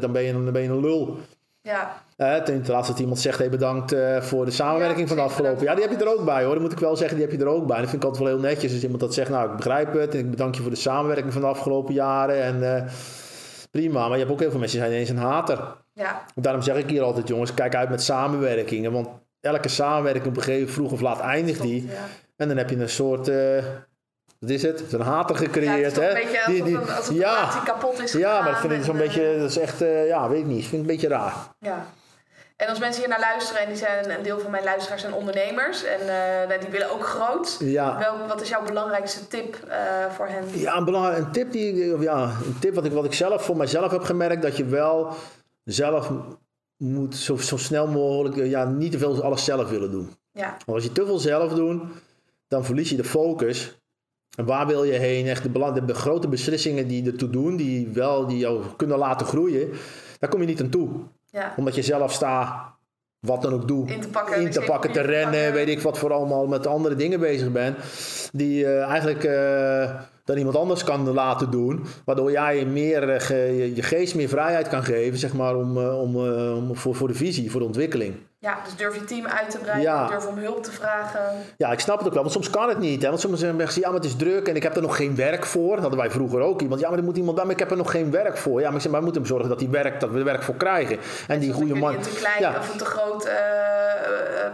dan, 0.00 0.12
ben 0.12 0.22
je, 0.22 0.32
dan 0.32 0.52
ben 0.52 0.62
je 0.62 0.68
een 0.68 0.80
lul. 0.80 1.16
Ja. 1.62 2.02
Uh, 2.16 2.36
ten 2.36 2.64
laatste 2.66 2.92
dat 2.92 3.00
iemand 3.00 3.18
zegt, 3.18 3.38
hey, 3.38 3.50
bedankt 3.50 3.92
uh, 3.92 4.20
voor 4.20 4.44
de 4.44 4.50
samenwerking 4.50 5.08
van 5.08 5.16
de 5.16 5.22
afgelopen 5.22 5.64
Ja, 5.64 5.74
die 5.74 5.82
heb 5.82 5.98
je 5.98 6.04
er 6.04 6.18
ook 6.18 6.24
bij 6.24 6.44
hoor. 6.44 6.52
Dat 6.52 6.62
moet 6.62 6.72
ik 6.72 6.78
wel 6.78 6.96
zeggen, 6.96 7.16
die 7.16 7.26
heb 7.26 7.36
je 7.36 7.44
er 7.44 7.50
ook 7.50 7.66
bij. 7.66 7.76
En 7.76 7.82
dat 7.82 7.90
vind 7.90 8.02
ik 8.02 8.08
altijd 8.08 8.28
wel 8.28 8.38
heel 8.38 8.48
netjes. 8.48 8.72
Als 8.72 8.82
iemand 8.82 9.00
dat 9.00 9.14
zegt, 9.14 9.30
nou, 9.30 9.50
ik 9.50 9.56
begrijp 9.56 9.92
het. 9.92 10.14
En 10.14 10.18
ik 10.18 10.30
bedank 10.30 10.54
je 10.54 10.62
voor 10.62 10.70
de 10.70 10.76
samenwerking 10.76 11.32
van 11.32 11.40
de 11.42 11.46
afgelopen 11.46 11.94
jaren. 11.94 12.42
En 12.42 12.62
uh, 12.62 12.92
prima. 13.70 14.00
Maar 14.00 14.12
je 14.12 14.18
hebt 14.18 14.30
ook 14.30 14.40
heel 14.40 14.50
veel 14.50 14.58
mensen 14.58 14.78
die 14.78 14.88
zijn 14.88 15.00
ineens 15.00 15.16
een 15.16 15.26
hater. 15.26 15.76
Ja. 15.92 16.24
Daarom 16.34 16.62
zeg 16.62 16.76
ik 16.76 16.90
hier 16.90 17.02
altijd, 17.02 17.28
jongens, 17.28 17.54
kijk 17.54 17.74
uit 17.74 17.90
met 17.90 18.02
samenwerkingen. 18.02 18.92
Want 18.92 19.08
elke 19.40 19.68
samenwerking 19.68 20.26
op 20.26 20.36
een 20.36 20.42
gegeven 20.42 20.72
vroeg 20.72 20.92
of 20.92 21.00
laat 21.00 21.20
eindigt 21.20 21.62
die. 21.62 21.86
Ja. 21.86 21.92
En 22.36 22.48
dan 22.48 22.56
heb 22.56 22.70
je 22.70 22.76
een 22.76 22.88
soort. 22.88 23.30
Wat 24.42 24.50
is 24.50 24.62
het? 24.62 24.92
Een 24.92 25.00
hater 25.00 25.36
gecreëerd. 25.36 25.94
Ja, 25.94 26.02
hè? 26.02 26.08
Een 26.08 26.14
beetje 26.14 26.52
die, 26.52 26.62
die, 26.62 26.78
als 26.78 27.08
ja, 27.08 27.62
kapot 27.64 28.02
is. 28.02 28.12
Ja, 28.12 28.40
maar 28.40 28.50
dat 28.50 28.60
vind 28.60 28.72
ik 28.72 28.82
zo'n 28.82 28.96
beetje. 28.96 29.38
Dat 29.38 29.50
is 29.50 29.58
echt. 29.58 29.82
Uh, 29.82 30.06
ja, 30.06 30.28
weet 30.28 30.40
ik 30.40 30.46
niet. 30.46 30.60
vind 30.60 30.72
ik 30.72 30.80
een 30.80 30.86
beetje 30.86 31.08
raar. 31.08 31.34
Ja. 31.58 31.86
En 32.56 32.68
als 32.68 32.78
mensen 32.78 33.00
hier 33.00 33.10
naar 33.10 33.20
luisteren, 33.20 33.62
en 33.62 33.68
die 33.68 33.76
zijn 33.76 34.10
een 34.10 34.22
deel 34.22 34.38
van 34.38 34.50
mijn 34.50 34.64
luisteraars 34.64 35.00
zijn 35.00 35.14
ondernemers 35.14 35.84
en 35.84 36.00
uh, 36.50 36.60
die 36.60 36.68
willen 36.68 36.92
ook 36.92 37.04
groot. 37.04 37.56
Ja. 37.58 37.98
Wel, 37.98 38.26
wat 38.28 38.40
is 38.40 38.48
jouw 38.48 38.64
belangrijkste 38.64 39.28
tip 39.28 39.56
uh, 39.68 39.74
voor 40.10 40.26
hen? 40.26 40.44
Ja, 40.52 40.76
een, 40.76 40.94
een 40.94 41.30
tip 41.30 41.52
die, 41.52 42.00
ja, 42.00 42.22
een 42.22 42.58
tip 42.60 42.74
wat 42.74 42.84
ik, 42.84 42.92
wat 42.92 43.04
ik 43.04 43.14
zelf 43.14 43.44
voor 43.44 43.56
mijzelf 43.56 43.90
heb 43.90 44.02
gemerkt, 44.02 44.42
dat 44.42 44.56
je 44.56 44.64
wel 44.64 45.14
zelf 45.64 46.10
moet 46.76 47.16
zo, 47.16 47.36
zo 47.36 47.56
snel 47.56 47.86
mogelijk 47.86 48.36
ja, 48.36 48.64
niet 48.64 48.92
te 48.92 48.98
veel 48.98 49.22
alles 49.22 49.44
zelf 49.44 49.68
willen 49.68 49.90
doen. 49.90 50.16
Ja. 50.32 50.48
Want 50.48 50.78
als 50.78 50.84
je 50.84 50.92
te 50.92 51.06
veel 51.06 51.18
zelf 51.18 51.52
doet, 51.52 51.82
dan 52.48 52.64
verlies 52.64 52.90
je 52.90 52.96
de 52.96 53.04
focus. 53.04 53.76
En 54.36 54.44
waar 54.44 54.66
wil 54.66 54.84
je 54.84 54.92
heen? 54.92 55.26
Echt 55.26 55.42
de, 55.42 55.48
belang, 55.48 55.84
de 55.84 55.94
grote 55.94 56.28
beslissingen 56.28 56.88
die 56.88 57.06
ertoe 57.06 57.30
doen, 57.30 57.56
die, 57.56 57.88
wel, 57.88 58.26
die 58.26 58.38
jou 58.38 58.62
kunnen 58.76 58.98
laten 58.98 59.26
groeien, 59.26 59.68
daar 60.18 60.30
kom 60.30 60.40
je 60.40 60.46
niet 60.46 60.60
aan 60.62 60.68
toe. 60.68 60.88
Ja. 61.30 61.54
Omdat 61.56 61.74
je 61.74 61.82
zelf 61.82 62.12
staat, 62.12 62.72
wat 63.20 63.42
dan 63.42 63.52
ook 63.52 63.68
doe, 63.68 63.88
in 63.88 64.00
te 64.00 64.08
pakken, 64.08 64.40
in 64.40 64.50
te, 64.50 64.60
pakken, 64.60 64.92
te 64.92 65.00
rennen, 65.00 65.32
pakken. 65.32 65.52
weet 65.52 65.68
ik 65.68 65.80
wat 65.80 65.98
voor 65.98 66.12
allemaal 66.12 66.46
met 66.46 66.66
andere 66.66 66.94
dingen 66.94 67.20
bezig 67.20 67.52
bent. 67.52 67.76
Die 68.32 68.64
uh, 68.64 68.82
eigenlijk 68.82 69.24
uh, 69.24 70.00
dan 70.24 70.36
iemand 70.36 70.56
anders 70.56 70.84
kan 70.84 71.10
laten 71.10 71.50
doen. 71.50 71.84
Waardoor 72.04 72.30
jij 72.30 72.66
meer, 72.66 73.20
ge, 73.20 73.72
je 73.74 73.82
geest 73.82 74.14
meer 74.14 74.28
vrijheid 74.28 74.68
kan 74.68 74.84
geven, 74.84 75.18
zeg 75.18 75.32
maar, 75.32 75.56
om, 75.56 75.78
om, 75.78 76.16
om, 76.16 76.76
voor, 76.76 76.94
voor 76.94 77.08
de 77.08 77.14
visie, 77.14 77.50
voor 77.50 77.60
de 77.60 77.66
ontwikkeling. 77.66 78.14
Ja, 78.42 78.58
dus 78.64 78.76
durf 78.76 78.94
je 78.94 79.04
team 79.04 79.26
uit 79.26 79.50
te 79.50 79.58
breiden, 79.58 79.82
Ja. 79.92 80.06
durf 80.08 80.26
om 80.26 80.38
hulp 80.38 80.62
te 80.62 80.72
vragen. 80.72 81.20
Ja, 81.56 81.72
ik 81.72 81.78
snap 81.80 81.98
het 81.98 82.06
ook 82.06 82.12
wel, 82.12 82.22
want 82.22 82.34
soms 82.34 82.50
kan 82.50 82.68
het 82.68 82.78
niet. 82.78 83.02
Hè? 83.02 83.08
Want 83.08 83.20
soms 83.20 83.38
zeggen 83.38 83.56
mensen, 83.58 83.80
ja, 83.80 83.86
maar 83.86 83.96
het 83.96 84.04
is 84.06 84.16
druk 84.16 84.48
en 84.48 84.56
ik 84.56 84.62
heb 84.62 84.76
er 84.76 84.82
nog 84.82 84.96
geen 84.96 85.16
werk 85.16 85.46
voor. 85.46 85.70
Dat 85.70 85.80
hadden 85.80 85.98
wij 85.98 86.10
vroeger 86.10 86.40
ook 86.40 86.60
iemand. 86.62 86.80
Ja, 86.80 86.88
maar 86.88 86.98
er 86.98 87.04
moet 87.04 87.16
iemand 87.16 87.34
bij, 87.36 87.44
maar 87.44 87.52
ik 87.54 87.58
heb 87.60 87.70
er 87.70 87.76
nog 87.76 87.90
geen 87.90 88.10
werk 88.10 88.36
voor. 88.36 88.60
Ja, 88.60 88.66
maar 88.66 88.74
ik 88.76 88.80
zeg, 88.82 88.90
maar 88.90 89.00
we 89.00 89.06
moeten 89.06 89.22
hem 89.22 89.30
zorgen 89.32 89.48
dat, 89.48 89.58
die 89.58 89.68
werk, 89.68 90.00
dat 90.00 90.10
we 90.10 90.18
er 90.18 90.24
werk 90.24 90.42
voor 90.42 90.54
krijgen. 90.54 90.98
En 91.28 91.38
die 91.40 91.52
goede 91.52 91.74
man... 91.74 91.94
een 91.94 92.00
te 92.00 92.10
klein 92.10 92.40
Ja. 92.40 92.58
of 92.58 92.72
een 92.72 92.78
te 92.78 92.84
groot 92.84 93.24
eh, 93.24 93.34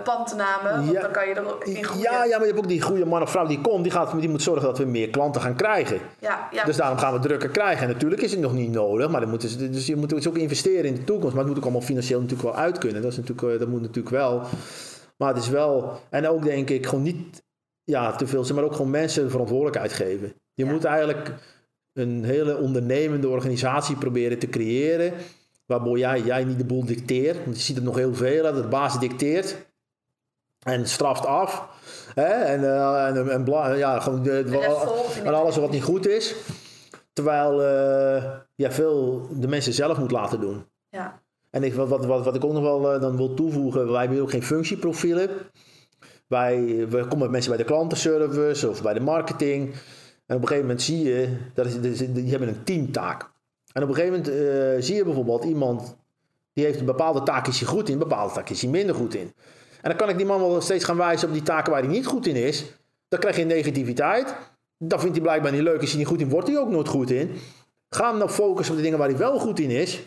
pand 0.05 0.27
te 0.28 0.35
namen, 0.36 0.77
want 0.77 0.90
Ja. 0.93 1.01
dan 1.01 1.10
kan 1.10 1.28
je 1.28 1.35
erin 1.65 1.85
groeien. 1.85 2.02
Ja, 2.02 2.24
ja, 2.24 2.31
maar 2.39 2.47
je 2.47 2.52
hebt 2.52 2.59
ook 2.59 2.69
die 2.69 2.81
goede 2.82 3.05
man 3.06 3.23
of 3.23 3.31
vrouw 3.31 3.47
die 3.47 3.60
komt, 3.60 3.82
die, 3.82 3.93
gaat, 3.93 4.20
die 4.20 4.28
moet 4.28 4.43
zorgen 4.43 4.65
dat 4.65 4.78
we 4.78 4.85
meer 4.85 5.09
klanten 5.10 5.40
gaan 5.40 5.55
krijgen. 5.55 5.98
ja, 6.19 6.48
ja, 6.51 6.65
Dus 6.65 6.77
daarom 6.77 6.98
gaan 6.98 7.12
we 7.12 7.19
drukker 7.19 7.48
krijgen. 7.48 7.86
En 7.86 7.93
natuurlijk 7.93 8.23
is 8.23 8.31
het 8.31 8.40
nog 8.40 8.52
niet 8.52 8.70
nodig, 8.73 9.10
maar 9.10 9.20
dan 9.20 9.31
moeten 9.31 9.48
ze, 9.48 9.70
dus 9.70 9.86
je 9.86 9.97
moet 9.97 10.09
dus 10.09 10.28
ook 10.28 10.36
investeren 10.36 10.85
in 10.85 10.94
de 10.94 11.05
toekomst. 11.05 11.28
Maar 11.35 11.39
het 11.44 11.47
moet 11.48 11.56
ook 11.56 11.62
allemaal 11.65 11.82
financieel 11.86 12.20
natuurlijk 12.20 12.48
wel 12.48 12.59
uit 12.59 12.78
kunnen. 12.78 13.02
Dat, 13.02 13.10
is 13.10 13.16
natuurlijk, 13.16 13.52
eh, 13.52 13.59
dat 13.59 13.69
moet 13.69 13.78
natuurlijk 13.81 14.15
wel. 14.15 14.43
Maar 15.17 15.35
het 15.35 15.43
is 15.43 15.49
wel, 15.49 16.01
en 16.11 16.29
ook 16.29 16.45
denk 16.45 16.71
ik, 16.71 16.87
gewoon 16.87 17.05
niet 17.05 17.43
ja, 17.85 18.17
te 18.17 18.27
veel, 18.27 18.45
maar 18.55 18.65
ook 18.65 18.73
gewoon 18.75 18.91
mensen 18.91 19.23
de 19.25 19.31
verantwoordelijkheid 19.31 19.93
geven. 19.93 20.33
Je 20.55 20.65
Ja. 20.65 20.71
moet 20.73 20.85
eigenlijk 20.85 21.35
een 21.93 22.25
hele 22.25 22.57
ondernemende 22.57 23.29
organisatie 23.29 23.97
proberen 23.97 24.39
te 24.39 24.49
creëren. 24.49 25.13
Waarbij 25.67 25.93
jij, 25.93 26.21
jij 26.23 26.45
niet 26.45 26.59
de 26.59 26.65
boel 26.65 26.85
dicteert. 26.85 27.45
Want 27.45 27.57
je 27.57 27.63
ziet 27.63 27.77
het 27.77 27.85
nog 27.85 27.97
heel 27.97 28.15
veel, 28.15 28.43
dat 28.43 28.55
de 28.55 28.69
baas 28.69 29.01
dicteert. 29.01 29.57
En 30.63 30.87
straft 30.89 31.27
af. 31.27 31.69
Hè? 32.15 32.23
En, 32.27 32.65
eh, 32.65 33.07
en, 33.07 33.31
en, 33.31 33.77
ja, 33.79 34.01
gewoon 34.01 34.23
de, 34.23 34.45
en 35.25 35.35
alles 35.35 35.57
wat 35.57 35.71
niet 35.71 35.83
goed 35.83 36.07
is. 36.07 36.35
Terwijl 37.13 37.63
eh, 37.63 38.25
ja, 38.55 38.71
veel 38.73 39.29
de 39.33 39.49
mensen 39.49 39.73
zelf 39.73 39.99
moet 39.99 40.11
laten 40.11 40.41
doen. 40.41 40.65
ja. 40.89 41.21
En 41.51 41.77
wat, 41.77 42.07
wat, 42.07 42.25
wat 42.25 42.35
ik 42.35 42.45
ook 42.45 42.53
nog 42.53 42.62
wel 42.62 42.95
eh, 42.95 43.01
dan 43.01 43.16
wil 43.16 43.35
toevoegen, 43.35 43.91
wij 43.91 44.01
hebben 44.01 44.20
ook 44.20 44.31
geen 44.31 44.43
functieprofielen. 44.43 45.31
Wij, 46.27 46.87
we 46.89 47.01
komen 47.01 47.19
met 47.19 47.31
mensen 47.31 47.51
bij 47.51 47.61
de 47.61 47.65
klantenservice 47.65 48.69
of 48.69 48.83
bij 48.83 48.95
de 48.95 49.01
marketing. 49.01 49.75
En 50.27 50.37
op 50.37 50.43
een 50.43 50.49
gegeven 50.49 50.61
moment 50.61 50.83
zie 50.83 51.05
je, 51.05 51.37
dat 51.55 51.66
is, 51.66 51.99
die 51.99 52.31
hebben 52.31 52.49
een 52.49 52.65
teamtaak. 52.65 53.31
En 53.73 53.83
op 53.83 53.89
een 53.89 53.95
gegeven 53.95 54.19
moment 54.19 54.29
eh, 54.29 54.85
zie 54.85 54.95
je 54.95 55.05
bijvoorbeeld 55.05 55.45
iemand, 55.45 55.97
die 56.53 56.65
heeft 56.65 56.81
een 56.81 56.87
bepaalde 56.87 57.23
taak 57.23 57.47
is 57.47 57.59
hij 57.61 57.69
goed 57.69 57.89
in, 57.89 57.93
een 57.93 57.99
bepaalde 57.99 58.35
taak 58.35 58.49
is 58.49 58.62
hij 58.62 58.70
minder 58.70 58.95
goed 58.95 59.15
in. 59.15 59.33
En 59.81 59.89
dan 59.91 59.97
kan 59.97 60.09
ik 60.09 60.16
die 60.16 60.27
man 60.27 60.41
wel 60.41 60.61
steeds 60.61 60.85
gaan 60.85 60.97
wijzen 60.97 61.29
op 61.29 61.35
die 61.35 61.43
taken 61.43 61.73
waar 61.73 61.83
hij 61.83 61.91
niet 61.91 62.07
goed 62.07 62.27
in 62.27 62.37
is. 62.37 62.65
Dan 63.09 63.19
krijg 63.20 63.37
je 63.37 63.45
negativiteit. 63.45 64.35
Dat 64.79 65.01
vindt 65.01 65.15
hij 65.15 65.25
blijkbaar 65.25 65.53
niet 65.53 65.62
leuk. 65.62 65.83
Is 65.83 65.89
hij 65.89 65.99
niet 65.99 66.07
goed 66.07 66.20
in, 66.20 66.29
wordt 66.29 66.49
hij 66.49 66.59
ook 66.59 66.70
nooit 66.70 66.89
goed 66.89 67.11
in. 67.11 67.31
Ga 67.91 68.11
hem 68.11 68.19
dan 68.19 68.31
focussen 68.31 68.75
op 68.75 68.77
de 68.77 68.85
dingen 68.85 68.99
waar 68.99 69.09
hij 69.09 69.19
wel 69.19 69.39
goed 69.39 69.59
in 69.59 69.70
is. 69.70 70.03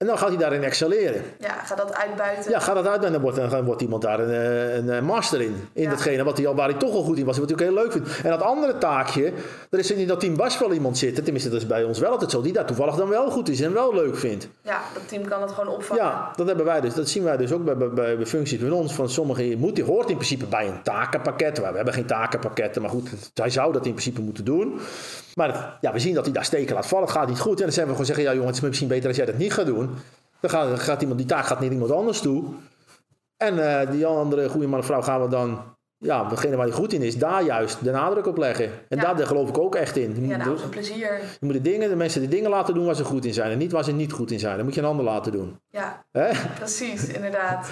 En 0.00 0.06
dan 0.06 0.18
gaat 0.18 0.28
hij 0.28 0.36
daarin 0.38 0.62
excelleren. 0.62 1.22
ja, 1.38 1.52
ga 1.64 1.74
dat 1.74 1.94
uitbuiten. 1.94 2.50
Ja, 2.50 2.58
ga 2.58 2.74
dat 2.74 2.86
uit 2.86 3.04
en 3.04 3.12
dan 3.12 3.20
wordt, 3.20 3.36
dan 3.50 3.64
wordt 3.64 3.82
iemand 3.82 4.02
daar 4.02 4.20
een, 4.20 4.30
eh, 4.30 4.74
een, 4.74 4.90
eh, 4.90 5.00
master 5.02 5.40
in. 5.40 5.68
In 5.72 5.82
Ja. 5.82 5.90
datgene 5.90 6.24
wat 6.24 6.36
hij, 6.36 6.46
al- 6.46 6.54
waar 6.54 6.68
hij 6.68 6.78
toch 6.78 6.94
al 6.94 7.02
goed 7.02 7.18
in 7.18 7.24
was. 7.24 7.38
Wat 7.38 7.50
hij 7.50 7.58
ook 7.58 7.64
heel 7.64 7.82
leuk 7.82 7.92
vindt. 7.92 8.08
En 8.22 8.30
dat 8.30 8.42
andere 8.42 8.78
taakje, 8.78 9.32
er 9.70 9.78
is 9.78 9.90
in 9.90 10.06
dat 10.06 10.20
team 10.20 10.36
best 10.36 10.58
wel 10.58 10.72
iemand 10.72 10.98
zitten. 10.98 11.22
Tenminste, 11.24 11.50
dat 11.50 11.60
is 11.60 11.66
bij 11.66 11.84
ons 11.84 11.98
wel 11.98 12.10
altijd 12.10 12.30
zo. 12.30 12.40
Die 12.40 12.52
daar 12.52 12.66
toevallig 12.66 12.94
dan 12.94 13.08
wel 13.08 13.30
goed 13.30 13.48
is 13.48 13.60
en 13.60 13.72
wel 13.72 13.94
leuk 13.94 14.16
vindt. 14.16 14.48
Ja, 14.62 14.80
dat 14.94 15.08
team 15.08 15.28
kan 15.28 15.42
het 15.42 15.50
gewoon 15.52 15.74
opvangen. 15.74 16.02
Ja, 16.04 16.30
dat 16.36 16.46
hebben 16.46 16.64
wij 16.64 16.80
dus. 16.80 16.94
Dat 16.94 17.08
zien 17.08 17.22
wij 17.24 17.36
dus 17.36 17.52
ook 17.52 17.64
bij, 17.64 17.76
bij, 17.76 17.90
bij, 17.90 18.16
bij 18.16 18.26
functies 18.26 18.60
van 18.60 18.72
ons. 18.72 18.94
Van 18.94 19.08
sommige 19.08 19.48
je 19.48 19.56
moet, 19.56 19.74
die 19.74 19.84
hoort 19.84 20.08
in 20.08 20.14
principe 20.16 20.44
bij 20.46 20.66
een 20.66 20.82
takenpakket. 20.82 21.58
We 21.58 21.64
hebben 21.64 21.94
geen 21.94 22.06
takenpakketten, 22.06 22.82
maar 22.82 22.90
goed, 22.90 23.08
hij 23.34 23.50
zou 23.50 23.72
dat 23.72 23.86
in 23.86 23.92
principe 23.92 24.20
moeten 24.20 24.44
doen. 24.44 24.80
Maar 25.40 25.76
ja, 25.80 25.92
we 25.92 25.98
zien 25.98 26.14
dat 26.14 26.24
hij 26.24 26.32
daar 26.34 26.44
steken 26.44 26.74
laat 26.74 26.86
vallen. 26.86 27.04
Het 27.04 27.16
gaat 27.16 27.28
niet 27.28 27.40
goed. 27.40 27.58
En 27.58 27.64
dan 27.64 27.72
zijn 27.72 27.86
we 27.86 27.90
gewoon 27.92 28.06
zeggen, 28.06 28.24
ja 28.24 28.30
jongen, 28.32 28.46
het 28.46 28.56
is 28.56 28.62
misschien 28.62 28.88
beter 28.88 29.08
als 29.08 29.16
jij 29.16 29.26
dat 29.26 29.36
niet 29.38 29.52
gaat 29.52 29.66
doen. 29.66 29.90
Dan 30.40 30.50
gaat, 30.50 30.80
gaat 30.80 31.00
iemand, 31.00 31.18
die 31.18 31.28
taak 31.28 31.44
gaat 31.44 31.60
naar 31.60 31.70
iemand 31.70 31.90
anders 31.90 32.20
toe. 32.20 32.44
En 33.36 33.80
eh, 33.80 33.90
die 33.90 34.06
andere 34.06 34.48
goede 34.48 34.66
man 34.66 34.78
of 34.78 34.86
vrouw 34.86 35.02
gaan 35.02 35.22
we 35.22 35.28
dan, 35.28 35.62
ja, 35.98 36.24
degene 36.28 36.56
waar 36.56 36.66
hij 36.66 36.74
goed 36.74 36.92
in 36.92 37.02
is, 37.02 37.16
daar 37.16 37.42
juist 37.42 37.84
de 37.84 37.90
nadruk 37.90 38.26
op 38.26 38.36
leggen. 38.36 38.64
En 38.88 38.98
Ja. 38.98 39.14
daar, 39.14 39.26
geloof 39.26 39.48
ik 39.48 39.58
ook 39.58 39.74
echt 39.74 39.96
in. 39.96 40.14
Je 40.14 40.26
Ja, 40.26 40.36
moet, 40.36 40.44
nou, 40.46 40.58
zo'n 40.58 40.68
plezier. 40.68 41.20
je 41.40 41.46
moet 41.46 41.52
de, 41.54 41.60
dingen, 41.60 41.88
de 41.88 41.96
mensen 41.96 42.20
de 42.20 42.28
dingen 42.28 42.50
laten 42.50 42.74
doen 42.74 42.84
waar 42.86 42.94
ze 42.94 43.04
goed 43.04 43.24
in 43.24 43.34
zijn. 43.34 43.50
En 43.50 43.58
niet 43.58 43.72
waar 43.72 43.84
ze 43.84 43.92
niet 43.92 44.12
goed 44.12 44.30
in 44.30 44.38
zijn. 44.38 44.56
Dat 44.56 44.64
moet 44.64 44.74
je 44.74 44.80
een 44.80 44.86
ander 44.86 45.04
laten 45.04 45.32
doen. 45.32 45.60
Ja, 45.70 46.04
precies, 46.58 47.06
inderdaad. 47.08 47.68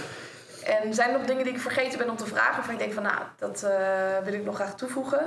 En 0.64 0.94
zijn 0.94 1.10
er 1.12 1.18
nog 1.18 1.26
dingen 1.26 1.44
die 1.44 1.52
ik 1.52 1.60
vergeten 1.60 1.98
ben 1.98 2.10
om 2.10 2.16
te 2.16 2.26
vragen? 2.26 2.54
Waarvan 2.56 2.74
ik 2.74 2.80
denk 2.80 2.92
van, 2.92 3.02
nou, 3.02 3.18
dat 3.38 3.62
eh, 3.62 4.24
wil 4.24 4.32
ik 4.32 4.44
nog 4.44 4.54
graag 4.54 4.74
toevoegen. 4.74 5.20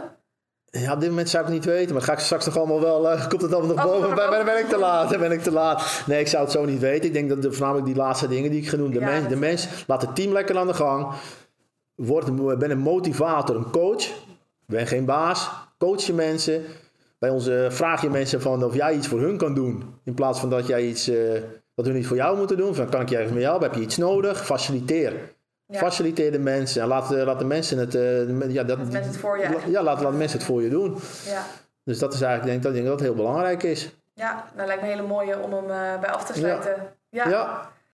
Ja, 0.71 0.93
op 0.93 0.99
dit 0.99 1.09
moment 1.09 1.29
zou 1.29 1.43
ik 1.45 1.49
het 1.49 1.59
niet 1.59 1.73
weten, 1.73 1.93
maar 1.93 2.03
ga 2.03 2.13
ik 2.13 2.19
straks 2.19 2.43
toch 2.45 2.57
allemaal 2.57 2.81
wel. 2.81 3.09
eh, 3.11 3.27
komt 3.29 3.41
het 3.41 3.53
allemaal 3.53 3.75
nog 3.75 3.85
Oh, 3.85 3.91
boven? 3.91 4.15
Ben, 4.15 4.29
ben, 4.29 4.45
ben 4.45 4.59
ik 4.59 4.67
te 4.67 4.77
laat? 4.77 5.17
Ben 5.19 5.31
ik 5.31 5.41
te 5.41 5.51
laat. 5.51 6.03
Nee, 6.07 6.19
ik 6.19 6.27
zou 6.27 6.43
het 6.43 6.51
zo 6.51 6.65
niet 6.65 6.79
weten. 6.79 7.05
Ik 7.05 7.13
denk 7.13 7.29
dat 7.29 7.41
de, 7.41 7.51
voornamelijk 7.51 7.85
die 7.85 7.95
laatste 7.95 8.27
dingen 8.27 8.51
die 8.51 8.61
ik 8.61 8.69
genoemd. 8.69 8.93
De, 8.93 8.99
Ja, 8.99 9.05
mens, 9.05 9.21
dat- 9.21 9.29
de 9.29 9.35
mens 9.35 9.67
laat 9.87 10.01
het 10.01 10.15
team 10.15 10.31
lekker 10.33 10.57
aan 10.57 10.67
de 10.67 10.73
gang. 10.73 11.07
Word, 11.95 12.57
ben 12.59 12.71
een 12.71 12.79
motivator, 12.79 13.55
een 13.55 13.71
coach. 13.71 14.07
Ben 14.65 14.87
geen 14.87 15.05
baas. 15.05 15.49
Coach 15.77 16.01
je 16.01 16.13
mensen. 16.13 16.63
Bij 17.19 17.29
ons 17.29 17.47
eh, 17.47 17.69
vraag 17.69 18.01
je 18.01 18.09
mensen 18.09 18.41
van 18.41 18.63
of 18.63 18.75
jij 18.75 18.93
iets 18.95 19.07
voor 19.07 19.19
hun 19.19 19.37
kan 19.37 19.53
doen. 19.53 19.83
In 20.03 20.13
plaats 20.13 20.39
van 20.39 20.49
dat 20.49 20.67
jij 20.67 20.83
iets. 20.87 21.07
eh, 21.07 21.41
dat 21.75 21.85
hun 21.85 21.95
iets 21.97 22.07
voor 22.07 22.17
jou 22.17 22.37
moeten 22.37 22.57
doen. 22.57 22.75
Van 22.75 22.89
kan 22.89 23.01
ik 23.01 23.09
je 23.09 23.15
ergens 23.15 23.33
mee 23.33 23.43
helpen? 23.43 23.63
Heb 23.67 23.75
je 23.75 23.81
iets 23.81 23.97
nodig? 23.97 24.45
Faciliteer. 24.45 25.13
Ja. 25.71 25.77
Faciliteer 25.77 26.31
de 26.31 26.39
mensen. 26.39 26.81
En 26.81 26.87
laat, 26.87 27.13
eh, 27.13 27.23
laat 27.25 27.39
de 27.39 27.45
mensen 27.45 27.77
het. 27.77 27.95
eh, 27.95 28.51
ja, 28.51 28.63
dat, 28.63 28.77
Dat 28.77 28.91
mensen 28.91 29.11
het 29.11 29.17
voor 29.17 29.37
je 29.37 29.57
ja, 29.67 29.83
laat, 29.83 30.01
laat 30.01 30.13
mensen 30.13 30.37
het 30.37 30.47
voor 30.47 30.61
je 30.61 30.69
doen. 30.69 30.97
Ja. 31.25 31.43
Dus 31.83 31.99
dat 31.99 32.13
is 32.13 32.21
eigenlijk, 32.21 32.51
denk 32.51 32.57
ik, 32.57 32.63
dat, 32.63 32.71
ik 32.71 32.77
denk 32.77 32.87
dat 32.89 32.99
het 32.99 33.07
heel 33.07 33.15
belangrijk 33.25 33.63
is. 33.63 33.95
Ja, 34.13 34.45
nou 34.55 34.67
lijkt 34.67 34.81
me 34.81 34.87
een 34.87 34.93
hele 34.95 35.07
mooie 35.07 35.39
om 35.39 35.53
hem 35.53 35.63
eh, 35.69 35.99
bij 35.99 36.09
af 36.09 36.25
te 36.25 36.33
sluiten. 36.33 36.75
Ja. 37.09 37.29
Ja, 37.29 37.69